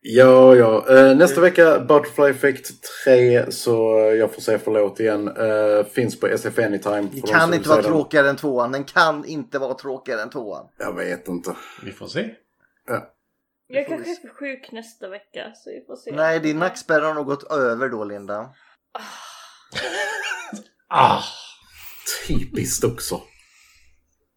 Ja, 0.08 0.56
ja. 0.56 0.86
Eh, 0.90 1.16
nästa 1.18 1.42
vecka 1.42 1.80
Butterfly 1.80 2.30
Effect 2.30 2.72
3. 3.06 3.52
Så 3.52 4.00
jag 4.20 4.34
får 4.34 4.42
säga 4.42 4.60
förlåt 4.60 5.00
igen. 5.00 5.28
Eh, 5.28 5.86
finns 5.86 6.20
på 6.20 6.28
SF 6.28 6.60
Anytime. 6.60 7.10
Det 7.14 7.22
kan 7.22 7.54
inte 7.54 7.70
vara 7.70 7.84
tråkigare 7.84 8.30
än 8.30 8.36
tvåan. 8.36 8.72
Den 8.72 8.84
kan 8.84 9.26
inte 9.26 9.60
vara 9.60 9.74
tråkigare 9.74 10.22
än 10.22 10.30
tvåan. 10.30 10.68
Jag 10.78 10.96
vet 10.96 11.28
inte. 11.28 11.56
Vi 11.84 11.92
får 11.92 12.08
se. 12.08 12.30
Jag 13.68 13.88
kanske 13.88 14.12
är 14.12 14.34
sjuk 14.34 14.72
nästa 14.72 15.10
vecka 15.10 15.52
så 15.56 15.70
vi 15.70 15.86
får 15.88 15.96
se. 15.96 16.12
Nej, 16.12 16.40
din 16.40 16.60
nackspärr 16.60 17.02
har 17.02 17.14
nog 17.14 17.26
gått 17.26 17.52
över 17.52 17.90
då 17.90 18.04
Linda. 18.04 18.50
Ah! 20.90 21.22
Typiskt 22.28 22.84
också. 22.84 23.22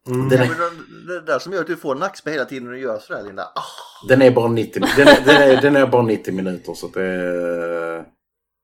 Mm. 0.09 0.29
Den, 0.29 0.39
Det 0.39 0.45
är, 0.45 0.49
är 0.49 1.19
det 1.19 1.21
där 1.21 1.39
som 1.39 1.53
gör 1.53 1.61
att 1.61 1.67
du 1.67 1.77
får 1.77 1.95
nackspärr 1.95 2.31
hela 2.31 2.45
tiden 2.45 2.63
när 2.63 2.71
du 2.71 2.79
gör 2.79 2.99
sådär 2.99 3.23
Linda. 3.23 3.43
Ah, 3.43 4.07
den 4.07 4.21
är 4.21 4.31
bara 4.31 4.47
90 4.47 4.83
den 4.97 5.07
är, 5.07 5.25
den, 5.25 5.41
är, 5.41 5.61
den 5.61 5.75
är 5.75 5.87
bara 5.87 6.01
90 6.01 6.33
minuter 6.33 6.73
så 6.73 6.87
det 6.87 7.03
är... 7.03 8.05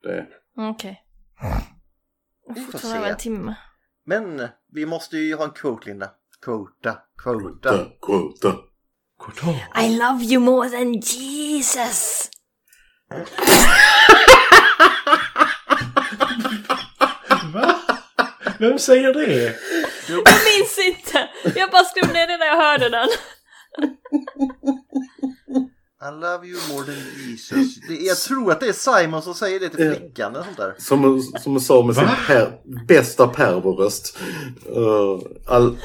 Det, 0.04 0.26
Okej. 0.58 1.02
Jag 2.48 2.56
Vi 2.56 2.62
får 2.62 2.66
får 2.66 2.72
fortfarande 2.72 3.00
över 3.00 3.10
en 3.10 3.18
timme. 3.18 3.56
Men 4.06 4.48
vi 4.74 4.86
måste 4.86 5.18
ju 5.18 5.36
ha 5.36 5.44
en 5.44 5.52
quote 5.52 5.90
Linda. 5.90 6.10
Quota, 6.42 6.98
quota. 7.24 7.86
quota, 8.02 8.56
quota. 9.20 9.82
I 9.86 9.98
love 9.98 10.24
you 10.24 10.42
more 10.42 10.70
than 10.70 10.94
Jesus! 10.94 12.30
Va? 17.54 17.76
Vem 18.60 18.80
säger 18.80 19.14
det? 19.14 19.56
Jag 20.10 20.18
minns 20.18 20.78
inte! 20.88 21.30
Jag 21.60 21.72
bara 21.72 21.84
skrev 21.84 22.14
ner 22.14 22.28
det 22.28 22.38
när 22.38 22.46
jag 22.46 22.58
hörde 22.58 22.90
den. 22.90 23.08
I 26.02 26.12
love 26.22 26.48
you 26.48 26.60
more 26.74 26.86
than 26.86 26.96
Jesus. 27.30 27.76
Det, 27.88 27.94
jag 27.96 28.18
tror 28.18 28.52
att 28.52 28.60
det 28.60 28.68
är 28.68 28.74
Simon 28.74 29.22
som 29.22 29.34
säger 29.34 29.60
det 29.60 29.70
till 29.70 29.94
flickan 29.96 30.36
eller 30.36 30.44
sånt 30.46 30.58
där. 30.58 30.74
Som, 30.78 31.22
som 31.22 31.60
sa 31.60 31.84
med 31.84 31.96
sin 31.96 32.08
per, 32.28 32.52
bästa 32.88 33.28
pervoröst. 33.28 34.18
Uh, 34.78 35.20
all, 35.48 35.78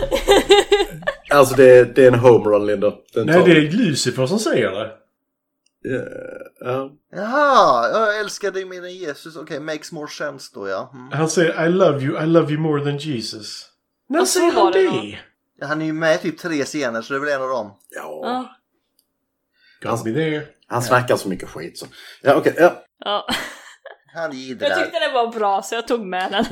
alltså 1.30 1.54
det, 1.54 1.64
är- 1.78 1.84
det 1.84 2.04
är 2.04 2.08
en 2.12 2.18
homerun 2.18 2.66
Linda. 2.66 2.92
Den 3.14 3.26
Nej, 3.26 3.34
tar- 3.38 3.46
det 3.46 3.52
är 3.52 3.70
Lucifer 3.70 4.26
som 4.26 4.38
säger 4.38 4.70
det. 4.70 4.90
Ja. 6.60 6.90
Jaha, 7.16 7.88
jag 7.90 8.20
älskar 8.20 8.50
dig 8.50 8.64
mer 8.64 8.84
än 8.84 8.94
Jesus. 8.96 9.36
Okej, 9.36 9.60
makes 9.60 9.92
more 9.92 10.08
sense 10.10 10.50
då 10.54 10.68
ja. 10.68 10.90
Mm. 10.94 11.12
Han 11.12 11.28
säger 11.30 11.66
I 11.66 11.68
love 11.68 12.02
you, 12.04 12.22
I 12.22 12.26
love 12.26 12.52
you 12.52 12.60
more 12.60 12.84
than 12.84 12.98
Jesus. 12.98 13.66
När 14.10 14.18
Ja, 14.18 14.26
så 14.26 14.38
säger 14.38 14.52
han 14.52 14.72
det 14.72 14.78
det? 14.90 15.18
Ja, 15.60 15.66
Han 15.66 15.82
är 15.82 15.86
ju 15.86 15.92
med 15.92 16.14
i 16.14 16.18
typ 16.18 16.38
tre 16.38 16.64
scener 16.64 17.02
så 17.02 17.12
det 17.12 17.16
är 17.18 17.20
väl 17.20 17.28
en 17.28 17.42
av 17.42 17.48
dem. 17.48 17.78
Ja. 17.90 18.48
Got 19.82 20.04
me 20.04 20.12
there. 20.14 20.46
Han 20.66 20.82
snackar 20.82 21.16
så 21.16 21.28
mycket 21.28 21.48
skit 21.48 21.78
så. 21.78 21.86
Ja, 22.22 22.34
okej. 22.34 22.54
ja. 22.58 22.84
ja. 23.04 23.26
Han 24.14 24.30
Jag 24.32 24.78
tyckte 24.78 24.98
det 25.00 25.10
var 25.14 25.32
bra 25.32 25.62
så 25.62 25.74
jag 25.74 25.88
tog 25.88 26.06
med 26.06 26.32
den. 26.32 26.44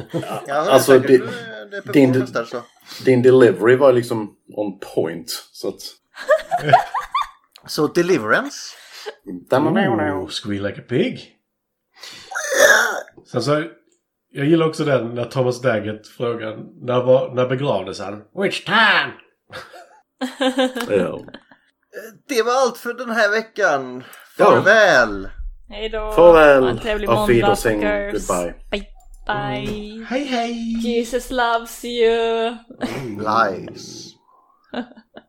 Ja, 0.46 0.54
Alltså, 0.70 0.92
säkert, 0.92 1.08
det- 1.08 1.26
det 1.70 1.76
är 1.76 1.92
din- 1.92 2.12
performance 2.12 2.32
där 2.32 2.44
så. 2.44 2.62
Din 3.04 3.22
delivery 3.22 3.76
var 3.76 3.92
liksom 3.92 4.36
on 4.48 4.78
point. 4.94 5.30
Så 5.52 5.68
att... 5.68 5.80
Så 7.66 7.86
Deliverance. 7.86 8.74
Ooh, 9.52 10.28
squeal 10.28 10.62
like 10.66 10.80
a 10.80 10.84
pig. 10.88 11.34
Sen 13.32 13.42
så, 13.42 13.64
jag 14.30 14.46
gillar 14.46 14.66
också 14.66 14.84
den 14.84 15.14
när 15.14 15.24
Thomas 15.24 15.60
Daggett 15.62 16.06
frågar 16.08 16.56
när, 16.86 17.02
var, 17.02 17.34
när 17.34 17.46
begravdes 17.48 18.00
han? 18.00 18.22
Which 18.42 18.64
time? 18.64 19.12
Ja. 20.90 21.20
Det 22.28 22.42
var 22.42 22.52
allt 22.52 22.78
för 22.78 22.94
den 22.94 23.10
här 23.10 23.30
veckan. 23.30 24.04
Ja. 24.38 24.44
Farväl! 24.44 25.28
Hej 25.68 25.88
då. 25.88 26.12
Farväl. 26.12 26.78
Trevlig 26.78 27.08
Auf 27.08 27.16
måndag, 27.18 27.32
Wiedersehen. 27.32 27.80
fuckers. 27.80 28.28
Goodbye. 28.28 28.54
Bye. 28.70 28.86
Bye. 29.26 30.04
Hej 30.08 30.24
hej! 30.24 30.52
Jesus 30.80 31.30
loves 31.30 31.84
you. 31.84 32.56
Lies. 33.18 34.08